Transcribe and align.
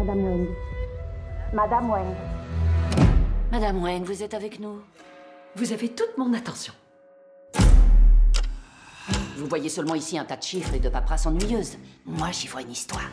Madame 0.00 0.24
Wang. 0.24 0.46
Madame 1.52 1.90
Wang. 1.90 2.14
Madame 3.52 3.82
Wang, 3.82 4.02
vous 4.02 4.22
êtes 4.22 4.32
avec 4.32 4.58
nous? 4.58 4.80
Vous 5.56 5.72
avez 5.74 5.90
toute 5.90 6.16
mon 6.16 6.32
attention. 6.32 6.72
Vous 9.36 9.46
voyez 9.46 9.68
seulement 9.68 9.94
ici 9.94 10.16
un 10.16 10.24
tas 10.24 10.38
de 10.38 10.42
chiffres 10.42 10.72
et 10.72 10.78
de 10.78 10.88
paperasses 10.88 11.26
ennuyeuses. 11.26 11.76
Moi, 12.06 12.30
j'y 12.32 12.46
vois 12.48 12.62
une 12.62 12.70
histoire. 12.70 13.10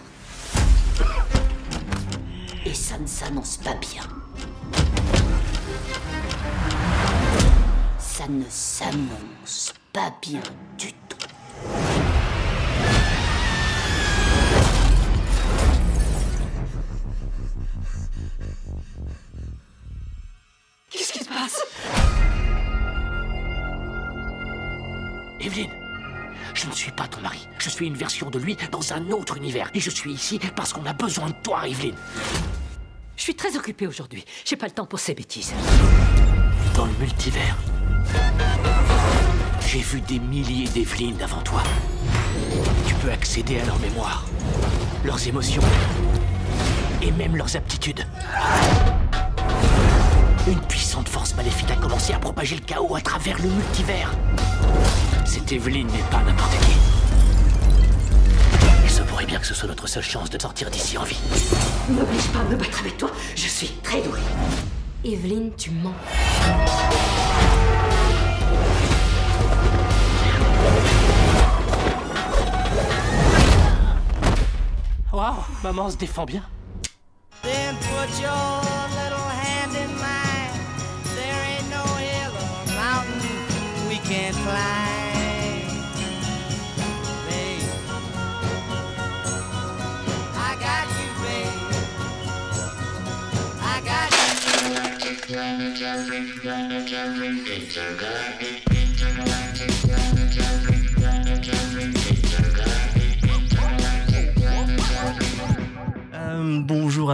Et 2.65 2.73
ça 2.73 2.97
ne 2.97 3.05
s'annonce 3.05 3.57
pas 3.57 3.75
bien. 3.75 4.03
Ça 7.99 8.29
ne 8.29 8.45
s'annonce 8.47 9.73
pas 9.91 10.13
bien 10.21 10.41
du 10.77 10.93
tout. 10.93 11.06
Une 27.85 27.95
version 27.95 28.29
de 28.29 28.39
lui 28.39 28.57
dans 28.71 28.93
un 28.93 29.09
autre 29.11 29.37
univers. 29.37 29.69
Et 29.73 29.79
je 29.79 29.89
suis 29.89 30.11
ici 30.11 30.39
parce 30.55 30.73
qu'on 30.73 30.85
a 30.85 30.93
besoin 30.93 31.27
de 31.27 31.35
toi, 31.43 31.67
Evelyne. 31.67 31.95
Je 33.15 33.23
suis 33.23 33.35
très 33.35 33.55
occupée 33.57 33.87
aujourd'hui. 33.87 34.23
J'ai 34.45 34.55
pas 34.55 34.67
le 34.67 34.71
temps 34.71 34.85
pour 34.85 34.99
ces 34.99 35.13
bêtises. 35.13 35.53
Dans 36.75 36.85
le 36.85 36.93
multivers, 36.99 37.57
j'ai 39.67 39.79
vu 39.79 40.01
des 40.01 40.19
milliers 40.19 40.67
d'Evelyne 40.69 41.21
avant 41.21 41.41
toi. 41.41 41.63
Tu 42.87 42.93
peux 42.95 43.11
accéder 43.11 43.59
à 43.59 43.65
leur 43.65 43.79
mémoire, 43.79 44.25
leurs 45.03 45.27
émotions 45.27 45.63
et 47.01 47.11
même 47.11 47.35
leurs 47.35 47.55
aptitudes. 47.55 48.05
Une 50.47 50.61
puissante 50.61 51.09
force 51.09 51.35
maléfique 51.35 51.71
a 51.71 51.75
commencé 51.75 52.13
à 52.13 52.19
propager 52.19 52.55
le 52.55 52.61
chaos 52.61 52.95
à 52.95 53.01
travers 53.01 53.37
le 53.41 53.49
multivers. 53.49 54.13
Cette 55.25 55.51
Evelyne 55.51 55.87
n'est 55.87 56.09
pas 56.09 56.21
n'importe 56.23 56.57
qui. 56.61 56.96
Pourrait 59.17 59.25
bien 59.25 59.39
que 59.39 59.47
ce 59.47 59.55
soit 59.55 59.67
notre 59.67 59.87
seule 59.87 60.03
chance 60.03 60.29
de 60.29 60.39
sortir 60.39 60.69
d'ici 60.69 60.95
en 60.95 61.03
vie. 61.03 61.17
N'oblige 61.89 62.27
pas 62.27 62.41
à 62.41 62.43
me 62.43 62.55
battre 62.55 62.81
avec 62.81 62.99
toi. 62.99 63.09
Je 63.35 63.47
suis 63.47 63.69
très 63.81 63.99
douée. 64.03 64.19
Evelyne, 65.03 65.49
tu 65.57 65.71
mens. 65.71 65.95
Waouh, 75.11 75.33
maman 75.63 75.89
se 75.89 75.97
défend 75.97 76.25
bien. 76.25 76.43
Then 77.41 77.75
put 77.75 78.21
your 78.21 78.61
little 78.91 79.17
hand 79.17 79.75
in 79.75 79.95
mine. 79.95 80.59
There 81.15 81.41
ain't 81.57 81.67
no 81.71 81.83
hill 81.97 82.33
or 82.35 82.65
mountain 82.75 83.89
we 83.89 83.97
can't 84.07 84.35
climb. 84.35 84.86
I 95.29 95.57
got 95.59 96.89
you. 96.89 98.47
Euh, 98.47 98.66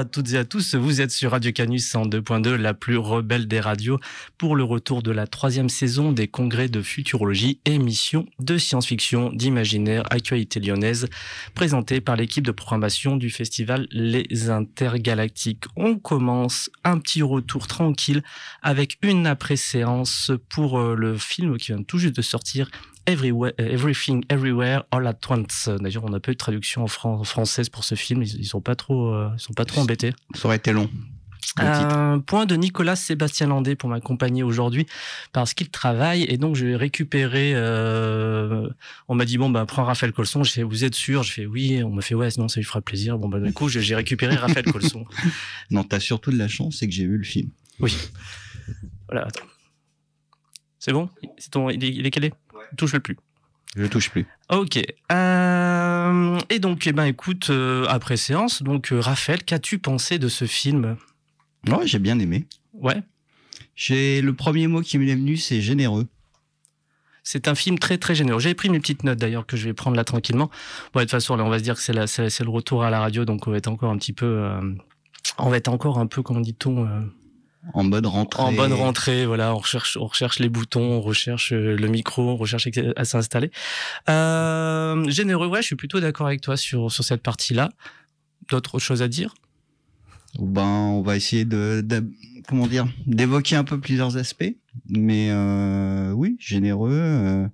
à 0.03 0.05
toutes 0.05 0.33
et 0.33 0.37
à 0.37 0.43
tous, 0.43 0.75
vous 0.75 0.99
êtes 0.99 1.11
sur 1.11 1.31
Radio 1.31 1.53
Canus 1.53 1.95
en 1.95 2.05
2.2, 2.05 2.55
la 2.55 2.73
plus 2.73 2.97
rebelle 2.97 3.47
des 3.47 3.61
radios, 3.61 4.01
pour 4.37 4.57
le 4.57 4.65
retour 4.65 5.01
de 5.01 5.11
la 5.11 5.27
troisième 5.27 5.69
saison 5.69 6.11
des 6.11 6.27
congrès 6.27 6.67
de 6.67 6.81
futurologie, 6.81 7.61
émission 7.63 8.25
de 8.39 8.57
science-fiction, 8.57 9.31
d'imaginaire, 9.31 10.03
actualité 10.09 10.59
lyonnaise, 10.59 11.07
présentée 11.55 12.01
par 12.01 12.17
l'équipe 12.17 12.45
de 12.45 12.51
programmation 12.51 13.15
du 13.15 13.29
festival 13.29 13.87
Les 13.91 14.49
Intergalactiques. 14.49 15.63
On 15.77 15.95
commence 15.95 16.69
un 16.83 16.99
petit 16.99 17.21
retour 17.21 17.67
tranquille 17.67 18.23
avec 18.61 18.97
une 19.03 19.25
après-séance 19.25 20.33
pour 20.49 20.81
euh, 20.81 20.95
le 20.95 21.17
film 21.17 21.57
qui 21.57 21.71
vient 21.71 21.81
tout 21.81 21.97
juste 21.97 22.17
de 22.17 22.21
sortir, 22.21 22.69
Everywhere, 23.05 23.51
euh, 23.59 23.69
Everything 23.71 24.23
Everywhere 24.29 24.83
All 24.91 25.05
at 25.07 25.19
Once. 25.29 25.69
D'ailleurs, 25.81 26.05
on 26.05 26.09
n'a 26.09 26.19
pas 26.19 26.31
eu 26.31 26.35
de 26.35 26.39
traduction 26.39 26.83
en, 26.83 26.87
fran- 26.87 27.23
française 27.23 27.69
pour 27.69 27.83
ce 27.83 27.95
film. 27.95 28.23
Ils, 28.23 28.35
ils 28.39 28.45
sont 28.45 28.61
pas 28.61 28.75
trop, 28.75 29.13
euh, 29.13 29.29
ils 29.37 29.39
sont 29.41 29.53
pas 29.53 29.65
trop 29.65 29.81
embêtés. 29.81 30.13
Ça 30.35 30.45
aurait 30.47 30.57
été 30.57 30.71
long. 30.71 30.89
Un 31.57 32.19
point 32.19 32.45
de 32.45 32.55
Nicolas 32.55 32.95
Sébastien 32.95 33.47
Landé 33.47 33.75
pour 33.75 33.87
m'accompagner 33.89 34.41
aujourd'hui 34.41 34.87
parce 35.33 35.53
qu'il 35.53 35.69
travaille 35.69 36.23
et 36.23 36.37
donc 36.37 36.55
je 36.55 36.65
vais 36.65 36.75
récupérer. 36.77 37.51
euh, 37.53 38.69
on 39.09 39.13
m'a 39.13 39.25
dit 39.25 39.37
bon 39.37 39.49
ben 39.51 39.65
prends 39.65 39.83
Raphaël 39.83 40.13
Colson. 40.13 40.43
J'ai 40.43 40.51
fait 40.53 40.63
vous 40.63 40.83
êtes 40.85 40.95
sûr? 40.95 41.21
Je 41.21 41.31
fais 41.33 41.45
oui. 41.45 41.83
On 41.83 41.89
m'a 41.91 42.01
fait 42.01 42.15
ouais 42.15 42.31
sinon 42.31 42.47
ça 42.47 42.59
lui 42.59 42.65
fera 42.65 42.81
plaisir. 42.81 43.19
Bon 43.19 43.27
ben 43.27 43.39
du 43.43 43.53
coup 43.53 43.67
j'ai 43.69 43.81
j'ai 43.81 43.93
récupéré 43.93 44.35
Raphaël 44.35 44.65
Colson. 44.65 45.05
Non, 45.69 45.83
t'as 45.83 45.99
surtout 45.99 46.31
de 46.31 46.37
la 46.37 46.47
chance, 46.47 46.77
c'est 46.79 46.87
que 46.87 46.93
j'ai 46.93 47.05
vu 47.05 47.17
le 47.17 47.23
film. 47.25 47.49
Oui. 47.79 47.95
Voilà. 49.09 49.27
attends. 49.27 49.45
C'est 50.79 50.93
bon? 50.93 51.09
C'est 51.37 51.51
ton 51.51 51.69
il 51.69 51.83
est, 51.83 51.89
il 51.89 52.05
est 52.05 52.11
calé? 52.11 52.33
Touche 52.77 52.93
le 52.93 52.99
plus. 52.99 53.17
Je 53.75 53.85
touche 53.85 54.09
plus. 54.09 54.27
Ok. 54.49 54.79
Euh, 55.11 56.39
et 56.49 56.59
donc, 56.59 56.85
eh 56.85 56.91
ben, 56.91 57.05
écoute, 57.05 57.49
euh, 57.49 57.85
après 57.89 58.17
séance, 58.17 58.61
donc 58.61 58.91
euh, 58.91 58.99
Raphaël, 58.99 59.43
qu'as-tu 59.43 59.79
pensé 59.79 60.19
de 60.19 60.27
ce 60.27 60.45
film? 60.45 60.97
Ouais, 61.67 61.87
j'ai 61.87 61.99
bien 61.99 62.19
aimé. 62.19 62.45
Ouais. 62.73 63.01
J'ai 63.75 64.21
le 64.21 64.33
premier 64.33 64.67
mot 64.67 64.81
qui 64.81 64.99
m'est 64.99 65.15
venu, 65.15 65.37
c'est 65.37 65.61
généreux. 65.61 66.05
C'est 67.23 67.47
un 67.47 67.55
film 67.55 67.79
très 67.79 67.97
très 67.97 68.13
généreux. 68.13 68.39
J'ai 68.39 68.53
pris 68.53 68.69
mes 68.69 68.79
petites 68.79 69.03
notes 69.03 69.17
d'ailleurs 69.17 69.47
que 69.47 69.57
je 69.57 69.65
vais 69.65 69.73
prendre 69.73 69.95
là 69.95 70.03
tranquillement. 70.03 70.51
Bon, 70.93 70.99
de 70.99 71.05
toute 71.05 71.11
façon, 71.11 71.35
là, 71.35 71.43
on 71.43 71.49
va 71.49 71.57
se 71.57 71.63
dire 71.63 71.75
que 71.75 71.81
c'est 71.81 72.43
le 72.43 72.49
retour 72.49 72.83
à 72.83 72.89
la 72.89 72.99
radio, 72.99 73.25
donc 73.25 73.47
on 73.47 73.51
va 73.51 73.57
être 73.57 73.69
encore 73.69 73.91
un 73.91 73.97
petit 73.97 74.13
peu, 74.13 74.45
on 75.37 75.49
va 75.49 75.57
être 75.57 75.69
encore 75.69 75.99
un 75.99 76.05
peu, 76.05 76.21
comment 76.21 76.41
dit-on, 76.41 76.85
En 77.73 77.83
mode 77.85 78.05
rentrée. 78.05 78.43
en 78.43 78.51
bonne 78.51 78.73
rentrée. 78.73 79.25
Voilà, 79.25 79.53
on 79.55 79.57
recherche, 79.59 79.95
on 79.97 80.05
recherche 80.07 80.39
les 80.39 80.49
boutons, 80.49 80.81
on 80.83 81.01
recherche 81.01 81.53
euh, 81.53 81.77
le 81.77 81.87
micro, 81.87 82.21
on 82.31 82.35
recherche 82.35 82.67
à 82.97 83.05
s'installer. 83.05 83.51
Euh, 84.09 85.09
généreux, 85.09 85.47
ouais, 85.47 85.61
je 85.61 85.67
suis 85.67 85.75
plutôt 85.75 85.99
d'accord 85.99 86.27
avec 86.27 86.41
toi 86.41 86.57
sur 86.57 86.91
sur 86.91 87.03
cette 87.03 87.23
partie-là. 87.23 87.69
D'autres 88.49 88.79
choses 88.79 89.01
à 89.01 89.07
dire? 89.07 89.33
Ben, 90.39 90.63
on 90.65 91.01
va 91.01 91.15
essayer 91.15 91.45
de, 91.45 91.81
de- 91.85 92.05
comment 92.47 92.67
dire, 92.67 92.85
d'évoquer 93.05 93.55
un 93.55 93.63
peu 93.63 93.79
plusieurs 93.79 94.17
aspects. 94.17 94.55
Mais 94.89 95.29
euh, 95.31 96.11
oui, 96.11 96.35
généreux. 96.39 96.91
euh, 96.91 97.47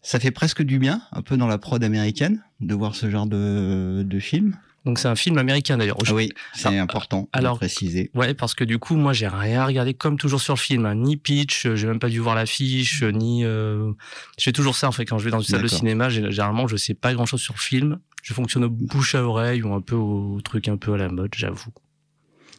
ça 0.00 0.20
fait 0.20 0.30
presque 0.30 0.62
du 0.62 0.78
bien, 0.78 1.02
un 1.12 1.22
peu 1.22 1.36
dans 1.36 1.46
la 1.46 1.58
prod 1.58 1.82
américaine, 1.82 2.42
de 2.60 2.74
voir 2.74 2.94
ce 2.94 3.10
genre 3.10 3.26
de, 3.26 4.02
de 4.06 4.18
film. 4.20 4.56
Donc 4.84 4.98
c'est 4.98 5.08
un 5.08 5.16
film 5.16 5.38
américain 5.38 5.78
d'ailleurs. 5.78 5.96
Ah 6.06 6.12
oui, 6.12 6.30
c'est 6.54 6.78
important 6.78 7.28
alors- 7.32 7.54
de 7.54 7.58
préciser. 7.60 8.10
Ouais, 8.14 8.34
parce 8.34 8.54
que 8.54 8.64
du 8.64 8.78
coup, 8.78 8.96
moi, 8.96 9.12
j'ai 9.14 9.26
rien 9.28 9.64
regardé 9.64 9.94
comme 9.94 10.18
toujours 10.18 10.40
sur 10.42 10.54
le 10.54 10.58
film, 10.58 10.84
hein. 10.84 10.94
ni 10.94 11.16
pitch, 11.16 11.64
euh, 11.64 11.74
j'ai 11.74 11.86
même 11.86 11.98
pas 11.98 12.10
dû 12.10 12.18
voir 12.18 12.34
l'affiche, 12.34 13.02
euh, 13.02 13.10
ni. 13.10 13.44
Euh... 13.44 13.92
Je 14.38 14.44
fais 14.44 14.52
toujours 14.52 14.76
ça 14.76 14.86
en 14.88 14.92
fait 14.92 15.06
quand 15.06 15.18
je 15.18 15.24
vais 15.24 15.30
dans 15.30 15.40
une 15.40 15.46
salle 15.46 15.62
de 15.62 15.68
cinéma. 15.68 16.08
gé- 16.08 16.30
Généralement, 16.30 16.66
je 16.66 16.76
sais 16.76 16.94
pas 16.94 17.14
grand 17.14 17.24
chose 17.26 17.40
sur 17.40 17.54
le 17.54 17.60
film. 17.60 17.98
Je 18.22 18.34
fonctionne 18.34 18.64
au 18.64 18.70
bouche 18.70 19.14
à 19.14 19.22
oreille 19.24 19.62
ou 19.62 19.72
un 19.74 19.80
peu 19.80 19.96
au 19.96 20.40
truc 20.42 20.68
un 20.68 20.76
peu 20.76 20.92
à 20.94 20.96
la 20.98 21.08
mode, 21.08 21.32
j'avoue. 21.34 21.70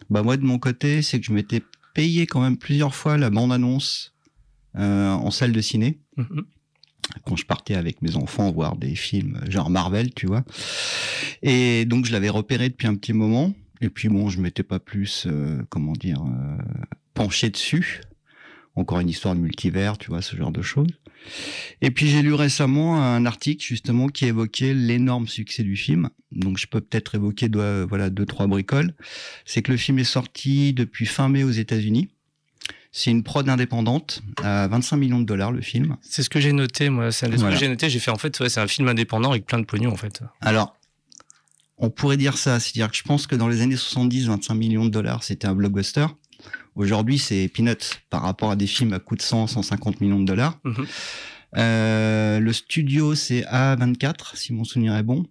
Bah 0.10 0.22
moi 0.24 0.38
de 0.38 0.44
mon 0.44 0.60
côté, 0.60 1.02
c'est 1.02 1.20
que 1.20 1.26
je 1.26 1.32
m'étais 1.32 1.62
payé 1.94 2.28
quand 2.28 2.42
même 2.42 2.58
plusieurs 2.58 2.94
fois 2.94 3.18
la 3.18 3.30
bande-annonce 3.30 4.14
euh, 4.78 5.10
en 5.12 5.32
salle 5.32 5.52
de 5.52 5.62
ciné 5.62 6.00
Mhm. 6.18 6.44
Quand 7.26 7.36
je 7.36 7.46
partais 7.46 7.76
avec 7.76 8.02
mes 8.02 8.16
enfants 8.16 8.52
voir 8.52 8.76
des 8.76 8.96
films 8.96 9.40
genre 9.50 9.70
Marvel, 9.70 10.14
tu 10.14 10.28
vois. 10.28 10.44
Et 11.42 11.86
donc 11.86 12.06
je 12.06 12.12
l'avais 12.12 12.30
repéré 12.30 12.70
depuis 12.70 12.88
un 12.88 12.96
petit 12.96 13.14
moment. 13.14 13.54
Et 13.82 13.90
puis 13.90 14.10
bon, 14.10 14.30
je 14.30 14.40
m'étais 14.40 14.64
pas 14.64 14.80
plus, 14.80 15.26
euh, 15.28 15.62
comment 15.70 15.94
dire, 15.94 16.24
euh, 16.24 16.58
penché 17.14 17.50
dessus. 17.50 18.02
Encore 18.76 19.00
une 19.00 19.10
histoire 19.10 19.36
de 19.36 19.40
multivers, 19.40 19.98
tu 19.98 20.10
vois, 20.10 20.22
ce 20.22 20.36
genre 20.36 20.52
de 20.52 20.62
choses. 20.62 20.90
Et 21.82 21.92
puis 21.92 22.08
j'ai 22.08 22.22
lu 22.22 22.34
récemment 22.34 23.02
un 23.02 23.26
article 23.26 23.66
justement 23.66 24.08
qui 24.08 24.26
évoquait 24.26 24.74
l'énorme 24.74 25.28
succès 25.28 25.64
du 25.64 25.76
film. 25.76 26.10
Donc 26.32 26.58
je 26.58 26.68
peux 26.68 26.82
peut-être 26.82 27.16
évoquer 27.16 27.50
deux, 27.50 27.84
voilà 27.84 28.10
deux 28.10 28.26
trois 28.26 28.48
bricoles. 28.48 28.94
C'est 29.46 29.62
que 29.62 29.72
le 29.72 29.78
film 29.78 30.00
est 30.00 30.04
sorti 30.04 30.74
depuis 30.74 31.06
fin 31.06 31.30
mai 31.30 31.44
aux 31.44 31.52
États-Unis. 31.52 32.10
C'est 32.98 33.12
une 33.12 33.24
prod 33.24 33.48
indépendante 33.50 34.22
à 34.42 34.70
25 34.70 34.96
millions 34.96 35.20
de 35.20 35.26
dollars 35.26 35.52
le 35.52 35.60
film. 35.60 35.98
C'est 36.02 36.24
ce 36.24 36.30
que 36.30 36.40
j'ai 36.40 36.54
noté, 36.54 36.90
moi. 36.90 37.12
C'est 37.12 37.28
Voilà. 37.28 37.54
que 37.54 37.60
j'ai 37.60 37.68
noté. 37.68 37.90
J'ai 37.90 38.00
fait 38.00 38.10
en 38.10 38.16
fait, 38.16 38.40
ouais, 38.40 38.48
c'est 38.48 38.62
un 38.62 38.68
film 38.68 38.88
indépendant 38.88 39.32
avec 39.32 39.46
plein 39.46 39.60
de 39.60 39.66
pognon 39.66 39.92
en 39.92 39.98
fait. 39.98 40.22
Alors, 40.40 40.78
on 41.78 41.90
pourrait 41.90 42.16
dire 42.16 42.38
ça, 42.38 42.62
c'est-à-dire 42.62 42.90
que 42.90 42.96
je 42.96 43.04
pense 43.04 43.28
que 43.28 43.36
dans 43.36 43.50
les 43.50 43.60
années 43.60 43.76
70, 43.76 44.28
25 44.28 44.54
millions 44.54 44.86
de 44.86 44.90
dollars, 44.92 45.24
c'était 45.24 45.46
un 45.46 45.54
blockbuster. 45.56 46.06
Aujourd'hui, 46.76 47.20
c'est 47.20 47.50
peanuts 47.50 47.76
par 48.10 48.22
rapport 48.22 48.52
à 48.52 48.56
des 48.56 48.66
films 48.66 48.94
à 48.94 49.00
coût 49.00 49.18
de 49.18 49.22
100, 49.22 49.48
150 49.48 50.00
millions 50.00 50.22
de 50.22 50.26
dollars. 50.26 50.58
Mhm. 50.64 50.86
Euh, 51.58 52.40
le 52.40 52.54
studio, 52.54 53.14
c'est 53.14 53.42
A24, 53.42 54.38
si 54.38 54.54
mon 54.54 54.64
souvenir 54.64 54.96
est 54.96 55.04
bon. 55.04 55.26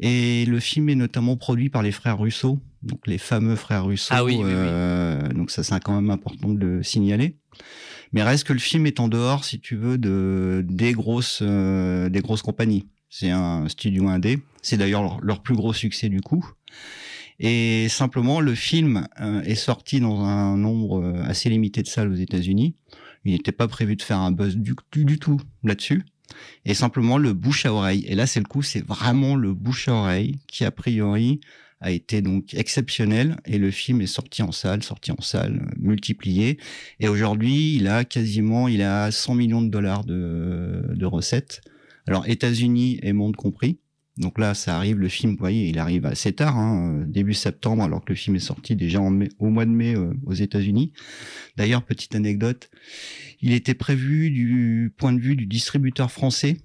Et 0.00 0.44
le 0.44 0.60
film 0.60 0.90
est 0.90 0.94
notamment 0.96 1.38
produit 1.38 1.70
par 1.70 1.80
les 1.82 1.92
frères 1.92 2.18
Russo, 2.18 2.58
donc 2.82 3.06
les 3.06 3.18
fameux 3.18 3.56
frères 3.56 3.84
Russo. 3.86 4.08
Ah 4.10 4.24
oui, 4.24 4.36
oui, 4.36 4.44
oui. 4.44 4.50
euh, 4.52 5.28
Donc 5.30 5.50
ça, 5.50 5.62
c'est 5.62 5.78
quand 5.82 5.94
même 5.94 6.10
important 6.10 6.48
de 6.48 6.58
le 6.58 6.82
signaler. 6.82 7.36
Mais 8.12 8.22
reste 8.22 8.44
que 8.44 8.52
le 8.52 8.58
film 8.58 8.86
est 8.86 8.98
en 9.00 9.08
dehors, 9.08 9.44
si 9.44 9.60
tu 9.60 9.76
veux, 9.76 9.98
de 9.98 10.64
des 10.68 10.92
grosses 10.92 11.40
euh, 11.42 12.08
des 12.08 12.20
grosses 12.20 12.42
compagnies. 12.42 12.88
C'est 13.08 13.30
un 13.30 13.68
studio 13.68 14.08
indé. 14.08 14.38
C'est 14.62 14.76
d'ailleurs 14.76 15.02
leur, 15.02 15.20
leur 15.20 15.42
plus 15.42 15.54
gros 15.54 15.72
succès 15.72 16.08
du 16.08 16.20
coup. 16.20 16.44
Et 17.38 17.88
simplement, 17.88 18.40
le 18.40 18.54
film 18.54 19.06
euh, 19.20 19.40
est 19.42 19.54
sorti 19.54 20.00
dans 20.00 20.20
un 20.20 20.56
nombre 20.56 21.14
assez 21.24 21.48
limité 21.48 21.82
de 21.82 21.88
salles 21.88 22.10
aux 22.10 22.16
États-Unis. 22.16 22.74
Il 23.24 23.32
n'était 23.32 23.52
pas 23.52 23.68
prévu 23.68 23.96
de 23.96 24.02
faire 24.02 24.18
un 24.18 24.30
buzz 24.32 24.56
du, 24.56 24.74
du, 24.92 25.04
du 25.04 25.18
tout 25.18 25.40
là-dessus. 25.64 26.04
Et 26.64 26.74
simplement 26.74 27.18
le 27.18 27.32
bouche 27.32 27.66
à 27.66 27.72
oreille. 27.72 28.04
Et 28.06 28.14
là, 28.14 28.26
c'est 28.26 28.40
le 28.40 28.46
coup, 28.46 28.62
c'est 28.62 28.84
vraiment 28.86 29.34
le 29.36 29.52
bouche 29.52 29.88
à 29.88 29.94
oreille 29.94 30.38
qui, 30.46 30.64
a 30.64 30.70
priori, 30.70 31.40
a 31.80 31.90
été 31.90 32.22
donc 32.22 32.54
exceptionnel. 32.54 33.36
Et 33.46 33.58
le 33.58 33.70
film 33.70 34.00
est 34.00 34.06
sorti 34.06 34.42
en 34.42 34.52
salle, 34.52 34.82
sorti 34.82 35.12
en 35.12 35.20
salle, 35.20 35.60
euh, 35.62 35.74
multiplié. 35.78 36.58
Et 36.98 37.08
aujourd'hui, 37.08 37.76
il 37.76 37.88
a 37.88 38.04
quasiment, 38.04 38.68
il 38.68 38.82
a 38.82 39.10
100 39.10 39.34
millions 39.34 39.62
de 39.62 39.68
dollars 39.68 40.04
de, 40.04 40.82
de 40.94 41.06
recettes. 41.06 41.60
Alors, 42.06 42.28
États-Unis 42.28 42.98
et 43.02 43.12
monde 43.12 43.36
compris. 43.36 43.78
Donc 44.16 44.38
là, 44.38 44.52
ça 44.52 44.76
arrive, 44.76 44.98
le 44.98 45.08
film, 45.08 45.32
vous 45.32 45.38
voyez, 45.38 45.68
il 45.68 45.78
arrive 45.78 46.04
assez 46.04 46.32
tard, 46.32 46.58
hein, 46.58 47.04
début 47.06 47.32
septembre, 47.32 47.82
alors 47.82 48.04
que 48.04 48.12
le 48.12 48.16
film 48.16 48.36
est 48.36 48.40
sorti 48.40 48.76
déjà 48.76 49.00
en 49.00 49.08
mai, 49.08 49.28
au 49.38 49.48
mois 49.48 49.64
de 49.64 49.70
mai 49.70 49.96
euh, 49.96 50.12
aux 50.26 50.34
États-Unis. 50.34 50.92
D'ailleurs, 51.56 51.82
petite 51.82 52.14
anecdote, 52.14 52.70
il 53.40 53.52
était 53.52 53.74
prévu 53.74 54.30
du 54.30 54.92
point 54.98 55.14
de 55.14 55.20
vue 55.20 55.36
du 55.36 55.46
distributeur 55.46 56.10
français 56.10 56.58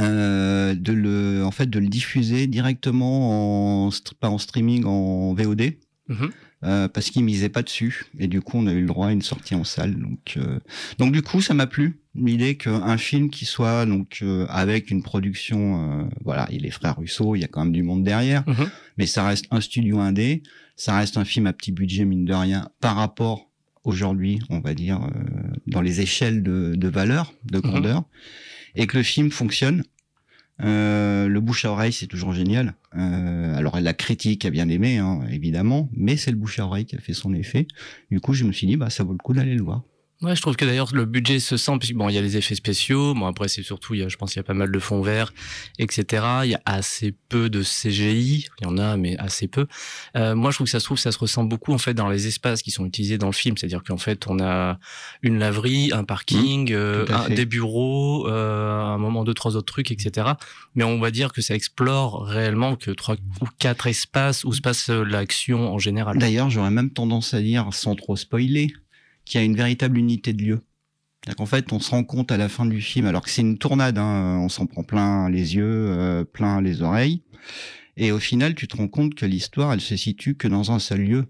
euh, 0.00 0.74
de 0.74 0.92
le, 0.92 1.44
en 1.44 1.50
fait, 1.50 1.68
de 1.68 1.78
le 1.78 1.88
diffuser 1.88 2.46
directement 2.46 3.86
en 3.86 3.90
pas 4.20 4.28
en 4.28 4.38
streaming, 4.38 4.84
en 4.84 5.34
VOD. 5.34 5.74
Mhm. 6.08 6.30
Euh, 6.64 6.86
parce 6.86 7.10
qu'il 7.10 7.24
misait 7.24 7.48
pas 7.48 7.62
dessus. 7.62 8.06
Et 8.20 8.28
du 8.28 8.40
coup 8.40 8.56
on 8.56 8.68
a 8.68 8.72
eu 8.72 8.82
le 8.82 8.86
droit 8.86 9.08
à 9.08 9.12
une 9.12 9.22
sortie 9.22 9.54
en 9.54 9.64
salle. 9.64 9.96
Donc 9.96 10.34
euh, 10.36 10.60
donc 10.98 11.12
du 11.12 11.20
coup 11.20 11.40
ça 11.40 11.54
m'a 11.54 11.66
plu. 11.66 11.98
L'idée 12.14 12.56
qu'un 12.56 12.96
film 12.98 13.30
qui 13.30 13.46
soit 13.46 13.84
donc 13.84 14.20
euh, 14.22 14.46
avec 14.48 14.90
une 14.90 15.02
production 15.02 16.02
euh, 16.02 16.04
voilà 16.24 16.46
il 16.52 16.64
est 16.64 16.70
frères 16.70 16.98
Russo 16.98 17.34
il 17.34 17.40
y 17.40 17.44
a 17.44 17.48
quand 17.48 17.64
même 17.64 17.72
du 17.72 17.82
monde 17.82 18.04
derrière. 18.04 18.44
Mhm. 18.46 18.70
mais 18.96 19.06
ça 19.06 19.26
reste 19.26 19.46
un 19.50 19.60
studio 19.60 19.98
indé. 19.98 20.42
Ça 20.76 20.96
reste 20.96 21.16
un 21.16 21.24
film 21.24 21.46
à 21.48 21.52
petit 21.52 21.72
budget 21.72 22.04
mine 22.04 22.24
de 22.24 22.34
rien 22.34 22.68
par 22.80 22.94
rapport 22.94 23.50
aujourd'hui 23.82 24.38
on 24.48 24.60
va 24.60 24.74
dire 24.74 25.00
euh, 25.02 25.08
dans 25.66 25.80
les 25.80 26.00
échelles 26.00 26.44
de, 26.44 26.74
de 26.76 26.88
valeur 26.88 27.34
de 27.50 27.58
grandeur 27.58 28.04
et 28.74 28.86
que 28.86 28.96
le 28.96 29.02
film 29.02 29.30
fonctionne 29.30 29.84
euh, 30.60 31.28
le 31.28 31.40
bouche 31.40 31.64
à 31.64 31.72
oreille, 31.72 31.92
c'est 31.92 32.06
toujours 32.06 32.32
génial. 32.32 32.74
Euh, 32.96 33.56
alors 33.56 33.80
la 33.80 33.94
critique 33.94 34.44
a 34.44 34.50
bien 34.50 34.68
aimé, 34.68 34.98
hein, 34.98 35.20
évidemment, 35.30 35.88
mais 35.92 36.16
c'est 36.16 36.30
le 36.30 36.36
bouche 36.36 36.58
à 36.60 36.66
oreille 36.66 36.84
qui 36.84 36.96
a 36.96 37.00
fait 37.00 37.14
son 37.14 37.34
effet. 37.34 37.66
Du 38.10 38.20
coup, 38.20 38.34
je 38.34 38.44
me 38.44 38.52
suis 38.52 38.66
dit, 38.66 38.76
bah 38.76 38.90
ça 38.90 39.02
vaut 39.02 39.12
le 39.12 39.18
coup 39.18 39.32
d'aller 39.32 39.54
le 39.54 39.62
voir. 39.62 39.82
Ouais, 40.22 40.36
je 40.36 40.40
trouve 40.40 40.54
que 40.54 40.64
d'ailleurs 40.64 40.88
le 40.94 41.04
budget 41.04 41.40
se 41.40 41.56
sent, 41.56 41.72
puisque 41.80 41.94
bon, 41.94 42.08
il 42.08 42.14
y 42.14 42.18
a 42.18 42.22
les 42.22 42.36
effets 42.36 42.54
spéciaux, 42.54 43.12
bon 43.12 43.26
après 43.26 43.48
c'est 43.48 43.62
surtout, 43.64 43.94
il 43.94 44.00
y 44.00 44.02
a, 44.04 44.08
je 44.08 44.16
pense 44.16 44.30
qu'il 44.32 44.38
y 44.38 44.40
a 44.40 44.44
pas 44.44 44.54
mal 44.54 44.70
de 44.70 44.78
fonds 44.78 45.02
verts, 45.02 45.32
etc. 45.80 46.24
Il 46.44 46.50
y 46.50 46.54
a 46.54 46.60
assez 46.64 47.12
peu 47.28 47.50
de 47.50 47.60
CGI, 47.62 48.46
il 48.60 48.64
y 48.64 48.66
en 48.66 48.78
a, 48.78 48.96
mais 48.96 49.16
assez 49.18 49.48
peu. 49.48 49.66
Euh, 50.16 50.36
moi, 50.36 50.52
je 50.52 50.58
trouve 50.58 50.66
que 50.66 50.70
ça 50.70 50.78
se 50.78 50.84
trouve, 50.84 50.98
ça 50.98 51.10
se 51.10 51.18
ressent 51.18 51.42
beaucoup 51.42 51.72
en 51.72 51.78
fait 51.78 51.94
dans 51.94 52.08
les 52.08 52.28
espaces 52.28 52.62
qui 52.62 52.70
sont 52.70 52.86
utilisés 52.86 53.18
dans 53.18 53.26
le 53.26 53.32
film, 53.32 53.56
c'est-à-dire 53.56 53.82
qu'en 53.82 53.96
fait 53.96 54.26
on 54.28 54.38
a 54.38 54.78
une 55.22 55.38
laverie, 55.40 55.90
un 55.92 56.04
parking, 56.04 56.70
euh, 56.72 57.04
Mmh, 57.08 57.12
un- 57.14 57.22
fait. 57.24 57.34
des 57.34 57.46
bureaux, 57.46 58.28
euh, 58.28 58.80
un 58.80 58.98
moment 58.98 59.24
deux 59.24 59.34
trois 59.34 59.56
autres 59.56 59.72
trucs, 59.72 59.90
etc. 59.90 60.28
Mais 60.76 60.84
on 60.84 61.00
va 61.00 61.10
dire 61.10 61.32
que 61.32 61.40
ça 61.42 61.54
explore 61.56 62.24
réellement 62.26 62.76
que 62.76 62.92
trois 62.92 63.16
ou 63.40 63.46
quatre 63.58 63.88
espaces 63.88 64.44
où 64.44 64.52
se 64.52 64.60
passe 64.60 64.88
euh, 64.90 65.02
l'action 65.04 65.72
en 65.74 65.78
général. 65.78 66.18
D'ailleurs, 66.18 66.48
j'aurais 66.48 66.70
même 66.70 66.90
tendance 66.90 67.34
à 67.34 67.40
dire, 67.40 67.66
sans 67.72 67.96
trop 67.96 68.14
spoiler, 68.14 68.72
qu'il 69.24 69.40
y 69.40 69.42
a 69.42 69.44
une 69.44 69.56
véritable 69.56 69.98
unité 69.98 70.32
de 70.32 70.42
lieu. 70.42 70.60
C'est-à-dire 71.24 71.48
fait, 71.48 71.72
on 71.72 71.78
se 71.78 71.90
rend 71.90 72.04
compte 72.04 72.32
à 72.32 72.36
la 72.36 72.48
fin 72.48 72.66
du 72.66 72.80
film, 72.80 73.06
alors 73.06 73.22
que 73.22 73.30
c'est 73.30 73.42
une 73.42 73.58
tournade, 73.58 73.98
hein, 73.98 74.38
on 74.40 74.48
s'en 74.48 74.66
prend 74.66 74.82
plein 74.82 75.28
les 75.30 75.54
yeux, 75.54 75.86
euh, 75.88 76.24
plein 76.24 76.60
les 76.60 76.82
oreilles, 76.82 77.22
et 77.96 78.10
au 78.10 78.18
final, 78.18 78.54
tu 78.54 78.66
te 78.66 78.76
rends 78.76 78.88
compte 78.88 79.14
que 79.14 79.26
l'histoire, 79.26 79.72
elle 79.72 79.80
se 79.80 79.96
situe 79.96 80.34
que 80.34 80.48
dans 80.48 80.72
un 80.72 80.78
seul 80.78 81.02
lieu, 81.02 81.26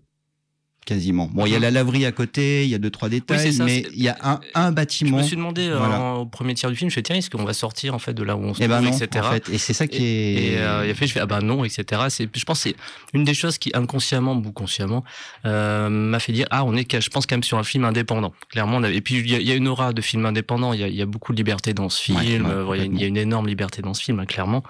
quasiment. 0.85 1.31
Bon, 1.33 1.47
il 1.47 1.51
y 1.51 1.55
a 1.55 1.59
Mhm. 1.59 1.63
la 1.63 1.71
laverie 1.71 2.07
à 2.07 2.13
côté, 2.13 2.65
il 2.65 2.71
y 2.71 2.75
a 2.75 2.79
deux 2.79 2.91
trois 2.91 3.09
détails, 3.09 3.53
ça, 3.53 3.65
mais 3.65 3.85
il 3.95 4.03
y 4.03 4.09
a 4.09 4.17
un, 4.23 4.41
un 4.55 4.69
Je 4.71 4.75
bâtiment. 4.75 5.19
me 5.19 5.23
suis 5.23 5.37
demandé 5.37 5.69
euh, 5.69 5.79
Voilà. 5.79 6.01
en- 6.01 6.17
au 6.19 6.27
premier 6.27 6.55
tiers 6.55 6.71
du 6.71 6.77
film, 6.77 6.91
je 6.91 6.95
fais 6.95 7.03
tiens, 7.03 7.17
est-ce 7.17 7.31
qu'on 7.31 7.45
va 7.45 7.53
sortir 7.53 7.95
en 7.95 7.99
fait 7.99 8.15
de 8.15 8.23
là 8.23 8.37
où 8.37 8.41
on 8.43 8.53
se 8.55 8.63
Eh 8.63 8.69
ben 8.69 8.83
trouve, 8.83 8.91
non, 8.91 8.97
etc. 8.99 9.25
en 9.27 9.31
fait, 9.33 9.49
et 9.49 9.59
c'est 9.59 9.73
ça 9.75 9.87
qui 9.87 10.03
Et, 10.05 10.35
est. 10.35 10.53
et, 10.55 10.59
euh, 10.59 10.85
il 10.87 10.91
a 10.91 10.95
fait, 10.95 11.07
je 11.07 11.13
fais 11.13 11.21
ah 11.21 11.27
bah 11.27 11.41
non, 11.41 11.65
etc. 11.65 12.03
C'est, 12.09 12.29
je 12.35 12.45
pense, 12.45 12.63
que 12.65 12.71
c'est 12.71 12.77
une 13.15 13.25
des 13.25 13.35
choses 13.35 13.59
qui 13.59 13.71
inconsciemment 13.75 14.33
ou 14.35 14.53
consciemment 14.53 15.05
euh, 15.47 15.89
m'a 15.89 16.19
fait 16.19 16.33
dire 16.33 16.47
ah 16.51 16.65
on 16.65 16.75
est, 16.77 17.01
je 17.01 17.09
pense 17.11 17.27
quand 17.27 17.35
même 17.37 17.43
sur 17.45 17.59
un 17.59 17.65
film 17.65 17.85
indépendant. 17.85 18.33
Clairement, 18.51 18.77
on 18.79 18.83
avait- 18.83 18.97
et 18.97 19.01
puis 19.01 19.19
il 19.19 19.31
y, 19.31 19.35
a, 19.37 19.41
y 19.41 19.51
a 19.53 19.55
une 19.55 19.69
aura 19.69 19.93
de 19.93 20.01
film 20.03 20.27
indépendant. 20.27 20.73
Il 20.73 20.81
y 20.81 20.85
a, 20.85 20.89
y 20.89 21.03
a 21.03 21.07
beaucoup 21.07 21.33
de 21.33 21.37
liberté 21.37 21.75
dans 21.75 21.89
ce 21.89 22.01
film. 22.03 22.19
Ouais, 22.19 22.39
ouais, 22.41 22.51
euh, 22.51 22.65
voilà, 22.65 22.85
il 22.85 22.87
y 22.87 22.89
a 22.89 22.93
une- 22.93 22.97
il 22.99 23.01
y 23.03 23.05
a 23.05 23.09
une 23.09 23.17
énorme 23.17 23.47
liberté 23.47 23.83
dans 23.83 23.95
ce 23.95 24.03
film, 24.03 24.19
hein, 24.21 24.27
clairement. 24.27 24.63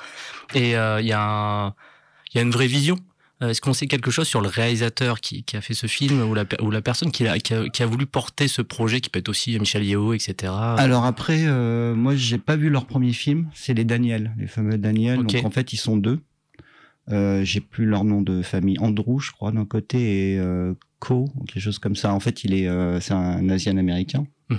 Et 0.54 0.76
euh, 0.76 1.00
il 1.00 1.06
y 1.06 1.12
a, 1.12 1.20
un- 1.22 1.74
il 2.32 2.36
y 2.36 2.38
a 2.38 2.42
une 2.42 2.50
vraie 2.50 2.66
vision. 2.66 2.96
Euh, 3.42 3.48
Est-ce 3.50 3.60
qu'on 3.60 3.72
sait 3.72 3.86
quelque 3.88 4.10
chose 4.10 4.28
sur 4.28 4.40
le 4.40 4.48
réalisateur 4.48 5.20
qui, 5.20 5.42
qui 5.42 5.56
a 5.56 5.60
fait 5.60 5.74
ce 5.74 5.86
film 5.86 6.22
ou 6.22 6.32
la, 6.34 6.44
pe- 6.44 6.62
ou 6.62 6.70
la 6.70 6.80
personne 6.80 7.10
qui 7.10 7.26
a, 7.26 7.38
qui, 7.38 7.54
a, 7.54 7.68
qui 7.68 7.82
a 7.82 7.86
voulu 7.86 8.06
porter 8.06 8.46
ce 8.48 8.62
projet, 8.62 9.00
qui 9.00 9.10
peut 9.10 9.18
être 9.18 9.28
aussi 9.28 9.58
Michel 9.58 9.84
Yeo, 9.84 10.12
etc. 10.14 10.52
Alors 10.78 11.04
après, 11.04 11.40
euh, 11.46 11.94
moi, 11.94 12.14
j'ai 12.14 12.38
pas 12.38 12.56
vu 12.56 12.70
leur 12.70 12.86
premier 12.86 13.12
film. 13.12 13.48
C'est 13.54 13.74
les 13.74 13.84
Daniel, 13.84 14.32
les 14.38 14.46
fameux 14.46 14.78
Daniel. 14.78 15.20
Ok. 15.20 15.32
Donc 15.34 15.44
en 15.44 15.50
fait, 15.50 15.72
ils 15.72 15.78
sont 15.78 15.96
deux. 15.96 16.20
Euh, 17.10 17.42
j'ai 17.44 17.60
plus 17.60 17.84
leur 17.84 18.04
nom 18.04 18.22
de 18.22 18.42
famille. 18.42 18.78
Andrew, 18.78 19.18
je 19.18 19.32
crois, 19.32 19.50
d'un 19.50 19.64
côté, 19.64 20.34
et 20.34 20.38
euh, 20.38 20.74
Ko, 21.00 21.28
ou 21.34 21.44
quelque 21.44 21.62
chose 21.62 21.80
comme 21.80 21.96
ça. 21.96 22.14
En 22.14 22.20
fait, 22.20 22.44
il 22.44 22.54
est, 22.54 22.68
euh, 22.68 23.00
c'est 23.00 23.12
un 23.14 23.48
Asian 23.48 23.76
américain. 23.76 24.24
Mhm. 24.50 24.58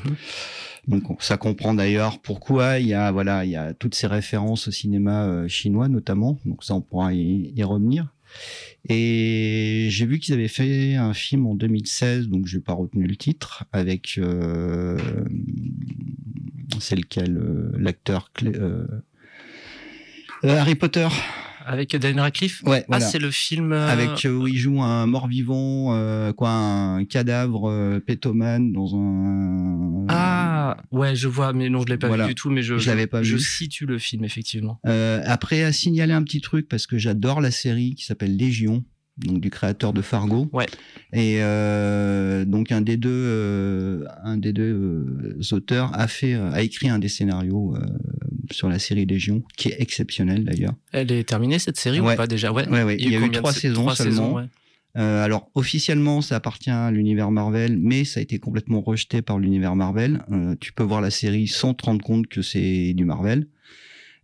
Donc 0.90 1.10
on- 1.10 1.16
ça 1.20 1.38
comprend 1.38 1.74
d'ailleurs 1.74 2.20
pourquoi 2.20 2.80
il 2.80 2.88
y 2.88 2.94
a 2.94 3.10
voilà 3.14 3.46
il 3.46 3.52
y 3.52 3.56
a 3.56 3.74
toutes 3.74 3.96
ces 3.96 4.08
références 4.08 4.68
au 4.68 4.72
cinéma 4.72 5.24
euh, 5.24 5.48
chinois 5.48 5.88
notamment. 5.88 6.38
Donc 6.46 6.66
ça 6.66 6.74
on 6.76 6.82
pourra 6.82 7.14
y, 7.14 7.54
y 7.56 7.64
revenir. 7.64 8.13
Et 8.90 9.88
j'ai 9.90 10.06
vu 10.06 10.20
qu'ils 10.20 10.34
avaient 10.34 10.48
fait 10.50 10.96
un 10.96 11.14
film 11.14 11.46
en 11.46 11.56
2016, 11.56 12.28
donc 12.28 12.48
j'ai 12.48 12.60
pas 12.60 12.74
retenu 12.74 13.08
le 13.08 13.16
titre, 13.16 13.64
avec 13.72 14.18
euh, 14.18 14.98
c'est 16.80 16.98
lequel 16.98 17.38
euh, 17.38 17.72
l'acteur 17.78 18.30
euh, 18.44 18.86
Harry 20.44 20.76
Potter. 20.76 21.08
Avec 21.66 21.96
Daniel 21.96 22.20
Radcliffe? 22.22 22.62
Ouais, 22.66 22.86
voilà. 22.88 23.06
Ah, 23.06 23.10
c'est 23.10 23.20
le 23.20 23.32
film. 23.32 23.72
euh, 23.72 23.88
Avec 23.88 24.26
euh, 24.26 24.32
où 24.36 24.48
il 24.48 24.58
joue 24.58 24.82
un 24.82 25.06
mort-vivant, 25.06 25.94
euh, 25.94 26.34
quoi, 26.34 26.50
un 26.52 27.06
cadavre 27.06 27.70
euh, 27.70 28.00
pétomane 28.00 28.72
dans 28.72 28.96
un. 28.96 30.06
Ah, 30.10 30.78
ouais, 30.92 31.16
je 31.16 31.28
vois, 31.28 31.54
mais 31.54 31.70
non, 31.70 31.82
je 31.82 31.88
l'ai 31.92 31.98
pas 31.98 32.08
Voilà. 32.08 32.24
vu 32.26 32.30
du 32.30 32.36
tout, 32.36 32.50
mais 32.50 32.62
je, 32.62 32.78
Je 32.78 32.88
l'avais 32.90 33.08
pas 33.08 33.24
je 33.24 33.36
vu. 33.36 33.42
situe 33.42 33.86
le 33.86 33.98
film, 33.98 34.24
effectivement. 34.26 34.80
Euh, 34.86 35.22
après, 35.26 35.64
à 35.64 35.72
signaler 35.72 36.14
un 36.14 36.24
petit 36.24 36.42
truc 36.42 36.68
parce 36.68 36.88
que 36.88 36.98
j'adore 36.98 37.42
la 37.42 37.52
série 37.52 37.96
qui 37.96 38.06
s'appelle 38.06 38.36
Légion, 38.36 38.84
donc 39.18 39.40
du 39.42 39.50
créateur 39.50 39.94
de 39.94 40.02
Fargo. 40.02 40.50
Ouais. 40.54 40.66
Et 41.14 41.38
euh, 41.44 42.46
donc 42.46 42.72
un 42.72 42.82
des 42.82 42.98
deux, 42.98 43.10
euh, 43.12 44.06
un 44.24 44.38
des 44.38 44.54
deux 44.54 44.74
euh, 44.74 45.42
auteurs 45.52 45.92
a 45.94 46.08
fait, 46.08 46.34
a 46.34 46.62
écrit 46.64 46.90
un 46.90 47.00
des 47.00 47.10
scénarios 47.10 47.76
euh, 47.76 47.86
sur 48.54 48.70
la 48.70 48.80
série 48.80 49.06
Légion, 49.06 49.44
qui 49.58 49.70
est 49.70 49.76
exceptionnel 49.80 50.44
d'ailleurs. 50.46 50.74
Elle 50.92 51.12
est 51.12 51.24
terminée, 51.24 51.60
cette 51.60 51.78
série, 51.78 52.00
Ouais. 52.00 52.14
ou 52.14 52.18
pas 52.18 52.28
déjà? 52.28 52.52
Ouais, 52.52 52.68
Ouais, 52.70 52.84
ouais, 52.84 52.98
il 53.00 53.12
y 53.12 53.16
a 53.16 53.20
eu 53.20 53.32
trois 53.32 53.52
sa- 53.54 53.60
saisons 53.60 53.82
trois 53.84 53.96
seulement. 53.96 54.40
Euh, 54.96 55.24
alors 55.24 55.50
officiellement, 55.56 56.22
ça 56.22 56.36
appartient 56.36 56.70
à 56.70 56.92
l'univers 56.92 57.32
Marvel, 57.32 57.78
mais 57.80 58.06
ça 58.06 58.20
a 58.20 58.24
été 58.24 58.38
complètement 58.38 58.80
rejeté 58.82 59.24
par 59.24 59.40
l'univers 59.40 59.76
Marvel. 59.76 60.22
Euh, 60.32 60.56
tu 60.60 60.72
peux 60.72 60.84
voir 60.84 61.02
la 61.02 61.10
série 61.10 61.48
sans 61.48 61.74
te 61.74 61.84
rendre 61.86 62.04
compte 62.04 62.28
que 62.28 62.44
c'est 62.44 62.94
du 62.94 63.04
Marvel. 63.04 63.48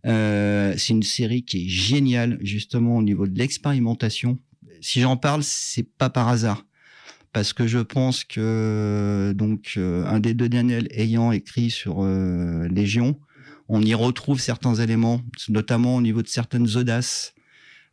Euh, 0.06 0.74
c'est 0.76 0.92
une 0.94 1.02
série 1.02 1.42
qui 1.42 1.64
est 1.64 1.68
géniale 1.68 2.38
justement 2.40 2.96
au 2.98 3.02
niveau 3.02 3.26
de 3.26 3.36
l'expérimentation. 3.36 4.38
Si 4.80 5.00
j'en 5.00 5.16
parle, 5.16 5.42
c'est 5.42 5.82
pas 5.98 6.08
par 6.08 6.28
hasard, 6.28 6.64
parce 7.32 7.52
que 7.52 7.66
je 7.66 7.80
pense 7.80 8.24
que 8.24 9.32
donc 9.36 9.76
un 9.76 10.20
des 10.20 10.34
deux 10.34 10.48
Daniel 10.48 10.88
ayant 10.92 11.32
écrit 11.32 11.70
sur 11.70 12.02
Légion, 12.70 13.18
on 13.72 13.80
y 13.82 13.94
retrouve 13.94 14.40
certains 14.40 14.74
éléments, 14.74 15.20
notamment 15.48 15.96
au 15.96 16.02
niveau 16.02 16.22
de 16.22 16.28
certaines 16.28 16.76
audaces 16.76 17.32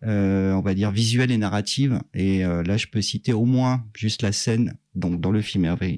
euh, 0.03 0.51
on 0.53 0.61
va 0.61 0.75
dire 0.75 0.91
visuelle 0.91 1.31
et 1.31 1.37
narrative. 1.39 1.99
Et 2.13 2.45
euh, 2.45 2.61
là, 2.63 2.77
je 2.77 2.85
peux 2.85 3.01
citer 3.01 3.33
au 3.33 3.45
moins 3.45 3.83
juste 3.95 4.21
la 4.21 4.31
scène, 4.31 4.77
donc 4.93 5.19
dans 5.21 5.31
le 5.31 5.41
film 5.41 5.65
Every, 5.65 5.97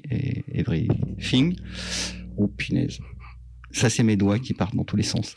Everything. 0.54 1.56
Oh 2.38 2.48
punaise. 2.48 2.98
Ça, 3.72 3.90
c'est 3.90 4.02
mes 4.02 4.16
doigts 4.16 4.38
qui 4.38 4.54
partent 4.54 4.74
dans 4.74 4.84
tous 4.84 4.96
les 4.96 5.02
sens. 5.02 5.36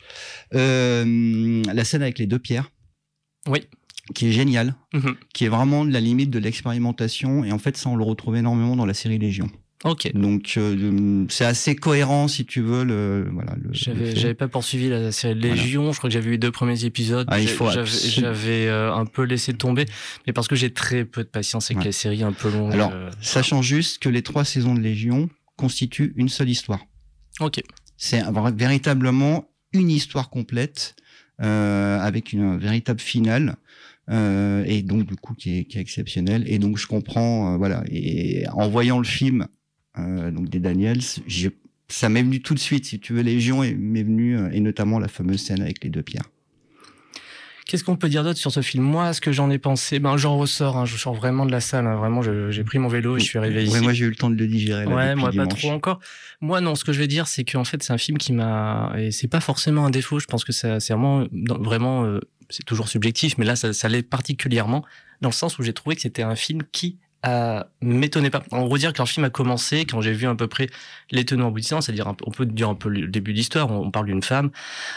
Euh, 0.54 1.62
la 1.72 1.84
scène 1.84 2.02
avec 2.02 2.18
les 2.18 2.26
deux 2.26 2.38
pierres. 2.38 2.70
Oui. 3.46 3.60
Qui 4.14 4.28
est 4.28 4.32
géniale, 4.32 4.74
Mhm. 4.94 5.14
qui 5.34 5.44
est 5.44 5.48
vraiment 5.48 5.84
de 5.84 5.90
la 5.92 6.00
limite 6.00 6.30
de 6.30 6.38
l'expérimentation. 6.38 7.44
Et 7.44 7.52
en 7.52 7.58
fait, 7.58 7.76
ça, 7.76 7.90
on 7.90 7.96
le 7.96 8.04
retrouve 8.04 8.36
énormément 8.36 8.76
dans 8.76 8.86
la 8.86 8.94
série 8.94 9.18
Légion. 9.18 9.50
Ok. 9.84 10.10
Donc 10.14 10.54
euh, 10.56 11.26
c'est 11.28 11.44
assez 11.44 11.76
cohérent 11.76 12.26
si 12.26 12.46
tu 12.46 12.62
veux 12.62 12.84
le 12.84 13.28
voilà 13.32 13.54
le. 13.62 13.68
J'avais, 13.72 14.16
j'avais 14.16 14.32
pas 14.34 14.48
poursuivi 14.48 14.88
la 14.88 15.12
série 15.12 15.34
Légion. 15.38 15.92
Je 15.92 15.98
crois 15.98 16.08
que 16.08 16.14
j'avais 16.14 16.24
vu 16.24 16.30
les 16.32 16.38
deux 16.38 16.50
premiers 16.50 16.84
épisodes. 16.86 17.26
Ah, 17.30 17.38
il 17.38 17.48
faut 17.48 17.68
j'avais, 17.70 18.66
euh, 18.66 18.94
un 18.94 19.04
peu 19.04 19.24
laissé 19.24 19.52
tomber, 19.52 19.84
mais 20.26 20.32
parce 20.32 20.48
que 20.48 20.56
j'ai 20.56 20.72
très 20.72 21.04
peu 21.04 21.22
de 21.22 21.28
patience 21.28 21.66
avec 21.66 21.78
Ouais. 21.80 21.84
les 21.84 21.92
séries 21.92 22.22
un 22.22 22.32
peu 22.32 22.50
longues. 22.50 22.72
Alors, 22.72 22.92
euh, 22.94 23.10
Sachant 23.20 23.60
juste 23.60 23.98
que 24.02 24.08
les 24.08 24.22
trois 24.22 24.44
saisons 24.46 24.74
de 24.74 24.80
Légion 24.80 25.28
constituent 25.56 26.14
une 26.16 26.28
seule 26.30 26.48
histoire. 26.48 26.80
ok. 27.40 27.60
C'est 27.96 28.22
véritablement 28.56 29.46
une 29.72 29.90
histoire 29.90 30.30
complète 30.30 30.96
euh, 31.42 31.98
avec 32.00 32.32
une 32.32 32.56
véritable 32.58 33.00
finale. 33.00 33.56
euh, 34.10 34.64
et 34.66 34.82
donc 34.82 35.06
du 35.06 35.16
coup 35.16 35.34
qui 35.34 35.58
est, 35.58 35.64
qui 35.64 35.78
est 35.78 35.80
exceptionnelle 35.80 36.44
et 36.46 36.58
donc 36.58 36.76
je 36.78 36.86
comprends 36.86 37.56
voilà 37.56 37.82
et 37.90 38.44
en 38.52 38.68
voyant 38.68 38.98
le 38.98 39.04
film 39.06 39.46
euh, 39.98 40.30
donc 40.30 40.48
des 40.48 40.60
Daniels 40.60 41.00
ça 41.88 42.08
m'est 42.08 42.22
venu 42.22 42.40
tout 42.40 42.54
de 42.54 42.58
suite 42.58 42.86
si 42.86 42.98
tu 42.98 43.12
veux 43.12 43.22
Légion 43.22 43.60
m'est 43.60 44.02
venu 44.02 44.36
euh, 44.38 44.50
et 44.52 44.60
notamment 44.60 44.98
la 44.98 45.08
fameuse 45.08 45.42
scène 45.42 45.62
avec 45.62 45.82
les 45.84 45.90
deux 45.90 46.02
pierres 46.02 46.28
Qu'est-ce 47.66 47.82
qu'on 47.82 47.96
peut 47.96 48.10
dire 48.10 48.22
d'autre 48.22 48.38
sur 48.38 48.52
ce 48.52 48.60
film? 48.60 48.84
Moi, 48.84 49.14
ce 49.14 49.22
que 49.22 49.32
j'en 49.32 49.48
ai 49.48 49.58
pensé, 49.58 49.98
ben 49.98 50.18
j'en 50.18 50.36
ressors. 50.36 50.76
Hein, 50.76 50.84
je 50.84 50.98
sors 50.98 51.14
vraiment 51.14 51.46
de 51.46 51.50
la 51.50 51.60
salle. 51.60 51.86
hein, 51.86 51.96
vraiment, 51.96 52.20
j'ai 52.22 52.62
pris 52.62 52.78
mon 52.78 52.88
vélo 52.88 53.16
et 53.16 53.20
je 53.20 53.24
suis 53.24 53.38
arrivé 53.38 53.60
ouais, 53.60 53.64
ici. 53.64 53.80
moi 53.80 53.94
j'ai 53.94 54.04
eu 54.04 54.10
le 54.10 54.16
temps 54.16 54.28
de 54.28 54.36
le 54.36 54.46
digérer 54.46 54.84
là, 54.84 54.94
Ouais, 54.94 55.14
moi 55.14 55.32
pas 55.32 55.46
trop 55.46 55.70
encore. 55.70 55.98
Moi 56.42 56.60
non, 56.60 56.74
ce 56.74 56.84
que 56.84 56.92
je 56.92 56.98
vais 56.98 57.06
dire, 57.06 57.26
c'est 57.26 57.42
qu'en 57.44 57.64
fait 57.64 57.82
c'est 57.82 57.92
un 57.94 57.98
film 57.98 58.18
qui 58.18 58.34
m'a 58.34 58.92
et 58.98 59.10
c'est 59.10 59.28
pas 59.28 59.40
forcément 59.40 59.86
un 59.86 59.90
défaut. 59.90 60.18
Je 60.18 60.26
pense 60.26 60.44
que 60.44 60.52
c'est 60.52 60.76
vraiment, 60.90 61.26
vraiment, 61.32 62.04
euh, 62.04 62.20
c'est 62.50 62.64
toujours 62.66 62.88
subjectif, 62.88 63.38
mais 63.38 63.46
là 63.46 63.56
ça, 63.56 63.72
ça 63.72 63.88
l'est 63.88 64.02
particulièrement 64.02 64.84
dans 65.22 65.30
le 65.30 65.34
sens 65.34 65.58
où 65.58 65.62
j'ai 65.62 65.72
trouvé 65.72 65.96
que 65.96 66.02
c'était 66.02 66.22
un 66.22 66.36
film 66.36 66.60
qui 66.70 66.98
a 67.24 67.66
m'étonnait 67.80 68.30
pas. 68.30 68.42
En 68.50 68.64
gros 68.64 68.76
dire 68.76 68.92
qu'un 68.92 69.06
film 69.06 69.24
a 69.24 69.30
commencé 69.30 69.86
quand 69.86 70.00
j'ai 70.00 70.12
vu 70.12 70.26
à 70.26 70.34
peu 70.34 70.46
près 70.46 70.68
les 71.10 71.24
tenants 71.24 71.48
aboutissants, 71.48 71.80
c'est-à-dire 71.80 72.12
on 72.26 72.30
peut 72.30 72.44
dire 72.44 72.68
un 72.68 72.74
peu 72.74 72.88
le 72.90 73.06
début 73.08 73.32
de 73.32 73.38
l'histoire. 73.38 73.70
On, 73.70 73.90
parle 73.90 74.06
d'une 74.06 74.22
femme 74.22 74.50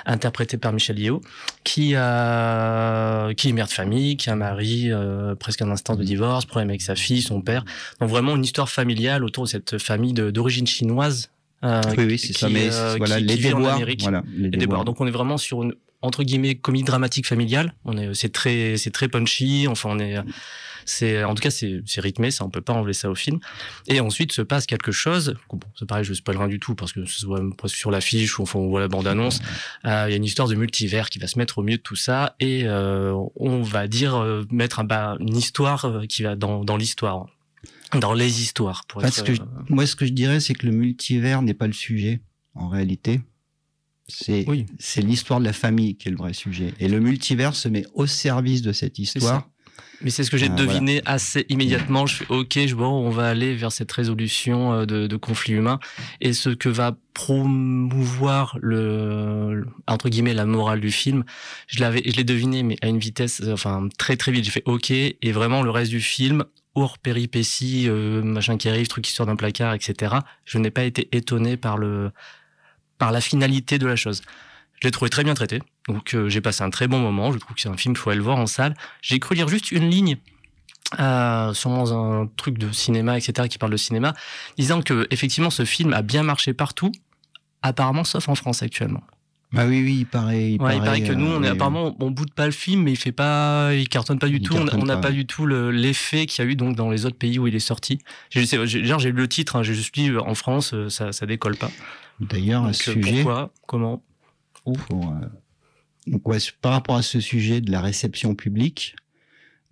interprétée 0.06 0.58
par 0.58 0.74
Michel 0.74 1.00
Yeo 1.00 1.22
qui 1.64 1.96
a 1.96 3.34
qui 3.36 3.50
est 3.50 3.52
mère 3.54 3.68
de 3.68 3.72
famille, 3.72 4.18
qui 4.18 4.30
a 4.30 4.34
un 4.34 4.38
mari 4.38 4.92
euh, 4.92 5.36
presque 5.36 5.62
un 5.62 5.72
instant 5.72 5.96
de 5.96 6.04
divorce, 6.04 6.46
problème 6.46 6.70
avec 6.70 6.82
sa 6.82 6.96
fille, 6.96 7.22
son 7.22 7.42
père. 7.42 7.64
Donc 8.02 8.10
vraiment 8.10 8.36
une 8.36 8.44
histoire 8.44 8.70
familiale 8.70 9.24
autour 9.24 9.46
de 9.46 9.50
cette 9.50 9.78
famille 9.78 10.14
d'origine 10.14 10.68
chinoise. 10.68 11.30
euh, 11.64 11.82
oui 11.98 12.06
oui 12.06 12.20
c'est 12.20 12.34
qui, 12.34 12.40
ça 12.40 12.50
mais 12.50 12.74
euh, 12.74 12.96
voilà 12.98 13.18
qui- 13.18 13.24
les 13.24 13.36
qui 13.36 13.44
déboires 13.44 13.80
voilà 14.00 14.24
les 14.36 14.50
Les 14.50 14.58
déboires 14.58 14.84
Donc 14.86 15.00
on 15.00 15.08
est 15.08 15.12
vraiment 15.12 15.38
sur 15.38 15.64
une 15.64 15.74
entre 16.02 16.24
guillemets 16.24 16.56
comédie 16.56 16.84
dramatique 16.84 17.26
familiale. 17.26 17.74
On 17.86 17.98
est 17.98 18.14
c'est 18.14 18.30
très 18.34 18.76
c'est 18.78 18.92
très 18.92 19.08
punchy. 19.08 19.68
Enfin 19.70 19.90
on 19.94 20.00
est 20.00 20.18
c'est 20.88 21.24
en 21.24 21.36
tout 21.36 21.44
cas 21.44 21.52
c'est 21.52 21.82
c'est 21.86 22.02
rythmé. 22.02 22.32
Ça 22.32 22.44
on 22.46 22.50
peut 22.50 22.62
pas 22.62 22.74
enlever 22.74 22.94
ça 22.94 23.10
au 23.12 23.16
film. 23.16 23.40
Et 23.88 24.00
ensuite 24.00 24.32
se 24.32 24.42
passe 24.42 24.66
quelque 24.66 24.92
chose. 24.92 25.36
Bon 25.52 25.60
c'est 25.78 25.86
pareil 25.88 26.04
je 26.04 26.14
spoil 26.16 26.38
rien 26.38 26.48
du 26.48 26.60
tout 26.60 26.74
parce 26.74 26.94
que 26.94 27.06
ce 27.06 27.20
soit 27.20 27.42
presque 27.58 27.76
sur 27.76 27.92
l'affiche 27.92 28.40
ou 28.40 28.44
enfin 28.44 28.58
on 28.58 28.68
voit 28.70 28.80
la 28.80 28.88
bande 28.88 29.06
annonce. 29.06 29.40
Euh, 29.86 30.06
Il 30.08 30.12
y 30.12 30.14
a 30.14 30.18
une 30.18 30.26
histoire 30.26 30.48
de 30.48 30.56
multivers 30.56 31.10
qui 31.12 31.20
va 31.20 31.28
se 31.28 31.38
mettre 31.38 31.60
au 31.60 31.62
milieu 31.64 31.78
de 31.78 31.84
tout 31.84 31.96
ça 31.98 32.36
et 32.40 32.62
euh, 32.66 33.14
on 33.36 33.62
va 33.62 33.88
dire 33.88 34.16
euh, 34.16 34.44
mettre 34.50 34.80
un, 34.80 34.86
bah, 34.86 35.18
une 35.20 35.36
histoire 35.38 36.02
qui 36.10 36.24
va 36.24 36.36
dans 36.36 36.64
dans 36.64 36.78
l'histoire. 36.78 37.28
Dans 38.02 38.14
les 38.14 38.42
histoires, 38.42 38.84
pour 38.90 39.02
Parce 39.02 39.20
être, 39.20 39.26
que 39.28 39.34
je- 39.34 39.42
Moi, 39.70 39.86
ce 39.86 39.96
que 39.96 40.06
je 40.06 40.12
dirais, 40.12 40.42
c'est 40.42 40.54
que 40.54 40.66
le 40.66 40.74
multivers 40.74 41.42
n'est 41.42 41.54
pas 41.54 41.68
le 41.68 41.74
sujet, 41.74 42.20
en 42.54 42.68
réalité. 42.68 43.22
C'est 44.10 44.44
Oui. 44.48 44.66
c'est 44.80 45.02
l'histoire 45.02 45.40
de 45.40 45.46
la 45.46 45.54
famille 45.54 45.96
qui 45.96 46.08
est 46.08 46.12
le 46.12 46.18
vrai 46.18 46.34
sujet. 46.34 46.74
Et 46.82 46.88
le 46.90 47.00
multivers 47.00 47.56
se 47.56 47.70
met 47.70 47.86
au 47.94 48.06
service 48.06 48.62
de 48.62 48.72
cette 48.74 49.00
histoire. 49.00 49.48
Mais 50.02 50.12
c'est 50.12 50.24
ce 50.24 50.30
que 50.30 50.38
j'ai 50.38 50.50
Ah, 50.52 50.56
deviné 50.56 51.02
assez 51.06 51.46
immédiatement. 51.50 52.06
Je 52.06 52.16
fais 52.18 52.26
OK, 52.30 52.60
je 52.66 52.76
vois, 52.76 52.90
on 52.90 53.10
va 53.10 53.28
aller 53.28 53.56
vers 53.56 53.72
cette 53.72 53.92
résolution 53.92 54.74
euh, 54.74 54.86
de, 54.86 55.08
de 55.08 55.16
conflits 55.18 55.54
humains 55.54 55.80
et 56.22 56.34
ce 56.34 56.50
que 56.50 56.70
va 56.70 56.96
promouvoir 57.14 58.58
le, 58.62 59.66
entre 59.88 60.10
guillemets 60.10 60.34
la 60.34 60.46
morale 60.46 60.82
du 60.82 60.92
film. 60.92 61.24
Je 61.68 61.80
l'avais, 61.80 62.04
je 62.06 62.16
l'ai 62.16 62.24
deviné, 62.24 62.64
mais 62.64 62.78
à 62.82 62.88
une 62.88 63.00
vitesse, 63.00 63.42
euh, 63.42 63.54
enfin 63.54 63.88
très 63.98 64.18
très 64.18 64.32
vite. 64.32 64.46
J'ai 64.46 64.52
fait 64.52 64.64
OK 64.66 64.92
et 64.92 65.32
vraiment 65.32 65.64
le 65.64 65.72
reste 65.72 65.92
du 65.92 66.02
film, 66.02 66.46
hors 66.76 67.00
péripéties, 67.00 67.86
euh, 67.88 68.22
machin 68.22 68.58
qui 68.58 68.70
arrive, 68.70 68.88
truc 68.88 69.04
qui 69.06 69.12
sort 69.12 69.26
d'un 69.26 69.36
placard, 69.36 69.74
etc. 69.74 70.18
Je 70.46 70.60
n'ai 70.60 70.70
pas 70.70 70.84
été 70.84 71.10
étonné 71.12 71.58
par 71.58 71.78
le, 71.78 72.12
par 73.00 73.12
la 73.12 73.22
finalité 73.22 73.80
de 73.80 73.88
la 73.88 73.96
chose. 73.96 74.22
Je 74.80 74.88
l'ai 74.88 74.92
trouvé 74.92 75.10
très 75.10 75.24
bien 75.24 75.34
traité. 75.34 75.60
Donc 75.88 76.14
euh, 76.14 76.28
j'ai 76.30 76.42
passé 76.42 76.64
un 76.64 76.70
très 76.70 76.88
bon 76.88 77.00
moment. 77.00 77.32
Je 77.32 77.38
trouve 77.40 77.56
que 77.56 77.62
c'est 77.62 77.70
un 77.70 77.78
film, 77.78 77.94
il 77.96 77.98
faut 77.98 78.10
aller 78.10 78.18
le 78.18 78.24
voir 78.24 78.38
en 78.38 78.48
salle. 78.48 78.74
J'ai 79.02 79.20
cru 79.20 79.36
lire 79.36 79.48
juste 79.48 79.72
une 79.72 79.90
ligne, 79.90 80.18
euh, 81.00 81.54
sûrement 81.54 81.92
un 82.22 82.28
truc 82.38 82.58
de 82.58 82.72
cinéma, 82.72 83.18
etc., 83.18 83.48
qui 83.48 83.58
parle 83.58 83.72
de 83.72 83.78
cinéma, 83.78 84.14
disant 84.58 84.82
que 84.82 85.08
effectivement 85.12 85.50
ce 85.50 85.66
film 85.66 85.94
a 85.94 86.02
bien 86.02 86.24
marché 86.24 86.54
partout, 86.54 86.92
apparemment 87.62 88.04
sauf 88.04 88.28
en 88.30 88.36
France 88.36 88.64
actuellement. 88.64 89.04
Bah 89.54 89.66
oui, 89.66 89.82
oui, 89.82 90.00
il 90.00 90.06
paraît. 90.06 90.52
Il, 90.52 90.62
Ouais, 90.62 90.76
il 90.76 90.82
paraît 90.84 91.02
que 91.02 91.14
nous, 91.14 91.26
euh, 91.28 91.38
on 91.38 91.42
est 91.42 91.46
oui, 91.46 91.54
apparemment, 91.54 91.96
on 92.02 92.12
boude 92.12 92.34
pas 92.34 92.46
le 92.48 92.52
film, 92.52 92.84
mais 92.84 92.92
il 92.92 92.98
fait 92.98 93.14
pas, 93.14 93.74
il 93.74 93.88
cartonne 93.88 94.20
pas 94.20 94.28
du 94.28 94.42
tout. 94.42 94.56
On 94.58 94.84
n'a 94.84 94.98
pas, 94.98 95.12
du 95.12 95.26
tout 95.26 95.46
le- 95.46 95.72
l'effet 95.72 96.26
qu'il 96.26 96.44
y 96.44 96.48
a 96.48 96.52
eu 96.52 96.58
donc 96.58 96.76
dans 96.76 96.90
les 96.90 97.06
autres 97.06 97.18
pays 97.18 97.40
où 97.40 97.48
il 97.48 97.56
est 97.56 97.60
sorti. 97.60 98.00
J'ai 98.30 98.46
j'ai- 98.46 98.84
genre, 98.84 99.00
j'ai 99.00 99.10
lu 99.12 99.16
le 99.22 99.28
titre, 99.30 99.56
hein, 99.56 99.64
j'ai 99.64 99.74
juste 99.74 99.94
dit 99.94 100.10
euh, 100.10 100.20
en 100.22 100.36
France, 100.36 100.74
euh, 100.74 100.90
ça, 100.90 101.14
ça 101.14 101.26
décolle 101.26 101.56
pas. 101.56 101.72
D'ailleurs, 102.20 102.66
à 102.66 102.74
ce 102.74 102.90
euh, 102.90 102.94
sujet, 102.96 103.24
pourquoi, 103.24 103.52
comment 103.68 104.04
pour, 104.90 105.12
euh, 105.12 105.26
donc 106.08 106.28
ouais, 106.28 106.38
par 106.62 106.72
rapport 106.72 106.96
à 106.96 107.02
ce 107.02 107.20
sujet 107.20 107.62
de 107.62 107.72
la 107.72 107.82
réception 107.82 108.36
publique, 108.36 108.96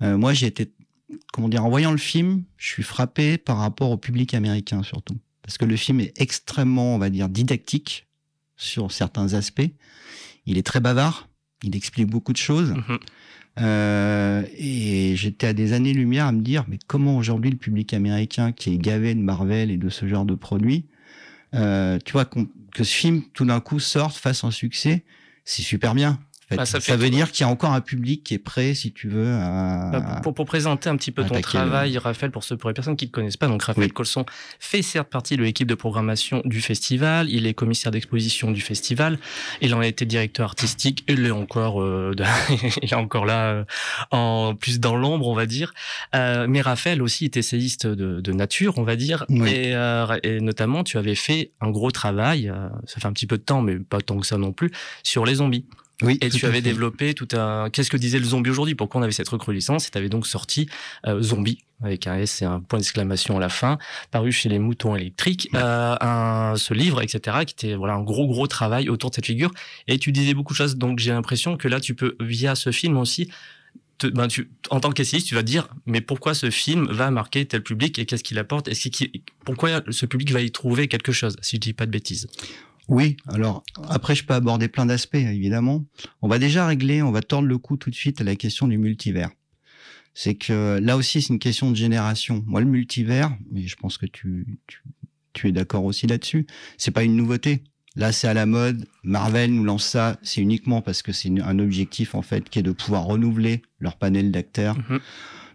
euh, 0.01 0.17
moi 0.17 0.33
j'ai 0.33 0.47
été, 0.47 0.71
comment 1.33 1.49
dire, 1.49 1.65
en 1.65 1.69
voyant 1.69 1.91
le 1.91 1.97
film, 1.97 2.43
je 2.57 2.67
suis 2.67 2.83
frappé 2.83 3.37
par 3.37 3.57
rapport 3.57 3.91
au 3.91 3.97
public 3.97 4.33
américain 4.33 4.83
surtout, 4.83 5.17
parce 5.41 5.57
que 5.57 5.65
le 5.65 5.75
film 5.75 5.99
est 5.99 6.13
extrêmement, 6.21 6.95
on 6.95 6.97
va 6.97 7.09
dire, 7.09 7.29
didactique 7.29 8.07
sur 8.57 8.91
certains 8.91 9.33
aspects. 9.33 9.69
Il 10.45 10.57
est 10.57 10.65
très 10.65 10.79
bavard, 10.79 11.27
il 11.63 11.75
explique 11.75 12.07
beaucoup 12.07 12.33
de 12.33 12.37
choses. 12.37 12.71
Mhm. 12.71 12.99
Euh, 13.61 14.43
et 14.57 15.15
j'étais 15.15 15.47
à 15.47 15.53
des 15.53 15.71
années-lumière 15.71 16.25
à 16.25 16.31
me 16.33 16.41
dire, 16.41 16.65
mais 16.67 16.77
comment 16.87 17.17
aujourd'hui 17.17 17.51
le 17.51 17.57
public 17.57 17.93
américain 17.93 18.51
qui 18.51 18.73
est 18.73 18.77
gavé 18.77 19.15
de 19.15 19.21
Marvel 19.21 19.71
et 19.71 19.77
de 19.77 19.89
ce 19.89 20.07
genre 20.07 20.25
de 20.25 20.35
produits, 20.35 20.85
euh, 21.53 21.97
tu 22.03 22.11
vois, 22.11 22.25
que 22.25 22.83
ce 22.83 22.93
film 22.93 23.23
tout 23.33 23.45
d'un 23.45 23.61
coup 23.61 23.79
sorte, 23.79 24.17
fasse 24.17 24.43
un 24.43 24.51
succès, 24.51 25.05
c'est 25.45 25.61
super 25.61 25.95
bien. 25.95 26.19
Fait. 26.47 26.57
Bah, 26.57 26.65
ça 26.65 26.77
veut 26.95 27.05
tout- 27.09 27.15
dire 27.15 27.31
qu'il 27.31 27.43
y 27.43 27.49
a 27.49 27.51
encore 27.51 27.71
un 27.71 27.81
public 27.81 28.23
qui 28.23 28.35
est 28.35 28.39
prêt, 28.39 28.75
si 28.75 28.91
tu 28.93 29.07
veux, 29.09 29.33
à... 29.33 29.89
Bah, 29.91 30.19
pour, 30.21 30.33
pour 30.35 30.45
présenter 30.45 30.89
un 30.89 30.95
petit 30.95 31.11
peu 31.11 31.23
ton 31.25 31.33
le- 31.35 31.41
travail, 31.41 31.97
Raphaël, 31.97 32.31
pour 32.31 32.43
ceux 32.43 32.55
pour 32.55 32.69
les 32.69 32.75
personnes 32.75 32.95
qui 32.95 33.05
ne 33.05 33.09
te 33.09 33.13
connaissent 33.15 33.37
pas, 33.37 33.47
donc 33.47 33.63
Raphaël 33.63 33.87
Oui. 33.87 33.91
Colson 33.93 34.25
fait 34.59 34.83
certes 34.83 35.09
partie 35.09 35.37
de 35.37 35.41
l'équipe 35.43 35.67
de 35.67 35.73
programmation 35.73 36.43
du 36.45 36.61
festival. 36.61 37.29
Il 37.31 37.47
est 37.47 37.55
commissaire 37.55 37.91
d'exposition 37.91 38.51
du 38.51 38.61
festival. 38.61 39.17
Il 39.61 39.73
en 39.73 39.79
a 39.79 39.87
été 39.87 40.05
directeur 40.05 40.45
artistique. 40.45 41.03
Il 41.07 41.25
est 41.25 41.31
encore, 41.31 41.81
euh, 41.81 42.13
de- 42.15 42.23
il 42.83 42.89
est 42.91 42.95
encore 42.95 43.25
là, 43.25 43.47
euh, 43.47 43.63
en 44.11 44.53
plus 44.53 44.79
dans 44.79 44.95
l'ombre, 44.95 45.27
on 45.27 45.33
va 45.35 45.47
dire. 45.47 45.73
Euh, 46.13 46.45
mais 46.47 46.61
Raphaël 46.61 47.01
aussi 47.01 47.25
est 47.25 47.37
essayiste 47.37 47.87
de, 47.87 48.21
de 48.21 48.31
nature, 48.33 48.77
on 48.77 48.83
va 48.83 48.95
dire. 48.95 49.25
Oui. 49.29 49.49
Et, 49.49 49.75
euh, 49.75 50.17
et 50.21 50.39
notamment, 50.41 50.83
tu 50.83 50.99
avais 50.99 51.15
fait 51.15 51.51
un 51.59 51.71
gros 51.71 51.89
travail. 51.89 52.49
euh, 52.49 52.69
ça 52.85 52.99
fait 52.99 53.07
un 53.07 53.13
petit 53.13 53.25
peu 53.27 53.37
de 53.39 53.43
temps, 53.43 53.61
mais 53.61 53.77
pas 53.79 53.99
tant 54.01 54.19
que 54.19 54.27
ça 54.27 54.37
non 54.37 54.51
plus, 54.51 54.69
sur 55.01 55.25
les 55.25 55.35
zombies. 55.35 55.65
Oui, 56.01 56.17
Et 56.21 56.29
tu 56.29 56.45
avais 56.45 56.55
fait. 56.55 56.61
développé 56.61 57.13
tout 57.13 57.27
un. 57.33 57.69
Qu'est-ce 57.69 57.89
que 57.89 57.95
disait 57.97 58.19
le 58.19 58.25
zombie 58.25 58.49
aujourd'hui? 58.49 58.75
Pourquoi 58.75 58.99
on 58.99 59.03
avait 59.03 59.13
cette 59.13 59.29
recrudescence 59.29 59.87
Et 59.87 59.91
tu 59.91 59.97
avais 59.97 60.09
donc 60.09 60.27
sorti 60.27 60.67
euh, 61.07 61.21
Zombie 61.21 61.59
avec 61.81 62.07
un 62.07 62.15
S 62.17 62.41
et 62.41 62.45
un 62.45 62.59
point 62.59 62.79
d'exclamation 62.79 63.37
à 63.37 63.39
la 63.39 63.49
fin, 63.49 63.77
paru 64.11 64.31
chez 64.31 64.49
les 64.49 64.59
Moutons 64.59 64.95
électriques, 64.95 65.49
euh, 65.55 65.95
un, 66.01 66.55
ce 66.57 66.73
livre, 66.73 67.01
etc., 67.01 67.39
qui 67.45 67.53
était 67.53 67.75
voilà 67.75 67.93
un 67.93 68.01
gros 68.01 68.27
gros 68.27 68.47
travail 68.47 68.89
autour 68.89 69.09
de 69.09 69.15
cette 69.15 69.25
figure. 69.25 69.51
Et 69.87 69.97
tu 69.99 70.11
disais 70.11 70.33
beaucoup 70.33 70.53
de 70.53 70.57
choses. 70.57 70.75
Donc 70.77 70.99
j'ai 70.99 71.11
l'impression 71.11 71.55
que 71.57 71.67
là, 71.67 71.79
tu 71.79 71.95
peux 71.95 72.15
via 72.19 72.55
ce 72.55 72.71
film 72.71 72.97
aussi. 72.97 73.29
Te, 73.97 74.07
ben 74.07 74.27
tu, 74.27 74.49
en 74.71 74.81
tant 74.81 74.91
qu'essayiste, 74.91 75.27
tu 75.27 75.35
vas 75.35 75.41
te 75.41 75.47
dire, 75.47 75.69
mais 75.85 76.01
pourquoi 76.01 76.33
ce 76.33 76.49
film 76.49 76.87
va 76.91 77.09
marquer 77.11 77.45
tel 77.45 77.63
public 77.63 77.97
et 77.99 78.05
qu'est-ce 78.05 78.25
qu'il 78.25 78.37
apporte? 78.39 78.67
Est-ce 78.67 78.89
qu'il, 78.89 79.09
pourquoi 79.45 79.81
ce 79.89 80.05
public 80.05 80.31
va 80.33 80.41
y 80.41 80.51
trouver 80.51 80.89
quelque 80.89 81.13
chose 81.13 81.37
Si 81.41 81.55
je 81.55 81.61
dis 81.61 81.73
pas 81.73 81.85
de 81.85 81.91
bêtises? 81.91 82.27
Oui, 82.87 83.17
alors 83.27 83.63
après 83.89 84.15
je 84.15 84.23
peux 84.23 84.33
aborder 84.33 84.67
plein 84.67 84.85
d'aspects 84.85 85.15
évidemment. 85.15 85.85
On 86.21 86.27
va 86.27 86.39
déjà 86.39 86.67
régler, 86.67 87.01
on 87.01 87.11
va 87.11 87.21
tordre 87.21 87.47
le 87.47 87.57
cou 87.57 87.77
tout 87.77 87.89
de 87.89 87.95
suite 87.95 88.21
à 88.21 88.23
la 88.23 88.35
question 88.35 88.67
du 88.67 88.77
multivers. 88.77 89.29
C'est 90.13 90.35
que 90.35 90.79
là 90.79 90.95
aussi 90.95 91.21
c'est 91.21 91.33
une 91.33 91.39
question 91.39 91.71
de 91.71 91.75
génération. 91.75 92.43
Moi 92.45 92.61
le 92.61 92.67
multivers, 92.67 93.35
mais 93.51 93.67
je 93.67 93.75
pense 93.75 93.97
que 93.97 94.05
tu 94.05 94.45
tu, 94.67 94.81
tu 95.33 95.47
es 95.49 95.51
d'accord 95.51 95.83
aussi 95.83 96.07
là-dessus, 96.07 96.45
c'est 96.77 96.91
pas 96.91 97.03
une 97.03 97.15
nouveauté. 97.15 97.63
Là 97.95 98.11
c'est 98.11 98.27
à 98.27 98.33
la 98.33 98.45
mode, 98.45 98.87
Marvel 99.03 99.53
nous 99.53 99.63
lance 99.63 99.85
ça, 99.85 100.19
c'est 100.21 100.41
uniquement 100.41 100.81
parce 100.81 101.01
que 101.01 101.11
c'est 101.11 101.29
un 101.41 101.59
objectif 101.59 102.13
en 102.13 102.21
fait 102.21 102.49
qui 102.49 102.59
est 102.59 102.63
de 102.63 102.71
pouvoir 102.71 103.05
renouveler 103.05 103.61
leur 103.79 103.97
panel 103.97 104.31
d'acteurs. 104.31 104.77
Mhm. 104.77 104.99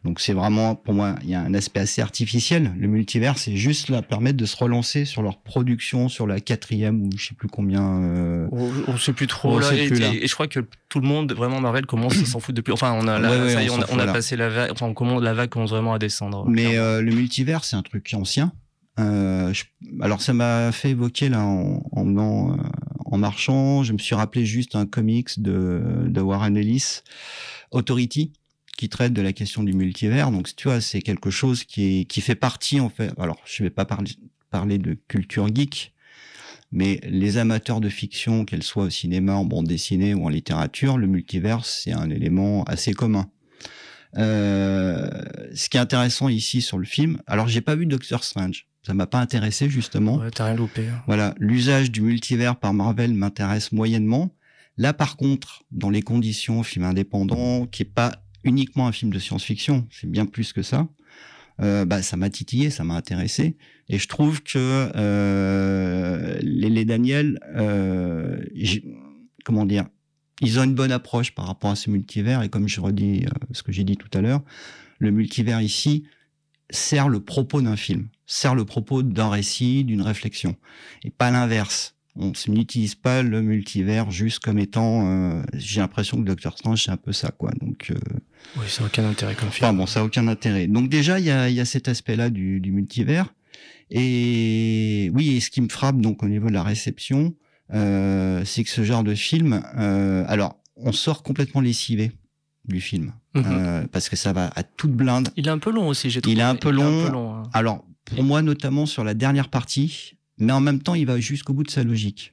Donc 0.02 0.18
c'est 0.18 0.32
vraiment, 0.32 0.74
pour 0.74 0.94
moi, 0.94 1.16
il 1.22 1.28
y 1.28 1.34
a 1.34 1.40
un 1.42 1.52
aspect 1.52 1.80
assez 1.80 2.00
artificiel. 2.00 2.72
Le 2.78 2.88
multivers, 2.88 3.36
c'est 3.36 3.54
juste 3.56 3.90
là 3.90 4.00
permettre 4.00 4.38
de 4.38 4.46
se 4.46 4.56
relancer 4.56 5.04
sur 5.04 5.20
leur 5.20 5.42
production, 5.42 6.08
sur 6.08 6.26
la 6.26 6.40
quatrième 6.40 7.02
ou 7.02 7.10
je 7.18 7.26
sais 7.28 7.34
plus 7.34 7.48
combien. 7.48 8.02
euh, 8.02 8.48
On, 8.50 8.70
on 8.88 8.96
sait 8.96 9.12
plus 9.12 9.26
trop 9.26 9.56
On 9.56 9.58
là, 9.58 9.68
sait 9.68 9.84
et, 9.84 9.88
plus, 9.88 9.98
là. 10.00 10.10
et- 10.14 10.24
et 10.24 10.26
je 10.26 10.32
crois 10.34 10.48
que 10.48 10.60
tout 10.88 11.00
le 11.00 11.06
monde 11.06 11.32
vraiment 11.34 11.60
Marvel 11.60 11.84
commence 11.84 12.16
à 12.18 12.24
s'en 12.24 12.40
foutre 12.40 12.56
depuis. 12.56 12.72
Enfin, 12.72 12.92
on 12.98 13.06
a, 13.08 13.18
la, 13.18 13.30
Ouais, 13.30 13.40
ouais, 13.42 13.50
ça 13.52 13.62
y 13.62 13.66
est, 13.66 13.70
on 13.70 13.76
a, 13.82 13.86
fout, 13.86 13.94
on 13.94 13.98
a 13.98 14.06
là. 14.06 14.12
passé 14.14 14.36
la 14.36 14.48
vague. 14.48 14.70
Enfin, 14.72 14.86
on 14.86 14.94
commence 14.94 15.20
la 15.22 15.34
vague 15.34 15.50
commence 15.50 15.70
vraiment 15.70 15.92
à 15.92 15.98
descendre. 15.98 16.46
Mais 16.48 16.78
euh, 16.78 17.02
le 17.02 17.12
multivers, 17.12 17.64
c'est 17.64 17.76
un 17.76 17.82
truc 17.82 18.10
ancien. 18.14 18.52
Euh, 18.98 19.52
je- 19.52 19.64
alors 20.00 20.20
ça 20.22 20.32
m'a 20.32 20.72
fait 20.72 20.90
évoquer 20.90 21.28
là 21.28 21.44
en, 21.44 21.82
en, 21.92 22.04
venant, 22.04 22.52
euh, 22.52 22.56
en 23.04 23.18
marchant, 23.18 23.82
je 23.82 23.92
me 23.92 23.98
suis 23.98 24.14
rappelé 24.14 24.46
juste 24.46 24.76
un 24.76 24.86
comics 24.86 25.40
de, 25.42 25.82
de 26.06 26.20
Warren 26.22 26.56
Ellis, 26.56 27.00
Authority, 27.70 28.32
qui 28.80 28.88
traite 28.88 29.12
de 29.12 29.20
la 29.20 29.34
question 29.34 29.62
du 29.62 29.74
multivers. 29.74 30.30
Donc 30.30 30.56
tu 30.56 30.68
vois, 30.68 30.80
c'est 30.80 31.02
quelque 31.02 31.28
chose 31.28 31.64
qui, 31.64 32.00
est, 32.00 32.04
qui 32.06 32.22
fait 32.22 32.34
partie 32.34 32.80
en 32.80 32.88
fait. 32.88 33.12
Alors 33.18 33.38
je 33.44 33.62
vais 33.62 33.68
pas 33.68 33.84
parler, 33.84 34.10
parler 34.48 34.78
de 34.78 34.96
culture 35.06 35.54
geek, 35.54 35.92
mais 36.72 36.98
les 37.04 37.36
amateurs 37.36 37.82
de 37.82 37.90
fiction, 37.90 38.46
qu'elles 38.46 38.62
soient 38.62 38.84
au 38.84 38.90
cinéma, 38.90 39.34
en 39.34 39.44
bande 39.44 39.66
dessinée 39.66 40.14
ou 40.14 40.24
en 40.24 40.30
littérature, 40.30 40.96
le 40.96 41.06
multivers 41.06 41.66
c'est 41.66 41.92
un 41.92 42.08
élément 42.08 42.64
assez 42.64 42.94
commun. 42.94 43.28
Euh, 44.16 45.10
ce 45.54 45.68
qui 45.68 45.76
est 45.76 45.80
intéressant 45.80 46.30
ici 46.30 46.62
sur 46.62 46.78
le 46.78 46.86
film, 46.86 47.20
alors 47.26 47.48
j'ai 47.48 47.60
pas 47.60 47.76
vu 47.76 47.84
Doctor 47.84 48.24
Strange, 48.24 48.66
ça 48.82 48.94
m'a 48.94 49.06
pas 49.06 49.20
intéressé 49.20 49.68
justement. 49.68 50.16
Ouais, 50.16 50.30
t'as 50.30 50.46
rien 50.46 50.54
loupé. 50.54 50.88
hein. 50.88 51.02
Voilà, 51.06 51.34
l'usage 51.38 51.90
du 51.90 52.00
multivers 52.00 52.56
par 52.56 52.72
Marvel 52.72 53.12
m'intéresse 53.12 53.72
moyennement. 53.72 54.34
Là, 54.78 54.94
par 54.94 55.18
contre, 55.18 55.64
dans 55.70 55.90
les 55.90 56.00
conditions 56.00 56.62
film 56.62 56.86
indépendant, 56.86 57.66
qui 57.66 57.82
est 57.82 57.92
pas 57.94 58.22
uniquement 58.44 58.86
un 58.86 58.92
film 58.92 59.12
de 59.12 59.18
science-fiction, 59.18 59.86
c'est 59.90 60.10
bien 60.10 60.26
plus 60.26 60.52
que 60.52 60.62
ça. 60.62 60.88
Euh, 61.60 61.84
bah, 61.84 62.00
ça 62.00 62.16
m'a 62.16 62.30
titillé, 62.30 62.70
ça 62.70 62.84
m'a 62.84 62.94
intéressé, 62.94 63.56
et 63.90 63.98
je 63.98 64.08
trouve 64.08 64.42
que 64.42 64.90
euh, 64.96 66.38
les, 66.40 66.70
les 66.70 66.86
Daniel, 66.86 67.38
euh, 67.54 68.42
comment 69.44 69.66
dire, 69.66 69.84
ils 70.40 70.58
ont 70.58 70.62
une 70.62 70.74
bonne 70.74 70.92
approche 70.92 71.34
par 71.34 71.46
rapport 71.46 71.70
à 71.70 71.76
ce 71.76 71.90
multivers, 71.90 72.42
et 72.42 72.48
comme 72.48 72.66
je 72.66 72.80
redis 72.80 73.26
euh, 73.26 73.30
ce 73.52 73.62
que 73.62 73.72
j'ai 73.72 73.84
dit 73.84 73.98
tout 73.98 74.08
à 74.16 74.22
l'heure, 74.22 74.42
le 75.00 75.10
multivers 75.10 75.60
ici 75.60 76.04
sert 76.70 77.10
le 77.10 77.20
propos 77.20 77.60
d'un 77.60 77.76
film, 77.76 78.08
sert 78.26 78.54
le 78.54 78.64
propos 78.64 79.02
d'un 79.02 79.28
récit, 79.28 79.84
d'une 79.84 80.02
réflexion, 80.02 80.56
et 81.04 81.10
pas 81.10 81.30
l'inverse. 81.30 81.94
On 82.16 82.32
n'utilise 82.48 82.94
pas 82.96 83.22
le 83.22 83.40
multivers 83.40 84.10
juste 84.10 84.40
comme 84.40 84.58
étant. 84.58 85.06
euh, 85.06 85.42
J'ai 85.54 85.80
l'impression 85.80 86.16
que 86.18 86.22
Doctor 86.26 86.58
Strange 86.58 86.82
c'est 86.84 86.90
un 86.90 86.96
peu 86.96 87.12
ça, 87.12 87.30
quoi. 87.30 87.50
Donc, 87.60 87.90
euh, 87.90 87.94
Oui, 88.56 88.64
ça 88.68 88.82
n'a 88.82 88.88
aucun 88.88 89.08
intérêt 89.08 89.34
comme 89.34 89.48
film. 89.50 89.64
Enfin 89.66 89.72
bon, 89.74 89.86
ça 89.86 90.00
a 90.00 90.04
aucun 90.04 90.26
intérêt. 90.28 90.66
Donc 90.66 90.88
déjà, 90.88 91.18
il 91.20 91.24
y 91.26 91.30
a, 91.30 91.48
y 91.48 91.60
a 91.60 91.64
cet 91.64 91.88
aspect-là 91.88 92.28
du, 92.30 92.60
du 92.60 92.72
multivers. 92.72 93.32
Et 94.04 95.10
oui, 95.14 95.36
et 95.36 95.40
ce 95.40 95.50
qui 95.50 95.60
me 95.60 95.68
frappe 95.68 96.00
donc 96.00 96.22
au 96.22 96.28
niveau 96.28 96.48
de 96.48 96.52
la 96.54 96.62
réception, 96.62 97.34
euh, 97.74 98.42
c'est 98.44 98.64
que 98.64 98.70
ce 98.70 98.82
genre 98.84 99.04
de 99.04 99.14
film, 99.14 99.62
euh, 99.76 100.24
alors 100.28 100.56
on 100.76 100.92
sort 100.92 101.22
complètement 101.22 101.60
lessivé 101.60 102.12
du 102.66 102.80
film 102.80 103.12
euh, 103.36 103.86
parce 103.92 104.08
que 104.08 104.16
ça 104.16 104.32
va 104.32 104.50
à 104.54 104.62
toute 104.62 104.92
blinde. 104.92 105.28
Il 105.36 105.46
est 105.46 105.50
un 105.50 105.58
peu 105.58 105.70
long 105.72 105.88
aussi, 105.88 106.08
j'ai 106.10 106.20
trouvé. 106.20 106.34
Il 106.36 106.40
est 106.40 106.44
un 106.44 106.54
peu 106.56 106.70
long. 106.70 107.34
hein. 107.34 107.42
Alors 107.52 107.84
pour 108.04 108.22
moi, 108.24 108.42
notamment 108.42 108.86
sur 108.86 109.04
la 109.04 109.14
dernière 109.14 109.48
partie, 109.48 110.14
mais 110.40 110.52
en 110.52 110.60
même 110.60 110.82
temps, 110.82 110.94
il 110.94 111.06
va 111.06 111.18
jusqu'au 111.20 111.52
bout 111.52 111.62
de 111.62 111.70
sa 111.70 111.84
logique. 111.84 112.32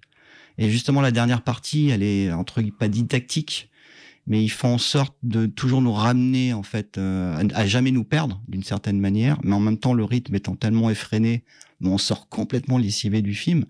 Et 0.58 0.70
justement, 0.70 1.02
la 1.02 1.12
dernière 1.12 1.44
partie, 1.44 1.90
elle 1.90 2.04
est 2.04 2.32
entre 2.32 2.62
guillemets 2.62 2.78
pas 2.78 2.88
didactique, 2.88 3.70
mais 4.26 4.44
il 4.44 4.50
fait 4.50 4.68
en 4.68 4.78
sorte 4.78 5.16
de 5.24 5.46
toujours 5.46 5.82
nous 5.82 5.94
ramener 5.94 6.54
en 6.54 6.64
fait 6.64 6.98
euh, 6.98 7.48
à, 7.54 7.66
jamais 7.66 7.92
nous 7.92 8.04
perdre 8.04 8.42
d'une 8.48 8.64
certaine 8.64 9.00
manière, 9.00 9.38
mais 9.44 9.54
en 9.54 9.60
même 9.60 9.78
temps 9.78 9.94
le 9.94 10.04
rythme 10.04 10.36
étant 10.36 10.56
tellement 10.56 10.90
effréné, 10.90 11.44
on 11.82 11.98
sort 11.98 12.28
complètement 12.28 12.78
lessivé 12.78 13.22
du 13.22 13.34
film. 13.34 13.66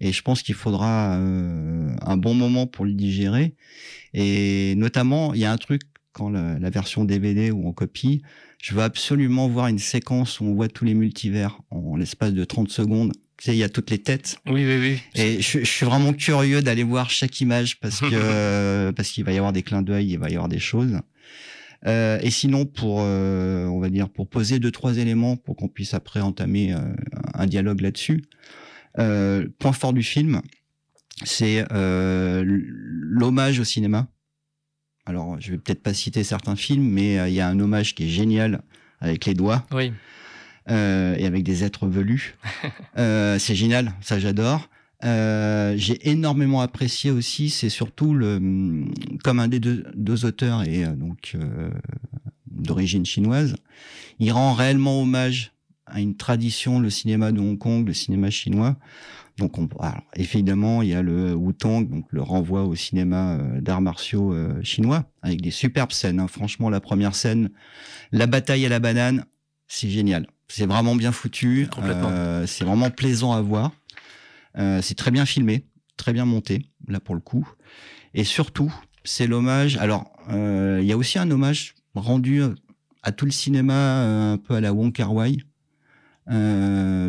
Et 0.00 0.12
je 0.12 0.22
pense 0.22 0.42
qu'il 0.42 0.56
faudra 0.56 1.16
euh, 1.16 1.94
un 2.02 2.16
bon 2.16 2.34
moment 2.34 2.66
pour 2.66 2.84
le 2.84 2.92
digérer. 2.92 3.54
Et 4.12 4.74
notamment, 4.76 5.34
il 5.34 5.40
y 5.40 5.44
a 5.44 5.52
un 5.52 5.56
truc 5.56 5.82
quand 6.12 6.30
la 6.30 6.70
version 6.70 7.04
DVD 7.04 7.50
ou 7.50 7.66
en 7.66 7.72
copie, 7.72 8.22
je 8.62 8.74
veux 8.74 8.82
absolument 8.82 9.48
voir 9.48 9.66
une 9.66 9.80
séquence 9.80 10.40
où 10.40 10.44
on 10.44 10.54
voit 10.54 10.68
tous 10.68 10.84
les 10.84 10.94
multivers 10.94 11.60
en 11.70 11.96
l'espace 11.96 12.32
de 12.32 12.44
30 12.44 12.70
secondes. 12.70 13.12
Il 13.46 13.54
y 13.54 13.64
a 13.64 13.68
toutes 13.68 13.90
les 13.90 13.98
têtes. 13.98 14.36
Oui, 14.46 14.64
oui, 14.64 14.78
oui. 14.78 15.00
Et 15.14 15.42
je, 15.42 15.60
je 15.60 15.64
suis 15.64 15.84
vraiment 15.84 16.12
curieux 16.12 16.62
d'aller 16.62 16.84
voir 16.84 17.10
chaque 17.10 17.40
image 17.40 17.80
parce 17.80 18.00
que 18.00 18.90
parce 18.96 19.10
qu'il 19.10 19.24
va 19.24 19.32
y 19.32 19.36
avoir 19.36 19.52
des 19.52 19.62
clins 19.62 19.82
d'œil, 19.82 20.12
il 20.12 20.18
va 20.18 20.30
y 20.30 20.34
avoir 20.34 20.48
des 20.48 20.60
choses. 20.60 20.98
Euh, 21.86 22.18
et 22.22 22.30
sinon, 22.30 22.64
pour 22.64 23.00
euh, 23.02 23.66
on 23.66 23.78
va 23.78 23.90
dire 23.90 24.08
pour 24.08 24.28
poser 24.28 24.58
deux 24.58 24.70
trois 24.70 24.96
éléments 24.96 25.36
pour 25.36 25.56
qu'on 25.56 25.68
puisse 25.68 25.94
après 25.94 26.20
entamer 26.20 26.72
euh, 26.72 26.78
un 27.34 27.46
dialogue 27.46 27.80
là-dessus. 27.80 28.24
Point 28.96 29.72
fort 29.72 29.92
du 29.92 30.02
film, 30.02 30.40
c'est 31.24 31.64
l'hommage 31.72 33.58
au 33.58 33.64
cinéma. 33.64 34.08
Alors, 35.06 35.38
je 35.40 35.50
vais 35.50 35.58
peut-être 35.58 35.82
pas 35.82 35.92
citer 35.92 36.22
certains 36.24 36.56
films, 36.56 36.88
mais 36.88 37.28
il 37.28 37.34
y 37.34 37.40
a 37.40 37.48
un 37.48 37.58
hommage 37.58 37.94
qui 37.94 38.04
est 38.04 38.08
génial 38.08 38.62
avec 39.00 39.26
les 39.26 39.34
doigts 39.34 39.66
Oui. 39.72 39.92
Euh, 40.70 41.16
et 41.18 41.26
avec 41.26 41.42
des 41.42 41.64
êtres 41.64 41.86
velus. 41.86 42.36
Euh, 42.96 43.38
c'est 43.40 43.56
génial, 43.56 43.92
ça 44.00 44.20
j'adore. 44.20 44.68
Euh, 45.04 45.74
j'ai 45.76 46.08
énormément 46.08 46.60
apprécié 46.60 47.10
aussi, 47.10 47.50
c'est 47.50 47.68
surtout 47.68 48.14
le, 48.14 48.38
comme 49.22 49.40
un 49.40 49.48
des 49.48 49.60
deux, 49.60 49.84
deux 49.94 50.24
auteurs 50.24 50.62
est 50.62 50.84
euh, 50.84 50.94
donc 50.94 51.32
euh, 51.34 51.70
d'origine 52.46 53.04
chinoise, 53.04 53.56
il 54.20 54.32
rend 54.32 54.54
réellement 54.54 55.02
hommage 55.02 55.52
à 55.86 56.00
une 56.00 56.16
tradition, 56.16 56.78
le 56.80 56.88
cinéma 56.88 57.32
de 57.32 57.40
Hong 57.40 57.58
Kong, 57.58 57.86
le 57.86 57.92
cinéma 57.92 58.30
chinois. 58.30 58.76
Donc, 59.36 59.58
on, 59.58 59.68
alors, 59.80 60.04
évidemment, 60.14 60.80
il 60.80 60.90
y 60.90 60.94
a 60.94 61.02
le 61.02 61.34
Wu-Tang, 61.34 61.90
donc 61.90 62.06
le 62.10 62.22
renvoi 62.22 62.62
au 62.62 62.76
cinéma 62.76 63.34
euh, 63.34 63.60
d'arts 63.60 63.82
martiaux 63.82 64.34
chinois, 64.62 65.04
avec 65.22 65.42
des 65.42 65.50
superbes 65.50 65.92
scènes. 65.92 66.20
hein. 66.20 66.28
Franchement, 66.28 66.70
la 66.70 66.80
première 66.80 67.16
scène, 67.16 67.50
la 68.12 68.26
bataille 68.26 68.64
à 68.64 68.68
la 68.68 68.78
banane, 68.78 69.26
c'est 69.74 69.90
génial. 69.90 70.26
C'est 70.48 70.66
vraiment 70.66 70.94
bien 70.94 71.10
foutu. 71.10 71.68
Euh, 71.82 72.46
c'est 72.46 72.64
vraiment 72.64 72.90
plaisant 72.90 73.32
à 73.32 73.40
voir. 73.40 73.72
Euh, 74.56 74.80
c'est 74.80 74.94
très 74.94 75.10
bien 75.10 75.26
filmé, 75.26 75.66
très 75.96 76.12
bien 76.12 76.24
monté, 76.24 76.70
là 76.86 77.00
pour 77.00 77.16
le 77.16 77.20
coup. 77.20 77.48
Et 78.14 78.22
surtout, 78.22 78.72
c'est 79.02 79.26
l'hommage. 79.26 79.76
Alors, 79.78 80.12
euh, 80.30 80.78
il 80.80 80.86
y 80.86 80.92
a 80.92 80.96
aussi 80.96 81.18
un 81.18 81.28
hommage 81.30 81.74
rendu 81.96 82.40
à 83.02 83.10
tout 83.10 83.24
le 83.24 83.32
cinéma 83.32 84.32
un 84.32 84.38
peu 84.38 84.54
à 84.54 84.60
la 84.60 84.72
Wong 84.72 84.92
Kar 84.92 85.12
Wai, 85.12 85.38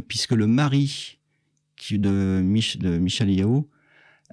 puisque 0.07 0.31
le 0.31 0.47
mari 0.47 1.19
qui 1.77 1.99
de, 1.99 2.41
Mich 2.43 2.79
de 2.79 2.97
Michel 2.97 3.29
Yao, 3.29 3.69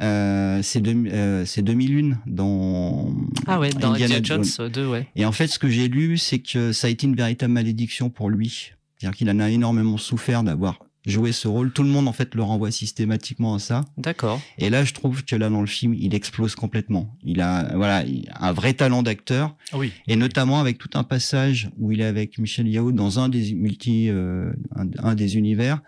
euh, 0.03 0.61
c'est 0.63 0.81
de, 0.81 0.91
euh, 1.11 1.45
c'est 1.45 1.63
2001 1.63 2.19
dans 2.27 3.15
Ah 3.47 3.61
ouais, 3.61 3.71
dans 3.71 3.93
Indiana 3.93 4.17
Indiana 4.17 4.43
Jones 4.43 4.71
2, 4.71 4.87
ouais. 4.87 5.07
et 5.15 5.25
en 5.25 5.33
fait, 5.33 5.47
ce 5.47 5.59
que 5.59 5.69
j'ai 5.69 5.89
lu, 5.89 6.19
c'est 6.19 6.41
que 6.41 6.73
ça 6.73 6.89
a 6.89 6.91
été 6.91 7.07
une 7.07 7.15
véritable 7.15 7.53
malédiction 7.53 8.11
pour 8.11 8.29
lui. 8.31 8.73
C'est-à-dire 8.99 9.17
qu'il 9.17 9.31
en 9.31 9.41
a 9.41 9.51
énormément 9.51 9.99
souffert 9.99 10.43
d'avoir 10.43 10.79
joué 11.07 11.33
ce 11.33 11.49
rôle. 11.49 11.73
Tout 11.73 11.83
le 11.83 11.89
monde, 11.89 12.09
en 12.09 12.13
fait, 12.13 12.35
le 12.35 12.43
renvoie 12.43 12.71
systématiquement 12.71 13.55
à 13.55 13.59
ça. 13.59 13.85
D'accord. 13.97 14.41
Et 14.59 14.71
là, 14.71 14.85
je 14.85 14.93
trouve 14.93 15.25
que 15.25 15.35
là, 15.37 15.49
dans 15.49 15.61
le 15.61 15.67
film, 15.67 15.95
il 15.95 16.15
explose 16.15 16.55
complètement. 16.55 17.17
Il 17.25 17.41
a, 17.41 17.77
voilà, 17.77 18.05
un 18.39 18.53
vrai 18.53 18.75
talent 18.75 19.03
d'acteur. 19.03 19.57
Oui. 19.73 19.93
Et 20.07 20.17
notamment 20.17 20.61
avec 20.61 20.79
tout 20.79 20.91
un 20.95 21.03
passage 21.05 21.71
où 21.79 21.93
il 21.93 22.01
est 22.01 22.05
avec 22.05 22.39
Michel 22.39 22.69
Yao 22.69 22.93
dans 22.93 23.19
un 23.19 23.29
des 23.29 23.55
multi, 23.55 24.09
euh, 24.09 24.53
un, 24.77 24.87
un 24.99 25.15
des 25.15 25.37
univers. 25.37 25.81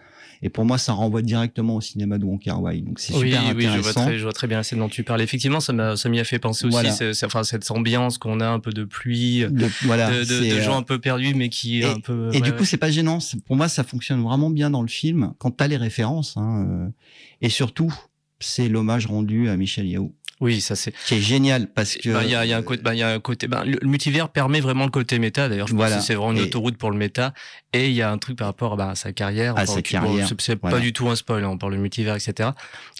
Et 0.44 0.50
pour 0.50 0.64
moi, 0.66 0.76
ça 0.78 0.92
renvoie 0.92 1.22
directement 1.22 1.74
au 1.76 1.80
cinéma 1.80 2.18
de 2.18 2.24
Wong 2.26 2.38
Kar 2.38 2.62
Wai. 2.62 2.82
Donc 2.82 3.00
c'est 3.00 3.14
Oui, 3.14 3.30
super 3.30 3.42
oui, 3.56 3.62
je 3.62 3.68
vois, 3.68 3.78
intéressant. 3.78 4.02
très, 4.04 4.18
je 4.18 4.22
vois 4.24 4.32
très 4.34 4.46
bien 4.46 4.58
la 4.58 4.62
scène 4.62 4.78
dont 4.78 4.88
tu 4.90 5.02
parles. 5.02 5.22
Effectivement, 5.22 5.58
ça 5.60 5.72
m'a- 5.72 5.96
ça 5.96 6.08
m'y 6.10 6.20
a 6.20 6.24
fait 6.24 6.38
penser 6.38 6.66
aussi, 6.66 7.24
enfin, 7.24 7.42
cette 7.44 7.70
ambiance 7.70 8.18
qu'on 8.18 8.40
a 8.40 8.46
un 8.48 8.60
peu 8.60 8.70
de 8.70 8.84
pluie, 8.84 9.40
de, 9.40 9.48
De- 9.48 9.70
voilà, 9.86 10.10
de, 10.10 10.22
c'est, 10.24 10.48
de 10.50 10.54
euh, 10.56 10.62
gens 10.62 10.76
un 10.76 10.82
peu 10.82 10.98
perdus, 11.00 11.34
mais 11.34 11.48
qui 11.48 11.80
et- 11.80 11.84
un 11.86 11.98
peu. 11.98 12.28
Et 12.32 12.36
ouais, 12.36 12.40
du 12.42 12.52
coup, 12.52 12.64
c'est 12.66 12.76
pas 12.76 12.90
gênant. 12.90 13.18
Pour 13.46 13.56
moi, 13.56 13.68
ça 13.68 13.84
fonctionne 13.84 14.22
vraiment 14.22 14.50
bien 14.50 14.68
dans 14.70 14.82
le 14.82 14.88
film 14.88 15.32
quand 15.38 15.50
t'as 15.50 15.66
les 15.66 15.78
références. 15.78 16.36
Hein, 16.36 16.66
euh, 16.68 16.88
et 17.40 17.48
surtout, 17.48 17.92
c'est 18.38 18.68
l'hommage 18.68 19.06
rendu 19.06 19.48
à 19.48 19.56
Michel 19.56 19.86
Yao, 19.88 20.12
oui, 20.44 20.60
ça 20.60 20.76
c'est. 20.76 20.92
qui 21.06 21.14
est 21.14 21.20
génial 21.20 21.66
parce 21.68 21.96
que. 21.96 22.10
Bah, 22.10 22.20
Il 22.24 22.30
y, 22.30 22.34
a, 22.34 22.44
il 22.44 22.48
y 22.48 22.52
a 22.52 22.56
un 22.58 22.62
côté, 22.62 22.82
il 22.92 22.98
y 22.98 23.02
a 23.02 23.10
un 23.14 23.20
côté. 23.20 23.48
bah, 23.48 23.64
le, 23.64 23.78
multivers 23.86 24.28
permet 24.28 24.60
vraiment 24.60 24.84
le 24.84 24.90
côté 24.90 25.18
méta. 25.18 25.48
D'ailleurs, 25.48 25.66
je 25.66 25.74
Voilà. 25.74 25.96
pense 25.96 26.02
que 26.02 26.06
c'est 26.06 26.14
vraiment 26.14 26.32
une 26.32 26.38
Et- 26.38 26.42
autoroute 26.42 26.76
pour 26.76 26.90
le 26.90 26.96
méta. 26.96 27.34
Et 27.72 27.88
il 27.88 27.94
y 27.94 28.02
a 28.02 28.10
un 28.12 28.18
truc 28.18 28.38
par 28.38 28.46
rapport 28.46 28.76
bah, 28.76 28.90
à 28.90 28.94
sa 28.94 29.12
carrière. 29.12 29.56
À 29.58 29.66
sa 29.66 29.76
bon, 29.76 29.82
carrière, 29.82 30.28
c'est- 30.38 30.60
voilà. 30.60 30.76
pas 30.76 30.80
du 30.82 30.92
tout 30.92 31.08
un 31.08 31.16
spoil. 31.16 31.42
hein, 31.42 31.48
on 31.48 31.58
parle 31.58 31.72
de 31.72 31.78
multivers, 31.78 32.14
etc. 32.14 32.50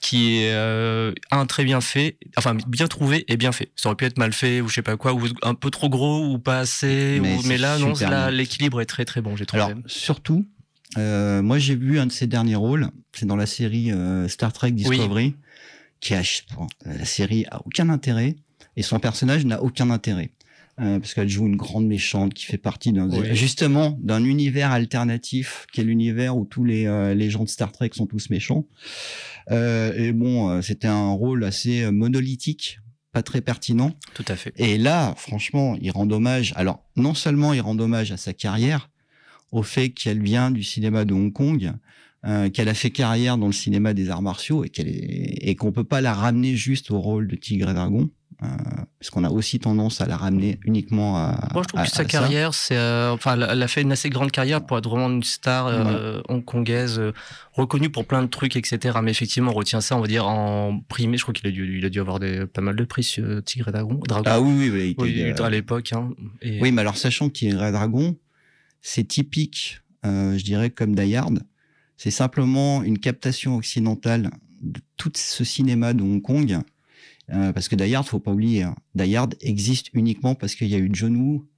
Qui 0.01 0.39
est 0.39 0.53
euh, 0.53 1.13
un 1.31 1.47
très 1.47 1.65
bien 1.65 1.81
fait, 1.81 2.17
enfin 2.37 2.57
bien 2.67 2.89
trouvé 2.89 3.25
et 3.29 3.37
bien 3.37 3.53
fait. 3.53 3.71
Ça 3.77 3.89
aurait 3.89 3.97
pu 3.97 4.05
être 4.07 4.19
mal 4.19 4.33
fait 4.33 4.61
ou 4.61 4.69
je 4.69 4.75
sais 4.75 4.83
pas 4.83 4.97
quoi, 4.97 5.13
ou 5.15 5.23
un 5.43 5.55
peu 5.55 5.71
trop 5.71 5.89
gros 5.89 6.27
ou 6.27 6.39
pas 6.39 6.59
assez. 6.59 7.19
Mais 7.23 7.37
ou- 7.37 7.43
c'est 7.43 7.49
mais 7.49 7.59
là, 7.59 7.79
non, 7.79 7.93
l'équilibre 8.31 8.81
est 8.81 8.87
très 8.87 9.05
très 9.05 9.21
bon. 9.21 9.37
J'ai 9.37 9.47
trouvé. 9.47 9.63
Alors, 9.63 9.77
surtout, 9.87 10.45
euh, 10.99 11.43
moi, 11.43 11.59
j'ai 11.59 11.75
vu 11.77 11.99
un 11.99 12.07
de 12.07 12.13
ses 12.13 12.27
derniers 12.27 12.57
rôles. 12.57 12.89
C'est 13.13 13.27
dans 13.27 13.37
la 13.37 13.47
série 13.47 13.93
euh, 13.93 14.27
Star 14.29 14.53
Trek 14.53 14.73
Discovery, 14.73 15.35
la 16.11 17.05
série 17.05 17.47
a 17.51 17.61
aucun 17.65 17.89
intérêt 17.89 18.37
et 18.77 18.83
son 18.83 18.99
personnage 18.99 19.45
n'a 19.45 19.63
aucun 19.63 19.91
intérêt. 19.91 20.31
Euh, 20.81 20.99
parce 20.99 21.15
qu'elle 21.15 21.29
joue 21.29 21.47
une 21.47 21.55
grande 21.55 21.87
méchante 21.87 22.35
qui 22.35 22.47
fait 22.47 22.59
partie 22.59 22.93
d'un 22.93 23.09
Oui. 23.09 23.29
justement 23.33 23.97
d'un 24.03 24.25
univers 24.25 24.73
alternatif 24.73 25.67
qui 25.73 25.81
est 25.81 25.85
l'univers 25.85 26.37
où 26.37 26.47
tous 26.47 26.65
les 26.65 26.89
euh, 26.89 27.15
les 27.15 27.31
gens 27.31 27.45
de 27.45 27.49
Star 27.49 27.71
Trek 27.71 27.91
sont 27.93 28.07
tous 28.07 28.29
méchants. 28.29 28.67
Euh, 29.53 29.93
et 29.97 30.13
bon, 30.13 30.51
euh, 30.51 30.63
c'était 30.63 30.89
un 30.89 31.13
rôle 31.13 31.45
assez 31.45 31.89
monolithique, 31.93 32.81
pas 33.13 33.23
très 33.23 33.41
pertinent. 33.41 33.93
Tout 34.15 34.25
à 34.27 34.35
fait. 34.35 34.53
Et 34.57 34.77
là, 34.77 35.15
franchement, 35.17 35.77
il 35.81 35.93
rend 35.93 36.11
hommage. 36.11 36.53
Alors, 36.57 36.83
non 36.97 37.15
seulement 37.15 37.53
il 37.53 37.61
rend 37.61 37.79
hommage 37.79 38.11
à 38.11 38.17
sa 38.17 38.33
carrière, 38.33 38.91
au 39.53 39.63
fait 39.63 39.91
qu'elle 39.91 40.23
vient 40.23 40.51
du 40.51 40.65
cinéma 40.65 41.05
de 41.05 41.15
Hong 41.15 41.33
Kong, 41.33 41.73
euh, 42.27 42.49
qu'elle 42.51 42.69
a 42.69 42.75
fait 42.75 42.91
carrière 42.91 43.37
dans 43.39 43.47
le 43.47 43.53
cinéma 43.53 43.93
des 43.95 44.09
arts 44.11 44.23
martiaux 44.23 44.65
et 44.65 44.69
qu'elle 44.71 44.89
et 44.89 45.55
qu'on 45.57 45.73
peut 45.73 45.85
pas 45.85 46.01
la 46.01 46.15
ramener 46.15 46.57
juste 46.57 46.91
au 46.91 46.99
rôle 47.01 47.29
de 47.29 47.37
Tigre 47.37 47.69
et 47.71 47.75
Dragon, 47.75 48.09
euh, 48.43 48.47
parce 48.99 49.11
qu'on 49.11 49.25
a 49.25 49.31
aussi 49.31 49.59
tendance 49.59 50.01
à 50.01 50.07
la 50.07 50.17
ramener 50.17 50.59
uniquement 50.65 51.19
à. 51.19 51.49
Moi, 51.53 51.63
je 51.63 51.69
trouve 51.69 51.81
à- 51.81 51.85
que 51.85 51.91
sa 51.91 52.05
carrière, 52.07 52.55
c'est, 52.55 52.77
euh, 52.79 53.13
enfin, 53.13 53.39
elle 53.39 53.63
a 53.63 53.69
fait 53.69 53.83
une 53.83 53.93
assez 53.93 54.09
grande 54.09 54.31
carrière 54.31 54.65
pour 54.65 54.79
être 54.79 54.89
vraiment 54.89 55.11
une 55.11 55.23
star 55.23 55.67
euh, 55.67 56.21
hongkongaise, 56.31 56.99
euh, 56.99 57.13
reconnue 57.53 57.91
pour 57.91 58.07
plein 58.07 58.23
de 58.23 58.29
trucs, 58.29 58.57
etc. 58.57 58.99
Mais 59.03 59.11
effectivement, 59.11 59.51
on 59.51 59.55
retient 59.55 59.83
ça, 59.83 59.95
on 59.97 60.01
va 60.01 60.07
dire, 60.07 60.27
en 60.27 60.81
primé. 60.89 61.19
Je 61.19 61.23
crois 61.23 61.35
qu'il 61.35 61.47
a 61.47 61.51
dû, 61.51 61.79
il 61.79 61.85
a 61.85 61.91
dû 61.91 62.01
avoir 62.01 62.19
des, 62.21 62.47
pas 62.47 62.63
mal 62.63 62.75
de 62.75 62.85
prix, 62.85 63.05
ce 63.05 63.41
Tigre 63.41 63.69
et 63.69 63.73
Dragon. 63.73 64.01
Dragon. 64.09 64.25
Ah 64.27 64.41
oui, 64.41 64.55
oui, 64.59 64.71
oui, 64.71 64.79
il 64.81 64.91
était, 65.21 65.25
Oui, 65.25 65.35
euh, 65.41 65.45
à 65.45 65.51
l'époque. 65.51 65.93
Hein. 65.93 66.11
Et- 66.41 66.59
Oui, 66.63 66.73
mais 66.73 66.81
alors 66.81 66.97
sachant 66.97 67.29
qu'il 67.29 67.51
est 67.51 67.53
Dragon, 67.53 68.17
c'est 68.81 69.05
typique, 69.05 69.81
euh, 70.07 70.37
je 70.39 70.45
dirais, 70.45 70.71
comme 70.71 70.95
Die 70.95 71.15
Hard. 71.17 71.41
C'est 71.97 72.11
simplement 72.11 72.83
une 72.83 72.99
captation 72.99 73.57
occidentale 73.57 74.31
de 74.61 74.81
tout 74.97 75.13
ce 75.15 75.45
cinéma 75.45 75.93
de 75.93 76.03
Hong 76.03 76.23
Kong. 76.23 76.59
Euh, 77.33 77.53
parce 77.53 77.69
que 77.69 77.77
Die 77.77 77.95
Hard, 77.95 78.07
faut 78.07 78.21
pas 78.21 78.33
oublier, 78.33 78.65
hein, 78.65 78.75
Die 78.95 79.17
Hard 79.17 79.35
existe 79.41 79.89
uniquement 79.95 80.35
parce 80.35 80.55
qu'il 80.55 80.69
y 80.69 80.75
a 80.75 80.79
eu 80.79 80.91
John 80.93 81.17
Woo 81.17 81.49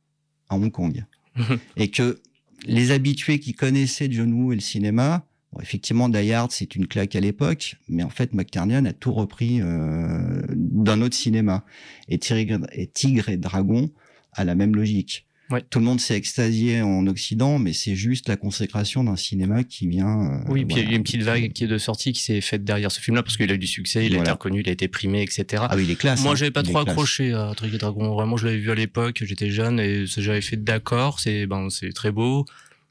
à 0.49 0.57
Hong 0.57 0.71
Kong. 0.71 1.05
et 1.77 1.91
que 1.91 2.21
les 2.67 2.93
habitués 2.93 3.41
qui 3.41 3.53
connaissaient 3.53 4.09
John 4.11 4.33
Woo 4.33 4.53
et 4.53 4.55
le 4.55 4.61
cinéma, 4.61 5.27
bon, 5.53 5.61
effectivement, 5.61 6.09
Die 6.09 6.33
Hard, 6.33 6.53
c'est 6.53 6.77
une 6.77 6.87
claque 6.87 7.17
à 7.17 7.21
l'époque, 7.21 7.77
mais 7.89 8.05
en 8.05 8.11
fait, 8.11 8.33
McTiernan 8.33 8.85
a 8.85 8.93
tout 8.93 9.13
repris 9.13 9.61
euh, 9.61 10.43
d'un 10.51 11.03
autre 11.03 11.17
cinéma. 11.17 11.65
Et 12.09 12.19
Tigre, 12.19 12.61
et 12.73 12.87
Tigre 12.87 13.29
et 13.29 13.37
Dragon 13.37 13.91
a 14.33 14.45
la 14.45 14.55
même 14.55 14.77
logique. 14.77 15.27
Ouais. 15.51 15.63
Tout 15.71 15.79
le 15.79 15.85
monde 15.85 16.01
s'est 16.01 16.17
extasié 16.17 16.83
en 16.83 17.07
Occident, 17.07 17.59
mais 17.61 17.73
c'est 17.73 17.95
juste 17.95 18.29
la 18.29 18.37
consécration 18.37 19.05
d'un 19.05 19.15
cinéma 19.15 19.63
qui 19.63 19.87
vient. 19.87 20.41
euh, 20.41 20.45
Oui, 20.49 20.65
puis 20.65 20.77
il 20.81 20.85
y 20.85 20.87
a 20.89 20.93
eu 20.93 20.97
une 20.97 21.05
petite 21.05 21.23
vague 21.23 21.53
qui 21.53 21.65
est 21.65 21.69
de 21.69 21.79
sortie 21.79 22.13
qui 22.13 22.21
s'est 22.23 22.41
faite 22.41 22.65
derrière 22.65 22.91
ce 22.91 23.01
film-là 23.01 23.23
parce 23.23 23.37
qu'il 23.37 23.49
a 23.51 23.55
eu 23.55 23.59
du 23.59 23.67
succès, 23.69 24.07
il 24.07 24.17
a 24.17 24.21
été 24.21 24.31
reconnu, 24.33 24.61
il 24.61 24.69
a 24.69 24.73
été 24.73 24.89
primé, 24.89 25.23
etc. 25.23 25.63
Ah 25.69 25.77
oui, 25.77 25.85
il 25.85 25.91
est 25.93 25.95
classe. 25.97 26.23
Moi, 26.23 26.33
hein. 26.33 26.35
j'avais 26.35 26.51
pas 26.51 26.65
trop 26.65 26.79
accroché 26.79 27.33
à 27.33 27.53
Tigre 27.57 27.77
et 27.77 27.79
Dragon. 27.79 28.13
Vraiment, 28.15 28.37
je 28.37 28.47
l'avais 28.47 28.59
vu 28.59 28.71
à 28.73 28.75
l'époque, 28.75 29.23
j'étais 29.25 29.51
jeune 29.51 29.79
et 29.79 30.07
j'avais 30.07 30.41
fait 30.41 30.57
d'accord. 30.57 31.21
C'est 31.21 31.47
ben, 31.47 31.69
c'est 31.71 31.93
très 31.93 32.11
beau, 32.11 32.45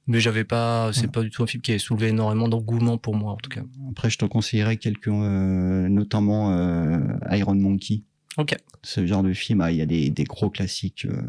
mais 0.08 0.22
j'avais 0.22 0.46
pas. 0.46 0.92
C'est 0.94 1.02
Ouais. 1.02 1.08
pas 1.08 1.24
du 1.24 1.32
tout 1.32 1.44
un 1.44 1.48
film 1.48 1.62
qui 1.62 1.74
a 1.74 1.80
soulevé 1.80 2.08
énormément 2.08 2.48
d'engouement 2.48 2.98
pour 2.98 3.16
moi, 3.16 3.34
en 3.34 3.38
tout 3.38 3.50
cas. 3.50 3.64
Après, 3.92 4.10
je 4.10 4.18
te 4.18 4.24
conseillerais 4.26 4.78
quelques, 4.78 5.10
euh, 5.10 5.90
notamment 5.90 6.54
euh, 6.58 7.00
Iron 7.32 7.56
Monkey. 7.56 8.04
Ok. 8.38 8.56
Ce 8.82 9.06
genre 9.06 9.24
de 9.24 9.34
film, 9.34 9.60
ah, 9.60 9.72
il 9.72 9.78
y 9.78 9.82
a 9.82 9.86
des, 9.86 10.10
des 10.10 10.24
gros 10.24 10.50
classiques. 10.50 11.06
euh, 11.06 11.22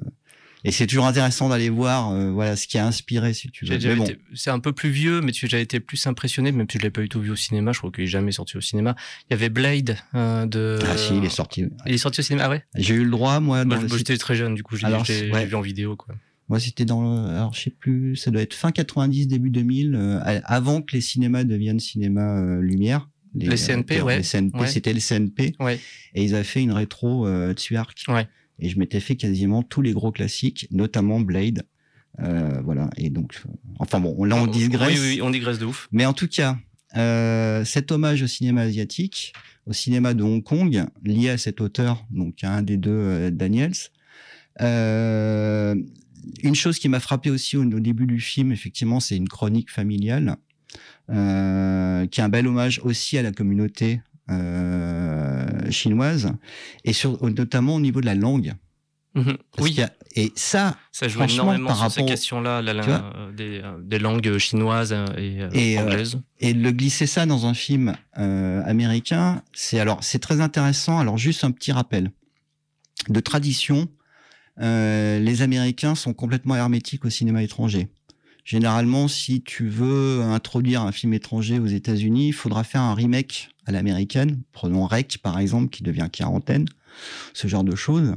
et 0.69 0.73
c'est 0.73 0.87
toujours 0.87 1.07
intéressant 1.07 1.49
d'aller 1.49 1.69
voir, 1.71 2.11
euh, 2.13 2.31
voilà, 2.31 2.57
ce 2.57 2.67
qui 2.67 2.77
a 2.79 2.87
inspiré, 2.87 3.33
si 3.35 3.51
tu 3.51 3.65
veux. 3.65 3.79
J'ai- 3.79 3.95
bon, 3.95 4.05
été- 4.05 4.19
C'est 4.35 4.51
un 4.51 4.59
peu 4.59 4.73
plus 4.73 4.91
vieux, 4.91 5.21
mais 5.21 5.33
tu- 5.33 5.47
j'avais 5.49 5.63
été 5.63 5.81
plus 5.81 6.07
impressionné, 6.07 6.53
même 6.53 6.67
si 6.71 6.79
je 6.79 6.83
l'ai 6.83 6.91
pas 6.91 7.01
du 7.03 7.09
tout 7.09 7.21
vu 7.21 7.31
au 7.31 7.37
cinéma. 7.37 7.73
Je 7.73 7.79
crois 7.79 7.91
qu'il 7.91 8.05
est 8.05 8.09
jamais 8.09 8.33
sorti 8.33 8.57
au 8.57 8.61
cinéma. 8.61 8.95
Il 9.31 9.33
y 9.33 9.35
avait 9.35 9.49
Blade 9.49 9.97
euh, 10.15 10.47
de. 10.47 10.79
ah 10.87 10.97
si, 10.97 11.17
il 11.17 11.25
est 11.25 11.29
sorti. 11.31 11.65
Il 11.87 11.95
est 11.95 11.99
sorti 11.99 12.21
au 12.21 12.23
cinéma, 12.23 12.45
ah 12.47 12.51
ouais. 12.51 12.65
J'ai 12.75 12.95
eu 12.95 13.05
le 13.05 13.11
droit, 13.11 13.41
moi. 13.41 13.65
Le- 13.65 13.69
moi, 13.71 13.79
j'étais 13.97 14.17
très 14.19 14.35
jeune, 14.35 14.55
du 14.55 14.63
coup, 14.63 14.77
je 14.77 14.87
l'ai 14.87 15.31
ouais. 15.33 15.47
vu 15.47 15.55
en 15.55 15.61
vidéo, 15.61 15.97
quoi. 15.97 16.15
Moi, 16.49 16.61
c'était 16.61 16.85
dans, 16.85 17.03
le- 17.03 17.31
alors 17.31 17.53
je 17.55 17.61
sais 17.63 17.71
plus, 17.71 18.15
ça 18.15 18.31
doit 18.31 18.41
être 18.43 18.55
fin 18.55 18.71
90, 18.71 19.27
début 19.27 19.51
2000, 19.51 19.95
euh, 19.97 20.21
avant 20.45 20.81
que 20.81 20.95
les 20.95 21.01
cinémas 21.01 21.43
deviennent 21.43 21.81
cinéma 21.81 22.39
euh, 22.41 22.61
lumière. 22.61 23.09
Les 23.35 23.57
CNP, 23.57 24.01
ouais. 24.01 24.19
Les 24.19 24.23
CNP, 24.23 24.59
Ouais. 24.61 24.67
c'était 24.69 24.93
les 24.93 25.01
CNP. 25.01 25.55
Ouais. 25.61 25.79
Et 26.15 26.25
ils 26.25 26.35
avaient 26.35 26.45
fait 26.45 26.63
une 26.63 26.73
rétro 26.73 27.27
euh, 27.27 27.53
Tsuark. 27.53 28.05
Ouais. 28.09 28.27
Et 28.59 28.69
je 28.69 28.79
m'étais 28.79 29.01
fait 29.01 29.17
quasiment 29.17 29.63
tous 29.63 29.83
les 29.83 29.93
gros 29.93 30.13
classiques, 30.13 30.67
notamment 30.71 31.21
Blade. 31.21 31.63
Euh, 32.21 32.61
voilà. 32.65 32.91
Et 32.97 33.11
donc, 33.11 33.41
euh, 33.45 33.53
enfin 33.79 34.01
bon, 34.01 34.25
là 34.25 34.37
on 34.37 34.47
digresse. 34.47 34.99
Oui, 34.99 35.17
oui, 35.17 35.23
on 35.23 35.31
digresse 35.31 35.59
de 35.59 35.67
ouf. 35.67 35.89
Mais 35.93 36.07
en 36.07 36.15
tout 36.15 36.29
cas, 36.29 36.57
euh, 36.97 37.65
cet 37.65 37.93
hommage 37.93 38.23
au 38.23 38.27
cinéma 38.27 38.63
asiatique, 38.63 39.35
au 39.67 39.73
cinéma 39.73 40.15
de 40.15 40.23
Hong 40.23 40.43
Kong, 40.43 40.87
lié 41.05 41.31
à 41.31 41.39
cet 41.39 41.61
auteur, 41.61 42.07
donc 42.11 42.43
à 42.43 42.53
un 42.53 42.63
des 42.63 42.77
deux, 42.77 42.91
euh, 42.91 43.31
Daniels. 43.31 43.75
Euh, 44.63 45.75
une 46.43 46.55
chose 46.55 46.79
qui 46.79 46.89
m'a 46.89 47.01
frappé 47.01 47.31
aussi 47.31 47.57
au, 47.57 47.65
au 47.65 47.81
début 47.81 48.07
du 48.07 48.21
film, 48.21 48.53
effectivement, 48.53 49.01
c'est 49.01 49.17
une 49.17 49.29
chronique 49.29 49.71
familiale, 49.71 50.37
euh, 51.11 52.07
qui 52.07 52.21
est 52.21 52.25
un 52.25 52.29
bel 52.29 52.47
hommage 52.47 52.81
aussi 52.83 53.19
à 53.19 53.23
la 53.23 53.33
communauté 53.33 54.01
euh, 54.31 55.71
chinoise, 55.71 56.33
et 56.85 56.93
sur, 56.93 57.23
notamment 57.29 57.77
au 57.77 57.81
niveau 57.81 58.01
de 58.01 58.07
la 58.07 58.15
langue. 58.15 58.55
Mhm. 59.15 59.37
Oui, 59.61 59.71
qu'il 59.71 59.79
y 59.81 59.83
a- 59.83 59.93
et 60.15 60.31
ça, 60.35 60.77
ça 60.93 61.09
joue 61.09 61.23
énormément 61.23 61.69
par 61.69 61.77
sur 61.79 61.91
ces 61.91 62.01
rapport 62.01 62.05
au- 62.05 62.09
questions-là, 62.09 62.61
la- 62.63 62.73
la- 62.75 62.83
euh, 63.17 63.33
des, 63.33 63.61
euh, 63.65 63.79
des 63.83 63.99
langues 63.99 64.37
chinoises 64.39 64.93
et, 65.17 65.41
euh, 65.43 65.81
anglaises. 65.83 66.19
et 66.41 66.53
de 66.53 66.61
le 66.63 66.71
glisser 66.73 67.07
ça 67.07 67.25
dans 67.25 67.47
un 67.47 67.55
film 67.55 67.95
euh, 68.19 68.63
américain, 68.67 69.43
c'est 69.55 69.81
alors 69.81 70.05
c'est 70.05 70.19
très 70.19 70.41
intéressant. 70.43 70.99
Alors 70.99 71.17
juste 71.17 71.45
un 71.45 71.51
petit 71.51 71.73
rappel 71.73 72.11
de 73.09 73.21
tradition, 73.21 73.89
les 74.59 75.43
Américains 75.43 75.95
sont 75.95 76.13
complètement 76.15 76.57
hermétiques 76.57 77.05
au 77.05 77.11
cinéma 77.11 77.43
étranger. 77.43 77.89
Généralement, 78.47 79.09
si 79.09 79.43
tu 79.43 79.67
veux 79.67 80.23
introduire 80.23 80.83
un 80.83 80.93
film 80.93 81.13
étranger 81.13 81.59
aux 81.59 81.67
États-Unis, 81.67 82.29
il 82.29 82.33
faudra 82.33 82.63
faire 82.63 82.81
un 82.81 82.95
remake 82.95 83.51
à 83.67 83.73
l'américaine. 83.73 84.41
Prenons 84.53 84.87
Rec 84.87 85.19
par 85.21 85.41
exemple, 85.41 85.69
qui 85.69 85.83
devient 85.83 86.07
quarantaine, 86.11 86.67
ce 87.35 87.49
genre 87.49 87.65
de 87.65 87.75
choses. 87.75 88.15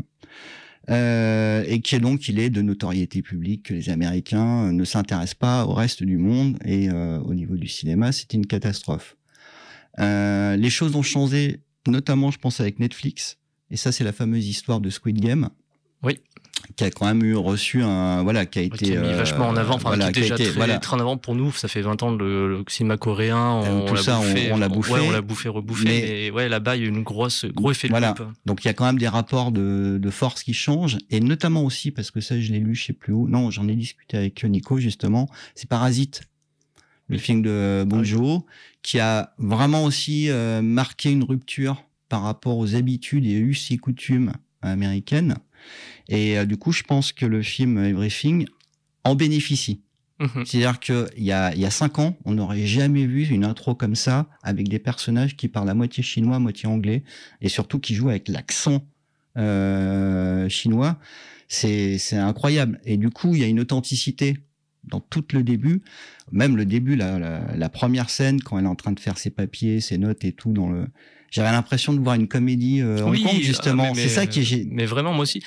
Euh, 0.91 1.63
et 1.67 1.81
qui 1.81 1.95
est 1.95 1.99
donc 1.99 2.27
il 2.27 2.39
est 2.39 2.51
de 2.51 2.61
notoriété 2.61 3.23
publique 3.23 3.63
que 3.63 3.73
les 3.73 3.89
Américains 3.89 4.71
ne 4.71 4.83
s'intéressent 4.85 5.35
pas 5.35 5.65
au 5.65 5.73
reste 5.73 6.03
du 6.03 6.17
monde 6.17 6.57
et 6.63 6.89
euh, 6.89 7.19
au 7.19 7.33
niveau 7.35 7.57
du 7.57 7.67
cinéma 7.67 8.11
c'était 8.11 8.37
une 8.37 8.47
catastrophe. 8.47 9.15
Euh, 9.99 10.55
les 10.55 10.69
choses 10.71 10.95
ont 10.95 11.03
changé, 11.03 11.61
notamment 11.87 12.31
je 12.31 12.39
pense 12.39 12.59
avec 12.59 12.79
Netflix 12.79 13.37
et 13.69 13.77
ça 13.77 13.91
c'est 13.91 14.03
la 14.03 14.13
fameuse 14.13 14.47
histoire 14.47 14.79
de 14.79 14.89
Squid 14.89 15.19
Game. 15.19 15.49
Oui. 16.01 16.19
Qui 16.75 16.83
a 16.83 16.91
quand 16.91 17.05
même 17.05 17.23
eu 17.23 17.35
reçu 17.35 17.81
un 17.83 18.21
voilà 18.23 18.45
qui 18.45 18.59
a 18.59 18.61
qui 18.63 18.67
été 18.67 18.93
est 18.93 18.97
mis 19.01 19.07
euh, 19.07 19.15
vachement 19.17 19.47
en 19.47 19.55
avant, 19.55 19.75
enfin 19.75 19.89
voilà, 19.89 20.11
qui 20.11 20.19
est 20.19 20.21
déjà 20.23 20.35
a 20.35 20.37
été- 20.37 20.49
très, 20.49 20.53
voilà. 20.55 20.77
très 20.77 20.95
en 20.95 20.99
avant 20.99 21.17
pour 21.17 21.33
nous. 21.35 21.51
Ça 21.51 21.67
fait 21.67 21.81
20 21.81 22.03
ans 22.03 22.11
le, 22.11 22.47
le 22.49 22.63
cinéma 22.67 22.97
coréen, 22.97 23.61
Euh, 23.63 23.81
on, 23.81 23.85
tout 23.85 23.95
l'a 23.95 24.01
ça, 24.03 24.19
on- 24.19 24.21
bouffé, 24.23 24.51
on 24.51 24.57
l'a 24.57 24.69
bouffé. 24.69 24.93
Ouais, 24.93 24.99
on 25.07 25.11
l'a 25.11 25.21
bouffé, 25.21 25.49
rebouffé. 25.49 25.83
Mais- 25.85 26.01
Mais, 26.01 26.31
ouais, 26.31 26.49
là-bas, 26.49 26.75
il 26.75 26.81
y 26.81 26.85
a 26.85 26.87
eu 26.87 26.89
une 26.89 27.03
grosse, 27.03 27.45
gros 27.45 27.71
effet 27.71 27.87
de 27.87 27.93
Voilà. 27.93 28.13
coupe. 28.13 28.27
Donc 28.45 28.63
il 28.63 28.67
y 28.67 28.71
a 28.71 28.73
quand 28.73 28.85
même 28.85 28.99
des 28.99 29.07
rapports 29.07 29.51
de, 29.51 29.97
de 30.01 30.09
force 30.09 30.43
qui 30.43 30.53
changent, 30.53 30.97
et 31.09 31.19
notamment 31.21 31.63
aussi, 31.63 31.91
parce 31.91 32.11
que 32.11 32.21
ça 32.21 32.39
je 32.39 32.51
l'ai 32.51 32.59
lu, 32.59 32.75
je 32.75 32.85
sais 32.85 32.93
plus 32.93 33.13
où, 33.13 33.27
non, 33.27 33.51
j'en 33.51 33.67
ai 33.67 33.75
discuté 33.75 34.17
avec 34.17 34.43
Nico 34.43 34.77
justement, 34.79 35.29
c'est 35.55 35.67
Parasite, 35.69 36.21
le 37.07 37.17
film 37.17 37.41
de 37.41 37.83
Bong 37.87 37.99
Ah 37.99 38.01
oui. 38.03 38.07
Joon-ho, 38.07 38.45
qui 38.83 38.99
a 38.99 39.33
vraiment 39.39 39.83
aussi 39.85 40.29
euh, 40.29 40.61
marqué 40.61 41.09
une 41.11 41.23
rupture 41.23 41.83
par 42.09 42.21
rapport 42.21 42.57
aux 42.57 42.75
habitudes 42.75 43.25
et 43.25 43.33
us 43.33 43.71
et 43.71 43.77
coutumes 43.77 44.31
américaines. 44.61 45.35
Et 46.09 46.37
euh, 46.37 46.45
du 46.45 46.57
coup, 46.57 46.73
je 46.73 46.83
pense 46.83 47.13
que 47.13 47.25
le 47.25 47.41
film 47.41 47.77
Everything 47.77 48.45
en 49.05 49.15
bénéficie. 49.15 49.81
Mhm. 50.19 50.45
C'est-à-dire 50.45 50.79
qu'il 50.79 51.23
y 51.23 51.31
a, 51.31 51.53
il 51.55 51.61
y 51.61 51.65
a 51.65 51.69
cinq 51.71 51.97
ans, 51.97 52.17
on 52.25 52.33
n'aurait 52.33 52.65
jamais 52.65 53.05
vu 53.05 53.25
une 53.27 53.45
intro 53.45 53.73
comme 53.73 53.95
ça, 53.95 54.27
avec 54.43 54.67
des 54.67 54.79
personnages 54.79 55.37
qui 55.37 55.47
parlent 55.47 55.69
à 55.69 55.73
moitié 55.73 56.03
chinois, 56.03 56.35
à 56.35 56.39
moitié 56.39 56.67
anglais, 56.67 57.03
et 57.39 57.47
surtout 57.47 57.79
qui 57.79 57.95
jouent 57.95 58.09
avec 58.09 58.27
l'accent 58.27 58.85
euh, 59.37 60.49
chinois. 60.49 60.99
C'est 61.47 61.97
c'est 61.97 62.17
incroyable. 62.17 62.81
Et 62.83 62.97
du 62.97 63.09
coup, 63.09 63.33
il 63.33 63.41
y 63.41 63.43
a 63.45 63.47
une 63.47 63.61
authenticité 63.61 64.37
dans 64.83 64.99
tout 64.99 65.23
le 65.33 65.43
début, 65.43 65.81
même 66.31 66.57
le 66.57 66.65
début, 66.65 66.95
la, 66.95 67.17
la, 67.17 67.55
la 67.55 67.69
première 67.69 68.09
scène, 68.09 68.41
quand 68.41 68.57
elle 68.59 68.65
est 68.65 68.69
en 68.69 68.75
train 68.75 68.91
de 68.91 68.99
faire 68.99 69.17
ses 69.17 69.29
papiers, 69.29 69.79
ses 69.79 69.97
notes 69.97 70.25
et 70.25 70.31
tout 70.31 70.51
dans 70.51 70.69
le... 70.69 70.87
J'avais 71.31 71.51
l'impression 71.51 71.93
de 71.93 71.99
voir 71.99 72.15
une 72.15 72.27
comédie 72.27 72.81
euh, 72.81 73.01
Hong 73.03 73.15
Kong, 73.21 73.31
ah, 73.33 73.41
justement. 73.41 73.93
mais- 73.95 74.01
c'est 74.03 74.09
ça 74.09 74.25
qui 74.27 74.41
est... 74.41 74.67
Mais 74.71 74.85
vraiment, 74.85 75.13
moi 75.13 75.23
aussi. 75.23 75.39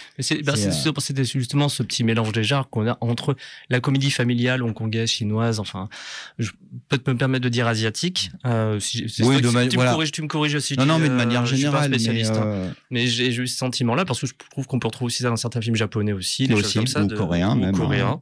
Bah, 0.44 0.54
euh, 0.56 0.92
C'était 0.98 1.24
justement 1.24 1.68
ce 1.68 1.82
petit 1.82 2.04
mélange 2.04 2.32
des 2.32 2.44
genres 2.44 2.68
qu'on 2.70 2.86
a 2.88 2.96
entre 3.00 3.34
la 3.70 3.80
comédie 3.80 4.10
familiale 4.10 4.62
hongkongaise, 4.62 5.10
chinoise, 5.10 5.58
enfin, 5.60 5.88
je 6.38 6.50
peux 6.88 7.12
me 7.12 7.18
permettre 7.18 7.44
de 7.44 7.48
dire 7.48 7.66
asiatique. 7.66 8.30
Euh, 8.46 8.78
si, 8.80 9.06
Oui, 9.20 9.40
de 9.40 9.48
ma- 9.50 9.66
tu, 9.66 9.76
voilà. 9.76 9.90
me 9.90 9.94
corriges, 9.96 10.12
tu 10.12 10.22
me 10.22 10.28
corriges 10.28 10.54
aussi. 10.54 10.76
Non, 10.78 10.86
non, 10.86 10.98
mais 10.98 11.08
de 11.08 11.14
euh, 11.14 11.16
manière 11.16 11.44
je 11.46 11.54
suis 11.56 11.64
pas 11.64 11.70
générale. 11.70 11.90
mais, 11.90 11.98
spécialiste. 11.98 12.32
hein. 12.32 12.72
Mais 12.90 13.06
j'ai 13.06 13.28
eu 13.34 13.46
ce 13.46 13.56
sentiment-là 13.58 14.04
parce 14.04 14.20
que 14.20 14.26
je 14.26 14.32
trouve 14.50 14.66
qu'on 14.66 14.78
peut 14.78 14.86
retrouver 14.88 15.06
aussi 15.06 15.22
ça 15.22 15.28
dans 15.30 15.36
certains 15.36 15.60
films 15.60 15.76
japonais 15.76 16.12
aussi, 16.12 16.46
des 16.46 16.54
Aussi, 16.54 16.62
choses 16.64 16.74
comme 16.74 16.86
ça, 16.86 17.02
ou 17.02 17.08
coréens 17.08 17.52
ou 17.56 17.60
même, 17.60 17.76
coréens. 17.76 18.08
hein. 18.08 18.20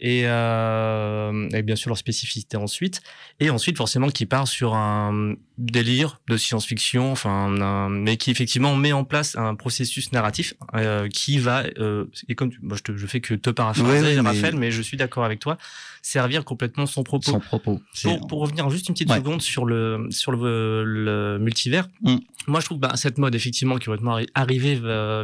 Et, 0.00 0.22
euh, 0.26 1.48
et 1.52 1.62
bien 1.62 1.76
sûr 1.76 1.88
leur 1.90 1.98
spécificité 1.98 2.56
ensuite. 2.56 3.00
Et 3.40 3.50
ensuite 3.50 3.76
forcément 3.76 4.08
qui 4.10 4.26
part 4.26 4.48
sur 4.48 4.74
un 4.74 5.34
délire 5.58 6.20
de 6.28 6.36
science-fiction, 6.36 7.12
enfin, 7.12 7.30
un- 7.60 7.88
mais 7.88 8.16
qui 8.16 8.30
effectivement 8.30 8.74
met 8.74 8.92
en 8.92 9.04
place 9.04 9.36
un 9.36 9.54
processus 9.54 10.10
narratif 10.12 10.54
euh, 10.74 11.08
qui 11.08 11.38
va, 11.38 11.62
euh, 11.78 12.06
et 12.28 12.34
comme 12.34 12.50
tu- 12.50 12.58
moi, 12.62 12.76
je, 12.76 12.82
te, 12.82 12.96
je 12.96 13.06
fais 13.06 13.20
que 13.20 13.34
te 13.34 13.50
paraphraser, 13.50 13.90
Ouais, 14.08 14.16
ouais, 14.16 14.22
mais- 14.22 14.28
Raphaël, 14.30 14.56
mais 14.56 14.70
je 14.72 14.82
suis 14.82 14.96
d'accord 14.96 15.24
avec 15.24 15.38
toi, 15.38 15.56
servir 16.02 16.44
complètement 16.44 16.86
son 16.86 17.02
propos. 17.04 17.30
sans 17.30 17.40
propos. 17.40 17.80
Pour, 18.02 18.26
pour 18.26 18.40
revenir 18.40 18.68
juste 18.70 18.88
une 18.88 18.94
petite 18.94 19.10
Ouais. 19.10 19.16
seconde 19.16 19.40
sur 19.42 19.64
le 19.64 20.08
sur 20.10 20.32
le, 20.32 20.82
le 20.84 21.38
multivers, 21.38 21.88
Mm. 22.02 22.16
moi 22.48 22.60
je 22.60 22.66
trouve 22.66 22.78
que 22.78 22.82
bah, 22.86 22.92
cette 22.96 23.18
mode 23.18 23.34
effectivement 23.34 23.76
qui 23.76 23.84
est 23.84 23.86
complètement 23.86 24.18
arri- 24.18 24.28
arrivée 24.34 24.74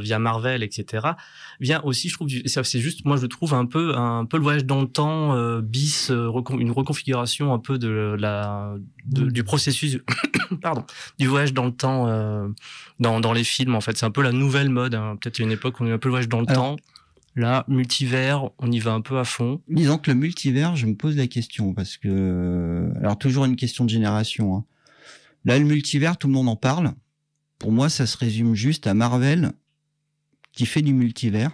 via 0.00 0.18
Marvel, 0.18 0.62
etc. 0.62 1.08
vient 1.58 1.80
aussi, 1.82 2.08
je 2.08 2.14
trouve, 2.14 2.28
c'est 2.46 2.80
juste, 2.80 3.04
moi 3.04 3.16
je 3.16 3.26
trouve 3.26 3.52
un 3.52 3.66
peu 3.66 3.94
un 3.96 4.24
peu 4.24 4.36
le 4.36 4.42
voyage 4.44 4.59
dans 4.66 4.80
le 4.80 4.86
temps 4.88 5.34
euh, 5.34 5.60
bis, 5.60 6.10
euh, 6.10 6.30
une 6.58 6.70
reconfiguration 6.70 7.52
un 7.52 7.58
peu 7.58 7.78
de 7.78 8.16
la 8.18 8.74
de- 9.06 9.30
du 9.30 9.44
processus, 9.44 9.98
pardon, 10.62 10.84
du 11.18 11.26
voyage 11.26 11.52
dans 11.52 11.64
le 11.66 11.72
temps 11.72 12.06
euh, 12.08 12.48
dans 12.98 13.20
dans 13.20 13.32
les 13.32 13.44
films. 13.44 13.74
En 13.74 13.80
fait, 13.80 13.96
c'est 13.96 14.06
un 14.06 14.10
peu 14.10 14.22
la 14.22 14.32
nouvelle 14.32 14.68
mode. 14.70 14.94
hein. 14.94 15.16
Peut-être 15.20 15.38
une 15.38 15.50
époque 15.52 15.80
où 15.80 15.84
on 15.84 15.86
est 15.86 15.92
un 15.92 15.98
peu 15.98 16.08
le 16.08 16.12
voyage 16.12 16.28
dans 16.28 16.40
le 16.40 16.48
Alors- 16.50 16.76
temps. 16.76 16.82
Là, 17.36 17.64
multivers, 17.68 18.50
on 18.58 18.72
y 18.72 18.80
va 18.80 18.92
un 18.92 19.00
peu 19.00 19.16
à 19.20 19.24
fond. 19.24 19.62
Disons 19.68 19.98
que 19.98 20.10
le 20.10 20.16
multivers, 20.16 20.74
je 20.74 20.86
me 20.86 20.96
pose 20.96 21.16
la 21.16 21.28
question 21.28 21.74
parce 21.74 21.96
que 21.96 22.90
alors 23.00 23.16
toujours 23.18 23.44
une 23.44 23.54
question 23.54 23.84
de 23.84 23.90
génération. 23.90 24.56
hein. 24.56 24.64
Là, 25.44 25.56
le 25.58 25.64
multivers, 25.64 26.16
tout 26.18 26.26
le 26.26 26.32
monde 26.32 26.48
en 26.48 26.56
parle. 26.56 26.92
Pour 27.60 27.70
moi, 27.70 27.88
ça 27.88 28.06
se 28.06 28.16
résume 28.18 28.54
juste 28.56 28.88
à 28.88 28.94
Marvel 28.94 29.52
qui 30.52 30.66
fait 30.66 30.82
du 30.82 30.92
multivers. 30.92 31.52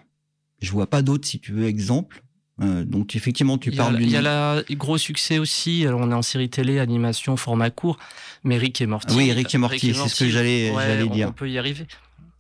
Je 0.63 0.71
vois 0.73 0.89
pas 0.89 1.03
d'autres, 1.03 1.29
si 1.29 1.41
tu 1.41 1.53
veux, 1.53 1.67
exemple. 1.67 2.23
Euh, 2.63 2.85
donc 2.85 3.15
effectivement, 3.17 3.59
tu 3.59 3.71
parles 3.71 3.99
il 4.01 4.11
y 4.11 4.17
a 4.17 4.23
la 4.23 4.63
gros 4.73 4.97
succès 4.97 5.39
aussi. 5.39 5.87
Alors, 5.87 6.01
on 6.01 6.11
est 6.11 6.15
en 6.15 6.23
série 6.23 6.49
télé, 6.49 6.79
animation, 6.79 7.37
format 7.37 7.71
court. 7.71 7.99
Mais 8.45 8.57
Rick 8.57 8.81
et 8.81 8.87
Morty. 8.87 9.15
Oui, 9.15 9.31
Rick 9.33 9.55
et 9.55 9.59
Morty, 9.59 9.93
c'est 9.95 10.09
ce 10.09 10.25
que 10.25 10.31
j'allais- 10.31 10.71
ouais, 10.71 11.07
dire. 11.09 11.29
On 11.29 11.33
peut 11.33 11.51
y 11.51 11.59
arriver. 11.59 11.85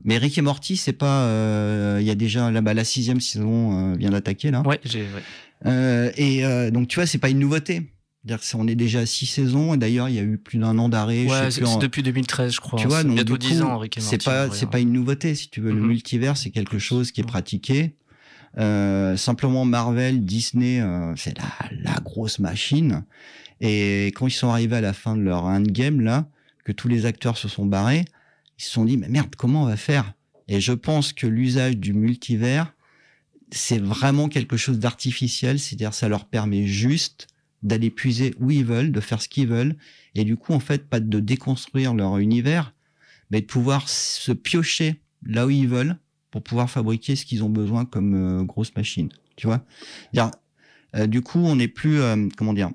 Mais 0.04 0.18
Rick 0.18 0.38
et 0.38 0.42
Morty, 0.42 0.76
c'est 0.76 0.92
pas. 0.92 1.22
euh, 1.24 1.98
Il 2.00 2.06
y 2.06 2.10
a 2.10 2.14
déjà 2.14 2.50
là-bas 2.50 2.74
la 2.74 2.84
sixième 2.84 3.20
saison 3.20 3.92
euh, 3.92 3.96
vient 3.96 4.10
d'attaquer 4.10 4.50
là. 4.50 4.62
Ouais, 4.62 4.80
j'ai. 4.84 5.00
ouais. 5.02 5.22
Euh, 5.66 6.10
et 6.16 6.44
euh, 6.44 6.70
donc 6.70 6.88
tu 6.88 6.96
vois, 6.96 7.06
c'est 7.06 7.18
pas 7.18 7.28
une 7.30 7.38
nouveauté. 7.38 7.90
C'est- 8.40 8.56
on 8.56 8.66
est 8.66 8.74
déjà 8.74 9.00
à 9.00 9.06
six 9.06 9.26
saisons 9.26 9.74
et 9.74 9.76
d'ailleurs 9.76 10.08
il 10.08 10.14
y 10.16 10.18
a 10.18 10.22
eu 10.22 10.36
plus 10.38 10.58
d'un 10.58 10.78
an 10.78 10.88
d'arrêt. 10.88 11.26
Ouais, 11.26 11.50
c'est 11.50 11.64
en- 11.64 11.78
depuis 11.78 12.02
2013, 12.02 12.54
je 12.54 12.60
crois. 12.60 12.78
Tu 12.78 12.86
vois, 12.88 13.02
donc 13.04 13.14
bientôt 13.14 13.36
du 13.38 13.46
10 13.48 13.58
coup, 13.60 13.64
ans, 13.66 13.80
c'est 13.98 14.22
pas 14.24 14.50
c'est 14.50 14.68
pas 14.70 14.80
une 14.80 14.92
nouveauté 14.92 15.34
si 15.34 15.48
tu 15.48 15.60
veux. 15.60 15.70
Le 15.72 15.80
Mhm. 15.80 15.86
multivers, 15.88 16.36
c'est 16.36 16.50
quelque 16.50 16.78
chose 16.78 17.10
qui 17.12 17.20
est 17.20 17.24
pratiqué. 17.24 17.94
Euh, 18.58 19.16
simplement 19.16 19.64
Marvel, 19.64 20.24
Disney, 20.24 20.80
euh, 20.80 21.14
c'est 21.16 21.36
la, 21.36 21.70
la 21.82 22.00
grosse 22.00 22.38
machine. 22.38 23.04
Et 23.60 24.06
quand 24.14 24.26
ils 24.26 24.32
sont 24.32 24.48
arrivés 24.48 24.76
à 24.76 24.80
la 24.80 24.92
fin 24.92 25.16
de 25.16 25.22
leur 25.22 25.44
endgame 25.44 26.00
là, 26.00 26.28
que 26.64 26.72
tous 26.72 26.88
les 26.88 27.06
acteurs 27.06 27.36
se 27.36 27.48
sont 27.48 27.66
barrés, 27.66 28.04
ils 28.58 28.64
se 28.64 28.70
sont 28.70 28.84
dit 28.84 28.96
mais 28.96 29.08
merde, 29.08 29.34
comment 29.36 29.62
on 29.62 29.66
va 29.66 29.76
faire? 29.76 30.14
Et 30.48 30.60
je 30.60 30.72
pense 30.72 31.12
que 31.12 31.26
l'usage 31.26 31.76
du 31.76 31.92
multivers, 31.92 32.72
c'est 33.50 33.78
vraiment 33.78 34.28
quelque 34.28 34.56
chose 34.56 34.78
d'artificiel. 34.78 35.58
C'est-à-dire, 35.58 35.94
ça 35.94 36.08
leur 36.08 36.26
permet 36.26 36.66
juste 36.66 37.28
d'aller 37.62 37.90
puiser 37.90 38.34
où 38.38 38.50
ils 38.50 38.64
veulent, 38.64 38.92
de 38.92 39.00
faire 39.00 39.20
ce 39.20 39.28
qu'ils 39.28 39.48
veulent, 39.48 39.76
et 40.14 40.24
du 40.24 40.36
coup, 40.36 40.52
en 40.52 40.60
fait, 40.60 40.88
pas 40.88 41.00
de 41.00 41.20
déconstruire 41.20 41.94
leur 41.94 42.18
univers, 42.18 42.74
mais 43.30 43.40
de 43.40 43.46
pouvoir 43.46 43.88
se 43.88 44.32
piocher 44.32 45.00
là 45.24 45.46
où 45.46 45.50
ils 45.50 45.68
veulent 45.68 45.96
pour 46.30 46.42
pouvoir 46.42 46.70
fabriquer 46.70 47.16
ce 47.16 47.24
qu'ils 47.24 47.44
ont 47.44 47.50
besoin 47.50 47.84
comme 47.84 48.14
euh, 48.14 48.44
grosse 48.44 48.74
machine. 48.76 49.08
Tu 49.36 49.46
vois 49.46 49.64
euh, 50.94 51.06
Du 51.06 51.22
coup, 51.22 51.38
on 51.38 51.56
n'est 51.56 51.68
plus, 51.68 52.00
euh, 52.00 52.28
comment 52.36 52.52
dire, 52.52 52.70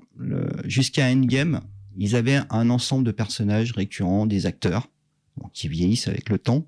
jusqu'à 0.64 1.06
Endgame, 1.06 1.60
ils 1.96 2.16
avaient 2.16 2.40
un 2.50 2.70
ensemble 2.70 3.04
de 3.04 3.12
personnages 3.12 3.72
récurrents, 3.72 4.26
des 4.26 4.46
acteurs, 4.46 4.88
qui 5.52 5.68
vieillissent 5.68 6.08
avec 6.08 6.28
le 6.28 6.38
temps. 6.38 6.66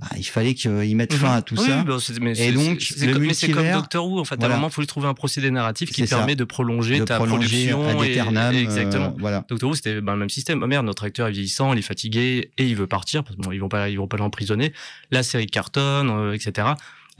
Bah, 0.00 0.08
il 0.16 0.24
fallait 0.24 0.54
qu'ils 0.54 0.96
mettent 0.96 1.14
fin 1.14 1.34
à 1.36 1.42
tout 1.42 1.54
Mhm. 1.54 1.60
Oui, 1.60 1.66
ça. 1.68 1.82
bah, 1.84 1.96
mais 2.20 2.32
Et 2.32 2.34
c'est- 2.34 2.52
donc, 2.52 2.80
c'est 2.80 3.06
le 3.06 3.12
comme, 3.12 3.22
mais 3.22 3.32
c'est 3.32 3.46
comme 3.46 3.56
multivers, 3.62 3.80
Doctor 3.80 4.06
Who, 4.08 4.18
en 4.18 4.24
fait. 4.24 4.34
À 4.34 4.38
voilà. 4.38 4.54
un 4.54 4.56
moment, 4.58 4.68
il 4.68 4.72
faut 4.72 4.80
lui 4.80 4.88
trouver 4.88 5.06
un 5.06 5.14
procédé 5.14 5.52
narratif 5.52 5.92
qui 5.92 6.04
ça. 6.06 6.16
permet 6.16 6.34
de 6.34 6.42
prolonger 6.44 6.98
de 6.98 7.04
ta 7.04 7.16
prolonger 7.16 7.68
production. 7.70 8.02
et- 8.02 8.14
et- 8.14 8.20
euh, 8.20 8.50
exactement. 8.60 9.14
voilà. 9.18 9.44
Doctor 9.48 9.70
Who, 9.70 9.76
c'était 9.76 10.00
ben, 10.00 10.14
le 10.14 10.18
même 10.18 10.30
système. 10.30 10.60
Oh 10.62 10.66
merde, 10.66 10.84
notre 10.84 11.04
acteur 11.04 11.28
est 11.28 11.32
vieillissant, 11.32 11.72
il 11.74 11.78
est 11.78 11.82
fatigué 11.82 12.50
et 12.58 12.66
il 12.66 12.74
veut 12.74 12.88
partir 12.88 13.22
parce 13.22 13.36
que 13.36 13.42
bon, 13.42 13.52
ils 13.52 13.58
vont 13.60 13.68
pas, 13.68 13.88
ils 13.88 13.96
vont 13.96 14.08
pas 14.08 14.16
l'emprisonner. 14.16 14.72
La 15.12 15.22
série 15.22 15.46
cartonne, 15.46 16.10
euh, 16.10 16.32
etc. 16.34 16.68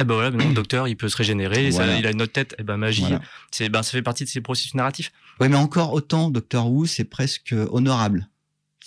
Et 0.01 0.03
ben 0.03 0.15
voilà, 0.15 0.33
maintenant 0.33 0.49
le 0.49 0.55
docteur, 0.55 0.89
il 0.89 0.97
peut 0.97 1.09
se 1.09 1.17
régénérer. 1.17 1.71
ça- 1.71 1.87
il 1.97 2.05
a 2.05 2.11
une 2.11 2.21
autre 2.23 2.33
tête. 2.33 2.57
Et 2.59 2.65
ben 2.65 2.77
magie. 2.77 3.03
Voilà. 3.03 3.21
C'est, 3.53 3.69
ben 3.69 3.85
ça 3.85 3.93
fait 3.93 4.03
partie 4.03 4.25
de 4.25 4.29
ces 4.29 4.41
processus 4.41 4.75
narratifs. 4.75 5.13
Oui, 5.41 5.49
mais 5.49 5.57
encore 5.57 5.93
autant, 5.93 6.29
Doctor 6.31 6.69
Who, 6.71 6.87
c'est 6.87 7.05
presque 7.05 7.55
honorable. 7.71 8.29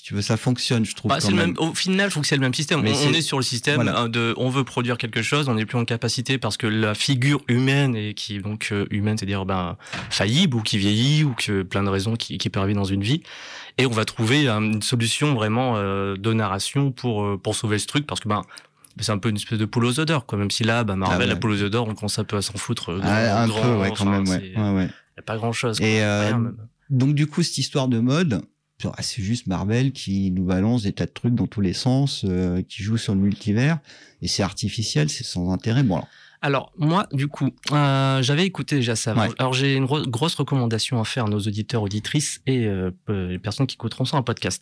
Tu 0.07 0.13
veux, 0.13 0.21
ça 0.21 0.37
fonctionne, 0.37 0.85
je 0.85 0.95
trouve. 0.95 1.09
Bah, 1.09 1.17
quand 1.21 1.29
le 1.31 1.35
même. 1.35 1.53
au 1.57 1.73
final, 1.73 2.09
faut 2.11 2.21
que 2.21 2.27
c'est 2.27 2.37
le 2.37 2.41
même 2.41 2.53
système. 2.53 2.81
Mais 2.81 2.93
on, 3.05 3.11
est 3.11 3.19
sur 3.21 3.35
le 3.35 3.43
système 3.43 3.75
voilà. 3.75 3.99
hein, 3.99 4.07
de, 4.07 4.33
on 4.37 4.47
veut 4.47 4.63
produire 4.63 4.97
quelque 4.97 5.21
chose, 5.21 5.49
on 5.49 5.55
n'est 5.55 5.65
plus 5.65 5.77
en 5.77 5.83
capacité 5.83 6.37
parce 6.37 6.55
que 6.55 6.65
la 6.65 6.95
figure 6.95 7.41
humaine 7.49 7.93
et 7.93 8.13
qui 8.13 8.37
est 8.37 8.39
donc 8.39 8.69
euh, 8.71 8.85
humaine, 8.89 9.17
c'est-à-dire 9.17 9.43
ben 9.45 9.75
faillible 10.09 10.55
ou 10.55 10.61
qui 10.61 10.77
vieillit 10.77 11.25
ou 11.25 11.33
que 11.33 11.61
plein 11.61 11.83
de 11.83 11.89
raisons 11.89 12.15
qui, 12.15 12.37
qui 12.37 12.49
peut 12.49 12.61
arriver 12.61 12.73
dans 12.75 12.85
une 12.85 13.01
vie. 13.03 13.21
Et 13.77 13.85
on 13.85 13.91
va 13.91 14.05
trouver 14.05 14.47
euh, 14.47 14.59
une 14.61 14.81
solution 14.81 15.33
vraiment 15.33 15.73
euh, 15.75 16.15
de 16.15 16.31
narration 16.31 16.93
pour 16.93 17.25
euh, 17.25 17.37
pour 17.37 17.53
sauver 17.55 17.77
ce 17.77 17.87
truc 17.87 18.07
parce 18.07 18.21
que 18.21 18.29
ben 18.29 18.43
c'est 19.01 19.11
un 19.11 19.17
peu 19.17 19.27
une 19.27 19.35
espèce 19.35 19.59
de 19.59 19.65
poule 19.65 19.83
aux 19.83 19.99
odeurs 19.99 20.25
quoi. 20.25 20.37
Même 20.37 20.51
si 20.51 20.63
là, 20.63 20.85
ben 20.85 20.95
Marvel, 20.95 21.17
Ah 21.17 21.23
ouais. 21.23 21.27
la 21.27 21.35
poule 21.35 21.51
aux 21.51 21.63
odeurs, 21.63 21.85
on 21.85 21.93
commence 21.93 22.17
un 22.17 22.23
peu 22.23 22.37
à 22.37 22.41
s'en 22.41 22.57
foutre. 22.57 22.91
euh, 22.93 22.99
Ah, 23.03 23.43
un 23.43 23.47
grand, 23.47 23.61
peu, 23.61 23.75
ouais, 23.75 23.91
quand 23.93 24.05
même, 24.05 24.25
ouais. 24.25 24.53
ouais, 24.55 24.71
ouais. 24.71 24.85
y 24.85 25.19
a 25.19 25.23
pas 25.23 25.35
grand 25.35 25.51
chose. 25.51 25.81
Et 25.81 26.01
euh, 26.01 26.31
donc, 26.89 27.13
du 27.13 27.27
coup, 27.27 27.43
cette 27.43 27.57
histoire 27.57 27.89
de 27.89 27.99
mode, 27.99 28.41
c'est 28.99 29.23
juste 29.23 29.47
Marvel 29.47 29.91
qui 29.91 30.31
nous 30.31 30.43
balance 30.43 30.83
des 30.83 30.93
tas 30.93 31.05
de 31.05 31.11
trucs 31.11 31.33
dans 31.33 31.47
tous 31.47 31.61
les 31.61 31.73
sens, 31.73 32.23
euh, 32.25 32.61
qui 32.61 32.83
joue 32.83 32.97
sur 32.97 33.15
le 33.15 33.21
multivers, 33.21 33.79
et 34.21 34.27
c'est 34.27 34.43
artificiel, 34.43 35.09
c'est 35.09 35.23
sans 35.23 35.51
intérêt. 35.51 35.83
Bon, 35.83 35.95
alors, 35.95 36.07
alors, 36.41 36.71
moi, 36.77 37.07
du 37.11 37.27
coup, 37.27 37.49
euh, 37.71 38.21
j'avais 38.21 38.45
écouté 38.45 38.75
déjà 38.75 38.95
ça. 38.95 39.15
Alors, 39.39 39.53
j'ai 39.53 39.75
une 39.75 39.85
grosse 39.85 40.35
recommandation 40.35 41.01
à 41.01 41.05
faire 41.05 41.25
à 41.25 41.29
nos 41.29 41.39
auditeurs, 41.39 41.81
auditrices 41.81 42.41
et 42.45 42.65
euh, 42.65 42.91
euh, 43.09 43.29
les 43.29 43.39
personnes 43.39 43.65
qui 43.65 43.75
écouteront 43.75 44.05
ça 44.05 44.17
en 44.17 44.23
podcast. 44.23 44.61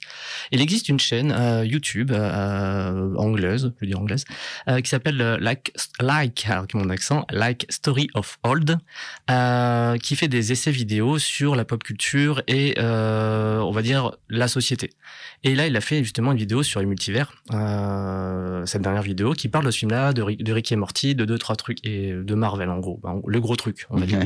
Il 0.51 0.61
existe 0.61 0.87
une 0.87 0.99
chaîne 0.99 1.35
YouTube 1.65 2.11
anglaise, 2.11 3.73
je 3.81 3.85
dis 3.85 3.95
anglaise, 3.95 4.23
qui 4.83 4.89
s'appelle 4.89 5.17
like, 5.41 5.73
like, 5.99 6.47
avec 6.49 6.73
mon 6.75 6.89
accent, 6.89 7.25
Like 7.31 7.65
Story 7.69 8.09
of 8.13 8.39
Old, 8.43 8.77
qui 10.01 10.15
fait 10.15 10.27
des 10.27 10.51
essais 10.51 10.71
vidéo 10.71 11.19
sur 11.19 11.55
la 11.55 11.65
pop 11.65 11.83
culture 11.83 12.41
et, 12.47 12.75
on 12.79 13.71
va 13.71 13.81
dire, 13.81 14.15
la 14.29 14.47
société. 14.47 14.91
Et 15.43 15.55
là, 15.55 15.67
il 15.67 15.75
a 15.75 15.81
fait 15.81 16.03
justement 16.03 16.31
une 16.31 16.37
vidéo 16.37 16.63
sur 16.63 16.79
les 16.79 16.85
multivers, 16.85 17.33
cette 18.65 18.81
dernière 18.81 19.03
vidéo, 19.03 19.33
qui 19.33 19.49
parle 19.49 19.65
de 19.65 19.71
ce 19.71 19.79
film-là, 19.79 20.13
de, 20.13 20.23
de 20.23 20.55
et 20.55 20.75
Morty, 20.75 21.15
de 21.15 21.25
2, 21.25 21.37
3, 21.37 21.55
3 21.55 21.64
et 21.83 22.11
de 22.13 22.35
Marvel 22.35 22.69
en 22.69 22.79
gros, 22.79 22.99
ben, 23.03 23.21
le 23.25 23.39
gros 23.39 23.55
truc. 23.55 23.85
On 23.89 23.97
va 23.97 24.05
dire. 24.05 24.19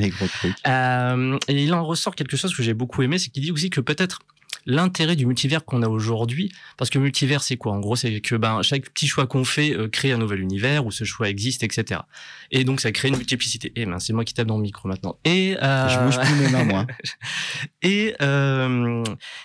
Euh, 0.66 1.38
et 1.48 1.64
il 1.64 1.72
en 1.74 1.84
ressort 1.84 2.14
quelque 2.14 2.36
chose 2.36 2.54
que 2.54 2.62
j'ai 2.62 2.74
beaucoup 2.74 3.02
aimé, 3.02 3.18
c'est 3.18 3.30
qu'il 3.30 3.42
dit 3.42 3.52
aussi 3.52 3.70
que 3.70 3.80
peut-être 3.80 4.20
l'intérêt 4.66 5.16
du 5.16 5.26
multivers 5.26 5.64
qu'on 5.64 5.82
a 5.82 5.88
aujourd'hui, 5.88 6.52
parce 6.76 6.90
que 6.90 6.98
multivers 6.98 7.42
c'est 7.42 7.56
quoi 7.56 7.72
En 7.72 7.80
gros, 7.80 7.96
c'est 7.96 8.20
que 8.20 8.34
ben 8.34 8.62
chaque 8.62 8.90
petit 8.90 9.06
choix 9.06 9.26
qu'on 9.26 9.44
fait 9.44 9.72
euh, 9.72 9.88
crée 9.88 10.12
un 10.12 10.18
nouvel 10.18 10.40
univers 10.40 10.84
où 10.84 10.90
ce 10.90 11.04
choix 11.04 11.28
existe, 11.28 11.62
etc. 11.62 12.00
Et 12.50 12.64
donc 12.64 12.80
ça 12.80 12.92
crée 12.92 13.08
une 13.08 13.16
multiplicité. 13.16 13.72
Et 13.76 13.86
ben 13.86 13.98
c'est 13.98 14.12
moi 14.12 14.24
qui 14.24 14.34
tape 14.34 14.46
dans 14.46 14.56
le 14.56 14.62
micro 14.62 14.88
maintenant. 14.88 15.18
Euh, 15.26 15.88
Je 15.88 16.04
bouge 16.04 16.20
plus 16.20 16.34
mes 16.36 16.50
mains 16.50 16.64
moi. 16.64 16.86
Et 17.82 18.14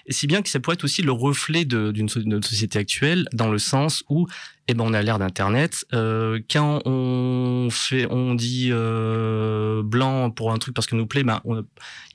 si 0.10 0.28
bien 0.28 0.42
que 0.42 0.50
ça 0.50 0.60
pourrait 0.60 0.76
être 0.76 0.84
aussi 0.84 1.02
le 1.02 1.12
reflet 1.12 1.66
d'une 1.66 2.10
société 2.10 2.80
actuelle 2.80 3.28
dans 3.34 3.50
le 3.50 3.58
sens 3.58 4.04
où 4.10 4.28
eh 4.68 4.74
ben, 4.74 4.84
on 4.84 4.94
a 4.94 5.02
l'ère 5.04 5.20
d'Internet. 5.20 5.86
Euh, 5.94 6.40
quand 6.50 6.82
on 6.86 7.68
fait, 7.72 8.08
on 8.10 8.34
dit 8.34 8.70
euh, 8.72 9.84
blanc 9.84 10.32
pour 10.32 10.52
un 10.52 10.58
truc 10.58 10.74
parce 10.74 10.88
que 10.88 10.96
nous 10.96 11.06
plaît, 11.06 11.24
ben, 11.24 11.40
on- 11.46 11.58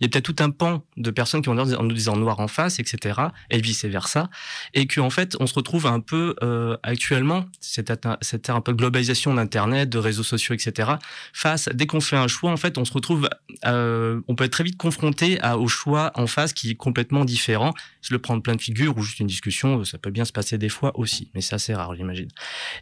il 0.00 0.02
y 0.02 0.06
a 0.06 0.08
peut-être 0.08 0.24
tout 0.34 0.42
un 0.42 0.50
pan 0.50 0.82
de 0.96 1.10
personnes 1.10 1.42
qui 1.42 1.48
vont 1.48 1.64
dire- 1.64 1.78
en 1.78 1.84
nous 1.84 1.94
disant 1.94 2.16
noir 2.16 2.40
en 2.40 2.48
face, 2.48 2.80
etc. 2.80 3.20
Et 3.50 3.60
vice 3.60 3.84
versa, 3.84 4.30
et 4.74 4.86
qu'en 4.88 5.10
fait, 5.10 5.36
on 5.38 5.46
se 5.46 5.54
retrouve 5.54 5.86
un 5.86 6.00
peu 6.00 6.34
euh, 6.42 6.76
actuellement 6.82 7.44
cette 7.60 7.92
cette 8.22 8.50
un 8.50 8.60
peu 8.60 8.72
globalisation 8.72 9.34
d'Internet, 9.34 9.88
de 9.88 9.98
réseaux 9.98 10.22
sociaux, 10.24 10.54
etc. 10.54 10.92
Face, 11.32 11.68
dès 11.72 11.86
qu'on 11.86 12.00
fait 12.00 12.16
un 12.16 12.28
choix, 12.28 12.50
en 12.50 12.56
fait, 12.56 12.78
on 12.78 12.84
se 12.84 12.92
retrouve 12.92 13.28
euh, 13.66 14.20
on 14.26 14.34
peut 14.34 14.44
être 14.44 14.52
très 14.52 14.64
vite 14.64 14.76
confronté 14.76 15.40
à, 15.40 15.56
au 15.58 15.68
choix 15.68 16.10
en 16.14 16.26
face 16.26 16.52
qui 16.52 16.70
est 16.70 16.74
complètement 16.74 17.24
différent. 17.24 17.74
Je 18.02 18.12
le 18.12 18.18
prends 18.18 18.36
de 18.36 18.42
plein 18.42 18.56
de 18.56 18.60
figures 18.62 18.96
ou 18.96 19.02
juste 19.02 19.20
une 19.20 19.26
discussion, 19.28 19.84
ça 19.84 19.98
peut 19.98 20.10
bien 20.10 20.24
se 20.24 20.32
passer 20.32 20.58
des 20.58 20.68
fois 20.68 20.98
aussi, 20.98 21.30
mais 21.34 21.40
c'est 21.42 21.54
assez 21.54 21.74
rare, 21.74 21.94
j'imagine. 21.94 22.28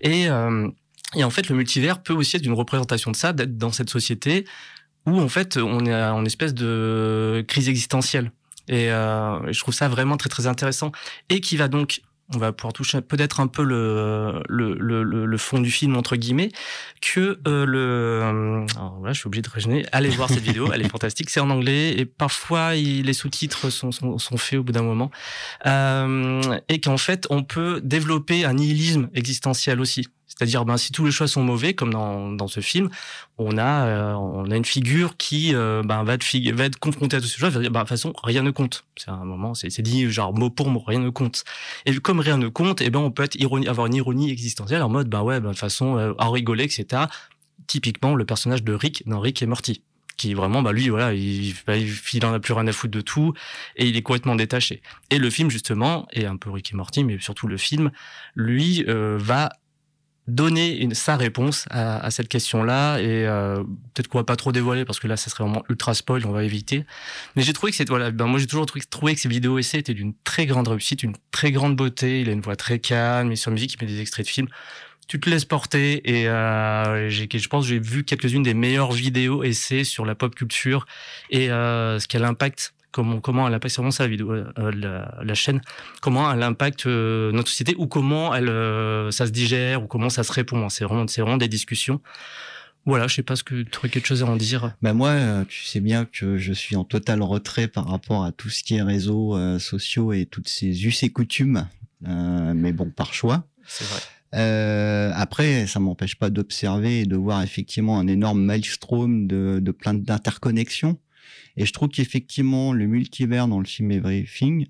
Et, 0.01 0.29
euh, 0.29 0.69
et 1.15 1.25
en 1.25 1.31
fait, 1.31 1.49
le 1.49 1.57
multivers 1.57 2.03
peut 2.03 2.13
aussi 2.13 2.37
être 2.37 2.45
une 2.45 2.53
représentation 2.53 3.11
de 3.11 3.17
ça, 3.17 3.33
d'être 3.33 3.57
dans 3.57 3.73
cette 3.73 3.91
société 3.91 4.45
où 5.07 5.19
en 5.21 5.29
fait 5.29 5.57
on 5.57 5.87
est 5.87 5.95
en 5.95 6.25
espèce 6.25 6.55
de 6.55 7.45
crise 7.49 7.69
existentielle. 7.69 8.31
Et 8.69 8.91
euh, 8.91 9.51
je 9.51 9.59
trouve 9.61 9.75
ça 9.75 9.89
vraiment 9.89 10.17
très 10.17 10.29
très 10.29 10.47
intéressant 10.47 10.93
et 11.31 11.41
qui 11.41 11.57
va 11.57 11.69
donc 11.69 12.03
on 12.35 12.39
va 12.39 12.53
pouvoir 12.53 12.73
toucher 12.75 13.01
peut-être 13.01 13.41
un 13.41 13.47
peu 13.47 13.63
le, 13.63 14.43
le, 14.49 14.75
le, 14.75 15.03
le- 15.25 15.39
fond 15.39 15.61
du 15.61 15.71
film 15.71 15.97
entre 15.97 16.17
guillemets 16.17 16.51
que 17.01 17.39
euh, 17.47 17.65
le 17.65 17.79
euh, 17.79 18.67
alors 18.77 19.03
je 19.09 19.13
suis 19.15 19.27
obligé 19.27 19.43
de 19.43 19.49
régénérer. 19.49 19.87
Allez 19.93 20.11
voir 20.11 20.29
cette 20.29 20.43
vidéo 20.43 20.71
elle 20.73 20.83
est 20.85 20.89
fantastique. 20.89 21.31
C'est 21.31 21.41
en 21.41 21.49
anglais 21.49 21.95
et 21.99 22.05
parfois 22.05 22.75
les 22.75 23.13
sous-titres 23.13 23.71
sont, 23.71 23.93
sont, 23.93 24.19
sont 24.19 24.37
faits 24.37 24.59
au 24.59 24.63
bout 24.63 24.73
d'un 24.73 24.83
moment. 24.83 25.11
Euh, 25.67 26.59
et 26.69 26.81
qu'en 26.81 26.99
fait 26.99 27.27
on 27.31 27.43
peut 27.45 27.81
développer 27.83 28.45
un 28.45 28.55
nihilisme 28.55 29.09
existentiel 29.15 29.81
aussi 29.81 30.09
c'est-à-dire 30.39 30.65
ben 30.65 30.77
si 30.77 30.93
tous 30.93 31.05
les 31.05 31.11
choix 31.11 31.27
sont 31.27 31.43
mauvais 31.43 31.75
comme 31.75 31.93
dans, 31.93 32.31
dans 32.31 32.49
ce 32.49 32.61
film 32.61 32.89
on 33.39 33.59
a 33.59 33.87
euh, 33.87 34.13
on 34.15 34.51
a 34.51 34.57
une 34.57 34.65
figure 34.65 35.17
qui 35.17 35.55
euh, 35.55 35.83
ben, 35.85 36.05
va 36.05 36.15
être 36.15 36.25
va 36.53 36.65
être 36.65 36.79
confrontée 36.79 37.17
à 37.17 37.21
tous 37.21 37.27
ces 37.27 37.39
choix 37.39 37.51
ben, 37.51 37.61
de 37.61 37.69
toute 37.69 37.89
façon 37.89 38.13
rien 38.23 38.43
ne 38.43 38.51
compte 38.51 38.85
c'est 38.97 39.11
un 39.11 39.25
moment 39.25 39.55
c'est 39.55 39.83
dit 39.83 40.11
genre 40.11 40.35
mot 40.35 40.51
pour 40.51 40.71
mot 40.71 40.83
rien 40.87 41.01
ne 41.01 41.11
compte 41.11 41.45
et 41.87 41.97
comme 41.97 42.21
rien 42.21 42.37
ne 42.37 42.49
compte, 42.49 42.81
eh 42.81 42.91
ben 42.91 43.01
on 43.01 43.11
peut 43.11 43.23
être 43.23 43.37
ironie, 43.37 43.69
avoir 43.69 43.87
une 43.87 43.95
ironie 43.95 44.31
existentielle 44.31 44.83
en 44.83 44.89
mode 44.89 45.09
ben 45.09 45.23
ouais, 45.23 45.41
ben, 45.41 45.53
de 45.53 45.57
façon, 45.57 45.97
euh, 45.97 46.13
en 46.19 46.31
rigoler, 46.31 46.65
etc. 46.65 47.05
Typiquement 47.67 48.15
le 48.15 48.25
personnage 48.25 48.63
de 48.63 48.73
Rick 48.73 49.03
dans 49.07 49.21
Rick 49.21 49.43
et 49.43 49.47
Morty. 49.47 49.83
qui 50.17 50.35
vraiment, 50.35 50.63
bah 50.63 50.73
lui, 50.73 50.89
voilà, 50.89 51.15
il, 51.15 51.55
il, 51.69 52.27
en 52.27 52.33
a 52.33 52.41
plus 52.41 52.53
rien 52.53 52.67
à 52.67 52.73
foutre 52.73 52.93
de 52.93 53.01
tout 53.01 53.35
et 53.77 53.87
il 53.87 53.97
est 53.97 54.03
complètement 54.03 54.37
détaché. 54.37 54.83
Et 55.11 55.19
le 55.19 55.31
film 55.31 55.51
justement, 55.51 56.07
et 56.13 56.27
un 56.27 56.37
peu 56.37 56.51
Ricky 56.51 56.75
Morty, 56.75 57.05
mais 57.05 57.19
surtout 57.21 57.47
le 57.47 57.57
film, 57.57 57.91
lui 58.35 58.85
euh, 58.89 59.17
va 59.21 59.51
donner 60.29 60.77
une, 60.77 60.95
sa 60.95 61.17
réponse 61.17 61.65
à, 61.71 61.99
à 61.99 62.11
cette 62.11 62.29
question-là. 62.29 62.99
Et 62.99 63.27
euh, 63.27 63.65
peut-être 63.95 64.09
qu'on 64.09 64.19
va 64.19 64.25
pas 64.25 64.37
trop 64.37 64.53
dévoiler 64.53 64.85
parce 64.85 65.01
que 65.01 65.09
là 65.09 65.17
ça 65.17 65.31
serait 65.31 65.43
vraiment 65.43 65.65
ultra 65.69 65.95
spoil 65.95 66.25
on 66.27 66.31
va 66.31 66.45
éviter. 66.45 66.85
Mais 67.35 67.43
j'ai 67.43 67.53
trouvé 67.53 67.73
que 67.73 67.77
c'est 67.77 67.89
voilà 67.89 68.11
ben 68.11 68.27
moi 68.27 68.39
j'ai 68.39 68.47
toujours 68.47 68.67
trouvé, 68.67 69.15
que 69.15 69.21
ces 69.21 69.29
vidéos 69.29 69.59
essais 69.59 69.79
étaient 69.79 69.95
d'une 69.95 70.13
très 70.25 70.47
grande 70.47 70.69
réussite 70.69 71.03
une 71.03 71.17
très 71.33 71.51
grande 71.51 71.75
beauté. 71.75 72.21
Il 72.21 72.29
a 72.29 72.33
une 72.33 72.43
voix 72.43 72.57
très 72.57 72.79
calme 72.79 73.33
et 73.33 73.37
sur 73.37 73.51
musique 73.51 73.75
il 73.75 73.85
met 73.85 73.91
des 73.91 74.01
extraits 74.01 74.27
de 74.27 74.31
films. 74.31 74.49
Tu 75.09 75.19
te 75.19 75.31
laisses 75.31 75.47
porter 75.47 76.03
et 76.05 76.29
euh, 76.29 77.09
je 77.09 77.49
pense 77.49 77.67
j'ai 77.67 77.79
vu 77.79 78.05
quelques-unes 78.05 78.43
des 78.43 78.53
meilleures 78.53 78.93
vidéos 78.93 79.43
essais 79.43 79.85
sur 79.85 80.05
la 80.05 80.15
pop 80.15 80.35
culture 80.35 80.87
et 81.31 81.51
euh, 81.51 81.99
ce 81.99 82.07
qu'elle 82.07 82.25
impacte 82.25 82.75
comment 82.99 83.21
comment 83.21 83.47
elle 83.47 83.55
impacte 83.55 83.77
vraiment 83.77 83.93
sa 83.93 84.09
vidéo 84.09 84.33
euh, 84.33 84.73
la, 84.73 85.15
la, 85.23 85.35
chaîne 85.35 85.61
comment 86.01 86.33
elle 86.33 86.43
impacte 86.43 86.87
euh, 86.87 87.31
notre 87.31 87.49
société 87.49 87.77
ou 87.79 87.87
comment 87.87 88.35
elle 88.35 88.49
euh, 88.49 89.13
ça 89.13 89.27
se 89.27 89.31
digère 89.31 89.85
ou 89.85 89.87
comment 89.87 90.11
ça 90.11 90.25
se 90.25 90.33
répond 90.33 90.69
c'est 90.69 90.85
vraiment 90.85 91.07
c'est 91.07 91.21
vraiment 91.21 91.37
des 91.37 91.47
discussions 91.49 92.01
voilà, 92.87 93.07
je 93.07 93.17
sais 93.17 93.23
pas 93.23 93.37
ce 93.37 93.45
que 93.45 93.65
tu 93.65 93.79
aurais 93.79 93.91
quelque 93.91 94.07
chose 94.07 94.23
à 94.23 94.27
en 94.27 94.37
dire. 94.37 94.75
Ben 94.81 94.95
moi, 94.95 95.45
tu 95.47 95.65
sais 95.65 95.81
bien 95.81 96.07
que 96.07 96.39
je 96.39 96.53
suis 96.55 96.75
en 96.75 96.85
total 96.85 97.21
retrait 97.21 97.69
par 97.69 97.87
rapport 97.87 98.25
à 98.25 98.33
tout 98.33 98.49
ce 98.49 98.63
qui 98.63 98.77
est 98.77 98.83
réseaux 98.83 99.37
euh, 99.37 99.59
sociaux 99.59 100.15
et 100.15 100.25
toutes 100.25 100.49
ces 100.49 100.87
us 100.87 101.03
et 101.03 101.11
coutumes, 101.11 101.69
euh, 102.07 102.55
mais 102.55 102.73
bon, 102.73 102.89
par 102.89 103.13
choix. 103.13 103.45
C'est 103.67 103.85
vrai. 103.85 104.01
Euh, 104.35 105.13
après, 105.15 105.67
ça 105.67 105.81
m'empêche 105.81 106.17
pas 106.17 106.31
d'observer 106.31 107.01
et 107.01 107.05
de 107.05 107.17
voir 107.17 107.43
effectivement 107.43 107.99
un 107.99 108.07
énorme 108.07 108.41
maelstrom 108.41 109.27
de, 109.27 109.59
de 109.61 109.71
plein 109.71 109.93
d'interconnexions. 109.93 110.99
Et 111.59 111.67
je 111.67 111.73
trouve 111.73 111.89
qu'effectivement, 111.89 112.73
le 112.73 112.87
multivers 112.87 113.49
dans 113.49 113.59
le 113.59 113.67
film 113.67 113.91
Everything, 113.91 114.69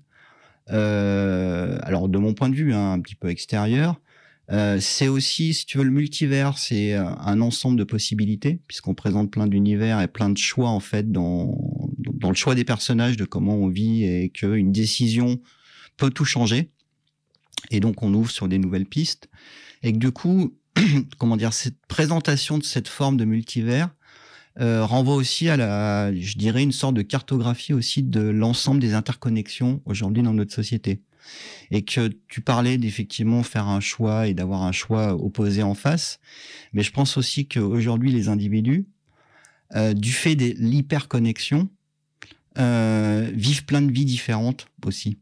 euh, 0.71 1.77
alors 1.83 2.09
de 2.09 2.17
mon 2.17 2.33
point 2.33 2.49
de 2.49 2.55
vue, 2.55 2.73
hein, 2.73 2.93
un 2.93 2.99
petit 2.99 3.15
peu 3.15 3.29
extérieur, 3.29 4.01
euh, 4.51 4.79
c'est 4.81 5.07
aussi, 5.07 5.53
si 5.53 5.67
tu 5.67 5.77
veux, 5.77 5.83
le 5.83 5.91
multivers, 5.91 6.57
c'est 6.57 6.95
un 6.95 7.39
ensemble 7.41 7.77
de 7.77 7.83
possibilités, 7.83 8.59
puisqu'on 8.67 8.95
présente 8.95 9.29
plein 9.29 9.45
d'univers 9.45 10.01
et 10.01 10.07
plein 10.07 10.31
de 10.31 10.37
choix, 10.37 10.69
en 10.69 10.79
fait, 10.79 11.11
dans, 11.11 11.55
dans 11.99 12.29
le 12.29 12.35
choix 12.35 12.55
des 12.55 12.65
personnages, 12.65 13.15
de 13.17 13.25
comment 13.25 13.53
on 13.53 13.67
vit, 13.67 14.03
et 14.03 14.29
qu'une 14.31 14.71
décision 14.71 15.39
peut 15.95 16.09
tout 16.09 16.25
changer. 16.25 16.71
Et 17.69 17.79
donc, 17.79 18.01
on 18.01 18.11
ouvre 18.15 18.31
sur 18.31 18.47
des 18.47 18.57
nouvelles 18.57 18.87
pistes. 18.87 19.29
Et 19.83 19.93
que 19.93 19.99
du 19.99 20.11
coup, 20.11 20.57
comment 21.19 21.37
dire, 21.37 21.53
cette 21.53 21.77
présentation 21.87 22.57
de 22.57 22.63
cette 22.63 22.87
forme 22.87 23.17
de 23.17 23.25
multivers, 23.25 23.89
euh, 24.59 24.85
renvoie 24.85 25.15
aussi 25.15 25.49
à 25.49 25.57
la, 25.57 26.13
je 26.13 26.37
dirais, 26.37 26.63
une 26.63 26.71
sorte 26.71 26.95
de 26.95 27.01
cartographie 27.01 27.73
aussi 27.73 28.03
de 28.03 28.21
l'ensemble 28.21 28.81
des 28.81 28.93
interconnexions 28.93 29.81
aujourd'hui 29.85 30.23
dans 30.23 30.33
notre 30.33 30.53
société. 30.53 31.01
Et 31.69 31.83
que 31.83 32.09
tu 32.27 32.41
parlais 32.41 32.77
d'effectivement 32.77 33.43
faire 33.43 33.67
un 33.67 33.79
choix 33.79 34.27
et 34.27 34.33
d'avoir 34.33 34.63
un 34.63 34.71
choix 34.71 35.13
opposé 35.13 35.61
en 35.61 35.75
face, 35.75 36.19
mais 36.73 36.81
je 36.81 36.91
pense 36.91 37.17
aussi 37.17 37.47
qu'aujourd'hui 37.47 38.11
les 38.11 38.29
individus, 38.29 38.87
euh, 39.75 39.93
du 39.93 40.11
fait 40.11 40.35
de 40.35 40.55
l'hyperconnexion, 40.57 41.69
euh, 42.57 43.29
vivent 43.33 43.65
plein 43.65 43.81
de 43.81 43.91
vies 43.91 44.05
différentes 44.05 44.67
aussi. 44.85 45.19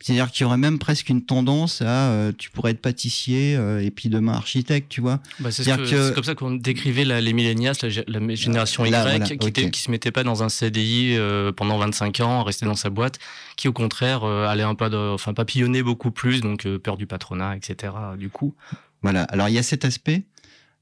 C'est-à-dire 0.00 0.30
qu'il 0.30 0.42
y 0.42 0.44
aurait 0.44 0.58
même 0.58 0.78
presque 0.78 1.08
une 1.08 1.24
tendance 1.24 1.80
à, 1.80 2.10
euh, 2.10 2.32
tu 2.36 2.50
pourrais 2.50 2.72
être 2.72 2.82
pâtissier 2.82 3.56
euh, 3.56 3.82
et 3.82 3.90
puis 3.90 4.10
demain 4.10 4.34
architecte, 4.34 4.90
tu 4.90 5.00
vois. 5.00 5.20
Bah, 5.40 5.50
c'est 5.50 5.64
ce 5.64 5.70
que, 5.70 6.10
comme 6.10 6.24
ça 6.24 6.34
qu'on 6.34 6.50
décrivait 6.50 7.06
la, 7.06 7.22
les 7.22 7.32
millénials, 7.32 7.74
la, 7.82 8.20
la, 8.20 8.34
génération 8.34 8.84
Y, 8.84 8.90
Là, 8.90 9.02
voilà, 9.02 9.20
qui, 9.20 9.32
ok. 9.34 9.46
était, 9.46 9.70
qui 9.70 9.80
se 9.80 9.90
mettait 9.90 10.10
pas 10.10 10.22
dans 10.22 10.42
un 10.42 10.50
CDI 10.50 11.14
euh, 11.16 11.52
pendant 11.52 11.78
25 11.78 12.20
ans, 12.20 12.42
restait 12.42 12.66
dans 12.66 12.74
sa 12.74 12.90
boîte, 12.90 13.18
qui 13.56 13.66
au 13.66 13.72
contraire 13.72 14.24
allait 14.24 14.62
un 14.62 14.74
peu, 14.74 14.90
de, 14.90 15.14
enfin 15.14 15.32
papillonner 15.32 15.82
beaucoup 15.82 16.10
plus, 16.10 16.42
donc 16.42 16.68
peur 16.78 16.98
du 16.98 17.06
patronat, 17.06 17.56
etc. 17.56 17.94
Du 18.18 18.28
coup. 18.28 18.54
Voilà. 19.02 19.22
Alors 19.24 19.48
il 19.48 19.54
y 19.54 19.58
a 19.58 19.62
cet 19.62 19.86
aspect, 19.86 20.24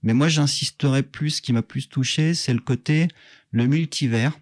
mais 0.03 0.15
moi 0.15 0.29
j'insisterais 0.29 1.05
plus. 1.05 1.31
Ce 1.31 1.43
qui 1.43 1.53
m'a 1.53 1.63
plus 1.63 1.89
touché, 1.89 2.35
c'est 2.35 2.55
le 2.55 2.61
côté 2.61 3.07
le 3.53 3.67
multivers. 3.67 4.33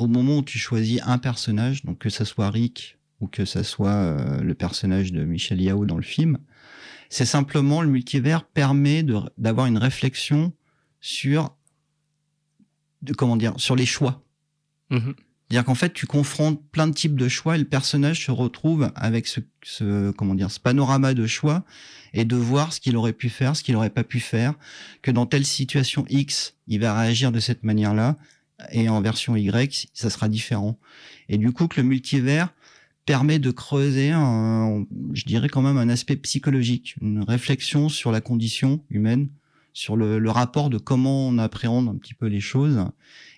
Au 0.00 0.08
moment 0.08 0.38
où 0.38 0.42
tu 0.42 0.58
choisis 0.58 1.00
un 1.06 1.18
personnage, 1.18 1.84
donc 1.84 1.98
que 1.98 2.10
ça 2.10 2.24
soit 2.24 2.50
Rick 2.50 2.93
ou 3.20 3.26
que 3.26 3.44
ça 3.44 3.64
soit 3.64 3.90
euh, 3.90 4.40
le 4.40 4.54
personnage 4.54 5.12
de 5.12 5.24
Michel 5.24 5.60
Yao 5.60 5.86
dans 5.86 5.96
le 5.96 6.02
film, 6.02 6.38
c'est 7.08 7.24
simplement 7.24 7.82
le 7.82 7.88
multivers 7.88 8.44
permet 8.44 9.04
d'avoir 9.38 9.66
une 9.66 9.78
réflexion 9.78 10.52
sur 11.00 11.54
de 13.02 13.12
comment 13.12 13.36
dire 13.36 13.54
sur 13.56 13.76
les 13.76 13.86
choix. 13.86 14.24
Mhm. 14.90 15.14
C'est-à-dire 15.48 15.66
qu'en 15.66 15.74
fait, 15.74 15.92
tu 15.92 16.06
confrontes 16.06 16.60
plein 16.70 16.88
de 16.88 16.94
types 16.94 17.16
de 17.16 17.28
choix 17.28 17.54
et 17.54 17.58
le 17.58 17.66
personnage 17.66 18.24
se 18.24 18.30
retrouve 18.30 18.90
avec 18.96 19.26
ce, 19.26 19.40
ce 19.62 20.10
comment 20.12 20.34
dire 20.34 20.50
ce 20.50 20.58
panorama 20.58 21.12
de 21.12 21.26
choix 21.26 21.64
et 22.14 22.24
de 22.24 22.36
voir 22.36 22.72
ce 22.72 22.80
qu'il 22.80 22.96
aurait 22.96 23.12
pu 23.12 23.28
faire, 23.28 23.54
ce 23.54 23.62
qu'il 23.62 23.76
aurait 23.76 23.90
pas 23.90 24.04
pu 24.04 24.20
faire, 24.20 24.54
que 25.02 25.10
dans 25.10 25.26
telle 25.26 25.44
situation 25.44 26.06
X, 26.08 26.54
il 26.66 26.80
va 26.80 26.98
réagir 26.98 27.30
de 27.30 27.40
cette 27.40 27.62
manière-là 27.62 28.16
et 28.72 28.88
en 28.88 29.00
version 29.00 29.36
Y, 29.36 29.88
ça 29.92 30.10
sera 30.10 30.28
différent. 30.28 30.78
Et 31.28 31.38
du 31.38 31.52
coup, 31.52 31.68
que 31.68 31.80
le 31.80 31.86
multivers 31.86 32.48
permet 33.06 33.38
de 33.38 33.50
creuser, 33.50 34.10
un, 34.12 34.86
je 35.12 35.24
dirais 35.24 35.48
quand 35.48 35.62
même 35.62 35.76
un 35.76 35.88
aspect 35.88 36.16
psychologique, 36.16 36.96
une 37.02 37.22
réflexion 37.22 37.88
sur 37.88 38.12
la 38.12 38.20
condition 38.20 38.80
humaine, 38.90 39.28
sur 39.72 39.96
le, 39.96 40.18
le 40.18 40.30
rapport 40.30 40.70
de 40.70 40.78
comment 40.78 41.28
on 41.28 41.36
appréhende 41.38 41.88
un 41.88 41.96
petit 41.96 42.14
peu 42.14 42.26
les 42.26 42.40
choses 42.40 42.84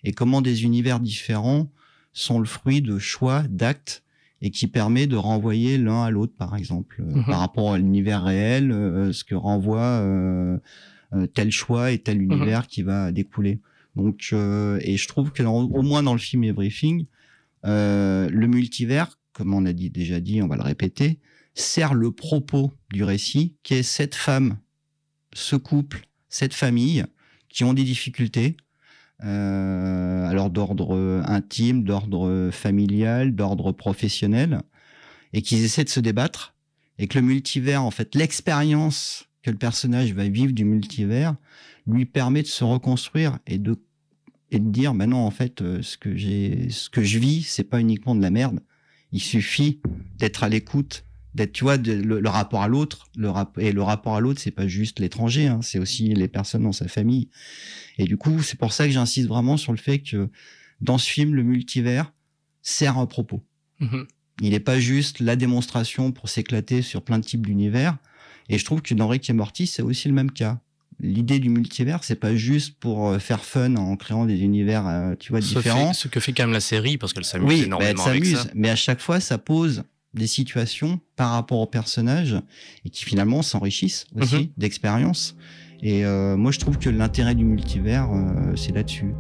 et 0.04 0.12
comment 0.12 0.40
des 0.42 0.64
univers 0.64 1.00
différents 1.00 1.70
sont 2.12 2.38
le 2.38 2.44
fruit 2.46 2.80
de 2.82 2.98
choix, 2.98 3.42
d'actes 3.48 4.02
et 4.42 4.50
qui 4.50 4.66
permet 4.66 5.06
de 5.06 5.16
renvoyer 5.16 5.78
l'un 5.78 6.04
à 6.04 6.10
l'autre, 6.10 6.34
par 6.36 6.56
exemple, 6.56 7.00
euh, 7.00 7.16
Mhm. 7.16 7.24
par 7.24 7.40
rapport 7.40 7.72
à 7.72 7.78
l'univers 7.78 8.22
réel, 8.22 8.70
euh, 8.70 9.12
ce 9.12 9.24
que 9.24 9.34
renvoie 9.34 9.80
euh, 9.80 10.58
euh, 11.14 11.26
tel 11.26 11.50
choix 11.50 11.90
et 11.90 11.98
tel 11.98 12.20
univers 12.20 12.66
qui 12.66 12.82
va 12.82 13.12
découler. 13.12 13.60
Donc, 13.96 14.28
euh, 14.34 14.78
et 14.82 14.98
je 14.98 15.08
trouve 15.08 15.32
que 15.32 15.42
au 15.42 15.82
moins 15.82 16.02
dans 16.02 16.12
le 16.12 16.18
film 16.18 16.44
Everything, 16.44 17.06
euh, 17.64 18.28
le 18.30 18.46
multivers, 18.46 19.16
comme 19.36 19.52
on 19.52 19.66
a 19.66 19.74
déjà 19.74 20.18
dit, 20.18 20.40
on 20.40 20.48
va 20.48 20.56
le 20.56 20.62
répéter, 20.62 21.20
sert 21.52 21.92
le 21.92 22.10
propos 22.10 22.72
du 22.90 23.04
récit, 23.04 23.54
qui 23.62 23.74
est 23.74 23.82
cette 23.82 24.14
femme, 24.14 24.56
ce 25.34 25.56
couple, 25.56 26.06
cette 26.30 26.54
famille, 26.54 27.04
qui 27.50 27.62
ont 27.62 27.74
des 27.74 27.84
difficultés, 27.84 28.56
euh, 29.24 30.26
alors 30.26 30.48
d'ordre 30.48 31.22
intime, 31.26 31.84
d'ordre 31.84 32.48
familial, 32.50 33.34
d'ordre 33.34 33.72
professionnel, 33.72 34.62
et 35.34 35.42
qu'ils 35.42 35.64
essaient 35.64 35.84
de 35.84 35.90
se 35.90 36.00
débattre, 36.00 36.54
et 36.98 37.06
que 37.06 37.18
le 37.18 37.26
multivers, 37.26 37.82
en 37.82 37.90
fait, 37.90 38.14
l'expérience 38.14 39.26
que 39.42 39.50
le 39.50 39.58
personnage 39.58 40.14
va 40.14 40.26
vivre 40.30 40.54
du 40.54 40.64
multivers, 40.64 41.36
lui 41.86 42.06
permet 42.06 42.40
de 42.40 42.46
se 42.46 42.64
reconstruire 42.64 43.38
et 43.46 43.58
de 43.58 43.76
et 44.50 44.60
de 44.60 44.70
dire, 44.70 44.94
ben 44.94 45.10
non, 45.10 45.18
en 45.18 45.30
fait, 45.32 45.60
euh, 45.60 45.82
ce 45.82 45.98
que 45.98 46.16
j'ai, 46.16 46.70
ce 46.70 46.88
que 46.88 47.02
je 47.02 47.18
vis, 47.18 47.42
c'est 47.42 47.64
pas 47.64 47.80
uniquement 47.80 48.14
de 48.14 48.22
la 48.22 48.30
merde. 48.30 48.60
Il 49.16 49.20
suffit 49.20 49.80
d'être 50.18 50.44
à 50.44 50.50
l'écoute, 50.50 51.04
d'être, 51.34 51.52
tu 51.52 51.64
vois, 51.64 51.78
de- 51.78 51.92
le, 51.94 52.20
le 52.20 52.28
rapport 52.28 52.62
à 52.62 52.68
l'autre, 52.68 53.08
le 53.16 53.30
rap- 53.30 53.56
et 53.58 53.72
le 53.72 53.82
rapport 53.82 54.14
à 54.14 54.20
l'autre, 54.20 54.40
c'est 54.42 54.50
pas 54.50 54.68
juste 54.68 55.00
l'étranger, 55.00 55.46
hein, 55.46 55.60
c'est 55.62 55.78
aussi 55.78 56.12
les 56.12 56.28
personnes 56.28 56.64
dans 56.64 56.72
sa 56.72 56.86
famille. 56.86 57.30
Et 57.96 58.04
du 58.04 58.18
coup, 58.18 58.42
c'est 58.42 58.58
pour 58.58 58.74
ça 58.74 58.84
que 58.86 58.92
j'insiste 58.92 59.26
vraiment 59.28 59.56
sur 59.56 59.72
le 59.72 59.78
fait 59.78 60.00
que 60.00 60.28
dans 60.82 60.98
ce 60.98 61.08
film, 61.08 61.34
le 61.34 61.42
multivers 61.44 62.12
sert 62.60 62.98
un 62.98 63.06
propos. 63.06 63.42
Mhm. 63.80 64.06
Il 64.42 64.50
n'est 64.50 64.60
pas 64.60 64.78
juste 64.78 65.20
la 65.20 65.34
démonstration 65.34 66.12
pour 66.12 66.28
s'éclater 66.28 66.82
sur 66.82 67.00
plein 67.02 67.18
de 67.18 67.24
types 67.24 67.46
d'univers. 67.46 67.96
Et 68.50 68.58
je 68.58 68.64
trouve 68.66 68.82
que 68.82 68.92
dans 68.92 69.08
Rick 69.08 69.30
et 69.30 69.32
Morty, 69.32 69.66
c'est 69.66 69.80
aussi 69.82 70.08
le 70.08 70.14
même 70.14 70.30
cas. 70.30 70.60
L'idée 71.00 71.38
du 71.40 71.50
multivers, 71.50 72.02
c'est 72.04 72.14
pas 72.18 72.34
juste 72.34 72.78
pour 72.80 73.08
euh, 73.08 73.18
faire 73.18 73.44
fun 73.44 73.76
en 73.76 73.96
créant 73.96 74.24
des 74.24 74.40
univers, 74.40 74.86
euh, 74.88 75.14
tu 75.18 75.30
vois, 75.32 75.40
Ce, 75.42 75.48
différents. 75.48 75.92
fait- 75.92 76.00
ce 76.00 76.08
que 76.08 76.20
fait 76.20 76.32
quand 76.32 76.44
même 76.44 76.52
la 76.54 76.60
série, 76.60 76.96
parce 76.96 77.12
qu'elle 77.12 77.24
s'amuse 77.24 77.46
Oui, 77.48 77.54
bah, 77.56 77.60
elle 77.60 77.66
énormément 77.66 78.06
avec 78.06 78.24
s'amuse, 78.24 78.38
ça. 78.44 78.50
mais 78.54 78.70
à 78.70 78.76
chaque 78.76 79.00
fois, 79.00 79.20
ça 79.20 79.36
pose 79.38 79.84
des 80.14 80.26
situations 80.26 80.98
par 81.16 81.32
rapport 81.32 81.58
aux 81.60 81.66
personnages 81.66 82.36
et 82.86 82.88
qui 82.90 83.04
finalement 83.04 83.42
s'enrichissent 83.42 84.06
aussi 84.18 84.36
Mhm. 84.36 84.46
d'expérience. 84.56 85.36
Et 85.82 86.06
euh, 86.06 86.38
moi, 86.38 86.52
je 86.52 86.58
trouve 86.58 86.78
que 86.78 86.88
l'intérêt 86.88 87.34
du 87.34 87.44
multivers, 87.44 88.08
euh, 88.10 88.56
c'est 88.56 88.72
là-dessus. 88.72 89.12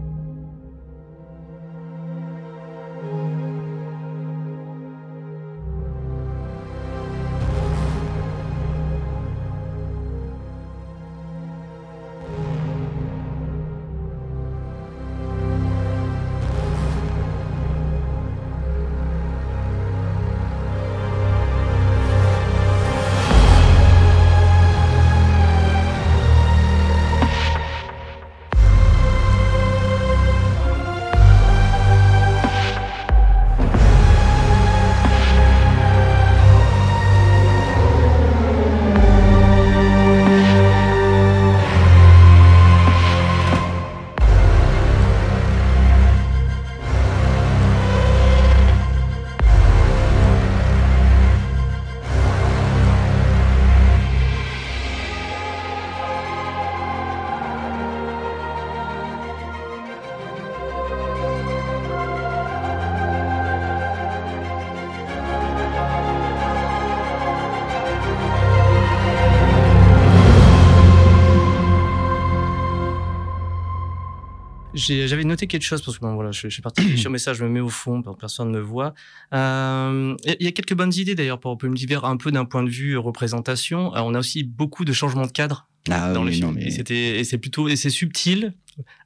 J'avais 74.86 75.24
noté 75.24 75.46
quelque 75.46 75.62
chose 75.62 75.82
parce 75.82 75.98
que 75.98 76.02
bon, 76.04 76.14
voilà, 76.14 76.32
je, 76.32 76.42
je 76.42 76.48
suis 76.48 76.62
parti 76.62 76.96
sur 76.98 77.10
message, 77.10 77.36
je 77.38 77.44
me 77.44 77.50
mets 77.50 77.60
au 77.60 77.68
fond, 77.68 78.02
personne 78.18 78.50
ne 78.50 78.58
me 78.58 78.62
voit. 78.62 78.94
Euh, 79.34 80.16
Il 80.24 80.44
y 80.44 80.48
a 80.48 80.52
quelques 80.52 80.74
bonnes 80.74 80.94
idées 80.94 81.14
d'ailleurs 81.14 81.40
pour 81.40 81.58
le 81.60 81.68
multivers, 81.68 82.04
un 82.04 82.16
peu 82.16 82.30
d'un 82.30 82.44
point 82.44 82.62
de 82.62 82.70
vue 82.70 82.96
représentation. 82.96 83.94
Euh, 83.94 84.00
on 84.02 84.14
a 84.14 84.18
aussi 84.18 84.44
beaucoup 84.44 84.84
de 84.84 84.92
changements 84.92 85.26
de 85.26 85.32
cadre 85.32 85.68
Ah 85.90 86.12
dans 86.12 86.24
oui, 86.26 86.42
mais 86.54 86.64
Et 86.64 86.70
c'était, 86.70 87.18
et 87.20 87.24
c'est 87.24 87.38
plutôt, 87.38 87.68
et 87.68 87.76
c'est 87.76 87.90
subtil. 87.90 88.54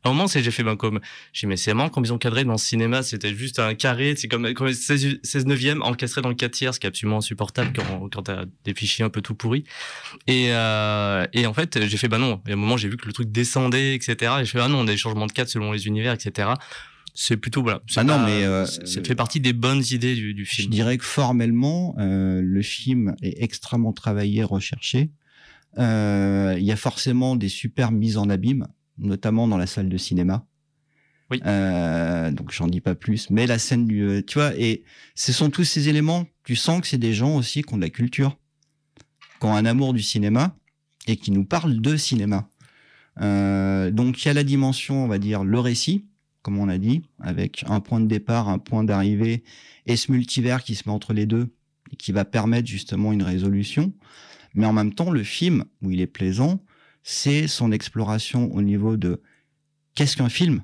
À 0.02 0.08
un 0.08 0.12
moment, 0.12 0.26
c'est, 0.26 0.42
j'ai 0.42 0.50
fait 0.50 0.64
ben, 0.64 0.74
comme, 0.76 0.98
j'ai 1.32 1.46
mais 1.46 1.56
c'est 1.56 1.72
marrant, 1.74 1.90
comme 1.90 2.04
ils 2.04 2.12
ont 2.12 2.18
cadré 2.18 2.44
dans 2.44 2.52
le 2.52 2.58
cinéma, 2.58 3.02
c'était 3.04 3.32
juste 3.34 3.60
un 3.60 3.74
carré, 3.74 4.14
c'est 4.16 4.26
comme, 4.26 4.52
comme 4.54 4.72
16, 4.72 5.18
16 5.22 5.46
neuvième 5.46 5.80
encastré 5.82 6.22
dans 6.22 6.28
le 6.28 6.34
4 6.34 6.50
tiers, 6.50 6.74
ce 6.74 6.80
qui 6.80 6.86
est 6.86 6.88
absolument 6.88 7.18
insupportable 7.18 7.72
quand, 7.76 8.08
quand 8.12 8.22
t'as 8.22 8.46
des 8.64 8.74
fichiers 8.74 9.04
un 9.04 9.10
peu 9.10 9.20
tout 9.20 9.34
pourris. 9.34 9.62
Et, 10.26 10.46
euh, 10.50 11.24
et 11.32 11.46
en 11.46 11.54
fait, 11.54 11.86
j'ai 11.86 11.96
fait, 11.96 12.08
bah 12.08 12.18
non. 12.18 12.40
Et 12.48 12.50
à 12.50 12.54
un 12.54 12.56
moment, 12.56 12.76
j'ai 12.76 12.88
vu 12.88 12.96
que 12.96 13.06
le 13.06 13.12
truc 13.12 13.30
descendait, 13.30 13.94
etc. 13.94 14.32
Et 14.40 14.44
je 14.44 14.50
fais, 14.50 14.58
ah 14.60 14.66
non, 14.68 14.78
on 14.80 14.82
a 14.88 14.90
des 14.90 14.96
changements 14.96 15.26
de 15.26 15.32
cadre 15.32 15.48
selon 15.50 15.70
les 15.70 15.86
univers, 15.86 16.14
etc. 16.14 16.48
C'est 17.14 17.36
plutôt, 17.36 17.62
voilà. 17.62 17.80
Ah 17.96 18.02
non, 18.02 18.14
pas- 18.18 18.26
mais, 18.26 18.44
euh, 18.44 18.64
ça 18.66 19.02
fait 19.04 19.14
partie 19.14 19.38
des 19.40 19.52
bonnes 19.52 19.82
idées 19.90 20.14
du, 20.16 20.34
du 20.34 20.44
Je 20.44 20.50
film. 20.50 20.70
dirais 20.70 20.96
que 20.98 21.04
formellement, 21.04 21.94
euh, 21.98 22.40
le 22.42 22.62
film 22.62 23.14
est 23.22 23.42
extrêmement 23.42 23.92
travaillé, 23.92 24.42
recherché. 24.42 25.10
Euh, 25.78 26.56
Il 26.58 26.64
y 26.64 26.72
a 26.72 26.76
forcément 26.76 27.36
des 27.36 27.48
super 27.48 27.92
mises 27.92 28.16
en 28.16 28.28
abîme, 28.28 28.66
notamment 28.98 29.48
dans 29.48 29.58
la 29.58 29.66
salle 29.66 29.88
de 29.88 29.96
cinéma. 29.96 30.44
Oui. 31.30 31.40
Euh, 31.46 32.32
donc 32.32 32.50
j'en 32.50 32.66
dis 32.66 32.80
pas 32.80 32.96
plus, 32.96 33.30
mais 33.30 33.46
la 33.46 33.58
scène 33.58 33.86
du, 33.86 34.02
euh, 34.02 34.22
tu 34.22 34.38
vois, 34.38 34.52
et 34.56 34.82
ce 35.14 35.32
sont 35.32 35.48
tous 35.48 35.64
ces 35.64 35.88
éléments. 35.88 36.26
Tu 36.44 36.56
sens 36.56 36.80
que 36.80 36.88
c'est 36.88 36.98
des 36.98 37.14
gens 37.14 37.36
aussi 37.36 37.62
qui 37.62 37.72
ont 37.72 37.76
de 37.76 37.82
la 37.82 37.90
culture, 37.90 38.36
qui 39.38 39.46
ont 39.46 39.54
un 39.54 39.64
amour 39.64 39.94
du 39.94 40.02
cinéma 40.02 40.56
et 41.06 41.16
qui 41.16 41.30
nous 41.30 41.44
parlent 41.44 41.80
de 41.80 41.96
cinéma. 41.96 42.48
Euh, 43.20 43.90
donc 43.92 44.22
il 44.22 44.26
y 44.26 44.30
a 44.30 44.34
la 44.34 44.42
dimension, 44.42 45.04
on 45.04 45.08
va 45.08 45.18
dire, 45.18 45.44
le 45.44 45.60
récit, 45.60 46.04
comme 46.42 46.58
on 46.58 46.68
a 46.68 46.78
dit, 46.78 47.02
avec 47.20 47.64
un 47.68 47.80
point 47.80 48.00
de 48.00 48.06
départ, 48.06 48.48
un 48.48 48.58
point 48.58 48.82
d'arrivée, 48.82 49.44
et 49.86 49.96
ce 49.96 50.10
multivers 50.10 50.64
qui 50.64 50.74
se 50.74 50.88
met 50.88 50.92
entre 50.92 51.12
les 51.12 51.26
deux 51.26 51.54
et 51.92 51.96
qui 51.96 52.10
va 52.10 52.24
permettre 52.24 52.68
justement 52.68 53.12
une 53.12 53.22
résolution. 53.22 53.92
Mais 54.54 54.66
en 54.66 54.72
même 54.72 54.94
temps, 54.94 55.10
le 55.10 55.22
film, 55.22 55.64
où 55.82 55.90
il 55.90 56.00
est 56.00 56.06
plaisant, 56.06 56.62
c'est 57.02 57.46
son 57.46 57.72
exploration 57.72 58.52
au 58.54 58.62
niveau 58.62 58.96
de 58.96 59.22
qu'est-ce 59.94 60.16
qu'un 60.16 60.28
film? 60.28 60.62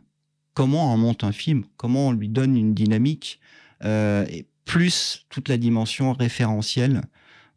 Comment 0.54 0.92
on 0.92 0.96
monte 0.96 1.24
un 1.24 1.32
film? 1.32 1.64
Comment 1.76 2.08
on 2.08 2.12
lui 2.12 2.28
donne 2.28 2.56
une 2.56 2.74
dynamique 2.74 3.40
euh, 3.84 4.26
Et 4.28 4.46
plus 4.64 5.26
toute 5.30 5.48
la 5.48 5.56
dimension 5.56 6.12
référentielle. 6.12 7.02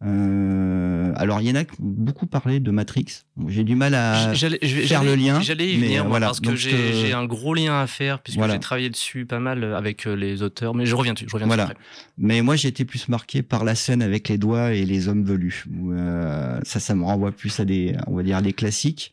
Euh, 0.06 1.12
alors, 1.16 1.41
il 1.41 1.47
y 1.47 1.52
en 1.52 1.56
a 1.56 1.66
qui 1.66 1.74
ont 1.74 1.86
beaucoup 1.86 2.26
parlé 2.26 2.60
de 2.60 2.72
Matrix. 2.72 3.06
J'ai 3.47 3.64
du 3.64 3.76
mal 3.76 3.93
à 3.95 4.34
faire 4.34 5.04
le 5.04 5.16
lien, 5.16 5.41
J'allais 5.41 5.74
y 5.74 5.78
venir, 5.78 6.08
voilà. 6.08 6.28
parce 6.28 6.39
que 6.39 6.56
j'ai 6.56 6.74
euh, 6.74 6.91
j'ai 6.93 7.14
un 7.14 7.26
gros 7.26 7.54
lien 7.54 7.82
à 7.82 7.88
faire, 7.88 8.22
puisque 8.22 8.38
voilà. 8.38 8.54
j'ai 8.54 8.60
travaillé 8.60 8.89
dessus 8.89 9.26
pas 9.26 9.39
mal 9.39 9.64
avec 9.74 10.08
euh, 10.08 10.16
les 10.16 10.41
auteurs, 10.41 10.74
mais 10.74 10.86
je 10.86 10.95
reviens 10.95 11.14
dessus. 11.14 11.26
Je 11.28 11.34
reviens 11.34 11.47
Voilà. 11.47 11.64
dessus 11.66 11.74
après. 11.74 11.86
Mais 12.18 12.41
moi, 12.41 12.56
j'ai 12.56 12.70
été 12.70 12.86
plus 12.86 13.10
marqué 13.10 13.41
par 13.43 13.64
la 13.64 13.76
scène 13.76 14.02
avec 14.02 14.30
les 14.30 14.38
doigts 14.38 14.74
et 14.74 14.86
les 14.86 15.08
hommes 15.10 15.24
velus. 15.24 15.66
euh, 15.91 16.60
ça, 16.64 16.80
ça 16.80 16.95
me 16.95 17.04
renvoie 17.04 17.32
plus 17.32 17.60
à 17.60 17.66
des, 17.66 17.95
on 18.08 18.16
va 18.16 18.24
dire, 18.24 18.41
des 18.41 18.54
classiques. 18.54 19.12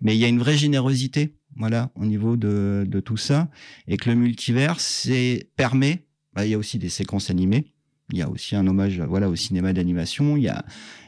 Mais 0.00 0.14
il 0.16 0.18
y 0.20 0.24
a 0.24 0.28
une 0.28 0.38
vraie 0.38 0.56
générosité, 0.56 1.34
voilà, 1.56 1.90
au 1.94 2.06
niveau 2.06 2.36
de, 2.36 2.84
de 2.88 3.00
tout 3.00 3.16
ça. 3.18 3.48
Et 3.88 3.96
que 3.96 4.08
le 4.08 4.16
multivers, 4.16 4.80
c'est, 4.80 5.48
permet, 5.56 6.04
bah, 6.34 6.46
il 6.46 6.52
y 6.52 6.54
a 6.54 6.58
aussi 6.58 6.78
des 6.78 6.88
séquences 6.88 7.30
animées. 7.30 7.66
Il 8.12 8.18
y 8.18 8.22
a 8.22 8.28
aussi 8.28 8.56
un 8.56 8.66
hommage, 8.66 9.00
voilà, 9.00 9.28
au 9.28 9.36
cinéma 9.36 9.72
d'animation. 9.72 10.36
Il 10.36 10.44
y 10.44 10.48
a, 10.48 10.64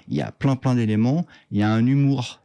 il 0.08 0.16
y 0.16 0.22
a 0.22 0.32
plein, 0.32 0.56
plein 0.56 0.74
d'éléments. 0.74 1.26
Il 1.50 1.58
y 1.58 1.62
a 1.62 1.70
un 1.70 1.86
humour 1.86 2.42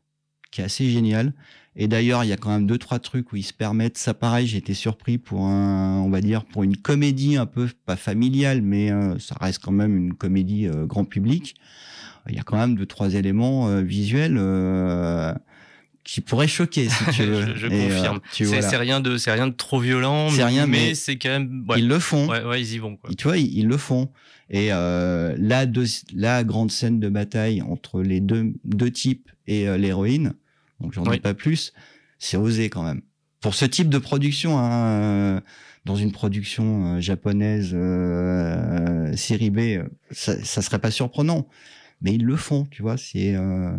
qui 0.52 0.62
est 0.62 0.66
assez 0.66 0.90
génial. 0.90 1.34
Et 1.80 1.88
d'ailleurs, 1.88 2.24
il 2.24 2.28
y 2.28 2.34
a 2.34 2.38
quand 2.38 2.50
même 2.50 2.66
deux, 2.66 2.80
trois 2.80 2.98
trucs 2.98 3.32
où 3.32 3.36
ils 3.36 3.44
se 3.44 3.54
permettent. 3.54 4.00
Ça, 4.00 4.16
pareil, 4.16 4.48
j'ai 4.48 4.58
été 4.58 4.74
surpris 4.74 5.20
pour 5.20 5.46
un, 5.46 6.00
on 6.00 6.10
va 6.10 6.22
dire, 6.22 6.44
pour 6.44 6.64
une 6.64 6.76
comédie 6.76 7.38
un 7.38 7.46
peu, 7.46 7.70
pas 7.86 7.96
familiale, 7.96 8.64
mais 8.64 8.92
euh, 8.92 9.20
ça 9.20 9.36
reste 9.40 9.64
quand 9.64 9.72
même 9.72 9.96
une 9.96 10.14
comédie 10.16 10.68
euh, 10.68 10.88
grand 10.88 11.06
public. 11.06 11.56
Il 12.30 12.36
y 12.36 12.40
a 12.40 12.44
quand 12.44 12.58
même 12.58 12.76
deux, 12.76 12.88
trois 12.88 13.14
éléments 13.14 13.70
euh, 13.70 13.82
visuels 13.82 14.38
qui 16.08 16.22
pourraient 16.22 16.48
choquer, 16.48 16.90
si 16.90 17.04
tu 17.14 17.24
veux. 17.26 17.46
je 17.56 17.56
je 17.56 17.66
euh, 17.68 17.70
confirme. 17.70 18.20
tu 18.34 18.46
C'est 18.46 18.62
voilà. 18.62 18.80
rien 18.80 19.00
de, 19.02 19.18
c'est 19.18 19.32
rien 19.32 19.48
de 19.48 19.54
trop 19.54 19.80
violent, 19.80 20.30
rien, 20.30 20.66
mais 20.66 20.78
mais 20.88 20.96
c'est 20.96 21.18
quand 21.18 21.30
même. 21.30 21.66
Ouais, 21.68 21.80
Ils 21.80 21.88
le 21.88 22.00
font. 22.00 22.28
ouais, 22.30 22.44
ouais, 22.44 22.62
ils 22.62 22.74
y 22.74 22.78
vont. 22.80 22.96
Quoi. 22.96 23.10
Tu 23.16 23.26
vois, 23.28 23.38
ils, 23.38 23.56
ils 23.58 23.68
le 23.68 23.78
font. 23.78 24.10
Et 24.50 24.70
euh, 24.72 25.36
la, 25.38 25.66
deux, 25.66 25.86
la 26.16 26.46
grande 26.46 26.72
scène 26.72 27.00
de 27.02 27.10
bataille 27.10 27.62
entre 27.62 28.02
les 28.02 28.22
deux, 28.22 28.54
deux 28.64 28.90
types 28.90 29.30
et 29.46 29.68
euh, 29.68 29.78
l'héroïne, 29.78 30.34
donc 30.80 30.94
j'en 30.94 31.04
Oui. 31.04 31.18
dis 31.18 31.20
pas 31.20 31.34
plus, 31.34 31.74
c'est 32.18 32.38
osé 32.38 32.70
quand 32.70 32.84
même. 32.84 33.02
Pour 33.42 33.54
ce 33.56 33.66
type 33.66 33.90
de 33.90 33.98
production, 33.98 34.58
hein, 34.58 34.88
euh, 35.02 35.42
dans 35.84 35.98
une 35.98 36.14
production 36.14 36.96
euh, 36.96 37.00
japonaise 37.02 37.72
euh, 37.74 39.14
série 39.16 39.50
B, 39.50 39.58
euh, 39.60 39.84
ça, 40.12 40.42
ça 40.44 40.62
serait 40.62 40.80
pas 40.80 40.92
surprenant. 40.92 41.48
Mais 42.02 42.14
ils 42.14 42.24
le 42.24 42.36
font, 42.36 42.66
tu 42.72 42.82
vois. 42.84 42.96
C'est 42.98 43.36
euh, 43.36 43.72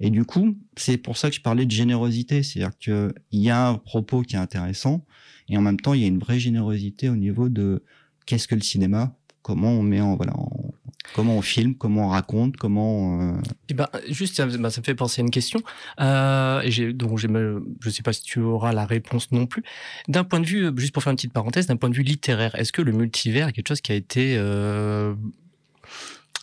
et 0.00 0.10
du 0.10 0.24
coup, 0.24 0.56
c'est 0.76 0.96
pour 0.96 1.16
ça 1.16 1.28
que 1.30 1.36
je 1.36 1.40
parlais 1.42 1.66
de 1.66 1.70
générosité, 1.70 2.42
c'est-à-dire 2.42 2.76
que 2.78 3.12
il 3.30 3.40
y 3.40 3.50
a 3.50 3.68
un 3.68 3.74
propos 3.74 4.22
qui 4.22 4.34
est 4.36 4.38
intéressant 4.38 5.04
et 5.48 5.56
en 5.56 5.60
même 5.62 5.78
temps 5.78 5.94
il 5.94 6.00
y 6.00 6.04
a 6.04 6.08
une 6.08 6.18
vraie 6.18 6.38
générosité 6.40 7.08
au 7.08 7.16
niveau 7.16 7.48
de 7.48 7.82
qu'est-ce 8.26 8.48
que 8.48 8.54
le 8.54 8.60
cinéma, 8.62 9.14
comment 9.42 9.70
on 9.72 9.82
met 9.82 10.00
en 10.00 10.16
voilà, 10.16 10.36
en- 10.36 10.72
comment 11.14 11.36
on 11.36 11.42
filme, 11.42 11.74
comment 11.74 12.06
on 12.06 12.08
raconte, 12.08 12.56
comment 12.56 13.20
euh, 13.20 13.40
Eh 13.68 13.74
ben, 13.74 13.88
juste, 14.08 14.36
ça, 14.36 14.46
bah, 14.46 14.70
ça 14.70 14.80
me 14.80 14.84
fait 14.84 14.94
penser 14.94 15.22
à 15.22 15.24
une 15.24 15.30
question. 15.30 15.60
Euh, 16.00 16.60
et 16.62 16.92
donc, 16.92 17.18
je 17.18 17.90
sais 17.90 18.02
pas 18.02 18.12
si 18.12 18.22
tu 18.22 18.38
auras 18.40 18.72
la 18.72 18.84
réponse 18.86 19.32
non 19.32 19.46
plus. 19.46 19.62
D'un 20.08 20.24
point 20.24 20.40
de 20.40 20.46
vue, 20.46 20.70
juste 20.76 20.92
pour 20.92 21.02
faire 21.02 21.10
une 21.10 21.16
petite 21.16 21.32
parenthèse, 21.32 21.66
d'un 21.66 21.76
point 21.76 21.88
de 21.90 21.94
vue 21.96 22.02
littéraire, 22.04 22.54
est-ce 22.54 22.72
que 22.72 22.82
le 22.82 22.92
multivers 22.92 23.48
est 23.48 23.52
quelque 23.52 23.68
chose 23.68 23.80
qui 23.80 23.90
a 23.92 23.96
été, 23.96 24.36
euh, 24.36 25.14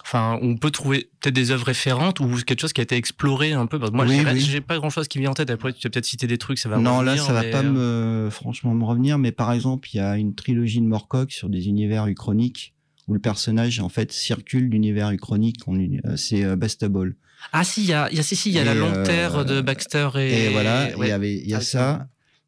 enfin, 0.07 0.39
on 0.41 0.55
peut 0.57 0.71
trouver 0.71 1.09
peut-être 1.19 1.35
des 1.35 1.51
œuvres 1.51 1.65
référentes 1.65 2.19
ou 2.21 2.27
quelque 2.45 2.61
chose 2.61 2.71
qui 2.73 2.81
a 2.81 2.83
été 2.83 2.95
exploré 2.95 3.51
un 3.53 3.65
peu. 3.67 3.77
Parce 3.77 3.91
que 3.91 3.95
moi, 3.95 4.05
Oui, 4.05 4.21
j'ai, 4.37 4.55
oui. 4.55 4.61
pas 4.61 4.77
grand-chose 4.77 5.07
qui 5.07 5.19
vient 5.19 5.31
en 5.31 5.33
tête. 5.33 5.49
Après, 5.49 5.73
tu 5.73 5.85
as 5.85 5.89
peut-être 5.89 6.05
cité 6.05 6.27
des 6.27 6.37
trucs, 6.37 6.57
ça 6.59 6.69
va. 6.69 6.77
non, 6.77 7.01
là, 7.01 7.11
revenir, 7.11 7.23
ça 7.25 7.33
va 7.33 7.43
pas 7.43 7.63
euh, 7.63 8.25
me, 8.25 8.29
franchement, 8.29 8.73
me 8.73 8.83
revenir. 8.85 9.17
Mais 9.17 9.31
par 9.31 9.51
exemple, 9.51 9.89
il 9.93 9.97
y 9.97 9.99
a 9.99 10.17
une 10.17 10.33
trilogie 10.33 10.79
de 10.79 10.85
Morcock 10.87 11.31
sur 11.31 11.49
des 11.49 11.67
univers 11.67 12.07
uchroniques 12.07 12.73
où 13.07 13.13
le 13.13 13.19
personnage, 13.19 13.79
en 13.79 13.89
fait, 13.89 14.11
circule 14.11 14.69
d'univers 14.69 15.11
uchronique. 15.11 15.59
euh, 15.67 16.15
C'est 16.17 16.43
euh, 16.43 16.55
Bastable. 16.55 17.15
Ah 17.53 17.63
si, 17.63 17.81
il 17.83 17.87
y 17.87 17.93
a, 17.93 18.09
il 18.11 18.17
y 18.17 18.19
a, 18.19 18.23
si, 18.23 18.35
si, 18.35 18.49
il 18.49 18.55
y 18.55 18.59
a 18.59 18.63
Et, 18.63 18.65
la 18.65 18.73
longue 18.75 18.95
euh, 18.95 19.05
terre 19.05 19.45
de 19.45 19.61
Baxter 19.61 20.09
et. 20.15 20.45
Et, 20.45 20.49
voilà, 20.49 20.89
il 20.89 20.95
ouais, 20.97 21.09
y 21.09 21.11
avait, 21.11 21.35
il 21.35 21.47
y 21.47 21.53
a 21.53 21.57
Ah, 21.57 21.61
ça. 21.61 22.07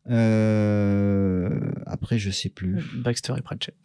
Euh, 0.09 1.49
après, 1.85 2.19
je 2.19 2.31
sais 2.31 2.49
plus. 2.49 2.77
Baxter 2.95 3.33
et 3.37 3.41
Pratchett. 3.41 3.75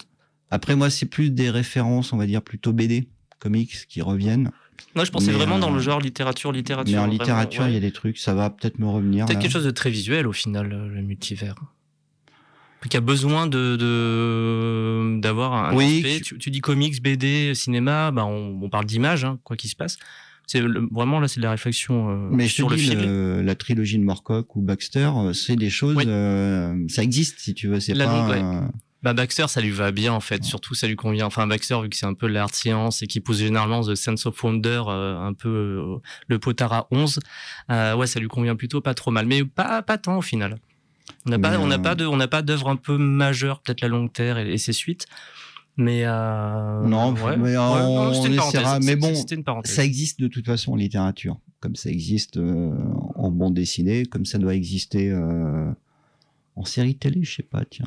Après, 0.50 0.76
moi, 0.76 0.90
c'est 0.90 1.06
plus 1.06 1.30
des 1.30 1.50
références, 1.50 2.12
on 2.12 2.16
va 2.16 2.26
dire, 2.26 2.42
plutôt 2.42 2.72
BD, 2.72 3.08
comics 3.44 3.86
qui 3.88 4.00
reviennent. 4.02 4.50
Non, 4.96 5.04
je 5.04 5.10
pensais 5.12 5.30
Mais, 5.30 5.36
vraiment 5.38 5.58
dans 5.58 5.70
euh, 5.70 5.74
le 5.74 5.80
genre 5.80 6.00
littérature, 6.00 6.50
littérature. 6.50 6.92
Mais 6.92 6.98
en 6.98 7.02
vraiment, 7.06 7.12
littérature, 7.12 7.68
il 7.68 7.74
y 7.74 7.76
a 7.76 7.80
des 7.80 7.92
trucs, 7.92 8.18
ça 8.18 8.34
va 8.34 8.50
peut-être 8.50 8.78
me 8.78 8.86
revenir. 8.88 9.26
Peut-être 9.26 9.38
quelque 9.40 9.52
chose 9.52 9.64
de 9.64 9.70
très 9.70 9.90
visuel 9.90 10.26
au 10.26 10.32
final, 10.32 10.72
euh, 10.72 10.88
le 10.88 11.02
multivers. 11.02 11.54
Qui 12.90 12.96
a 12.98 13.00
besoin 13.00 13.46
de 13.46 13.76
de- 13.76 15.18
d'avoir 15.20 15.54
un 15.54 15.74
Oui, 15.74 15.96
aspect. 15.96 16.18
je- 16.18 16.22
Tu, 16.24 16.38
tu 16.38 16.50
dis 16.50 16.60
comics, 16.60 17.00
BD, 17.02 17.54
cinéma, 17.54 18.10
bah 18.10 18.24
on, 18.26 18.58
on 18.62 18.68
parle 18.68 18.84
d'image, 18.84 19.24
hein, 19.24 19.38
quoi 19.42 19.56
qu'il 19.56 19.70
se 19.70 19.76
passe. 19.76 19.96
C'est 20.46 20.60
le- 20.60 20.86
vraiment 20.92 21.18
là, 21.20 21.26
c'est 21.28 21.40
de 21.40 21.44
la 21.44 21.50
réflexion 21.52 22.10
euh, 22.10 22.28
Mais 22.30 22.46
je 22.46 22.52
sur 22.52 22.68
te 22.68 22.74
le 22.74 22.78
dis, 22.78 22.94
le- 22.94 23.40
la 23.42 23.54
trilogie 23.54 23.98
de 23.98 24.04
Morcock 24.04 24.54
ou 24.56 24.60
Baxter, 24.60 25.10
euh, 25.16 25.32
c'est 25.32 25.56
des 25.56 25.70
choses, 25.70 25.96
Oui. 25.96 26.04
euh, 26.06 26.74
ça 26.88 27.02
existe 27.02 27.38
si 27.38 27.54
tu 27.54 27.68
veux. 27.68 27.80
C'est 27.80 27.94
pas. 27.94 28.04
longue, 28.04 28.30
ouais. 28.30 28.38
un- 28.40 28.70
Bah 29.04 29.12
Baxter, 29.12 29.48
ça 29.48 29.60
lui 29.60 29.70
va 29.70 29.92
bien 29.92 30.14
en 30.14 30.20
fait. 30.20 30.42
Surtout, 30.44 30.74
ça 30.74 30.86
lui 30.86 30.96
convient. 30.96 31.26
Enfin, 31.26 31.46
Baxter, 31.46 31.78
vu 31.82 31.90
que 31.90 31.96
c'est 31.96 32.06
un 32.06 32.14
peu 32.14 32.26
l'art 32.26 32.54
science 32.54 33.02
et 33.02 33.06
qui 33.06 33.20
pousse 33.20 33.36
généralement 33.36 33.82
The 33.82 33.94
Sense 33.96 34.24
of 34.24 34.42
Wonder, 34.42 34.82
euh, 34.88 35.18
un 35.20 35.34
peu 35.34 35.48
euh, 35.50 35.96
le 36.26 36.38
potard 36.38 36.72
à 36.72 36.86
11, 36.90 37.20
euh, 37.70 37.94
ouais, 37.96 38.06
ça 38.06 38.18
lui 38.18 38.28
convient 38.28 38.56
plutôt 38.56 38.80
pas 38.80 38.94
trop 38.94 39.10
mal. 39.10 39.26
Mais 39.26 39.44
pas 39.44 39.82
pas 39.82 39.98
tant 39.98 40.16
au 40.16 40.22
final. 40.22 40.56
On 41.26 41.30
n'a 41.30 41.38
pas, 41.38 41.58
on 41.58 41.66
n'a 41.66 41.78
pas 41.78 41.94
de, 41.94 42.06
on 42.06 42.16
n'a 42.16 42.28
pas 42.28 42.40
d'œuvre 42.40 42.68
un 42.70 42.76
peu 42.76 42.96
majeure, 42.96 43.60
peut-être 43.60 43.82
la 43.82 43.88
Longue 43.88 44.10
Terre 44.10 44.38
et, 44.38 44.50
et 44.54 44.56
ses 44.58 44.72
suites. 44.72 45.04
Mais 45.76 46.04
Non, 46.86 47.12
ouais, 47.12 47.36
mais 47.36 47.50
ouais, 47.50 47.56
on- 47.58 48.04
non, 48.12 48.12
essaiera, 48.48 48.78
mais 48.86 48.96
bon, 48.96 49.08
une. 49.08 49.42
Ça 49.74 49.84
existe 49.84 50.18
de 50.18 50.28
toute 50.28 50.46
façon 50.46 50.72
en 50.72 50.76
littérature, 50.76 51.38
comme 51.60 51.76
ça 51.76 51.90
existe 51.90 52.38
en 52.38 53.30
bande 53.30 53.52
dessinée, 53.52 54.06
comme 54.06 54.24
ça 54.24 54.38
doit 54.38 54.54
exister 54.54 55.12
en 56.56 56.64
série 56.64 56.94
télé, 56.96 57.22
je 57.22 57.34
sais 57.34 57.42
pas, 57.42 57.64
tiens. 57.68 57.84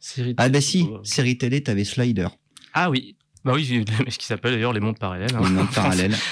Série 0.00 0.34
Ah 0.36 0.48
bah 0.48 0.60
si, 0.60 0.86
série 1.02 1.38
télé, 1.38 1.62
t'avais 1.62 1.84
Slider, 1.84 2.28
Ah 2.74 2.90
oui. 2.90 3.16
Bah 3.44 3.52
oui, 3.54 3.64
ce 4.10 4.18
qui 4.18 4.26
s'appelle 4.26 4.52
d'ailleurs 4.52 4.72
les 4.72 4.80
mondes 4.80 4.98
parallèles. 4.98 5.34
hein. 5.34 5.40
le 5.42 5.50
monde 5.50 5.70
parallèle. 5.74 6.14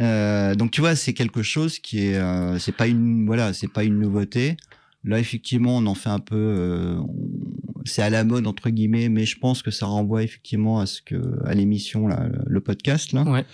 Euh, 0.00 0.56
donc 0.56 0.72
tu 0.72 0.80
vois, 0.80 0.96
c'est 0.96 1.12
quelque 1.12 1.44
chose 1.44 1.78
qui 1.78 2.06
est, 2.06 2.16
euh, 2.16 2.58
c'est 2.58 2.74
pas 2.74 2.88
une, 2.88 3.26
voilà, 3.26 3.52
c'est 3.52 3.68
pas 3.72 3.84
une 3.84 4.00
nouveauté. 4.00 4.56
Là, 5.04 5.20
effectivement, 5.20 5.76
on 5.76 5.86
en 5.86 5.94
fait 5.94 6.08
un 6.08 6.18
peu. 6.18 6.34
euh, 6.34 6.98
c'est 7.84 8.02
à 8.02 8.10
la 8.10 8.24
mode 8.24 8.46
entre 8.46 8.70
guillemets, 8.70 9.08
mais 9.08 9.26
je 9.26 9.38
pense 9.38 9.62
que 9.62 9.70
ça 9.70 9.86
renvoie 9.86 10.22
effectivement 10.22 10.80
à 10.80 10.86
ce 10.86 11.00
que 11.02 11.16
à 11.46 11.54
l'émission 11.54 12.06
là, 12.06 12.26
le 12.46 12.60
podcast 12.60 13.12
là. 13.12 13.22
Ouais. 13.22 13.44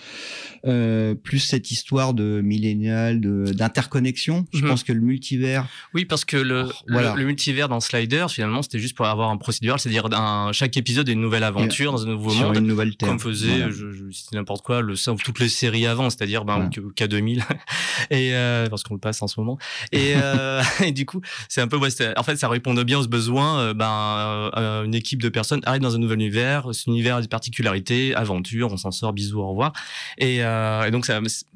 Euh, 0.66 1.14
plus 1.14 1.38
cette 1.38 1.70
histoire 1.70 2.12
de 2.14 2.40
millénial, 2.42 3.20
de 3.20 3.44
d'interconnexion. 3.52 4.46
Je 4.52 4.60
Mhm. 4.62 4.68
pense 4.68 4.84
que 4.84 4.92
le 4.92 5.00
multivers. 5.00 5.66
Oui, 5.94 6.04
parce 6.04 6.24
que 6.24 6.36
le, 6.36 6.66
Oh, 6.68 6.72
voilà. 6.88 7.14
le, 7.14 7.24
multivers 7.24 7.68
dans 7.68 7.80
Sliders, 7.80 8.30
finalement, 8.30 8.60
c'était 8.62 8.78
juste 8.78 8.96
pour 8.96 9.06
avoir 9.06 9.30
un 9.30 9.36
procédural, 9.38 9.78
c'est-à-dire 9.80 10.06
un, 10.12 10.52
chaque 10.52 10.76
épisode 10.76 11.08
est 11.08 11.12
une 11.12 11.20
nouvelle 11.20 11.44
aventure 11.44 11.92
dans 11.92 12.04
un 12.06 12.10
nouveau 12.10 12.30
sur 12.30 12.46
monde. 12.48 12.56
une 12.58 12.66
nouvelle 12.66 12.96
terre. 12.96 13.08
Comme 13.08 13.18
faisait, 13.18 13.48
Voilà. 13.48 13.70
je, 13.70 13.90
je 13.92 14.10
cite 14.10 14.32
n'importe 14.32 14.64
quoi, 14.64 14.82
le 14.82 14.94
toutes 15.24 15.38
les 15.40 15.48
séries 15.48 15.86
avant, 15.86 16.10
c'est-à-dire 16.10 16.44
ben. 16.44 16.68
K- 16.68 16.92
K2000, 16.94 17.40
et 18.10 18.34
euh, 18.34 18.66
parce 18.68 18.82
qu'on 18.82 18.94
le 18.94 19.00
passe 19.00 19.22
en 19.22 19.28
ce 19.28 19.40
moment. 19.40 19.58
Et, 19.92 20.12
euh, 20.16 20.62
et 20.84 20.92
du 20.92 21.06
coup, 21.06 21.20
c'est 21.48 21.60
un 21.62 21.68
peu, 21.68 21.76
ouais, 21.78 21.90
c'était- 21.90 22.16
en 22.18 22.22
fait, 22.22 22.36
ça 22.36 22.48
répondait 22.48 22.84
bien 22.84 22.98
aux 23.00 23.06
besoins. 23.08 23.60
euh, 23.60 23.74
ben, 24.20 24.60
euh, 24.60 24.84
une 24.84 24.94
équipe 24.94 25.22
de 25.22 25.28
personnes 25.28 25.60
arrive 25.64 25.82
dans 25.82 25.94
un 25.94 25.98
nouvel 25.98 26.18
univers, 26.20 26.74
cet 26.74 26.86
univers 26.86 27.16
a 27.16 27.22
des 27.22 27.28
particularités, 27.28 28.14
aventure, 28.14 28.72
on 28.72 28.76
s'en 28.76 28.90
sort, 28.90 29.12
bisous, 29.12 29.40
au 29.40 29.48
revoir. 29.48 29.72
Et, 30.18 30.42
euh, 30.44 30.84
et 30.86 30.90
donc, 30.90 31.06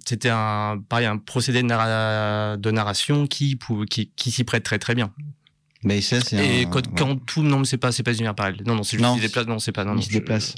c'était 0.05 0.31
un, 0.31 0.83
pareil, 0.89 1.07
un 1.07 1.19
procédé 1.19 1.62
de, 1.62 1.67
narra- 1.69 2.57
de 2.57 2.71
narration 2.71 3.27
qui, 3.27 3.59
qui, 3.91 4.11
qui 4.17 4.31
s'y 4.31 4.45
prête 4.45 4.62
très 4.65 4.79
très 4.79 4.95
bien. 4.95 5.12
Mais 5.87 6.01
ça, 6.01 6.17
Et 6.33 6.65
un- 6.65 6.71
quand, 6.71 6.87
ouais. 6.87 6.93
tout, 7.27 7.43
non, 7.43 7.59
mais 7.59 7.65
c'est 7.67 7.77
pas, 7.77 7.93
c'est 7.93 8.03
pas 8.03 8.12
une 8.12 8.17
univers 8.17 8.35
parallèle. 8.35 8.62
Non, 8.67 8.75
non, 8.75 8.83
c'est 8.83 8.97
juste 8.97 9.03
Non, 9.03 9.12
qu'il 9.15 9.23
se 9.23 9.27
déplace. 9.29 9.47
Non, 9.47 9.59
c'est 9.59 9.73
pas, 9.73 9.85
non, 9.85 9.93
il 9.93 9.97
non, 9.97 10.01
se 10.03 10.09
je- 10.09 10.15
déplace. 10.19 10.55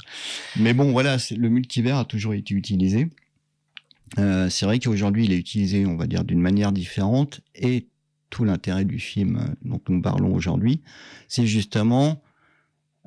Mais 0.55 0.73
bon, 0.73 0.91
voilà, 0.91 1.17
le 1.35 1.49
multivers 1.49 1.97
a 1.97 2.05
toujours 2.05 2.33
été 2.33 2.53
utilisé. 2.53 3.09
Euh, 4.19 4.49
c'est 4.49 4.65
vrai 4.65 4.79
qu'aujourd'hui, 4.79 5.25
il 5.25 5.33
est 5.33 5.37
utilisé, 5.37 5.85
on 5.85 5.97
va 5.97 6.07
dire, 6.07 6.23
d'une 6.23 6.39
manière 6.39 6.71
différente. 6.71 7.41
Et 7.55 7.87
tout 8.29 8.43
l'intérêt 8.43 8.85
du 8.85 8.99
film 8.99 9.37
euh, 9.37 9.53
dont 9.63 9.81
nous 9.89 10.01
parlons 10.01 10.33
aujourd'hui, 10.33 10.81
c'est 11.27 11.47
justement, 11.47 12.21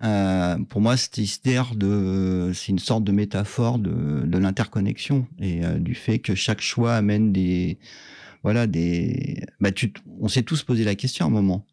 euh, 0.02 0.58
pour 0.68 0.80
moi, 0.80 0.96
cette 0.96 1.18
histoire 1.18 1.74
de, 1.76 2.52
c'est 2.54 2.68
une 2.68 2.78
sorte 2.78 3.04
de 3.04 3.12
métaphore 3.12 3.78
de, 3.78 4.22
de 4.24 4.38
l'interconnexion 4.38 5.26
et 5.38 5.64
euh, 5.64 5.78
du 5.78 5.94
fait 5.94 6.18
que 6.18 6.34
chaque 6.34 6.60
choix 6.60 6.94
amène 6.94 7.32
des, 7.32 7.78
voilà, 8.42 8.66
des, 8.66 9.44
bah, 9.60 9.72
tu, 9.72 9.92
on 10.20 10.28
s'est 10.28 10.42
tous 10.42 10.62
posé 10.62 10.84
la 10.84 10.94
question 10.94 11.26
à 11.26 11.28
un 11.28 11.32
moment. 11.32 11.66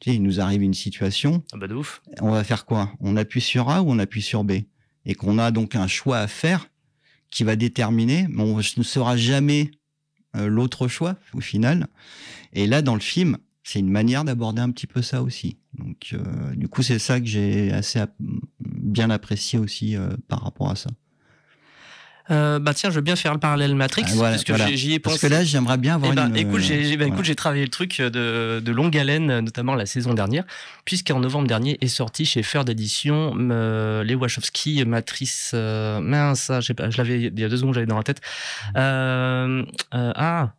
Tu 0.00 0.10
sais, 0.10 0.16
il 0.16 0.22
nous 0.22 0.40
arrive 0.40 0.62
une 0.62 0.74
situation, 0.74 1.42
Ah 1.52 1.58
bah 1.58 1.68
de 1.68 1.74
ouf. 1.74 2.00
on 2.22 2.30
va 2.30 2.42
faire 2.44 2.64
quoi? 2.64 2.92
On 3.00 3.16
appuie 3.16 3.42
sur 3.42 3.68
A 3.68 3.82
ou 3.82 3.90
on 3.90 3.98
appuie 3.98 4.22
sur 4.22 4.44
B? 4.44 4.52
Et 5.06 5.14
qu'on 5.14 5.38
a 5.38 5.50
donc 5.50 5.76
un 5.76 5.86
choix 5.86 6.18
à 6.18 6.26
faire 6.26 6.68
qui 7.30 7.44
va 7.44 7.56
déterminer, 7.56 8.26
mais 8.28 8.42
on 8.42 8.56
ne 8.56 8.82
saura 8.82 9.16
jamais 9.16 9.70
euh, 9.70 9.79
l'autre 10.34 10.88
choix 10.88 11.16
au 11.34 11.40
final. 11.40 11.88
Et 12.52 12.66
là, 12.66 12.82
dans 12.82 12.94
le 12.94 13.00
film, 13.00 13.38
c'est 13.62 13.78
une 13.78 13.90
manière 13.90 14.24
d'aborder 14.24 14.60
un 14.60 14.70
petit 14.70 14.86
peu 14.86 15.02
ça 15.02 15.22
aussi. 15.22 15.58
Donc, 15.74 16.10
euh, 16.12 16.54
du 16.54 16.68
coup, 16.68 16.82
c'est 16.82 16.98
ça 16.98 17.20
que 17.20 17.26
j'ai 17.26 17.72
assez 17.72 18.02
bien 18.60 19.10
apprécié 19.10 19.58
aussi 19.58 19.96
euh, 19.96 20.10
par 20.28 20.42
rapport 20.42 20.70
à 20.70 20.76
ça. 20.76 20.90
Euh, 22.30 22.58
bah 22.58 22.74
tiens, 22.74 22.90
je 22.90 22.94
veux 22.96 23.00
bien 23.00 23.16
faire 23.16 23.32
le 23.32 23.40
parallèle 23.40 23.74
Matrix, 23.74 24.04
Ah, 24.06 24.10
voilà, 24.14 24.30
parce 24.32 24.44
que 24.44 24.52
voilà. 24.52 24.72
j'y 24.74 24.94
ai 24.94 24.98
pensé. 24.98 25.14
Parce 25.14 25.22
que 25.22 25.26
là, 25.26 25.42
j'aimerais 25.44 25.78
bien 25.78 25.96
avoir 25.96 26.12
Eh 26.12 26.14
ben, 26.14 26.28
une. 26.28 26.36
écoute, 26.36 26.60
j'ai 26.60 26.96
bah, 26.96 27.06
voilà. 27.08 27.34
travaillé 27.34 27.64
le 27.64 27.70
truc 27.70 28.00
de, 28.00 28.60
de 28.64 28.72
longue 28.72 28.96
haleine, 28.96 29.40
notamment 29.40 29.74
la 29.74 29.86
saison 29.86 30.14
dernière, 30.14 30.44
puisqu'en 30.84 31.20
novembre 31.20 31.48
dernier 31.48 31.76
est 31.80 31.88
sorti 31.88 32.24
chez 32.24 32.42
Ferd 32.42 32.66
d'édition 32.66 33.34
euh, 33.36 34.04
les 34.04 34.14
Wachowski 34.14 34.84
Matrice. 34.84 35.50
Euh, 35.54 36.00
mince, 36.00 36.40
ça, 36.40 36.60
je 36.60 36.66
sais 36.68 36.74
pas, 36.74 36.90
je 36.90 36.96
l'avais 36.98 37.20
il 37.20 37.38
y 37.40 37.44
a 37.44 37.48
deux 37.48 37.56
secondes, 37.56 37.74
j'avais 37.74 37.86
dans 37.86 37.96
la 37.96 38.02
tête. 38.04 38.20
Euh, 38.76 39.64
euh, 39.94 40.12
ah, 40.14 40.52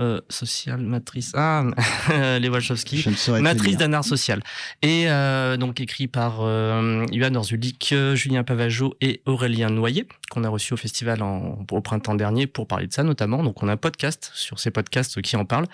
euh, 0.00 0.20
Social 0.28 0.80
Matrice. 0.80 1.32
Ah, 1.34 1.64
les 2.40 2.48
Wachowski. 2.48 2.96
Matrice 3.42 3.76
d'un 3.78 3.92
art 3.92 4.04
social. 4.04 4.42
Et 4.82 5.04
euh, 5.08 5.56
donc 5.56 5.80
écrit 5.80 6.06
par 6.08 6.38
euh, 6.42 7.04
Yuan 7.12 7.36
Orzulik, 7.36 7.90
euh, 7.92 8.14
Julien 8.14 8.44
Pavageau 8.44 8.94
et 9.00 9.22
Aurélien 9.26 9.70
Noyer, 9.70 10.06
qu'on 10.30 10.44
a 10.44 10.48
reçu 10.48 10.74
au 10.74 10.76
festival 10.76 11.22
en- 11.22 11.58
au 11.70 11.80
printemps 11.80 12.14
dernier 12.14 12.46
pour 12.46 12.66
parler 12.66 12.86
de 12.86 12.92
ça 12.92 13.02
notamment. 13.02 13.42
Donc 13.42 13.62
on 13.62 13.68
a 13.68 13.72
un 13.72 13.76
podcast 13.76 14.30
sur 14.34 14.58
ces 14.58 14.70
podcasts 14.70 15.20
qui 15.22 15.36
en 15.36 15.44
parlent, 15.44 15.66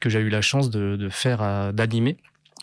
que 0.00 0.08
j'ai 0.10 0.20
eu 0.20 0.28
la 0.28 0.42
chance 0.42 0.70
de, 0.70 0.96
de 0.96 1.08
faire, 1.08 1.42
euh, 1.42 1.72
d'animer. 1.72 2.16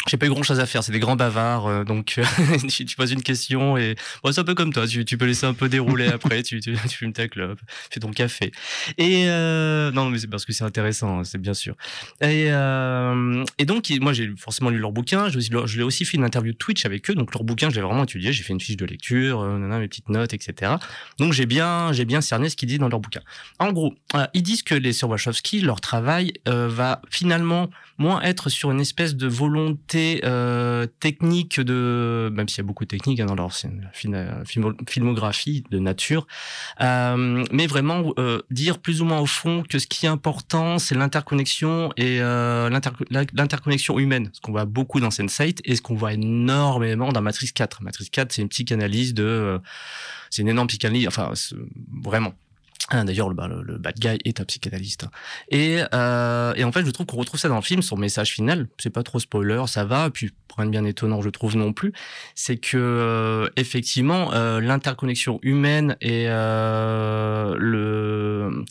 J'ai 0.08 0.18
pas 0.18 0.28
eu 0.28 0.30
grand 0.30 0.43
chose 0.43 0.60
à 0.60 0.66
faire, 0.68 0.84
c'est 0.84 0.91
des 0.91 0.99
grands 0.99 1.16
bavards, 1.16 1.66
euh, 1.68 1.84
donc 1.84 2.16
euh, 2.20 2.24
tu, 2.70 2.86
tu 2.86 2.95
poses 2.95 3.12
une 3.12 3.24
question 3.24 3.76
et 3.76 3.95
bon, 4.24 4.32
c'est 4.32 4.39
un 4.41 4.43
peu 4.43 4.53
comme 4.53 4.72
toi, 4.72 4.86
tu, 4.88 5.03
tu 5.03 5.18
peux 5.18 5.26
laisser 5.26 5.45
un 5.47 5.56
peu 5.56 5.68
dérouler 5.68 6.08
après, 6.08 6.43
tu, 6.43 6.60
tu, 6.60 6.74
tu 6.74 6.89
fumes 6.97 7.12
ta 7.14 7.28
clope, 7.28 7.60
fais 7.89 7.99
ton 7.99 8.12
café. 8.12 8.51
Et 8.99 9.24
euh, 9.28 9.91
non, 9.91 10.10
mais 10.12 10.20
c'est 10.20 10.28
parce 10.28 10.45
que 10.45 10.53
c'est 10.53 10.64
intéressant, 10.64 11.20
hein, 11.20 11.24
c'est 11.24 11.39
bien 11.39 11.56
sûr. 11.56 11.76
Et, 12.22 12.47
euh, 12.51 13.43
et 13.58 13.66
donc, 13.66 13.91
moi, 13.99 14.14
j'ai 14.14 14.32
forcément 14.38 14.70
lu 14.70 14.78
leur 14.78 14.91
bouquin. 14.91 15.26
Aussi- 15.26 15.49
Je 15.66 15.78
l'ai 15.78 15.84
aussi 15.84 16.06
fait 16.06 16.18
une 16.18 16.24
interview 16.24 16.53
Twitch 16.53 16.86
avec 16.86 17.10
eux. 17.10 17.16
Donc, 17.16 17.34
leur 17.34 17.43
bouquin, 17.43 17.70
je 17.72 17.76
l'ai 17.76 17.82
vraiment 17.82 18.03
étudié. 18.03 18.32
J'ai 18.32 18.43
fait 18.43 18.53
une 18.53 18.62
fiche 18.62 18.78
de 18.78 18.86
lecture, 18.86 19.41
euh, 19.41 19.53
nanana, 19.58 19.80
mes 19.80 19.88
petites 19.88 20.10
notes, 20.10 20.34
etc. 20.34 20.74
Donc, 21.18 21.34
j'ai 21.34 21.45
bien, 21.47 21.91
j'ai 21.93 22.06
bien 22.06 22.22
cerné 22.22 22.49
ce 22.49 22.56
qu'ils 22.56 22.70
disent 22.70 22.80
dans 22.80 22.89
leur 22.89 22.99
bouquin. 22.99 23.22
En 23.60 23.72
gros, 23.72 23.93
euh, 24.16 24.28
ils 24.36 24.43
disent 24.43 24.62
que 24.64 24.76
les 24.76 24.93
sœurs 24.93 25.10
Wachowski, 25.10 25.62
leur 25.62 25.82
travail 25.82 26.34
va 26.45 27.01
finalement 27.10 27.70
moins 27.98 28.22
être 28.22 28.50
sur 28.50 28.72
une 28.72 28.80
espèce 28.82 29.16
de 29.16 29.28
volonté 29.28 30.22
euh, 30.24 30.86
technique 31.00 31.60
de, 31.60 32.30
même 32.34 32.48
s'il 32.50 32.58
y 32.58 32.62
a 32.62 32.64
beaucoup 32.68 32.84
de 32.84 32.89
techniques 32.89 33.20
hein, 33.20 33.26
dans 33.26 33.36
leur 33.36 33.52
filmo- 33.52 34.74
filmographie 34.89 35.64
de 35.72 35.80
nature, 35.80 36.28
euh, 36.82 37.43
mais 37.52 37.68
vraiment 37.68 38.14
euh, 38.20 38.41
dire 38.52 38.80
plus 38.80 39.02
ou 39.02 39.06
moins 39.06 39.20
au 39.20 39.26
fond 39.26 39.64
que 39.68 39.80
ce 39.80 39.88
qui 39.88 40.06
est 40.06 40.10
important, 40.10 40.80
c'est 40.80 40.96
l'interconnexion 40.96 41.91
et 41.98 42.22
euh, 42.22 42.70
l'interconnexion 43.34 43.98
humaine, 44.00 44.30
ce 44.34 44.41
qu'on 44.41 44.52
voit 44.52 44.66
beaucoup 44.66 45.00
dans 45.00 45.10
Sense8 45.10 45.60
et 45.64 45.76
ce 45.76 45.82
qu'on 45.82 45.96
voit 45.96 46.14
énormément 46.14 47.12
dans 47.12 47.22
Matrix 47.22 47.52
4. 47.54 47.82
Matrix 47.84 48.10
4, 48.12 48.32
c'est 48.34 48.41
une 48.41 48.50
psychanalyse 48.50 49.14
de, 49.14 49.24
euh, 49.24 49.60
c'est 50.30 50.41
une 50.41 50.50
énorme 50.50 50.68
psychanalyse, 50.68 51.08
enfin 51.08 51.32
vraiment. 52.04 52.34
Ah, 52.90 53.04
D'ailleurs, 53.04 53.30
le, 53.30 53.36
bah, 53.36 53.48
le, 53.48 53.64
le 53.64 53.78
bad 53.78 53.98
guy 53.98 54.20
est 54.26 54.40
un 54.40 54.46
psychanalyste. 54.46 55.08
Et, 55.50 55.80
euh, 55.94 56.54
et 56.56 56.64
en 56.64 56.72
fait, 56.72 56.86
je 56.86 56.92
trouve 56.92 57.08
qu'on 57.08 57.18
retrouve 57.18 57.40
ça 57.40 57.50
dans 57.50 57.56
le 57.56 57.62
film, 57.62 57.82
son 57.82 57.98
message 57.98 58.32
final. 58.32 58.68
C'est 58.78 58.92
pas 58.92 59.02
trop 59.02 59.20
spoiler, 59.20 59.64
ça 59.68 59.86
va. 59.86 60.10
Puis 60.12 60.32
rien 60.56 60.68
de 60.68 60.72
bien 60.72 60.86
étonnant, 60.86 61.22
je 61.22 61.30
trouve 61.30 61.58
non 61.58 61.74
plus. 61.74 61.94
C'est 62.36 62.58
que 62.58 62.78
euh, 62.78 63.50
effectivement, 63.56 64.34
euh, 64.34 64.62
l'interconnexion 64.62 65.40
humaine 65.42 65.98
et 66.00 66.26
euh, 66.28 67.56
le 67.58 68.64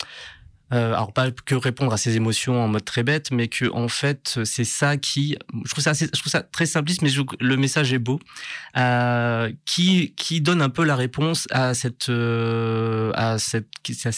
euh, 0.74 0.92
alors 0.92 1.12
pas 1.12 1.30
que 1.30 1.54
répondre 1.54 1.92
à 1.92 1.96
ses 1.96 2.16
émotions 2.16 2.60
en 2.62 2.68
mode 2.68 2.84
très 2.84 3.04
bête, 3.04 3.30
mais 3.30 3.46
que 3.46 3.70
en 3.72 3.88
fait 3.88 4.40
c'est 4.44 4.64
ça 4.64 4.96
qui, 4.96 5.36
je 5.64 5.70
trouve 5.70 5.84
ça, 5.84 6.42
très 6.42 6.66
simpliste, 6.66 7.02
mais 7.02 7.10
le 7.38 7.56
message 7.56 7.92
est 7.92 7.98
beau, 7.98 8.18
euh, 8.76 9.52
qui 9.64 10.40
donne 10.40 10.62
un 10.62 10.70
peu 10.70 10.84
la 10.84 10.96
réponse 10.96 11.46
à 11.50 11.74
cette 11.74 12.08
euh, 12.08 13.12
à 13.14 13.38
cette 13.38 13.68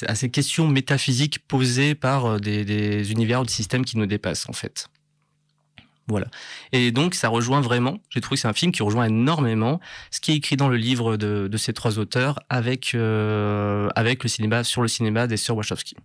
à 0.07 0.15
ces 0.15 0.31
questions 0.31 0.67
métaphysiques 0.67 1.41
posées 1.47 1.95
par 1.95 2.41
des, 2.41 3.13
univers 3.13 3.43
ou 3.43 3.45
des 3.45 3.53
systèmes 3.53 3.85
qui 3.85 3.99
nous 3.99 4.07
dépassent 4.07 4.49
en 4.49 4.55
fait. 4.55 4.89
Voilà. 6.09 6.29
Et 6.71 6.93
donc, 6.93 7.17
ça 7.17 7.29
rejoint 7.29 7.61
vraiment, 7.61 7.99
j'ai 8.11 8.21
trouvé 8.21 8.37
que 8.37 8.43
c'est 8.43 8.47
un 8.47 8.53
film 8.53 8.71
qui 8.71 8.85
rejoint 8.85 9.07
énormément 9.07 9.81
ce 10.13 10.21
qui 10.21 10.31
est 10.31 10.37
écrit 10.37 10.57
dans 10.57 10.69
le 10.69 10.77
livre 10.77 11.17
de, 11.17 11.57
ces 11.57 11.73
trois 11.73 11.99
auteurs 11.99 12.39
avec, 12.49 12.95
avec 12.95 14.23
le 14.23 14.29
cinéma, 14.29 14.63
sur 14.63 14.83
le 14.83 14.89
cinéma 14.89 15.27
des 15.27 15.37
sœurs 15.37 15.57
Wachowski. 15.57 15.97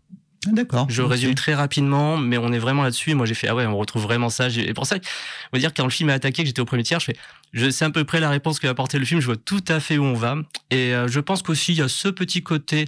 Ah, 0.48 0.50
D'accord. 0.54 0.88
Je 0.90 1.04
résume 1.04 1.36
très 1.36 1.54
rapidement, 1.54 2.18
mais 2.18 2.38
on 2.38 2.52
est 2.52 2.58
vraiment 2.58 2.82
là-dessus. 2.82 3.14
Moi, 3.14 3.28
j'ai 3.28 3.36
fait, 3.36 3.48
ah 3.48 3.54
ouais, 3.54 3.66
on 3.68 3.78
retrouve 3.78 4.02
vraiment 4.02 4.30
ça. 4.30 4.48
Et 4.50 4.74
pour 4.74 4.88
ça, 4.88 4.96
on 4.96 5.58
va 5.58 5.60
dire, 5.60 5.72
quand 5.72 5.84
le 5.84 5.92
film 5.92 6.10
est 6.10 6.14
attaqué, 6.14 6.42
que 6.42 6.48
j'étais 6.48 6.62
au 6.62 6.66
premier 6.66 6.82
tiers, 6.82 7.00
je 7.00 7.06
fais, 7.06 7.16
je 7.54 7.70
sais 7.70 7.86
à 7.86 7.92
peu 7.92 8.06
près 8.06 8.20
la 8.20 8.30
réponse 8.30 8.60
que 8.60 8.66
va 8.66 8.72
apporter 8.72 8.98
le 8.98 9.06
film. 9.06 9.20
Je 9.20 9.28
vois 9.28 9.36
tout 9.36 9.64
à 9.68 9.80
fait 9.80 10.00
où 10.00 10.04
on 10.04 10.16
va. 10.16 10.38
Et 10.72 10.96
euh, 10.96 11.08
je 11.08 11.20
pense 11.20 11.44
qu'aussi, 11.44 11.74
il 11.74 11.78
y 11.78 11.82
a 11.84 11.88
ce 11.88 12.08
petit 12.08 12.42
côté, 12.42 12.86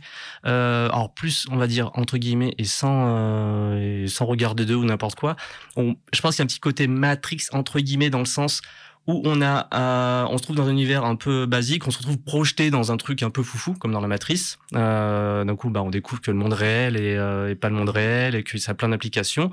euh, 0.47 0.87
alors 0.89 1.13
plus, 1.13 1.45
on 1.51 1.57
va 1.57 1.67
dire, 1.67 1.91
entre 1.93 2.17
guillemets, 2.17 2.55
et 2.57 2.63
sans, 2.63 3.05
euh, 3.07 4.03
et 4.05 4.07
sans 4.07 4.25
regarder 4.25 4.65
d'eux 4.65 4.75
ou 4.75 4.85
n'importe 4.85 5.15
quoi. 5.15 5.35
On, 5.75 5.95
je 6.11 6.21
pense 6.21 6.35
qu'il 6.35 6.39
y 6.39 6.43
a 6.43 6.45
un 6.45 6.47
petit 6.47 6.59
côté 6.59 6.87
Matrix, 6.87 7.45
entre 7.51 7.79
guillemets, 7.79 8.09
dans 8.09 8.19
le 8.19 8.25
sens 8.25 8.61
où 9.05 9.21
on 9.25 9.41
a, 9.41 9.67
euh, 9.73 10.27
on 10.29 10.37
se 10.37 10.43
trouve 10.43 10.55
dans 10.55 10.67
un 10.67 10.71
univers 10.71 11.03
un 11.03 11.15
peu 11.15 11.45
basique, 11.45 11.85
on 11.87 11.91
se 11.91 11.97
retrouve 11.97 12.17
projeté 12.19 12.71
dans 12.71 12.91
un 12.91 12.97
truc 12.97 13.21
un 13.21 13.29
peu 13.29 13.43
foufou, 13.43 13.73
comme 13.73 13.91
dans 13.91 13.99
la 13.99 14.07
Matrice. 14.07 14.57
Euh, 14.75 15.43
D'un 15.43 15.55
coup, 15.55 15.69
bah, 15.69 15.81
on 15.81 15.89
découvre 15.89 16.21
que 16.21 16.31
le 16.31 16.37
monde 16.37 16.53
réel 16.53 16.95
est, 16.95 17.17
euh, 17.17 17.49
est 17.49 17.55
pas 17.55 17.69
le 17.69 17.75
monde 17.75 17.89
réel 17.89 18.35
et 18.35 18.43
que 18.43 18.57
ça 18.57 18.71
a 18.71 18.75
plein 18.75 18.89
d'applications. 18.89 19.51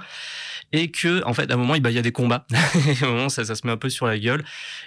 Et 0.72 0.92
que, 0.92 1.24
en 1.26 1.34
fait, 1.34 1.50
à 1.50 1.54
un 1.54 1.56
moment, 1.56 1.74
bah, 1.80 1.90
il 1.90 1.96
y 1.96 1.98
a 1.98 2.02
des 2.02 2.12
combats. 2.12 2.46
à 3.02 3.06
un 3.06 3.08
moment, 3.08 3.28
ça, 3.28 3.44
ça 3.44 3.56
se 3.56 3.66
met 3.66 3.72
un 3.72 3.76
peu 3.76 3.88
sur 3.88 4.06
la 4.06 4.18
gueule. 4.20 4.44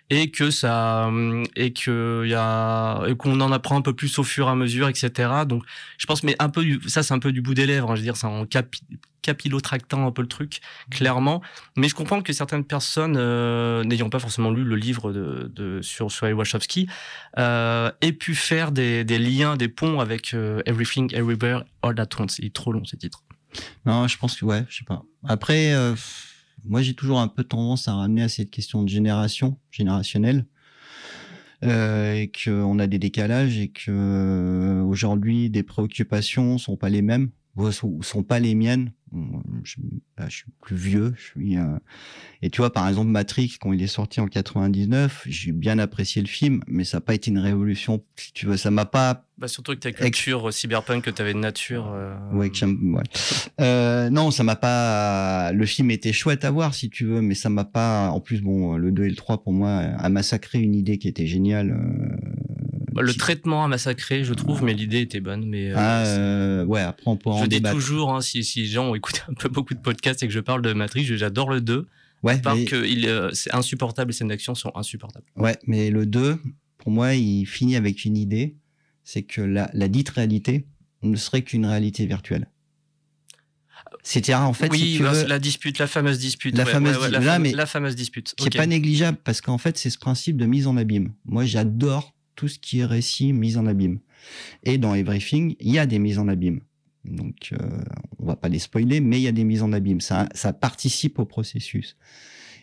Et 0.10 0.32
que 0.32 0.50
ça, 0.50 1.08
hum, 1.08 1.44
et 1.58 1.74
que 1.74 2.24
y 2.26 2.34
a, 2.34 3.04
qu'on 3.16 3.42
en 3.42 3.52
apprend 3.52 3.78
un 3.78 3.82
peu 3.82 3.94
plus 3.94 4.18
au 4.18 4.24
fur 4.24 4.48
et 4.48 4.52
à 4.52 4.56
mesure, 4.56 4.88
etc. 4.88 5.30
Donc, 5.46 5.64
je 5.98 6.06
pense, 6.06 6.24
mais 6.24 6.38
un 6.40 6.48
peu, 6.48 6.64
ça, 6.88 7.04
c'est 7.04 7.14
un 7.14 7.20
peu 7.20 7.34
du 7.34 7.42
bout 7.42 7.54
des 7.54 7.66
lèvres. 7.66 7.92
hein. 7.92 7.96
je 7.96 8.00
veux 8.00 8.06
dire, 8.06 8.16
c'est 8.16 8.28
en 8.28 8.46
capi, 8.46 8.82
capillotractant 9.24 10.06
un 10.06 10.12
peu 10.12 10.22
le 10.22 10.28
truc, 10.28 10.62
clairement. 10.92 11.42
Mais 11.76 11.88
je 11.88 11.96
comprends 11.96 12.22
que 12.22 12.34
certaines 12.34 12.66
personnes, 12.66 13.16
euh, 13.18 13.84
n'ayant 13.84 14.10
pas 14.10 14.20
forcément 14.20 14.52
lu 14.52 14.64
le 14.64 14.76
livre 14.76 15.12
de, 15.12 15.52
de 15.54 15.82
sur, 15.82 16.12
sur 16.12 16.28
Wachowski, 16.38 16.88
euh, 17.40 17.92
aient 18.02 18.14
pu 18.14 18.36
faire 18.36 18.72
des, 18.72 19.04
des 19.04 19.18
liens, 19.20 19.58
des 19.58 19.70
ponts 19.70 20.00
avec 20.00 20.34
euh, 20.34 20.62
Everything, 20.66 21.08
Everywhere, 21.16 21.64
All 21.82 22.00
at 22.00 22.10
Once. 22.20 22.38
Il 22.40 22.46
est 22.46 22.54
trop 22.54 22.72
long, 22.72 22.86
ce 22.86 22.96
titre. 22.96 23.24
Non, 23.86 24.08
je 24.08 24.18
pense 24.18 24.36
que 24.36 24.46
ouais, 24.46 24.64
je 24.70 24.78
sais 24.80 24.86
pas. 24.86 25.04
Après, 25.28 25.74
euh, 25.74 25.96
moi 26.66 26.82
j'ai 26.82 26.96
toujours 26.96 27.20
un 27.20 27.28
peu 27.28 27.44
tendance 27.44 27.88
à 27.88 27.94
ramener 27.96 28.24
à 28.24 28.30
cette 28.30 28.52
question 28.52 28.84
de 28.84 28.90
génération, 28.90 29.58
générationnelle. 29.72 30.46
euh, 31.64 32.14
et 32.14 32.32
qu'on 32.32 32.80
a 32.80 32.88
des 32.88 33.00
décalages 33.00 33.58
et 33.58 33.70
que 33.70 34.82
aujourd'hui 34.86 35.50
des 35.50 35.64
préoccupations 35.64 36.58
sont 36.58 36.76
pas 36.76 36.90
les 36.90 37.02
mêmes, 37.02 37.30
sont 38.02 38.24
pas 38.24 38.40
les 38.40 38.56
miennes. 38.56 38.92
Je, 39.64 39.76
là, 40.18 40.26
je 40.28 40.36
suis 40.38 40.46
plus 40.62 40.76
vieux, 40.76 41.14
je 41.16 41.22
suis. 41.24 41.58
euh, 41.58 41.78
Et 42.42 42.50
tu 42.50 42.62
vois, 42.62 42.74
par 42.74 42.88
exemple, 42.88 43.10
Matrix, 43.12 43.58
quand 43.62 43.72
il 43.74 43.82
est 43.84 43.88
sorti 43.88 44.20
en 44.20 44.28
99, 44.28 45.24
j'ai 45.28 45.52
bien 45.52 45.78
apprécié 45.80 46.22
le 46.22 46.28
film, 46.28 46.62
mais 46.68 46.84
ça 46.84 46.98
n'a 46.98 47.02
pas 47.02 47.14
été 47.14 47.30
une 47.32 47.38
révolution. 47.40 48.04
Si 48.16 48.34
tu 48.34 48.46
veux, 48.48 48.58
ça 48.58 48.72
m'a 48.72 48.86
pas 48.86 49.26
Bah, 49.38 49.48
surtout 49.48 49.74
que 49.74 49.80
ta 49.80 49.92
culture 49.92 50.52
cyberpunk 50.54 51.04
que 51.06 51.10
tu 51.12 51.22
avais 51.22 51.34
de 51.34 51.40
nature. 51.40 51.92
euh, 51.94 52.16
Ouais, 52.34 52.50
que 52.50 52.56
j'aime- 52.56 52.96
ouais. 52.96 53.04
Euh, 53.62 54.10
non, 54.10 54.32
ça 54.32 54.44
m'a 54.44 54.56
pas. 54.56 55.52
Le 55.54 55.66
film 55.66 55.92
était 55.92 56.14
chouette 56.14 56.44
à 56.46 56.52
voir, 56.52 56.74
si 56.74 56.90
tu 56.90 57.06
veux, 57.06 57.22
mais 57.22 57.36
ça 57.36 57.50
m'a 57.50 57.66
pas. 57.66 58.10
En 58.10 58.20
plus, 58.20 58.42
bon, 58.42 58.76
le 58.78 58.92
2 58.92 59.06
et 59.06 59.10
le 59.10 59.16
3, 59.16 59.44
pour 59.44 59.54
moi, 59.54 59.70
a 59.80 60.10
massacré 60.10 60.60
une 60.60 60.74
idée 60.76 60.98
qui 60.98 61.08
était 61.08 61.28
géniale. 61.28 61.78
Bah, 62.94 63.02
le 63.02 63.14
traitement 63.14 63.64
a 63.64 63.68
massacré, 63.68 64.24
je 64.24 64.34
trouve, 64.34 64.64
mais 64.64 64.74
l'idée 64.74 65.00
était 65.02 65.20
bonne. 65.20 65.46
Mais 65.46 65.72
euh, 65.72 65.76
Ah, 65.78 66.04
euh, 66.06 66.66
ouais, 66.66 66.82
après, 66.82 67.04
on 67.06 67.16
peut 67.18 67.30
en 67.30 67.38
je 67.40 67.44
dis 67.44 67.58
débattre. 67.58 67.76
toujours, 67.76 68.14
hein, 68.14 68.22
si, 68.22 68.44
si 68.44 68.62
les 68.62 68.68
gens 68.68 68.90
ont 68.90 68.96
écouté 68.96 69.20
un 69.30 69.34
peu 69.34 69.50
beaucoup 69.50 69.74
de 69.74 69.80
podcasts 69.80 70.24
et 70.24 70.28
que 70.28 70.34
je 70.34 70.40
parle 70.40 70.62
de 70.62 70.74
Matrix, 70.74 71.06
j'adore 71.06 71.50
le 71.52 71.62
2. 71.62 71.88
Ouais, 72.24 72.42
mais, 72.46 72.64
que 72.66 72.86
il, 72.86 73.06
euh, 73.08 73.30
c'est 73.34 73.54
insupportable, 73.54 74.12
les 74.12 74.16
scènes 74.18 74.30
d'action 74.30 74.56
sont 74.56 74.72
insupportables. 74.76 75.26
ouais, 75.36 75.58
mais 75.68 75.90
le 75.90 76.06
2, 76.06 76.40
pour 76.78 76.92
moi, 76.92 77.16
il 77.16 77.46
finit 77.46 77.76
avec 77.76 78.06
une 78.06 78.16
idée 78.18 78.56
c'est 79.06 79.24
que 79.24 79.42
la, 79.42 79.70
la 79.74 79.90
dite 79.90 80.08
réalité 80.12 80.66
ne 81.02 81.18
serait 81.18 81.42
qu'une 81.42 81.66
réalité 81.66 82.06
virtuelle. 82.06 82.48
C'est-à-dire, 84.02 84.42
en 84.42 84.54
fait, 84.54 84.70
oui, 84.72 84.80
si 84.80 84.98
tu 84.98 85.04
bah, 85.04 85.12
veux, 85.12 85.26
la 85.28 85.40
dispute, 85.40 85.78
la 85.80 85.88
fameuse 85.88 86.20
dispute. 86.20 86.58
La 86.58 86.64
ouais, 86.66 86.72
fameuse 86.72 86.98
ouais, 86.98 87.10
la, 87.10 87.20
là, 87.20 87.34
fame- 87.34 87.42
mais- 87.42 87.52
la 87.54 87.66
fameuse 87.66 87.96
dispute. 87.96 88.34
qui 88.38 88.48
Ok. 88.48 88.56
est 88.56 88.58
pas 88.58 88.66
négligeable 88.66 89.18
parce 89.24 89.42
qu'en 89.42 89.58
fait 89.58 89.78
c'est 89.78 89.90
ce 89.90 89.98
principe 89.98 90.38
de 90.38 90.46
mise 90.46 90.68
en 90.68 90.78
abîme. 90.78 91.14
Moi 91.26 91.46
j'adore 91.46 92.14
tout 92.36 92.48
ce 92.48 92.60
qui 92.60 92.80
est 92.80 92.86
récit 92.86 93.34
mise 93.34 93.58
en 93.58 93.66
abîme. 93.66 94.00
Et 94.64 94.78
dans 94.78 94.94
Everything, 94.96 95.56
il 95.60 95.74
y 95.74 95.80
a 95.80 95.86
des 95.86 96.00
mises 96.00 96.20
en 96.20 96.28
abîme. 96.28 96.62
Donc 97.06 97.50
euh, 97.54 97.58
on 98.20 98.26
va 98.26 98.36
pas 98.36 98.48
les 98.50 98.60
spoiler, 98.60 99.02
mais 99.02 99.20
il 99.20 99.24
y 99.24 99.28
a 99.28 99.32
des 99.34 99.44
mises 99.44 99.62
en 99.64 99.74
abîme. 99.74 100.00
Ça, 100.02 100.30
ça 100.34 100.54
participe 100.54 101.20
au 101.20 101.26
processus. 101.26 101.98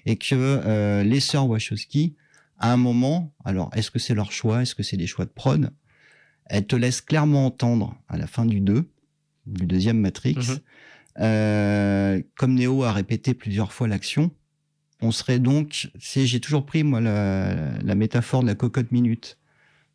Et 0.06 0.16
que 0.16 0.34
euh, 0.34 1.02
les 1.02 1.20
sœurs 1.20 1.46
Wachowski, 1.46 2.14
à 2.58 2.72
un 2.72 2.76
moment, 2.78 3.34
alors 3.44 3.70
est-ce 3.74 3.90
que 3.90 3.98
c'est 3.98 4.14
leur 4.14 4.32
choix, 4.32 4.62
est-ce 4.62 4.74
que 4.74 4.82
c'est 4.82 4.96
des 4.96 5.06
choix 5.06 5.24
de 5.26 5.30
prod? 5.30 5.70
Elles 6.46 6.66
te 6.66 6.74
laissent 6.76 7.00
clairement 7.02 7.46
entendre 7.46 7.94
à 8.08 8.16
la 8.16 8.26
fin 8.26 8.46
du 8.46 8.60
2, 8.60 8.90
du 9.46 9.66
deuxième 9.66 9.98
Matrix, 10.00 10.36
Mhm. 10.36 10.58
euh, 11.20 12.22
comme 12.36 12.54
Neo 12.54 12.82
a 12.84 12.92
répété 12.92 13.34
plusieurs 13.34 13.72
fois 13.72 13.88
l'action, 13.88 14.30
on 15.02 15.12
serait 15.12 15.38
donc, 15.38 15.90
c'est, 15.98 16.26
j'ai 16.26 16.40
toujours 16.40 16.66
pris 16.66 16.82
moi 16.82 17.00
la, 17.00 17.78
la 17.82 17.94
métaphore 17.94 18.42
de 18.42 18.46
la 18.48 18.54
cocotte 18.54 18.92
minute. 18.92 19.38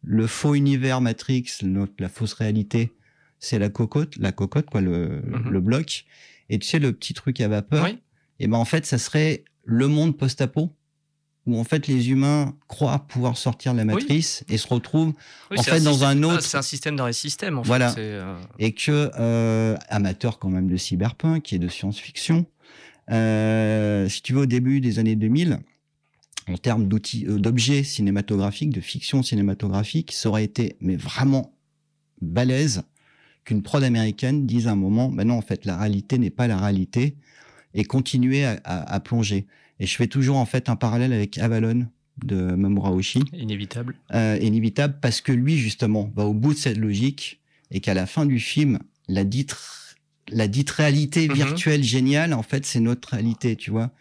Le 0.07 0.27
faux 0.27 0.53
univers 0.55 1.01
Matrix, 1.01 1.45
notre, 1.63 1.93
la 1.99 2.09
fausse 2.09 2.33
réalité, 2.33 2.91
c'est 3.39 3.57
la 3.59 3.69
cocotte, 3.69 4.15
la 4.17 4.31
cocotte 4.31 4.69
quoi, 4.69 4.81
le, 4.81 5.21
Mhm. 5.25 5.49
le 5.51 5.59
bloc. 5.59 6.05
Et 6.49 6.59
tu 6.59 6.67
sais 6.67 6.79
le 6.79 6.93
petit 6.93 7.13
truc 7.13 7.41
à 7.41 7.47
vapeur. 7.47 7.83
Oui. 7.85 7.97
Et 8.39 8.47
ben 8.47 8.57
en 8.57 8.65
fait, 8.65 8.85
ça 8.85 8.97
serait 8.97 9.43
le 9.63 9.87
monde 9.87 10.15
post-apo 10.17 10.69
où 11.47 11.57
en 11.59 11.63
fait 11.63 11.87
les 11.87 12.09
humains 12.09 12.55
croient 12.67 12.99
pouvoir 13.07 13.37
sortir 13.37 13.73
de 13.73 13.77
la 13.79 13.85
matrice 13.85 14.43
et 14.49 14.57
se 14.57 14.67
retrouvent 14.67 15.13
Oui, 15.51 15.59
en 15.59 15.63
fait, 15.63 15.79
dans 15.81 15.93
système- 15.93 16.23
un 16.23 16.29
ah, 16.29 16.33
autre- 16.35 16.41
c'est 16.43 16.57
un 16.57 16.61
système 16.63 16.95
dans 16.95 17.07
les 17.07 17.13
systèmes, 17.13 17.57
en 17.59 17.61
Voilà. 17.63 17.89
fait. 17.91 18.01
euh, 18.01 18.35
et 18.59 18.73
que 18.73 19.11
euh, 19.19 19.75
amateur 19.89 20.37
quand 20.39 20.49
même 20.49 20.67
de 20.67 20.77
cyberpunk 20.77 21.51
et 21.53 21.59
de 21.59 21.67
science-fiction, 21.67 22.45
euh, 23.11 24.07
si 24.09 24.21
tu 24.21 24.33
veux 24.33 24.41
au 24.41 24.45
début 24.45 24.81
des 24.81 24.99
années 24.99 25.15
2000, 25.15 25.59
en 26.47 26.57
termes 26.57 26.87
d'outils, 26.87 27.25
euh, 27.27 27.39
d'objets 27.39 27.83
cinématographiques, 27.83 28.69
de 28.71 28.81
fiction 28.81 29.23
cinématographique, 29.23 30.11
ça 30.11 30.29
aurait 30.29 30.43
été 30.43 30.75
mais 30.81 30.95
vraiment 30.95 31.53
balèze 32.21 32.83
qu'une 33.43 33.61
prod 33.61 33.83
américaine 33.83 34.45
dise 34.45 34.67
à 34.67 34.71
un 34.71 34.75
moment, 34.75 35.09
ben 35.09 35.25
non 35.27 35.35
en 35.37 35.41
fait 35.41 35.65
la 35.65 35.77
réalité 35.77 36.17
n'est 36.17 36.29
pas 36.29 36.47
la 36.47 36.57
réalité 36.57 37.15
et 37.73 37.83
continuer 37.83 38.45
à, 38.45 38.59
à- 38.63 38.93
à 38.93 38.99
plonger. 38.99 39.45
Et 39.79 39.85
je 39.85 39.95
fais 39.95 40.07
toujours 40.07 40.37
en 40.37 40.45
fait 40.45 40.69
un 40.69 40.75
parallèle 40.75 41.13
avec 41.13 41.37
Avalon 41.37 41.87
de 42.23 42.35
Mamoru 42.55 42.95
Oshii 42.99 43.23
inévitable. 43.33 43.95
euh, 44.13 44.37
inévitable 44.41 44.97
parce 45.01 45.19
que 45.21 45.31
lui 45.33 45.57
justement 45.57 46.11
va 46.15 46.25
au 46.25 46.33
bout 46.33 46.53
de 46.53 46.57
cette 46.59 46.77
logique 46.77 47.41
et 47.71 47.81
qu'à 47.81 47.93
la 47.93 48.05
fin 48.05 48.25
du 48.25 48.39
film 48.39 48.79
la 49.09 49.23
dite 49.25 49.53
la 50.31 50.47
dite 50.47 50.71
réalité 50.71 51.27
Mhm. 51.27 51.33
virtuelle 51.35 51.83
géniale 51.83 52.33
en 52.33 52.41
fait 52.43 52.65
c'est 52.65 52.79
notre 52.79 53.09
réalité 53.09 53.55
tu 53.55 53.69
vois. 53.71 53.91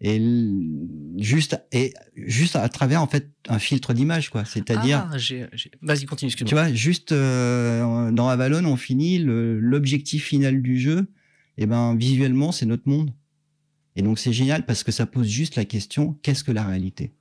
Et 0.00 0.18
juste 1.18 1.60
et 1.72 1.92
juste 2.16 2.56
à 2.56 2.68
travers 2.68 3.02
en 3.02 3.06
fait 3.06 3.30
un 3.48 3.58
filtre 3.58 3.92
d'image 3.94 4.30
quoi. 4.30 4.44
C'est-à-dire 4.44 5.06
Ah, 5.12 5.16
Vas-y, 5.82 6.06
continue, 6.06 6.30
tu 6.30 6.34
excuse-moi. 6.42 6.64
vois 6.64 6.72
juste 6.72 7.12
euh, 7.12 8.10
dans 8.10 8.28
Avalon 8.28 8.64
on 8.64 8.76
finit 8.76 9.18
le- 9.18 9.60
l'objectif 9.60 10.24
final 10.24 10.62
du 10.62 10.78
jeu 10.78 11.06
et 11.58 11.66
ben 11.66 11.94
visuellement 11.96 12.50
c'est 12.52 12.66
notre 12.66 12.88
monde. 12.88 13.12
Et 13.96 14.02
donc 14.02 14.18
c'est 14.18 14.32
génial 14.32 14.66
parce 14.66 14.82
que 14.82 14.90
ça 14.92 15.06
pose 15.06 15.28
juste 15.28 15.56
la 15.56 15.64
question 15.64 16.18
qu'est-ce 16.22 16.42
que 16.44 16.52
la 16.52 16.64
réalité? 16.64 17.12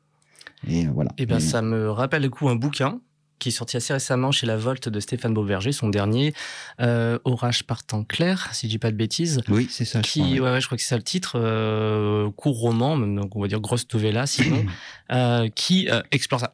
Et 0.68 0.86
voilà. 0.88 1.11
Eh 1.18 1.26
ben, 1.26 1.38
Et- 1.38 1.41
ça 1.41 1.61
me 1.61 1.89
rappelle 1.89 2.22
du 2.24 2.30
coup 2.30 2.47
un 2.49 2.55
bouquin 2.55 3.01
qui 3.40 3.50
est 3.50 3.52
sorti 3.52 3.76
assez 3.78 3.94
récemment 3.94 4.32
chez 4.32 4.46
La 4.46 4.56
Volte 4.58 4.88
de 4.90 5.00
Stéphane 5.00 5.34
Beauverger, 5.34 5.72
son 5.72 5.90
dernier, 5.90 6.34
euh, 6.80 7.20
Orage 7.26 7.64
par 7.64 7.84
temps 7.84 8.04
clair, 8.04 8.50
si 8.54 8.68
je 8.68 8.72
dis 8.72 8.80
pas 8.80 8.92
de 8.92 8.96
bêtises. 8.96 9.42
oui 9.50 9.68
c'est 9.70 9.86
ça 9.86 10.00
je 10.02 10.08
Qui, 10.08 10.20
crois, 10.22 10.32
ouais. 10.32 10.40
ouais, 10.40 10.52
ouais, 10.54 10.62
je 10.62 10.66
crois 10.68 10.78
que 10.78 10.82
c'est 10.84 10.90
ça 10.90 10.98
le 10.98 11.04
titre, 11.04 11.34
euh, 11.40 12.30
court 12.32 12.58
roman, 12.60 12.98
donc 12.98 13.36
on 13.36 13.42
va 13.42 13.48
dire 13.48 13.60
grosse 13.60 13.86
novella 13.94 14.26
sinon, 14.28 14.66
euh, 15.12 15.50
qui 15.50 15.90
euh, 15.90 16.02
explore 16.12 16.40
ça. 16.40 16.54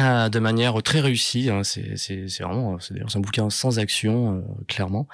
Euh, 0.00 0.28
de 0.30 0.38
manière 0.38 0.82
très 0.82 1.00
réussie, 1.00 1.50
hein, 1.50 1.62
c'est 1.62 1.96
c'est- 1.98 2.26
c'est 2.28 2.42
vraiment 2.42 2.78
c'est 2.80 2.94
d'ailleurs 2.94 3.14
un 3.14 3.20
bouquin 3.20 3.50
sans 3.50 3.78
action 3.78 4.36
euh, 4.36 4.40
clairement 4.66 5.06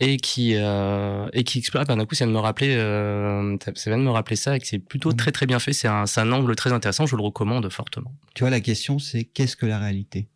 et 0.00 0.16
qui 0.16 0.54
euh, 0.56 1.28
et 1.34 1.44
qui 1.44 1.58
explore. 1.58 1.84
Ben, 1.84 1.96
d'un 1.96 2.06
coup, 2.06 2.14
ça 2.14 2.24
vient 2.24 2.32
de 2.32 2.36
me 2.38 2.42
rappeler, 2.42 2.74
euh, 2.76 3.56
ça 3.74 3.90
vient 3.90 3.98
de 3.98 4.02
me 4.04 4.10
rappeler 4.10 4.36
ça 4.36 4.56
et 4.56 4.60
que 4.60 4.66
c'est 4.66 4.78
plutôt 4.78 5.10
Mhm. 5.10 5.16
très 5.16 5.32
très 5.32 5.46
bien 5.46 5.58
fait. 5.58 5.72
C'est 5.74 5.88
un, 5.88 6.06
c'est 6.06 6.20
un 6.20 6.32
angle 6.32 6.54
très 6.56 6.72
intéressant. 6.72 7.04
Je 7.06 7.16
le 7.16 7.22
recommande 7.22 7.68
fortement. 7.70 8.12
Tu 8.34 8.42
vois, 8.44 8.50
la 8.50 8.60
question, 8.60 8.98
c'est 8.98 9.24
qu'est-ce 9.24 9.56
que 9.56 9.66
la 9.66 9.78
réalité? 9.78 10.28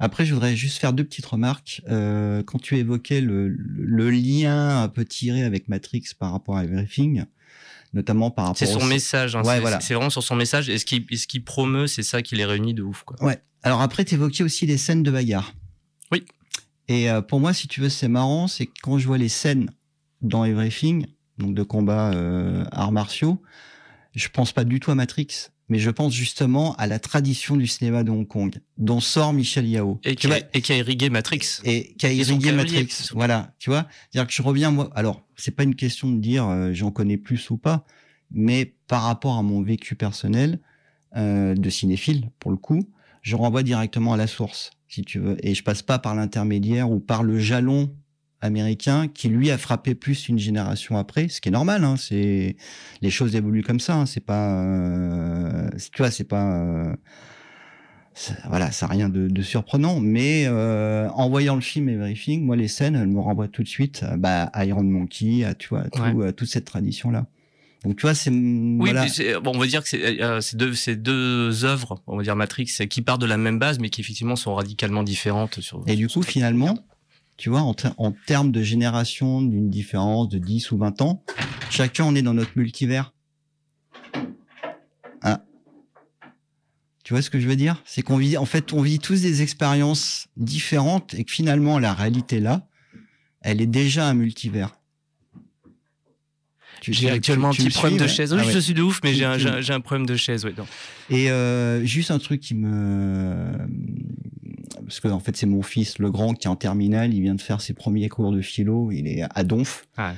Après, 0.00 0.24
je 0.26 0.34
voudrais 0.34 0.56
juste 0.56 0.78
faire 0.78 0.92
deux 0.92 1.04
petites 1.04 1.26
remarques. 1.26 1.80
Euh, 1.88 2.42
quand 2.42 2.60
tu 2.60 2.76
évoquais 2.76 3.20
le, 3.20 3.48
le 3.48 4.10
lien 4.10 4.82
un 4.82 4.88
peu 4.88 5.04
tiré 5.04 5.44
avec 5.44 5.68
Matrix 5.68 6.02
par 6.18 6.32
rapport 6.32 6.56
à 6.56 6.64
Everything, 6.64 7.24
notamment 7.94 8.30
par 8.30 8.46
rapport 8.46 8.58
C'est 8.58 8.66
son 8.66 8.84
message. 8.84 9.36
Hein, 9.36 9.42
Ouais, 9.42 9.54
c'est, 9.54 9.60
voilà. 9.60 9.78
vraiment 9.78 10.10
sur 10.10 10.22
son 10.22 10.36
message. 10.36 10.68
Et 10.68 10.78
ce 10.78 10.84
qui, 10.84 11.06
et 11.10 11.16
ce 11.16 11.26
qui 11.26 11.40
promeut, 11.40 11.86
c'est 11.86 12.02
ça 12.02 12.20
qui 12.20 12.34
les 12.36 12.44
réunit 12.44 12.74
de 12.74 12.82
ouf. 12.82 13.04
Quoi. 13.04 13.22
Ouais. 13.24 13.40
Alors 13.62 13.80
après, 13.80 14.04
tu 14.04 14.14
évoquais 14.14 14.42
aussi 14.44 14.66
les 14.66 14.76
scènes 14.76 15.02
de 15.02 15.10
bagarre. 15.10 15.54
Oui. 16.12 16.24
Et 16.88 17.10
euh, 17.10 17.22
pour 17.22 17.40
moi, 17.40 17.54
si 17.54 17.66
tu 17.68 17.80
veux, 17.80 17.88
c'est 17.88 18.08
marrant, 18.08 18.46
c'est 18.48 18.66
que 18.66 18.72
quand 18.82 18.98
je 18.98 19.06
vois 19.06 19.16
les 19.16 19.30
scènes 19.30 19.70
dans 20.20 20.44
Everything, 20.44 21.06
donc 21.38 21.54
de 21.54 21.62
combat 21.62 22.12
euh, 22.12 22.64
arts 22.72 22.92
martiaux, 22.92 23.40
je 24.14 24.28
pense 24.28 24.52
pas 24.52 24.64
du 24.64 24.80
tout 24.80 24.90
à 24.90 24.94
Matrix, 24.94 25.28
mais 25.68 25.78
je 25.78 25.90
pense 25.90 26.12
justement 26.12 26.74
à 26.76 26.86
la 26.86 26.98
tradition 26.98 27.56
du 27.56 27.66
cinéma 27.66 28.04
de 28.04 28.10
Hong 28.10 28.26
Kong, 28.26 28.54
dont 28.76 29.00
sort 29.00 29.32
Michel 29.32 29.66
Yao. 29.66 29.98
Et, 30.04 30.14
qui 30.14 30.30
a, 30.30 30.38
et 30.52 30.60
qui 30.60 30.72
a 30.72 30.76
irrigué 30.76 31.08
Matrix. 31.10 31.60
et 31.64 31.94
qui 31.94 32.06
a 32.06 32.12
irrigué. 32.12 32.52
Matrix. 32.52 32.88
Voilà, 33.12 33.54
tu 33.58 33.70
vois. 33.70 33.86
C'est-à-dire 34.10 34.28
que 34.28 34.34
je 34.34 34.42
reviens 34.42 34.70
moi. 34.70 34.90
Alors, 34.94 35.22
c'est 35.36 35.52
pas 35.52 35.62
une 35.62 35.74
question 35.74 36.10
de 36.10 36.18
dire 36.18 36.46
euh, 36.46 36.72
j'en 36.72 36.90
connais 36.90 37.16
plus 37.16 37.50
ou 37.50 37.56
pas, 37.56 37.84
mais 38.30 38.74
par 38.86 39.02
rapport 39.02 39.36
à 39.36 39.42
mon 39.42 39.62
vécu 39.62 39.94
personnel 39.94 40.60
euh, 41.16 41.54
de 41.54 41.70
cinéphile, 41.70 42.30
pour 42.38 42.50
le 42.50 42.56
coup, 42.56 42.82
je 43.22 43.36
renvoie 43.36 43.62
directement 43.62 44.12
à 44.12 44.16
la 44.16 44.26
source, 44.26 44.70
si 44.88 45.02
tu 45.02 45.18
veux, 45.18 45.36
et 45.46 45.54
je 45.54 45.62
passe 45.62 45.82
pas 45.82 45.98
par 45.98 46.14
l'intermédiaire 46.14 46.90
ou 46.90 47.00
par 47.00 47.22
le 47.22 47.38
jalon 47.38 47.94
américain 48.44 49.08
qui 49.08 49.28
lui 49.28 49.50
a 49.50 49.58
frappé 49.58 49.94
plus 49.94 50.28
une 50.28 50.38
génération 50.38 50.96
après, 50.98 51.28
ce 51.28 51.40
qui 51.40 51.48
est 51.48 51.52
normal. 51.52 51.82
Hein, 51.84 51.96
c'est 51.96 52.56
les 53.02 53.10
choses 53.10 53.34
évoluent 53.36 53.62
comme 53.64 53.80
ça. 53.80 53.94
Hein, 53.96 54.06
c'est 54.06 54.24
pas, 54.24 54.60
euh, 54.62 55.68
tu 55.92 56.02
vois, 56.02 56.10
c'est 56.10 56.24
pas. 56.28 56.54
euh, 56.62 56.94
voilà, 58.48 58.70
ça 58.70 58.86
n'a 58.86 58.92
rien 58.92 59.08
de, 59.08 59.26
de 59.26 59.42
surprenant, 59.42 59.98
mais 59.98 60.44
euh, 60.46 61.08
en 61.14 61.28
voyant 61.28 61.56
le 61.56 61.60
film 61.60 61.88
Everything, 61.88 62.44
moi 62.44 62.54
les 62.54 62.68
scènes, 62.68 62.94
elles 62.94 63.08
me 63.08 63.18
renvoient 63.18 63.48
tout 63.48 63.64
de 63.64 63.68
suite 63.68 64.04
à, 64.04 64.16
bah, 64.16 64.44
à 64.52 64.64
Iron 64.66 64.84
Monkey, 64.84 65.42
à 65.44 65.54
tu 65.54 65.68
vois, 65.70 65.80
à 65.80 65.88
tout- 65.90 66.22
à 66.22 66.32
toute 66.32 66.48
cette 66.48 66.64
tradition 66.64 67.10
là. 67.10 67.26
Donc 67.82 67.96
tu 67.96 68.02
vois, 68.02 68.14
c'est 68.14 68.30
Oui, 68.30 68.76
voilà. 68.92 69.04
bon, 69.42 69.52
on 69.54 69.58
va 69.58 69.66
dire 69.66 69.82
que 69.82 69.88
c'est, 69.88 70.22
euh, 70.22 70.40
deux, 70.54 70.74
c'est 70.74 70.94
deux 70.96 71.64
œuvres, 71.64 72.00
on 72.06 72.16
va 72.16 72.22
dire 72.22 72.36
Matrix, 72.36 72.66
qui 72.88 73.02
partent 73.02 73.20
de 73.20 73.26
la 73.26 73.36
même 73.36 73.58
base, 73.58 73.78
mais 73.80 73.88
qui 73.90 74.00
effectivement 74.00 74.36
sont 74.36 74.54
radicalement 74.54 75.02
différentes. 75.02 75.60
Sur, 75.60 75.82
Et 75.88 75.96
du 75.96 76.08
sur- 76.08 76.20
coup, 76.20 76.26
finalement, 76.26 76.78
tu 77.36 77.50
vois, 77.50 77.60
en, 77.62 77.74
ter- 77.74 77.94
en 77.98 78.12
termes 78.26 78.52
de 78.52 78.62
génération, 78.62 79.42
d'une 79.42 79.68
différence 79.70 80.28
de 80.28 80.38
10 80.38 80.70
ou 80.72 80.78
20 80.78 81.02
ans, 81.02 81.24
chacun 81.70 82.04
on 82.04 82.14
est 82.14 82.22
dans 82.22 82.34
notre 82.34 82.52
multivers. 82.56 83.12
Ah. 85.22 85.42
Tu 87.02 87.12
vois 87.12 87.22
ce 87.22 87.30
que 87.30 87.40
je 87.40 87.48
veux 87.48 87.56
dire? 87.56 87.82
C'est 87.84 88.02
qu'on 88.02 88.16
vit, 88.16 88.36
en 88.36 88.46
fait, 88.46 88.72
on 88.72 88.80
vit 88.82 88.98
tous 88.98 89.20
des 89.22 89.42
expériences 89.42 90.28
différentes 90.36 91.14
et 91.14 91.24
que 91.24 91.32
finalement, 91.32 91.78
la 91.78 91.92
réalité 91.92 92.40
là, 92.40 92.66
elle 93.40 93.60
est 93.60 93.66
déjà 93.66 94.06
un 94.08 94.14
multivers. 94.14 94.70
J'ai 96.82 96.92
tu- 96.92 97.08
actuellement 97.08 97.50
tu- 97.50 97.62
un 97.62 97.64
petit 97.64 97.68
me 97.76 97.80
problème 97.80 97.92
suis, 97.92 97.98
de 97.98 98.10
ouais. 98.10 98.14
chaise. 98.14 98.32
Ah 98.32 98.36
Oui, 98.36 98.46
ouais. 98.46 98.52
je 98.52 98.58
suis 98.58 98.74
de 98.74 98.82
ouf, 98.82 99.00
mais 99.02 99.14
j'ai 99.14 99.24
un, 99.24 99.80
problème 99.80 100.06
de 100.06 100.16
chaise. 100.16 100.44
Ouais, 100.44 100.52
non. 100.56 100.66
Et 101.08 101.30
euh, 101.30 101.82
juste 101.84 102.10
un 102.10 102.18
truc 102.18 102.40
qui 102.40 102.54
me... 102.54 103.56
Parce 104.94 105.00
que 105.00 105.08
en 105.08 105.18
fait 105.18 105.36
c'est 105.36 105.46
mon 105.46 105.62
fils, 105.62 105.98
le 105.98 106.08
grand, 106.12 106.34
qui 106.34 106.46
est 106.46 106.50
en 106.50 106.54
terminale, 106.54 107.12
il 107.12 107.20
vient 107.22 107.34
de 107.34 107.40
faire 107.40 107.60
ses 107.60 107.74
premiers 107.74 108.08
cours 108.08 108.30
de 108.30 108.40
philo, 108.40 108.92
il 108.92 109.08
est 109.08 109.24
à 109.28 109.42
Donf. 109.42 109.86
Ah. 109.96 110.14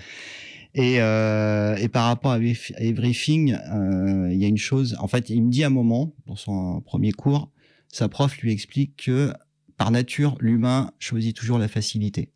Et, 0.75 1.01
euh, 1.01 1.77
et 1.77 1.89
par 1.89 2.05
rapport 2.09 2.33
à 2.33 2.39
Every- 2.39 2.75
à 2.77 2.83
Everything, 2.83 3.55
euh, 3.55 4.29
il 4.31 4.37
y 4.39 4.45
a 4.45 4.49
une 4.49 4.59
chose, 4.59 4.95
en 5.01 5.09
fait 5.09 5.31
il 5.31 5.43
me 5.45 5.51
dit 5.51 5.65
à 5.65 5.69
un 5.69 5.71
moment, 5.71 6.13
dans 6.27 6.37
son 6.37 6.83
premier 6.83 7.13
cours, 7.13 7.51
sa 7.91 8.11
prof 8.11 8.37
lui 8.39 8.53
explique 8.53 8.97
que 9.07 9.33
par 9.79 9.91
nature, 9.91 10.37
l'humain 10.41 10.91
choisit 10.99 11.35
toujours 11.35 11.59
la 11.59 11.69
facilité. 11.69 12.29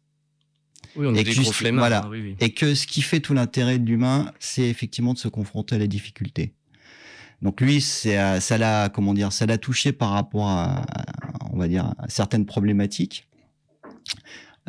Oui, 0.97 1.07
on 1.07 1.15
Et 1.15 1.23
que 1.25 1.31
juste- 1.31 1.63
voilà. 1.75 2.09
oui, 2.11 2.23
oui. 2.23 2.37
Et 2.41 2.55
que 2.55 2.75
ce 2.75 2.87
qui 2.87 3.03
fait 3.03 3.21
tout 3.21 3.35
l'intérêt 3.35 3.79
de 3.79 3.85
l'humain, 3.87 4.33
c'est 4.39 4.67
effectivement 4.69 5.13
de 5.13 5.19
se 5.19 5.29
confronter 5.29 5.75
à 5.75 5.79
la 5.79 5.87
difficulté. 5.87 6.55
Donc 7.43 7.61
lui, 7.63 7.83
euh, 8.07 8.39
ça 8.41 8.59
l'a, 8.59 8.89
comment 8.91 9.15
dire, 9.15 9.33
ça 9.33 9.47
l'a 9.47 9.57
touché 9.57 9.93
par 9.93 10.11
rapport 10.11 10.49
à, 10.49 10.85
on 11.53 11.59
va 11.59 11.69
dire, 11.69 11.95
certaines 12.09 12.47
problématiques. 12.47 13.29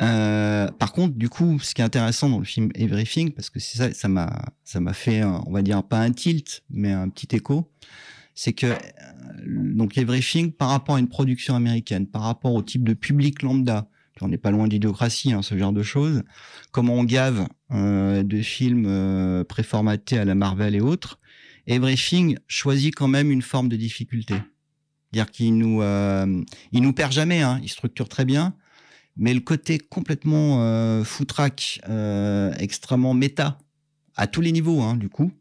Euh, 0.00 0.68
par 0.68 0.92
contre, 0.92 1.14
du 1.14 1.28
coup, 1.28 1.58
ce 1.60 1.74
qui 1.74 1.80
est 1.82 1.84
intéressant 1.84 2.28
dans 2.28 2.38
le 2.38 2.44
film 2.44 2.70
Everything, 2.74 3.32
parce 3.32 3.50
que 3.50 3.60
c'est 3.60 3.78
ça, 3.78 3.92
ça 3.92 4.08
m'a, 4.08 4.46
ça 4.64 4.80
m'a 4.80 4.94
fait, 4.94 5.20
un- 5.20 5.42
on 5.46 5.52
va 5.52 5.62
dire, 5.62 5.82
pas 5.84 5.98
un 6.00 6.10
tilt, 6.12 6.62
mais 6.70 6.90
un 6.92 7.08
petit 7.08 7.36
écho, 7.36 7.70
c'est 8.34 8.52
que 8.52 8.66
euh, 8.66 8.74
donc 9.46 9.98
Everything, 9.98 10.52
par 10.52 10.70
rapport 10.70 10.96
à 10.96 10.98
une 10.98 11.08
production 11.08 11.54
américaine, 11.54 12.06
par 12.06 12.22
rapport 12.22 12.54
au 12.54 12.62
type 12.62 12.84
de 12.84 12.94
public 12.94 13.42
lambda, 13.42 13.88
on 14.20 14.28
n'est 14.28 14.38
pas 14.38 14.50
loin 14.52 14.68
d'idiocratie, 14.68 15.32
hein, 15.32 15.42
ce 15.42 15.58
genre 15.58 15.72
de 15.72 15.82
choses. 15.82 16.22
Comment 16.70 16.94
on 16.94 17.04
gave 17.04 17.48
euh, 17.72 18.22
de 18.22 18.40
films 18.40 18.86
euh, 18.86 19.42
préformatés 19.42 20.16
à 20.16 20.24
la 20.24 20.34
Marvel 20.36 20.76
et 20.76 20.80
autres. 20.80 21.18
Everything 21.66 22.38
choisit 22.46 22.94
quand 22.94 23.08
même 23.08 23.30
une 23.32 23.42
forme 23.42 23.68
de 23.68 23.76
difficulté. 23.76 24.34
C'est-à-dire 25.12 25.30
qu'il 25.30 25.58
nous, 25.58 25.82
euh, 25.82 26.42
il 26.72 26.82
nous 26.82 26.92
perd 26.92 27.12
jamais, 27.12 27.42
hein, 27.42 27.60
il 27.62 27.68
structure 27.68 28.08
très 28.08 28.24
bien, 28.24 28.54
mais 29.16 29.34
le 29.34 29.40
côté 29.40 29.78
complètement 29.78 30.62
euh, 30.62 31.04
foutraque, 31.04 31.80
euh, 31.88 32.52
extrêmement 32.58 33.12
méta, 33.12 33.58
à 34.16 34.26
tous 34.26 34.40
les 34.40 34.52
niveaux, 34.52 34.80
hein, 34.80 34.96
du 34.96 35.08
coup, 35.10 35.32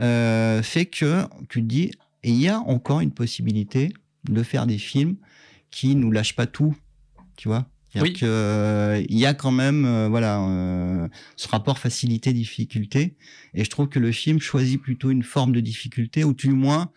euh, 0.00 0.62
fait 0.62 0.86
que 0.86 1.24
tu 1.48 1.60
te 1.60 1.66
dis, 1.66 1.90
il 2.24 2.40
y 2.40 2.48
a 2.48 2.60
encore 2.60 3.00
une 3.00 3.12
possibilité 3.12 3.92
de 4.24 4.42
faire 4.42 4.66
des 4.66 4.78
films 4.78 5.16
qui 5.70 5.94
nous 5.94 6.10
lâchent 6.10 6.36
pas 6.36 6.46
tout, 6.46 6.74
tu 7.36 7.48
vois. 7.48 7.66
Oui. 7.96 8.12
que, 8.12 8.24
euh, 8.24 9.02
il 9.08 9.18
y 9.18 9.26
a 9.26 9.34
quand 9.34 9.50
même, 9.50 9.84
euh, 9.84 10.08
voilà, 10.08 10.40
euh, 10.40 11.08
ce 11.36 11.48
rapport 11.48 11.76
facilité-difficulté, 11.78 13.16
et 13.52 13.64
je 13.64 13.70
trouve 13.70 13.88
que 13.88 13.98
le 13.98 14.12
film 14.12 14.40
choisit 14.40 14.80
plutôt 14.80 15.10
une 15.10 15.24
forme 15.24 15.52
de 15.52 15.60
difficulté, 15.60 16.22
ou 16.22 16.32
du 16.32 16.50
moins 16.50 16.92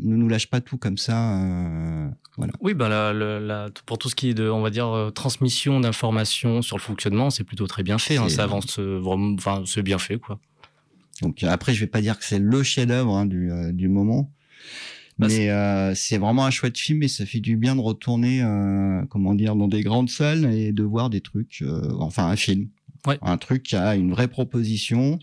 ne 0.00 0.16
nous 0.16 0.28
lâche 0.28 0.48
pas 0.48 0.60
tout 0.60 0.78
comme 0.78 0.96
ça. 0.98 1.40
euh, 1.42 2.08
voilà. 2.36 2.52
Oui, 2.60 2.74
ben 2.74 2.88
la, 2.88 3.12
la- 3.12 3.40
la- 3.40 3.68
pour 3.86 3.98
tout 3.98 4.08
ce 4.10 4.14
qui 4.14 4.28
est 4.30 4.34
de, 4.34 4.48
on 4.48 4.60
va 4.60 4.70
dire, 4.70 4.88
euh, 4.88 5.10
transmission 5.10 5.80
d'informations 5.80 6.60
sur 6.62 6.76
le 6.76 6.82
fonctionnement, 6.82 7.30
c'est 7.30 7.44
plutôt 7.44 7.66
très 7.66 7.82
bien 7.82 7.98
fait. 7.98 8.16
hein, 8.18 8.28
ça 8.28 8.44
avance 8.44 8.78
euh, 8.78 9.00
enfin, 9.38 9.62
c'est 9.66 9.82
bien 9.82 9.98
fait, 9.98 10.18
quoi. 10.18 10.38
Donc 11.22 11.42
après, 11.44 11.72
je 11.72 11.80
vais 11.80 11.86
pas 11.86 12.02
dire 12.02 12.18
que 12.18 12.24
c'est 12.24 12.38
le 12.38 12.62
chef-d'œuvre 12.62 13.16
hein, 13.16 13.24
du, 13.26 13.50
euh, 13.50 13.72
du 13.72 13.88
moment, 13.88 14.30
Bah, 15.18 15.28
mais 15.28 15.48
euh, 15.48 15.94
c'est 15.94 16.18
vraiment 16.18 16.44
un 16.44 16.50
chouette 16.50 16.76
film 16.76 17.02
et 17.02 17.08
ça 17.08 17.24
fait 17.24 17.40
du 17.40 17.56
bien 17.56 17.74
de 17.74 17.80
retourner, 17.80 18.42
comment 19.08 19.34
dire, 19.34 19.56
dans 19.56 19.68
des 19.68 19.82
grandes 19.82 20.10
salles 20.10 20.44
et 20.52 20.72
de 20.72 20.82
voir 20.82 21.08
des 21.08 21.22
trucs, 21.22 21.64
enfin 21.98 22.26
un 22.26 22.36
film, 22.36 22.68
Ouais. 23.06 23.18
un 23.22 23.38
truc 23.38 23.62
qui 23.62 23.76
a 23.76 23.94
une 23.94 24.10
vraie 24.10 24.26
proposition, 24.28 25.18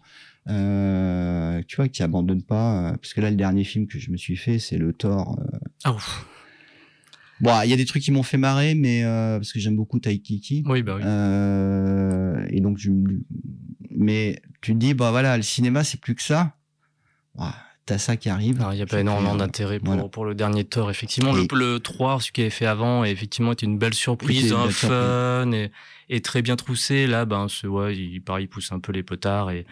euh, 0.50 1.62
tu 1.68 1.76
vois, 1.78 1.88
qui 1.88 2.04
abandonne 2.04 2.44
pas. 2.44 2.88
euh, 2.90 2.92
parce 2.98 3.14
que 3.14 3.22
là, 3.22 3.30
le 3.30 3.36
dernier 3.36 3.64
film 3.64 3.88
que 3.88 4.00
je 4.00 4.12
me 4.12 4.18
suis 4.18 4.36
fait, 4.36 4.60
c'est 4.60 4.78
le 4.78 4.94
Thor. 4.94 5.40
euh. 5.40 5.58
Ah, 5.86 5.94
ouf. 5.94 6.26
Bon, 7.42 7.52
il 7.64 7.70
y 7.70 7.74
a 7.74 7.78
des 7.78 7.86
trucs 7.86 8.04
qui 8.04 8.12
m'ont 8.12 8.24
fait 8.24 8.38
marrer, 8.38 8.74
mais 8.76 9.04
euh, 9.04 9.38
parce 9.38 9.52
que 9.52 9.60
j'aime 9.60 9.76
beaucoup 9.76 10.00
Taiki. 10.00 10.64
Oui, 10.66 10.82
bah 10.84 10.96
oui. 10.96 11.02
Et 12.56 12.62
donc, 12.62 12.78
je, 12.78 12.90
mais 13.92 14.42
tu 14.62 14.74
te 14.74 14.78
dis, 14.78 14.94
bah 14.94 15.12
voilà, 15.12 15.36
le 15.36 15.44
cinéma, 15.44 15.84
c'est 15.84 16.00
plus 16.00 16.16
que 16.16 16.22
ça. 16.22 16.56
T'as 17.86 17.98
ça 17.98 18.16
qui 18.16 18.30
arrive. 18.30 18.62
Alors, 18.62 18.74
Il 18.74 18.78
n'y 18.78 18.82
a 18.82 18.86
pas 18.86 19.02
énormément 19.02 19.36
d'intérêt 19.36 19.80
pour, 19.80 19.94
voilà. 19.94 20.08
pour 20.08 20.24
le 20.24 20.36
dernier 20.36 20.64
Thor, 20.64 20.90
effectivement. 20.90 21.34
Le, 21.34 21.46
le 21.52 21.80
3, 21.82 22.22
ce 22.22 22.32
qu'il 22.32 22.44
avait 22.44 22.50
fait 22.50 22.66
avant, 22.66 23.04
effectivement, 23.04 23.52
était 23.52 23.66
une 23.66 23.78
belle 23.78 23.94
surprise, 23.94 24.54
un 24.54 24.70
fun 24.70 25.52
et, 25.52 25.70
et 26.08 26.22
très 26.22 26.42
bien 26.42 26.56
troussé. 26.56 27.08
Là, 27.08 27.26
ben, 27.26 27.48
ce, 27.50 27.68
ouais, 27.68 27.94
il, 27.98 28.22
pareil, 28.22 28.46
il 28.46 28.48
pousse 28.48 28.72
un 28.72 28.80
peu 28.80 28.94
les 28.94 29.04
potards 29.04 29.52
et, 29.52 29.66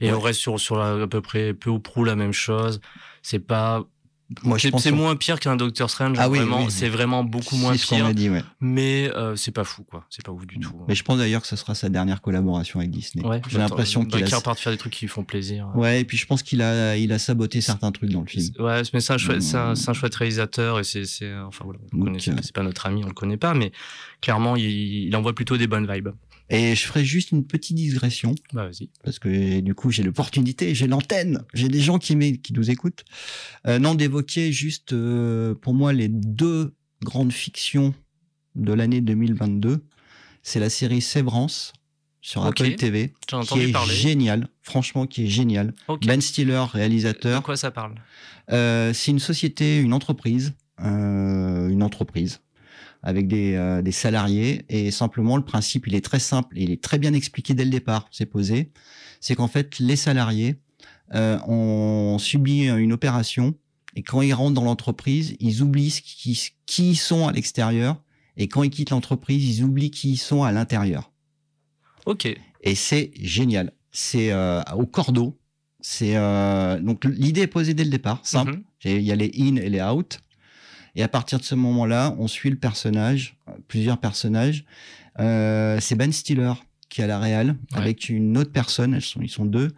et 0.00 0.06
Ouais. 0.10 0.16
on 0.16 0.20
reste 0.20 0.40
sur, 0.40 0.58
sur 0.60 0.76
la- 0.76 1.02
à 1.02 1.06
peu 1.06 1.20
près 1.20 1.54
peu 1.54 1.70
ou 1.70 1.78
prou 1.78 2.04
la 2.04 2.16
même 2.16 2.32
chose. 2.32 2.80
C'est 3.22 3.38
pas. 3.38 3.82
Moi, 4.42 4.56
je 4.56 4.68
pense 4.70 4.82
c'est 4.82 4.90
moins 4.90 5.14
pire 5.16 5.38
qu'un 5.38 5.54
Doctor 5.54 5.88
Strange. 5.90 6.16
Ah 6.18 6.30
oui, 6.30 6.40
c'est 6.70 6.88
vraiment 6.88 7.22
beaucoup 7.22 7.56
moins 7.56 7.72
C'est 7.72 7.78
ce 7.78 7.86
qu'on 7.90 7.96
pire. 7.96 8.14
dit, 8.14 8.30
ouais. 8.30 8.42
Mais 8.58 9.10
euh, 9.14 9.36
c'est 9.36 9.50
pas 9.52 9.64
fou, 9.64 9.84
quoi. 9.84 10.06
C'est 10.08 10.24
pas 10.24 10.32
ouf 10.32 10.46
du 10.46 10.58
tout. 10.58 10.72
Mais 10.88 10.94
je 10.94 11.04
pense 11.04 11.18
d'ailleurs 11.18 11.42
que 11.42 11.46
ce 11.46 11.56
sera 11.56 11.74
sa 11.74 11.90
dernière 11.90 12.22
collaboration 12.22 12.80
avec 12.80 12.90
Disney. 12.90 13.24
Ouais, 13.24 13.42
J'ai 13.48 13.58
l'impression 13.58 14.02
qu'il 14.06 14.24
a. 14.24 14.36
repart 14.38 14.58
faire 14.58 14.72
des 14.72 14.78
trucs 14.78 14.94
qui 14.94 15.08
font 15.08 15.24
plaisir. 15.24 15.68
Ouais, 15.74 16.00
et 16.00 16.04
puis 16.06 16.16
je 16.16 16.26
pense 16.26 16.42
qu'il 16.42 16.62
a, 16.62 16.96
il 16.96 17.12
a 17.12 17.18
saboté 17.18 17.60
certains 17.60 17.92
trucs 17.92 18.10
dans 18.10 18.22
le 18.22 18.26
film. 18.26 18.46
Ouais, 18.58 18.80
mais 18.94 19.00
c'est 19.00 19.12
un, 19.12 19.18
chouette, 19.18 19.42
c'est 19.42 19.58
un, 19.58 19.74
c'est 19.74 19.90
un 19.90 19.94
chouette 19.94 20.14
réalisateur 20.14 20.80
et 20.80 20.84
c'est, 20.84 21.04
c'est 21.04 21.32
enfin 21.36 21.66
voilà, 21.66 21.80
euh, 21.94 22.18
c'est 22.18 22.52
pas 22.54 22.62
notre 22.62 22.86
ami, 22.86 23.04
on 23.04 23.08
le 23.08 23.12
connaît 23.14 23.36
pas, 23.36 23.52
mais 23.52 23.72
clairement 24.22 24.56
il, 24.56 24.64
il 25.06 25.14
envoie 25.16 25.34
plutôt 25.34 25.58
des 25.58 25.66
bonnes 25.66 25.86
vibes. 25.92 26.08
Et 26.50 26.74
je 26.74 26.84
ferai 26.86 27.04
juste 27.04 27.30
une 27.32 27.46
petite 27.46 27.76
digression 27.76 28.34
Bah 28.52 28.66
vas-y. 28.66 28.90
parce 29.02 29.18
que 29.18 29.60
du 29.60 29.74
coup 29.74 29.90
j'ai 29.90 30.02
l'opportunité, 30.02 30.74
j'ai 30.74 30.86
l'antenne, 30.86 31.42
j'ai 31.54 31.68
des 31.68 31.80
gens 31.80 31.98
qui, 31.98 32.14
nous 32.54 32.70
écoutent. 32.70 33.04
Euh, 33.66 33.78
non, 33.78 33.94
d'évoquer 33.94 34.52
juste 34.52 34.92
euh, 34.92 35.54
pour 35.54 35.72
moi 35.74 35.92
les 35.94 36.08
deux 36.08 36.74
grandes 37.02 37.32
fictions 37.32 37.94
de 38.56 38.72
l'année 38.72 39.00
2022. 39.00 39.84
C'est 40.42 40.60
la 40.60 40.68
série 40.68 41.00
Sévrance 41.00 41.72
sur 42.20 42.42
Ok. 42.42 42.60
Apple 42.60 42.74
TV, 42.76 43.14
J'en 43.30 43.40
qui 43.42 43.60
est 43.60 43.72
parler. 43.72 43.94
génial, 43.94 44.48
franchement 44.62 45.06
qui 45.06 45.24
est 45.24 45.28
génial. 45.28 45.72
Ben 46.06 46.20
Stiller, 46.20 46.52
De 46.52 46.76
réalisateur. 46.76 47.42
quoi 47.42 47.56
ça 47.56 47.70
parle? 47.70 47.94
Euh, 48.52 48.92
c'est 48.92 49.10
une 49.10 49.18
société, 49.18 49.78
une 49.78 49.94
entreprise, 49.94 50.52
euh, 50.80 51.68
une 51.68 51.82
entreprise 51.82 52.40
avec 53.04 53.28
des, 53.28 53.54
euh, 53.54 53.82
des 53.82 53.92
salariés 53.92 54.64
et 54.68 54.90
simplement 54.90 55.36
le 55.36 55.44
principe 55.44 55.86
il 55.86 55.94
est 55.94 56.04
très 56.04 56.18
simple 56.18 56.58
et 56.58 56.64
il 56.64 56.72
est 56.72 56.82
très 56.82 56.98
bien 56.98 57.12
expliqué 57.12 57.54
dès 57.54 57.64
le 57.64 57.70
départ. 57.70 58.08
C'est 58.10 58.26
posé, 58.26 58.72
c'est 59.20 59.36
qu'en 59.36 59.46
fait 59.46 59.78
les 59.78 59.96
salariés 59.96 60.56
euh, 61.14 61.38
ont 61.46 62.18
subi 62.18 62.64
une 62.64 62.92
opération 62.92 63.54
et 63.94 64.02
quand 64.02 64.22
ils 64.22 64.34
rentrent 64.34 64.54
dans 64.54 64.64
l'entreprise, 64.64 65.36
ils 65.38 65.62
oublient 65.62 65.90
ce 65.90 66.00
qui, 66.00 66.52
qui 66.66 66.90
ils 66.90 66.96
sont 66.96 67.28
à 67.28 67.32
l'extérieur 67.32 68.02
et 68.36 68.48
quand 68.48 68.62
ils 68.62 68.70
quittent 68.70 68.90
l'entreprise, 68.90 69.58
ils 69.58 69.64
oublient 69.64 69.90
qui 69.90 70.12
ils 70.12 70.16
sont 70.16 70.42
à 70.42 70.50
l'intérieur. 70.50 71.12
Ok. 72.06 72.26
Et 72.62 72.74
c'est 72.74 73.12
génial. 73.20 73.72
C'est 73.92 74.32
euh, 74.32 74.62
au 74.76 74.86
cordeau. 74.86 75.38
C'est 75.80 76.16
euh, 76.16 76.80
donc 76.80 77.04
l'idée 77.04 77.42
est 77.42 77.46
posée 77.46 77.74
dès 77.74 77.84
le 77.84 77.90
départ, 77.90 78.20
simple. 78.24 78.52
Mhm. 78.52 78.64
Il 78.86 79.02
y 79.02 79.12
a 79.12 79.16
les 79.16 79.30
in 79.38 79.56
et 79.56 79.68
les 79.68 79.82
out. 79.82 80.18
Et 80.96 81.02
à 81.02 81.08
partir 81.08 81.38
de 81.38 81.44
ce 81.44 81.54
moment-là, 81.54 82.14
on 82.18 82.28
suit 82.28 82.50
le 82.50 82.56
personnage, 82.56 83.36
plusieurs 83.68 83.98
personnages. 83.98 84.64
Euh, 85.20 85.78
c'est 85.80 85.96
Ben 85.96 86.12
Stiller 86.12 86.52
qui 86.88 87.00
est 87.00 87.04
à 87.04 87.08
la 87.08 87.18
réal 87.18 87.56
Ouais. 87.72 87.78
avec 87.78 88.08
une 88.08 88.38
autre 88.38 88.52
personne. 88.52 88.94
Elles 88.94 89.02
sont, 89.02 89.20
ils 89.20 89.28
sont 89.28 89.44
deux. 89.46 89.72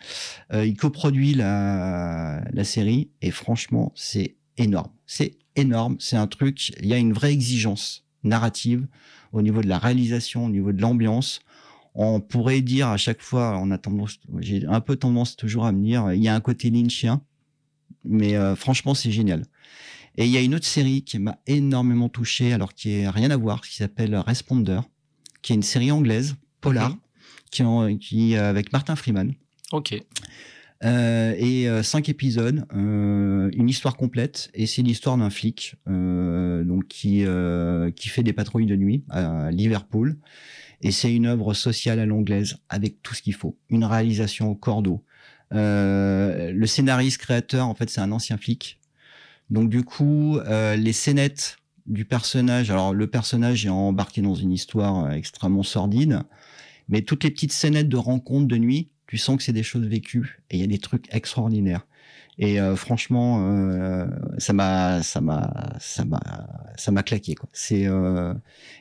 Euh, 0.53 0.67
il 0.67 0.77
coproduit 0.77 1.33
la, 1.35 2.43
la 2.53 2.64
série 2.64 3.09
et 3.23 3.31
franchement, 3.31 3.93
c'est 3.95 4.37
énorme. 4.59 4.91
C'est 5.07 5.37
énorme. 5.57 5.97
C'est 5.99 6.17
un 6.17 6.27
truc. 6.27 6.71
Il 6.81 6.87
y 6.87 6.93
a 6.93 6.99
une 6.99 7.14
vraie 7.14 7.33
exigence 7.33 8.05
narrative 8.23 8.87
au 9.33 9.41
niveau 9.41 9.62
de 9.62 9.69
la 9.69 9.79
réalisation, 9.79 10.45
au 10.47 10.51
niveau 10.51 10.73
de 10.73 10.83
l'ambiance. 10.83 11.41
On 11.95 12.21
pourrait 12.21 12.61
dire 12.61 12.89
à 12.89 12.99
chaque 12.99 13.23
fois, 13.23 13.59
on 13.62 13.71
a 13.71 13.79
tendance, 13.79 14.19
j'ai 14.41 14.67
un 14.67 14.81
peu 14.83 14.97
tendance 14.97 15.35
toujours 15.37 15.64
à 15.64 15.73
me 15.73 15.83
dire, 15.83 16.12
il 16.12 16.23
y 16.23 16.29
a 16.29 16.35
un 16.35 16.41
côté 16.41 16.69
lynchien, 16.69 17.23
mais 18.05 18.37
euh, 18.37 18.55
franchement, 18.55 18.93
c'est 18.93 19.11
génial. 19.11 19.45
Et 20.19 20.25
il 20.27 20.31
y 20.31 20.37
a 20.37 20.41
une 20.41 20.55
autre 20.55 20.67
série 20.67 21.03
qui 21.03 21.19
m'a 21.19 21.39
énormément 21.47 22.09
touché, 22.09 22.53
alors 22.53 22.73
qui 22.75 22.93
est 22.93 23.09
rien 23.09 23.31
à 23.31 23.37
voir, 23.37 23.61
qui 23.61 23.75
s'appelle 23.77 24.17
Responder, 24.17 24.81
qui 25.43 25.53
est 25.53 25.57
une 25.57 25.62
série 25.62 25.91
anglaise, 25.91 26.37
polar, 26.61 26.97
qui, 27.51 27.62
en- 27.62 27.97
qui 27.99 28.33
est 28.33 28.39
avec 28.39 28.73
Martin 28.73 28.97
Freeman. 28.97 29.35
Ok. 29.73 29.95
Euh, 30.85 31.35
et 31.39 31.69
euh, 31.69 31.83
cinq 31.83 32.09
épisodes, 32.11 32.67
euh, 32.75 33.51
une 33.55 33.69
histoire 33.69 33.97
complète, 33.97 34.51
et 34.53 34.67
c'est 34.67 34.83
l'histoire 34.83 35.17
d'un 35.17 35.31
flic 35.31 35.75
euh, 35.89 36.64
donc 36.64 36.87
qui 36.89 37.25
euh, 37.25 37.91
qui 37.91 38.11
fait 38.11 38.23
des 38.23 38.35
patrouilles 38.35 38.67
de 38.67 38.77
nuit 38.77 39.03
à 39.09 39.51
Liverpool, 39.51 40.19
et 40.83 40.91
c'est 40.93 41.14
une 41.14 41.25
œuvre 41.27 41.55
sociale 41.55 41.99
à 41.99 42.05
l'anglaise 42.05 42.59
avec 42.69 43.03
tout 43.03 43.14
ce 43.14 43.23
qu'il 43.23 43.35
faut, 43.35 43.57
une 43.71 43.85
réalisation 43.85 44.51
au 44.51 44.55
cordeau. 44.55 45.03
Euh, 45.55 46.53
le 46.53 46.67
scénariste 46.67 47.19
créateur, 47.19 47.67
en 47.69 47.75
fait, 47.75 47.89
c'est 47.89 48.01
un 48.03 48.12
ancien 48.12 48.37
flic, 48.37 48.79
donc 49.51 49.71
du 49.71 49.85
coup, 49.85 50.39
euh, 50.39 50.77
les 50.77 50.93
scénettes 50.93 51.59
du 51.87 52.05
personnage, 52.05 52.71
alors 52.71 52.93
le 52.93 53.07
personnage 53.07 53.65
est 53.65 53.71
embarqué 53.71 54.21
dans 54.23 54.35
une 54.35 54.53
histoire 54.53 55.05
euh, 55.05 55.11
extrêmement 55.11 55.63
sordide, 55.63 56.23
mais 56.89 57.03
toutes 57.03 57.25
les 57.25 57.31
petites 57.31 57.53
scénettes 57.53 57.89
de 57.89 57.97
rencontres 57.97 58.49
de 58.49 58.57
nuit 58.57 58.91
Tu 59.07 59.19
sens 59.19 59.37
que 59.37 59.43
c'est 59.43 59.53
des 59.53 59.63
choses 59.63 59.87
vécues 59.87 60.43
et 60.51 60.57
il 60.57 60.61
y 60.61 60.65
a 60.65 60.67
des 60.67 60.79
trucs 60.79 61.07
extraordinaires. 61.15 61.87
Et 62.39 62.61
euh, 62.61 62.76
franchement, 62.76 63.49
euh, 63.51 64.07
ça 64.37 64.53
m'a, 64.53 65.03
ça 65.03 65.22
m'a, 65.22 65.72
ça 65.80 66.05
m'a, 66.05 66.20
ça 66.76 66.93
m'a 66.93 67.03
claqué 67.03 67.34
quoi. 67.34 67.49
C'est 67.55 67.87
euh, 67.87 68.34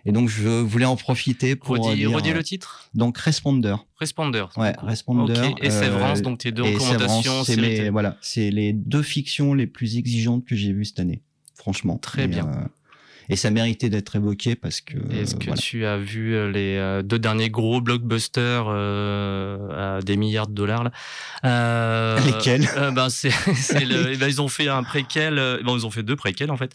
et 0.05 0.11
donc 0.11 0.27
je 0.27 0.49
voulais 0.49 0.83
en 0.85 0.97
profiter 0.97 1.55
pour 1.55 1.77
Redis, 1.77 1.95
dire, 1.95 2.11
redis 2.11 2.31
euh, 2.31 2.33
le 2.33 2.43
titre? 2.43 2.89
donc 2.93 3.17
Responder. 3.17 3.75
Responder. 3.97 4.43
Ouais. 4.57 4.75
Responder. 4.81 5.33
Et 5.61 5.67
euh, 5.67 5.69
Sévrance, 5.69 6.21
donc 6.21 6.39
tes 6.39 6.51
deux 6.51 6.63
recommandations. 6.63 7.45
C'est 7.45 7.55
mes- 7.55 7.89
voilà, 7.89 8.17
c'est 8.21 8.51
les 8.51 8.73
deux 8.73 9.03
fictions 9.03 9.53
les 9.53 9.67
plus 9.67 9.95
exigeantes 9.97 10.43
que 10.43 10.55
j'ai 10.55 10.73
vues 10.73 10.85
cette 10.85 10.99
année. 10.99 11.21
Franchement. 11.53 11.97
Très 11.97 12.25
Et, 12.25 12.27
bien. 12.27 12.69
Et 13.29 13.35
ça 13.35 13.49
méritait 13.51 13.89
d'être 13.89 14.15
évoqué 14.15 14.55
parce 14.55 14.81
que. 14.81 14.97
Est-ce 15.13 15.35
que 15.35 15.45
voilà. 15.45 15.61
tu 15.61 15.85
as 15.85 15.97
vu 15.97 16.35
euh, 16.35 16.51
les 16.51 16.77
euh, 16.77 17.01
deux 17.01 17.19
derniers 17.19 17.49
gros 17.49 17.81
blockbusters 17.81 18.65
euh, 18.67 19.97
à 19.97 20.01
des 20.01 20.17
milliards 20.17 20.47
de 20.47 20.53
dollars 20.53 20.83
là? 20.83 20.91
Euh, 21.43 22.19
Lesquels? 22.19 22.67
ben 22.93 23.09
c'est, 23.09 23.29
le, 23.85 24.11
eh 24.13 24.17
ben, 24.17 24.27
ils 24.27 24.41
ont 24.41 24.47
fait 24.47 24.67
un 24.67 24.83
préquel. 24.83 25.59
bon, 25.63 25.77
ils 25.77 25.85
ont 25.85 25.91
fait 25.91 26.03
deux 26.03 26.15
préquels 26.15 26.51
en 26.51 26.57
fait. 26.57 26.73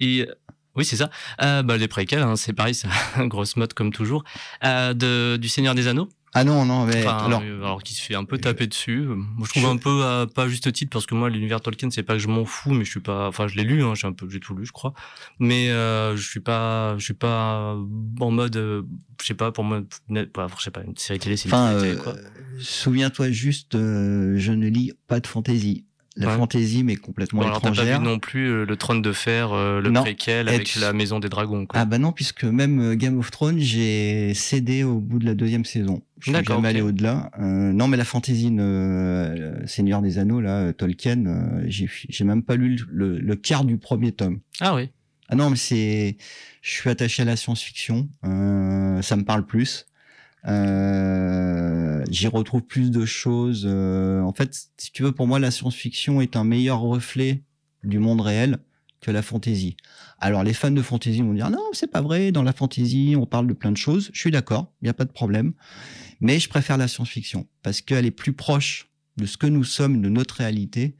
Et 0.00 0.26
oui, 0.74 0.84
c'est 0.84 0.96
ça. 0.96 1.10
Euh, 1.42 1.62
bah, 1.62 1.76
les 1.76 1.88
préquels, 1.88 2.22
hein, 2.22 2.36
c'est 2.36 2.52
pareil, 2.52 2.74
c'est 2.74 2.88
grosse 3.28 3.56
mode 3.56 3.74
comme 3.74 3.92
toujours. 3.92 4.24
Euh, 4.64 4.94
de, 4.94 5.36
du 5.36 5.48
Seigneur 5.48 5.74
des 5.74 5.86
Anneaux. 5.88 6.08
Ah 6.34 6.44
non, 6.44 6.64
non, 6.64 6.86
mais 6.86 7.06
Enfin, 7.06 7.26
alors. 7.26 7.42
euh, 7.44 7.58
alors 7.58 7.82
qui 7.82 7.92
se 7.94 8.00
fait 8.00 8.14
un 8.14 8.24
peu 8.24 8.36
je- 8.36 8.40
taper 8.42 8.66
dessus. 8.66 9.02
Moi, 9.02 9.46
je 9.46 9.50
trouve 9.50 9.64
je- 9.64 9.68
un 9.68 9.76
peu 9.76 10.02
à 10.02 10.26
pas 10.26 10.44
à 10.44 10.48
juste 10.48 10.72
titre 10.72 10.90
parce 10.90 11.04
que 11.04 11.14
moi, 11.14 11.28
l'univers 11.28 11.60
Tolkien, 11.60 11.90
c'est 11.90 12.02
pas 12.02 12.14
que 12.14 12.20
je 12.20 12.28
m'en 12.28 12.46
fous, 12.46 12.72
mais 12.72 12.84
je 12.86 12.90
suis 12.90 13.00
pas. 13.00 13.28
Enfin, 13.28 13.48
je 13.48 13.56
l'ai 13.56 13.64
lu, 13.64 13.84
hein, 13.84 13.94
j'ai 13.94 14.06
un 14.06 14.12
peu, 14.14 14.26
j'ai 14.30 14.40
tout 14.40 14.54
lu, 14.54 14.64
je 14.64 14.72
crois. 14.72 14.94
Mais 15.38 15.68
euh, 15.70 16.16
je 16.16 16.26
suis 16.26 16.40
pas, 16.40 16.96
je 16.96 17.04
suis 17.04 17.12
pas 17.14 17.76
en 18.20 18.30
mode, 18.30 18.56
euh, 18.56 18.82
je 19.20 19.26
sais 19.26 19.34
pas, 19.34 19.52
pour 19.52 19.64
moi, 19.64 19.82
net- 20.08 20.32
pas, 20.32 20.46
je 20.58 20.62
sais 20.62 20.70
pas, 20.70 20.82
une 20.84 20.96
série 20.96 21.18
télé, 21.18 21.36
c'est 21.36 21.50
une 21.50 21.54
Enfin, 21.54 21.78
série 21.78 21.80
euh, 21.80 21.82
télé, 21.90 22.02
quoi. 22.02 22.14
souviens-toi 22.60 23.30
juste, 23.30 23.74
euh, 23.74 24.34
je 24.38 24.52
ne 24.52 24.68
lis 24.68 24.92
pas 25.08 25.20
de 25.20 25.26
fantaisie. 25.26 25.84
La 26.14 26.28
Ouais. 26.28 26.36
fantaisie 26.36 26.84
m'est 26.84 26.96
complètement 26.96 27.40
Bon, 27.40 27.46
alors 27.46 27.60
t'as 27.62 27.68
pas 27.68 27.72
étrangère. 27.74 27.98
vu 28.00 28.04
non 28.04 28.18
plus 28.18 28.46
euh, 28.46 28.64
le 28.66 28.76
Trône 28.76 29.00
de 29.00 29.12
Fer, 29.12 29.52
euh, 29.54 29.80
le 29.80 29.88
Non. 29.88 30.02
préquel 30.02 30.46
avec 30.48 30.64
tu- 30.66 30.78
la 30.78 30.92
Maison 30.92 31.20
des 31.20 31.30
Dragons, 31.30 31.64
quoi. 31.64 31.80
Ah 31.80 31.84
bah 31.86 31.96
non, 31.96 32.12
puisque 32.12 32.44
même 32.44 32.80
euh, 32.80 32.94
Game 32.94 33.18
of 33.18 33.30
Thrones, 33.30 33.58
j'ai 33.58 34.34
cédé 34.34 34.84
au 34.84 34.98
bout 35.00 35.18
de 35.18 35.24
la 35.24 35.34
deuxième 35.34 35.64
saison. 35.64 36.02
Je 36.20 36.30
suis 36.32 36.44
jamais 36.44 36.68
allé 36.68 36.82
au-delà. 36.82 37.30
Euh, 37.40 37.72
non, 37.72 37.88
mais 37.88 37.96
la 37.96 38.04
fantasy 38.04 38.54
euh, 38.58 39.66
Seigneur 39.66 40.02
des 40.02 40.18
Anneaux, 40.18 40.40
là, 40.42 40.72
Tolkien, 40.74 41.24
euh, 41.26 41.64
j'ai 41.66 41.88
j'ai 42.08 42.24
même 42.24 42.42
pas 42.42 42.56
lu 42.56 42.78
le, 42.90 43.18
le 43.18 43.36
quart 43.36 43.64
du 43.64 43.78
premier 43.78 44.12
tome. 44.12 44.40
Ah 44.60 44.74
oui. 44.74 44.90
Ah 45.28 45.34
non, 45.34 45.48
mais 45.48 45.56
c'est, 45.56 46.18
je 46.60 46.70
suis 46.70 46.90
attaché 46.90 47.22
à 47.22 47.24
la 47.24 47.36
science-fiction. 47.36 48.08
Euh, 48.26 49.00
ça 49.00 49.16
me 49.16 49.24
parle 49.24 49.46
plus. 49.46 49.86
Euh, 50.48 52.04
J'y 52.10 52.26
retrouve 52.26 52.62
plus 52.62 52.90
de 52.90 53.04
choses. 53.04 53.64
Euh, 53.66 54.20
en 54.22 54.32
fait, 54.32 54.68
si 54.76 54.92
tu 54.92 55.02
veux, 55.02 55.12
pour 55.12 55.26
moi, 55.26 55.38
la 55.38 55.50
science-fiction 55.50 56.20
est 56.20 56.36
un 56.36 56.44
meilleur 56.44 56.80
reflet 56.80 57.42
du 57.84 57.98
monde 57.98 58.20
réel 58.20 58.58
que 59.00 59.10
la 59.10 59.22
fantasy. 59.22 59.76
Alors, 60.18 60.44
les 60.44 60.52
fans 60.54 60.70
de 60.70 60.82
fantasy 60.82 61.22
vont 61.22 61.32
dire 61.34 61.50
non, 61.50 61.62
c'est 61.72 61.90
pas 61.90 62.00
vrai. 62.02 62.32
Dans 62.32 62.42
la 62.42 62.52
fantasy, 62.52 63.14
on 63.16 63.26
parle 63.26 63.46
de 63.46 63.52
plein 63.52 63.72
de 63.72 63.76
choses. 63.76 64.10
Je 64.12 64.20
suis 64.20 64.30
d'accord, 64.30 64.72
il 64.80 64.84
n'y 64.86 64.90
a 64.90 64.94
pas 64.94 65.04
de 65.04 65.12
problème. 65.12 65.52
Mais 66.20 66.38
je 66.38 66.48
préfère 66.48 66.76
la 66.76 66.86
science-fiction 66.86 67.48
parce 67.62 67.80
qu'elle 67.80 68.06
est 68.06 68.12
plus 68.12 68.32
proche 68.32 68.88
de 69.16 69.26
ce 69.26 69.36
que 69.36 69.46
nous 69.46 69.64
sommes, 69.64 70.00
de 70.00 70.08
notre 70.08 70.36
réalité. 70.36 70.96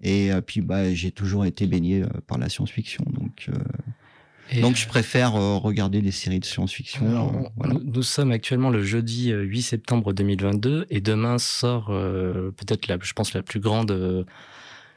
Et 0.00 0.32
euh, 0.32 0.40
puis, 0.40 0.60
bah, 0.62 0.94
j'ai 0.94 1.10
toujours 1.12 1.44
été 1.44 1.66
baigné 1.66 2.04
par 2.26 2.38
la 2.38 2.48
science-fiction, 2.48 3.04
donc. 3.12 3.46
euh, 3.48 3.54
Et, 4.52 4.60
donc 4.60 4.76
je 4.76 4.86
préfère 4.86 5.36
euh, 5.36 5.56
regarder 5.56 6.00
des 6.00 6.12
séries 6.12 6.40
de 6.40 6.44
science-fiction. 6.44 7.06
Euh, 7.06 7.48
voilà. 7.56 7.74
nous, 7.74 7.80
nous 7.84 8.02
sommes 8.02 8.32
actuellement 8.32 8.70
le 8.70 8.82
jeudi 8.82 9.32
euh, 9.32 9.42
8 9.42 9.62
septembre 9.62 10.12
2022 10.12 10.86
et 10.90 11.00
demain 11.00 11.38
sort 11.38 11.88
euh, 11.90 12.52
peut-être 12.56 12.86
la, 12.88 12.98
je 13.00 13.12
pense 13.12 13.34
la 13.34 13.42
plus 13.42 13.60
grande 13.60 13.90
euh, 13.90 14.24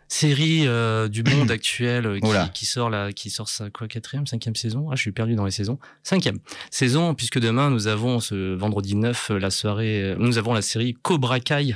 série 0.07 0.67
euh, 0.67 1.07
du 1.07 1.23
monde 1.35 1.51
actuel 1.51 2.05
euh, 2.05 2.19
qui, 2.19 2.51
qui 2.53 2.65
sort 2.65 2.89
la, 2.89 3.13
qui 3.13 3.29
sort 3.29 3.49
sa 3.49 3.69
quoi 3.69 3.87
quatrième, 3.87 4.27
cinquième 4.27 4.55
saison? 4.55 4.89
Ah, 4.91 4.95
je 4.95 5.01
suis 5.01 5.11
perdu 5.11 5.35
dans 5.35 5.45
les 5.45 5.51
saisons. 5.51 5.79
Cinquième 6.03 6.39
saison 6.71 7.13
puisque 7.13 7.39
demain 7.39 7.69
nous 7.69 7.87
avons 7.87 8.19
ce 8.19 8.55
vendredi 8.55 8.95
9 8.95 9.31
euh, 9.31 9.39
la 9.39 9.49
soirée, 9.49 10.01
euh, 10.01 10.15
nous 10.17 10.37
avons 10.37 10.53
la 10.53 10.61
série 10.61 10.95
Cobra 11.01 11.39
Kai. 11.39 11.75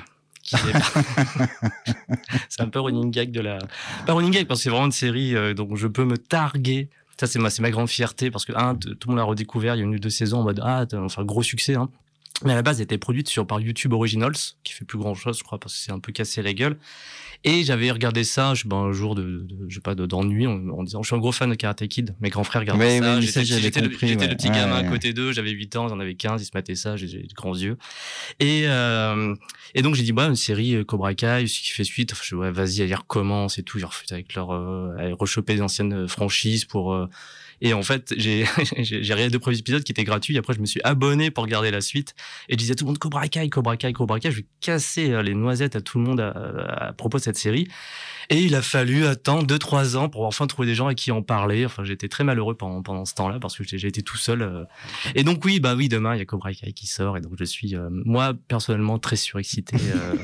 c'est 2.49 2.61
un 2.61 2.69
peu 2.69 2.79
running 2.79 3.11
gag 3.11 3.31
de 3.31 3.41
la, 3.41 3.59
pas 4.07 4.13
running 4.13 4.31
gag 4.31 4.47
parce 4.47 4.61
que 4.61 4.63
c'est 4.63 4.69
vraiment 4.69 4.87
une 4.87 4.91
série 4.91 5.35
euh, 5.35 5.53
dont 5.53 5.75
je 5.75 5.87
peux 5.87 6.05
me 6.05 6.17
targuer 6.17 6.89
ça, 7.19 7.27
c'est 7.27 7.39
ma, 7.39 7.49
ma 7.59 7.69
grande 7.69 7.89
fierté 7.89 8.31
parce 8.31 8.45
que, 8.45 8.53
un, 8.55 8.75
tout 8.75 8.89
le 8.89 9.07
monde 9.07 9.17
l'a 9.17 9.23
redécouvert. 9.23 9.75
Il 9.75 9.79
y 9.79 9.81
a 9.81 9.83
une 9.83 9.97
deux 9.97 10.09
saisons 10.09 10.39
en 10.39 10.43
mode, 10.43 10.61
ah, 10.63 10.85
enfin, 10.93 11.25
gros 11.25 11.43
succès, 11.43 11.75
hein. 11.75 11.89
Mais 12.45 12.53
à 12.53 12.55
la 12.55 12.61
base, 12.61 12.77
elle 12.79 12.85
était 12.85 12.97
produite 12.97 13.27
sur, 13.27 13.45
par 13.45 13.59
YouTube 13.59 13.91
Originals, 13.93 14.33
qui 14.63 14.73
fait 14.73 14.85
plus 14.85 14.97
grand 14.97 15.13
chose, 15.15 15.37
je 15.39 15.43
crois, 15.43 15.59
parce 15.59 15.73
que 15.73 15.79
c'est 15.79 15.91
un 15.91 15.99
peu 15.99 16.11
cassé 16.13 16.41
la 16.41 16.53
gueule. 16.53 16.77
Et 17.45 17.63
j'avais 17.63 17.89
regardé 17.91 18.23
ça, 18.25 18.53
je, 18.53 18.67
ben, 18.67 18.75
un 18.77 18.91
jour 18.91 19.15
de, 19.15 19.23
de- 19.23 19.65
je 19.69 19.75
sais 19.75 19.81
pas, 19.81 19.95
de- 19.95 20.05
d'ennui, 20.05 20.45
en, 20.47 20.67
en 20.69 20.83
disant, 20.83 21.01
je 21.03 21.07
suis 21.07 21.15
un 21.15 21.19
gros 21.19 21.31
fan 21.31 21.49
de 21.49 21.55
Karate 21.55 21.87
Kid. 21.87 22.15
Mes 22.19 22.29
grands 22.29 22.43
frères 22.43 22.61
regardaient 22.61 22.99
ça. 22.99 23.19
J'étais 23.61 23.81
le- 23.81 23.87
ouais. 23.89 24.27
le 24.27 24.35
petit 24.35 24.47
Ouais, 24.49 24.55
gamin 24.55 24.75
à 24.75 24.83
côté 24.83 25.13
d'eux, 25.13 25.31
j'avais 25.31 25.51
8 25.51 25.75
ans, 25.77 25.87
j'en 25.87 25.99
avais 25.99 26.15
15, 26.15 26.41
ils 26.41 26.45
se 26.45 26.51
mettaient 26.53 26.75
ça, 26.75 26.95
j'ai 26.97 27.07
j'ai 27.07 27.23
de 27.23 27.33
grands 27.33 27.55
yeux. 27.55 27.77
Et, 28.39 28.63
euh, 28.67 29.33
et 29.75 29.81
donc 29.81 29.95
j'ai 29.95 30.03
dit 30.03 30.11
bah 30.13 30.25
une 30.27 30.35
série 30.35 30.75
euh, 30.75 30.83
Cobra 30.83 31.13
Kai 31.13 31.45
ce 31.47 31.59
qui 31.61 31.69
fait 31.71 31.83
suite 31.83 32.11
enfin, 32.13 32.21
je 32.25 32.35
ouais 32.35 32.51
vas-y 32.51 32.81
elle 32.81 32.93
recommence 32.95 33.57
et 33.57 33.63
tout 33.63 33.77
ils 33.77 33.85
refont 33.85 34.03
avec 34.11 34.33
leur 34.35 34.51
euh, 34.51 35.13
rechoper 35.19 35.55
des 35.55 35.61
anciennes 35.61 35.93
euh, 35.93 36.07
franchises 36.07 36.65
pour 36.65 36.93
euh, 36.93 37.07
et 37.61 37.73
en 37.73 37.83
fait 37.83 38.13
j'ai 38.17 38.43
regardé 39.01 39.29
deux 39.29 39.39
premiers 39.39 39.57
épisodes 39.57 39.83
qui 39.83 39.91
étaient 39.91 40.03
gratuits. 40.03 40.37
Après 40.37 40.53
je 40.53 40.59
me 40.59 40.65
suis 40.65 40.81
abonné 40.83 41.31
pour 41.31 41.43
regarder 41.43 41.71
la 41.71 41.81
suite. 41.81 42.15
Et 42.47 42.53
je 42.53 42.57
disais 42.57 42.73
à 42.73 42.75
tout 42.75 42.85
le 42.85 42.89
monde 42.89 42.99
Cobra 42.99 43.27
Kai 43.27 43.49
Cobra 43.49 43.77
Kai 43.77 43.93
Cobra 43.93 44.19
Kai. 44.19 44.31
Je 44.31 44.37
vais 44.37 44.45
casser 44.61 45.11
euh, 45.11 45.21
les 45.21 45.33
noisettes 45.33 45.75
à 45.75 45.81
tout 45.81 45.97
le 45.99 46.03
monde 46.05 46.19
à, 46.19 46.29
à 46.87 46.93
propos 46.93 47.17
de 47.17 47.23
cette 47.23 47.37
série. 47.37 47.67
Et 48.31 48.37
il 48.43 48.53
a 48.53 48.61
fallu 48.61 49.05
attendre 49.05 49.47
deux 49.47 49.57
trois 49.57 49.97
ans 49.97 50.07
pour 50.07 50.25
enfin 50.25 50.45
trouver 50.45 50.67
des 50.67 50.75
gens 50.75 50.87
à 50.87 50.93
qui 50.93 51.11
en 51.11 51.21
parler. 51.23 51.65
Enfin 51.65 51.83
j'étais 51.83 52.07
très 52.07 52.23
malheureux 52.23 52.55
pendant 52.55 52.83
pendant 52.83 53.05
ce 53.05 53.15
temps-là 53.15 53.39
parce 53.39 53.57
que 53.57 53.63
j'ai 53.63 53.77
j'ai 53.79 53.87
été 53.87 54.03
tout 54.03 54.17
seul 54.17 54.41
euh, 54.43 54.63
et 55.15 55.23
donc 55.23 55.43
oui, 55.45 55.59
bah 55.59 55.73
oui, 55.75 55.89
demain 55.89 56.15
il 56.15 56.19
y 56.19 56.21
a 56.21 56.25
Cobra 56.25 56.53
Kai 56.53 56.71
qui 56.73 56.85
sort. 56.87 57.17
Et 57.17 57.21
donc 57.21 57.33
je 57.39 57.43
suis 57.43 57.75
euh, 57.75 57.89
moi 57.91 58.33
personnellement 58.47 58.99
très 58.99 59.15
surexcité. 59.15 59.77
euh. 59.95 60.15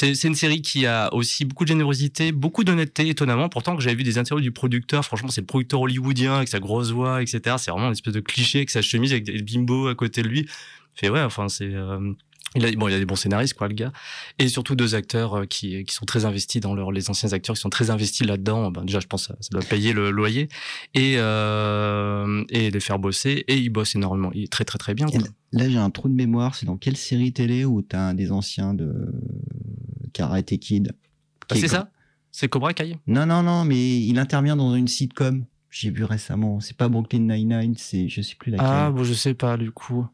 C'est 0.00 0.28
une 0.28 0.34
série 0.34 0.62
qui 0.62 0.86
a 0.86 1.12
aussi 1.14 1.44
beaucoup 1.44 1.64
de 1.64 1.68
générosité, 1.68 2.32
beaucoup 2.32 2.64
d'honnêteté, 2.64 3.08
étonnamment. 3.08 3.48
Pourtant 3.48 3.76
que 3.76 3.82
j'avais 3.82 3.96
vu 3.96 4.02
des 4.02 4.18
interviews 4.18 4.42
du 4.42 4.52
producteur, 4.52 5.04
franchement 5.04 5.28
c'est 5.28 5.42
le 5.42 5.46
producteur 5.46 5.80
hollywoodien 5.80 6.36
avec 6.36 6.48
sa 6.48 6.58
grosse 6.58 6.90
voix, 6.90 7.22
etc. 7.22 7.56
C'est 7.58 7.70
vraiment 7.70 7.86
une 7.86 7.92
espèce 7.92 8.14
de 8.14 8.20
cliché 8.20 8.58
avec 8.58 8.70
sa 8.70 8.82
chemise 8.82 9.12
avec 9.12 9.24
des 9.24 9.42
bimbos 9.42 9.88
à 9.88 9.94
côté 9.94 10.22
de 10.22 10.28
lui. 10.28 10.48
Fait 10.94 11.08
ouais, 11.08 11.22
enfin 11.22 11.48
c'est 11.48 11.72
euh, 11.72 12.12
il 12.56 12.66
a, 12.66 12.72
bon, 12.72 12.88
il 12.88 12.94
a 12.94 12.98
des 12.98 13.04
bons 13.04 13.16
scénaristes, 13.16 13.54
quoi, 13.54 13.68
le 13.68 13.74
gars. 13.74 13.92
Et 14.38 14.48
surtout 14.48 14.74
deux 14.74 14.94
acteurs 14.96 15.34
euh, 15.34 15.44
qui, 15.44 15.84
qui 15.84 15.94
sont 15.94 16.04
très 16.04 16.24
investis 16.24 16.60
dans 16.60 16.74
leur, 16.74 16.90
les 16.90 17.08
anciens 17.08 17.32
acteurs 17.32 17.54
qui 17.54 17.60
sont 17.60 17.70
très 17.70 17.90
investis 17.90 18.26
là-dedans. 18.26 18.72
Ben, 18.72 18.84
déjà, 18.84 18.98
je 18.98 19.06
pense 19.06 19.28
que 19.28 19.34
ça, 19.34 19.36
ça 19.40 19.48
doit 19.52 19.62
payer 19.62 19.92
le 19.92 20.10
loyer 20.10 20.48
et, 20.94 21.14
euh, 21.18 22.44
et 22.48 22.70
les 22.70 22.80
faire 22.80 22.98
bosser. 22.98 23.44
Et 23.46 23.56
ils 23.56 23.68
bossent 23.68 23.94
énormément. 23.94 24.32
Il 24.34 24.44
est 24.44 24.52
très, 24.52 24.64
très, 24.64 24.78
très 24.78 24.94
bien. 24.94 25.06
Quoi. 25.06 25.20
Là, 25.52 25.68
j'ai 25.68 25.78
un 25.78 25.90
trou 25.90 26.08
de 26.08 26.14
mémoire. 26.14 26.54
C'est 26.54 26.66
dans 26.66 26.76
quelle 26.76 26.96
série 26.96 27.32
télé 27.32 27.64
où 27.64 27.82
t'as 27.82 28.00
un 28.10 28.14
des 28.14 28.30
anciens 28.32 28.72
de 28.74 29.12
Karate 30.12 30.56
Kid 30.58 30.92
Ah, 31.42 31.54
qui 31.54 31.60
c'est 31.60 31.66
est- 31.66 31.68
ça? 31.68 31.90
C'est 32.32 32.48
Cobra 32.48 32.72
Kai? 32.74 32.96
Non, 33.08 33.26
non, 33.26 33.42
non, 33.42 33.64
mais 33.64 34.00
il 34.00 34.18
intervient 34.18 34.54
dans 34.56 34.74
une 34.76 34.86
sitcom. 34.88 35.44
J'ai 35.70 35.90
vu 35.90 36.04
récemment. 36.04 36.60
C'est 36.60 36.76
pas 36.76 36.88
Brooklyn 36.88 37.20
Nine-Nine, 37.20 37.74
c'est 37.76 38.08
je 38.08 38.22
sais 38.22 38.34
plus 38.36 38.50
laquelle. 38.50 38.66
Ah, 38.68 38.90
bon, 38.90 39.02
je 39.04 39.14
sais 39.14 39.34
pas, 39.34 39.56
du 39.56 39.70
coup. 39.72 40.06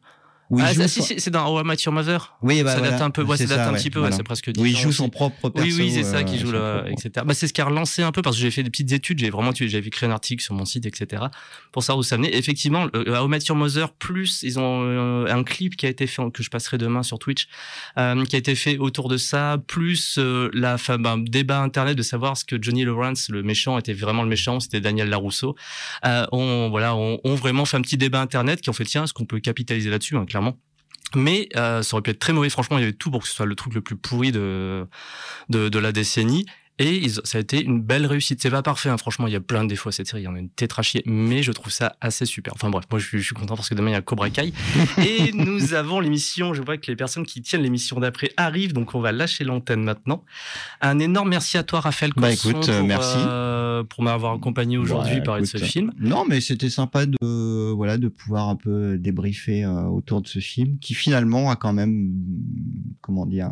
Où 0.49 0.59
ah, 0.61 0.71
joue 0.73 0.87
son- 0.87 1.01
c'est 1.17 1.29
dans 1.29 1.45
How 1.45 1.61
I 1.61 1.63
Met 1.65 1.75
Your 1.85 1.93
Mother. 1.93 2.37
Oui, 2.41 2.63
bah, 2.63 2.73
ça 2.73 2.79
date 2.81 2.89
voilà. 2.91 3.05
un 3.05 3.09
peu, 3.09 3.23
ouais, 3.23 3.35
ça 3.37 3.45
date 3.45 3.57
ça, 3.57 3.67
un 3.69 3.73
ouais, 3.73 3.77
petit 3.79 3.89
peu, 3.89 3.99
voilà. 3.99 4.13
ouais, 4.13 4.17
c'est 4.17 4.23
presque 4.23 4.49
Où 4.57 4.65
il 4.65 4.73
10 4.73 4.79
joue 4.81 4.91
son 4.93 5.09
propre 5.09 5.49
perso. 5.49 5.67
Oui, 5.67 5.75
oui, 5.77 5.91
c'est 5.91 6.03
ça 6.03 6.23
qui 6.23 6.35
euh, 6.35 6.39
joue 6.39 6.45
son 6.47 6.51
le, 6.53 6.59
propre- 6.59 6.87
etc. 6.91 7.25
Bah, 7.25 7.33
c'est 7.33 7.47
ce 7.47 7.53
qui 7.53 7.59
a 7.61 7.65
relancé 7.65 8.01
un 8.01 8.11
peu 8.13 8.21
parce 8.21 8.37
que 8.37 8.41
j'ai 8.41 8.51
fait 8.51 8.63
des 8.63 8.69
petites 8.69 8.91
études, 8.93 9.19
j'ai 9.19 9.29
vraiment, 9.29 9.51
j'avais 9.53 9.85
écrit 9.87 10.05
un 10.05 10.11
article 10.11 10.41
sur 10.41 10.53
mon 10.53 10.63
site, 10.65 10.85
etc. 10.85 11.23
pour 11.73 11.83
savoir 11.83 11.99
où 11.99 12.03
ça 12.03 12.15
venait. 12.15 12.33
Effectivement, 12.35 12.85
le- 12.93 13.13
How 13.13 13.25
I 13.25 13.29
Met 13.29 13.39
Your 13.49 13.57
Mother, 13.57 13.91
plus 13.93 14.41
ils 14.43 14.57
ont 14.57 14.83
euh, 14.85 15.25
un 15.27 15.43
clip 15.43 15.75
qui 15.75 15.85
a 15.85 15.89
été 15.89 16.07
fait, 16.07 16.21
que 16.33 16.41
je 16.43 16.49
passerai 16.49 16.77
demain 16.77 17.03
sur 17.03 17.19
Twitch, 17.19 17.47
euh, 17.97 18.23
qui 18.25 18.35
a 18.35 18.39
été 18.39 18.55
fait 18.55 18.77
autour 18.77 19.09
de 19.09 19.17
ça, 19.17 19.57
plus 19.67 20.17
euh, 20.17 20.49
la, 20.53 20.75
enfin, 20.75 20.97
ben, 20.97 21.17
débat 21.17 21.59
internet 21.61 21.97
de 21.97 22.03
savoir 22.03 22.37
ce 22.37 22.45
que 22.45 22.55
Johnny 22.61 22.85
Lawrence, 22.85 23.29
le 23.29 23.43
méchant, 23.43 23.77
était 23.77 23.93
vraiment 23.93 24.23
le 24.23 24.29
méchant, 24.29 24.59
c'était 24.61 24.79
Daniel 24.81 25.09
Larousseau. 25.09 25.55
Euh, 26.05 26.25
on, 26.31 26.69
voilà, 26.69 26.95
on, 26.95 27.19
on 27.23 27.35
vraiment 27.35 27.65
fait 27.65 27.77
un 27.77 27.81
petit 27.81 27.97
débat 27.97 28.21
internet 28.21 28.61
qui 28.61 28.69
ont 28.69 28.73
fait 28.73 28.85
tiens, 28.85 29.03
est-ce 29.03 29.13
qu'on 29.13 29.25
peut 29.25 29.39
capitaliser 29.39 29.89
là-dessus, 29.89 30.15
hein, 30.15 30.25
Mais 31.15 31.47
euh, 31.55 31.81
ça 31.83 31.95
aurait 31.95 32.01
pu 32.01 32.11
être 32.11 32.19
très 32.19 32.33
mauvais. 32.33 32.49
Franchement, 32.49 32.77
il 32.77 32.81
y 32.81 32.83
avait 32.83 32.93
tout 32.93 33.11
pour 33.11 33.21
que 33.21 33.27
ce 33.27 33.33
soit 33.33 33.45
le 33.45 33.55
truc 33.55 33.73
le 33.73 33.81
plus 33.81 33.95
pourri 33.95 34.31
de 34.31 34.87
la 35.49 35.91
décennie. 35.91 36.45
Et 36.79 36.95
ils- 36.97 37.19
ça 37.23 37.37
a 37.37 37.41
été 37.41 37.63
une 37.63 37.81
belle 37.81 38.05
réussite. 38.05 38.41
C'est 38.41 38.51
pas 38.51 38.61
parfait, 38.61 38.89
hein. 38.89 38.97
franchement, 38.97 39.25
il 39.27 39.33
y 39.33 39.35
a 39.35 39.39
plein 39.41 39.63
de 39.63 39.69
défauts 39.69 39.89
à 39.89 39.91
cette 39.91 40.07
série. 40.07 40.21
Il 40.21 40.25
y 40.25 40.27
en 40.27 40.35
a 40.35 40.39
une 40.39 40.49
tétrachier, 40.49 41.01
mais 41.05 41.41
je 41.41 41.51
trouve 41.51 41.71
ça 41.71 41.95
assez 42.01 42.25
super. 42.25 42.53
Enfin 42.53 42.69
bref, 42.69 42.85
moi 42.91 42.99
je 42.99 43.07
suis, 43.07 43.19
je 43.19 43.25
suis 43.25 43.33
content 43.35 43.55
parce 43.55 43.69
que 43.69 43.75
demain 43.75 43.89
il 43.89 43.93
y 43.93 43.95
a 43.95 44.01
Cobra 44.01 44.29
Kai. 44.29 44.53
Et 44.99 45.31
nous 45.33 45.73
avons 45.73 45.99
l'émission, 45.99 46.53
je 46.53 46.61
vois 46.61 46.77
que 46.77 46.85
les 46.91 46.95
personnes 46.95 47.25
qui 47.25 47.41
tiennent 47.41 47.63
l'émission 47.63 47.99
d'après 47.99 48.29
arrivent, 48.37 48.73
donc 48.73 48.93
on 48.95 48.99
va 48.99 49.11
lâcher 49.11 49.43
l'antenne 49.43 49.83
maintenant. 49.83 50.23
Un 50.81 50.99
énorme 50.99 51.29
merci 51.29 51.57
à 51.57 51.63
toi, 51.63 51.79
Raphaël 51.79 52.11
Bah, 52.15 52.31
écoute, 52.31 52.53
pour, 52.69 52.83
merci. 52.85 53.17
euh, 53.17 53.83
pour 53.83 54.03
m'avoir 54.03 54.33
accompagné 54.33 54.77
aujourd'hui 54.77 55.15
Ouais, 55.15 55.23
parler 55.23 55.41
de 55.43 55.47
ce 55.47 55.57
film. 55.57 55.91
Non, 55.99 56.25
mais 56.29 56.41
c'était 56.41 56.69
sympa 56.69 57.05
de 57.05 57.71
voilà 57.71 57.97
de 57.97 58.07
pouvoir 58.07 58.49
un 58.49 58.55
peu 58.55 58.97
débriefer 58.97 59.63
euh, 59.63 59.83
autour 59.85 60.21
de 60.21 60.27
ce 60.27 60.39
film 60.39 60.77
qui 60.79 60.93
finalement 60.93 61.49
a 61.49 61.55
quand 61.55 61.73
même 61.73 62.11
comment 63.01 63.25
dire 63.25 63.49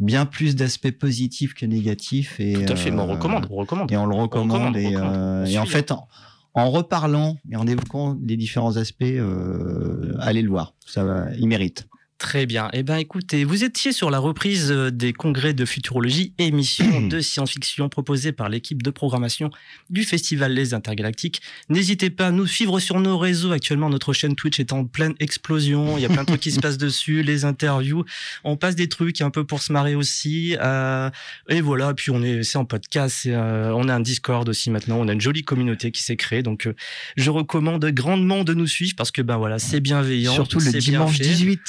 bien 0.00 0.26
plus 0.26 0.56
d'aspects 0.56 0.90
positifs 0.90 1.54
que 1.54 1.66
négatifs. 1.66 2.40
Et, 2.40 2.54
Tout 2.54 2.72
à 2.72 2.76
fait, 2.76 2.90
mais 2.90 3.00
on 3.00 3.08
euh, 3.08 3.12
recommande, 3.12 3.46
on 3.50 3.56
recommande. 3.56 3.92
Et 3.92 3.96
on 3.96 4.06
le 4.06 4.14
recommande. 4.14 4.74
recommande, 4.74 4.76
et, 4.76 4.86
on 4.96 5.00
recommande. 5.00 5.14
euh, 5.16 5.44
et 5.44 5.58
en 5.58 5.64
suit, 5.64 5.72
fait, 5.72 5.92
en, 5.92 6.08
en 6.54 6.70
reparlant 6.70 7.36
et 7.50 7.56
en 7.56 7.66
évoquant 7.66 8.18
les 8.26 8.36
différents 8.36 8.76
aspects, 8.76 9.02
euh, 9.02 10.16
allez 10.18 10.42
le 10.42 10.48
voir. 10.48 10.74
Ça 10.86 11.04
va, 11.04 11.26
il 11.38 11.46
mérite. 11.46 11.86
Très 12.20 12.44
bien. 12.44 12.68
Eh 12.74 12.82
ben, 12.82 12.96
écoutez, 12.96 13.44
vous 13.44 13.64
étiez 13.64 13.92
sur 13.92 14.10
la 14.10 14.18
reprise 14.18 14.70
euh, 14.70 14.90
des 14.90 15.14
congrès 15.14 15.54
de 15.54 15.64
futurologie, 15.64 16.34
émission 16.36 17.00
de 17.08 17.18
science-fiction 17.18 17.88
proposée 17.88 18.30
par 18.30 18.50
l'équipe 18.50 18.82
de 18.82 18.90
programmation 18.90 19.50
du 19.88 20.04
Festival 20.04 20.52
Les 20.52 20.74
Intergalactiques. 20.74 21.40
N'hésitez 21.70 22.10
pas 22.10 22.26
à 22.26 22.30
nous 22.30 22.46
suivre 22.46 22.78
sur 22.78 23.00
nos 23.00 23.16
réseaux. 23.16 23.52
Actuellement, 23.52 23.88
notre 23.88 24.12
chaîne 24.12 24.36
Twitch 24.36 24.60
est 24.60 24.74
en 24.74 24.84
pleine 24.84 25.14
explosion. 25.18 25.96
Il 25.96 26.02
y 26.02 26.04
a 26.04 26.10
plein 26.10 26.24
de 26.24 26.26
trucs 26.26 26.42
qui 26.42 26.50
se 26.50 26.60
passent 26.60 26.76
dessus, 26.76 27.22
les 27.22 27.46
interviews. 27.46 28.04
On 28.44 28.58
passe 28.58 28.76
des 28.76 28.90
trucs 28.90 29.22
un 29.22 29.30
peu 29.30 29.44
pour 29.44 29.62
se 29.62 29.72
marrer 29.72 29.94
aussi. 29.94 30.58
Euh, 30.60 31.08
et 31.48 31.62
voilà. 31.62 31.94
Puis 31.94 32.10
on 32.10 32.22
est, 32.22 32.42
c'est 32.42 32.58
en 32.58 32.66
podcast. 32.66 33.24
euh, 33.24 33.72
on 33.74 33.88
a 33.88 33.94
un 33.94 34.00
Discord 34.00 34.46
aussi 34.46 34.68
maintenant. 34.70 34.98
On 35.00 35.08
a 35.08 35.14
une 35.14 35.22
jolie 35.22 35.42
communauté 35.42 35.90
qui 35.90 36.02
s'est 36.02 36.16
créée. 36.16 36.42
Donc, 36.42 36.66
euh, 36.66 36.74
je 37.16 37.30
recommande 37.30 37.82
grandement 37.86 38.44
de 38.44 38.52
nous 38.52 38.66
suivre 38.66 38.92
parce 38.94 39.10
que 39.10 39.22
ben 39.22 39.38
voilà, 39.38 39.58
c'est 39.58 39.80
bienveillant. 39.80 40.34
Surtout 40.34 40.58
le 40.58 40.70
bien 40.70 40.80
dimanche 40.80 41.16
fait. 41.16 41.24
18. 41.24 41.60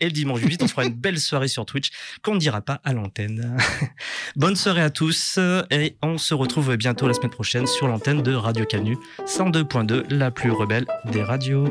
Et 0.00 0.04
le 0.04 0.12
dimanche 0.12 0.40
8, 0.42 0.62
on 0.62 0.68
fera 0.68 0.84
une 0.84 0.94
belle 0.94 1.18
soirée 1.18 1.48
sur 1.48 1.66
Twitch 1.66 1.90
qu'on 2.22 2.34
ne 2.34 2.40
dira 2.40 2.60
pas 2.60 2.80
à 2.84 2.92
l'antenne. 2.92 3.56
Bonne 4.36 4.56
soirée 4.56 4.82
à 4.82 4.90
tous 4.90 5.38
et 5.70 5.96
on 6.02 6.18
se 6.18 6.34
retrouve 6.34 6.76
bientôt 6.76 7.08
la 7.08 7.14
semaine 7.14 7.30
prochaine 7.30 7.66
sur 7.66 7.88
l'antenne 7.88 8.22
de 8.22 8.34
Radio 8.34 8.64
Canu 8.64 8.96
102.2, 9.26 10.12
la 10.14 10.30
plus 10.30 10.50
rebelle 10.50 10.86
des 11.12 11.22
radios. 11.22 11.66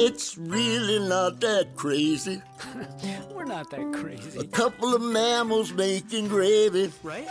It's 0.00 0.38
really 0.38 1.00
not 1.08 1.40
that 1.40 1.74
crazy. 1.74 2.40
We're 3.34 3.44
not 3.44 3.68
that 3.70 3.92
crazy. 3.92 4.38
A 4.38 4.44
couple 4.44 4.94
of 4.94 5.02
mammals 5.02 5.72
making 5.72 6.28
gravy. 6.28 6.92
Right? 7.02 7.26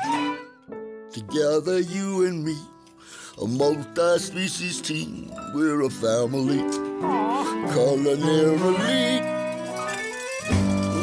Together, 1.14 1.80
you 1.80 2.26
and 2.26 2.44
me. 2.44 2.58
A 3.42 3.48
multi 3.48 4.20
species 4.20 4.82
team. 4.82 5.32
We're 5.56 5.84
a 5.84 5.90
family. 5.90 6.58
Culinarily. 7.72 9.22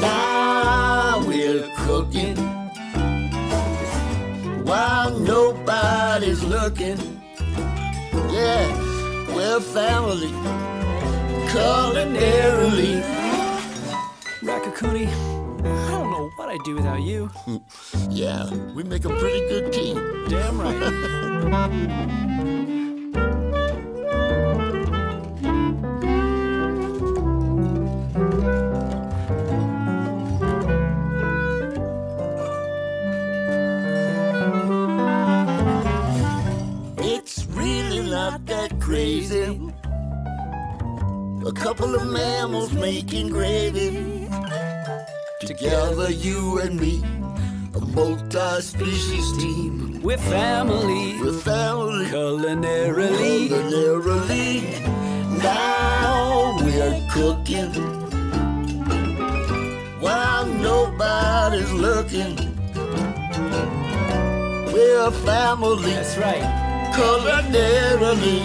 Now 0.03 1.25
we're 1.27 1.67
cooking. 1.79 2.37
While 4.67 5.19
nobody's 5.19 6.45
looking. 6.45 6.99
Yeah, 8.31 9.35
we're 9.35 9.61
family. 9.61 10.74
Culinarily. 11.55 13.01
Rakakuni, 14.43 15.07
I 15.07 15.91
don't 15.93 16.11
know 16.11 16.29
what 16.35 16.49
I'd 16.49 16.59
do 16.65 16.75
without 16.75 17.01
you. 17.01 17.31
Yeah, 18.11 18.53
we 18.75 18.83
make 18.83 19.05
a 19.05 19.09
pretty 19.09 19.47
good 19.49 19.73
team. 19.73 19.95
Damn 20.29 20.61
right. 20.61 22.51
making 42.85 43.31
gravy. 43.31 44.29
Together, 45.41 46.11
you 46.11 46.59
and 46.61 46.79
me, 46.79 47.03
a 47.75 47.81
multi 47.81 48.61
species 48.61 49.27
team. 49.39 50.03
We're 50.03 50.19
family. 50.19 51.19
We're 51.19 51.33
family. 51.33 52.05
Culinarily. 52.13 53.49
Culinarily. 53.49 54.51
Now 55.43 56.59
we're 56.61 57.01
cooking. 57.17 57.73
While 60.05 60.47
nobody's 60.69 61.73
looking. 61.73 62.37
We're 64.75 65.11
family. 65.29 65.93
That's 65.95 66.19
right. 66.19 66.47
culinarily. 66.97 68.41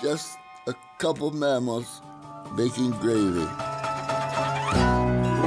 Just 0.00 0.38
a 0.38 0.47
couple 0.98 1.30
mammals 1.30 2.02
making 2.56 2.90
gravy. 2.90 3.46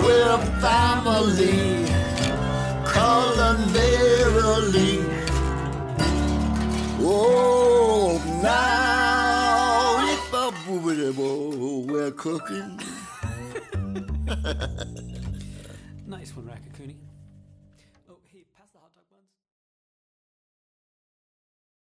We're 0.01 0.37
family, 0.61 1.85
culinarily. 2.87 4.13
Oh, 7.01 8.21
now 8.41 10.07
if 10.13 10.33
I'm 10.33 10.53
we're 11.85 12.11
cooking. 12.11 12.79
Nice 16.07 16.35
one, 16.35 16.45
Rakakuni. 16.45 17.10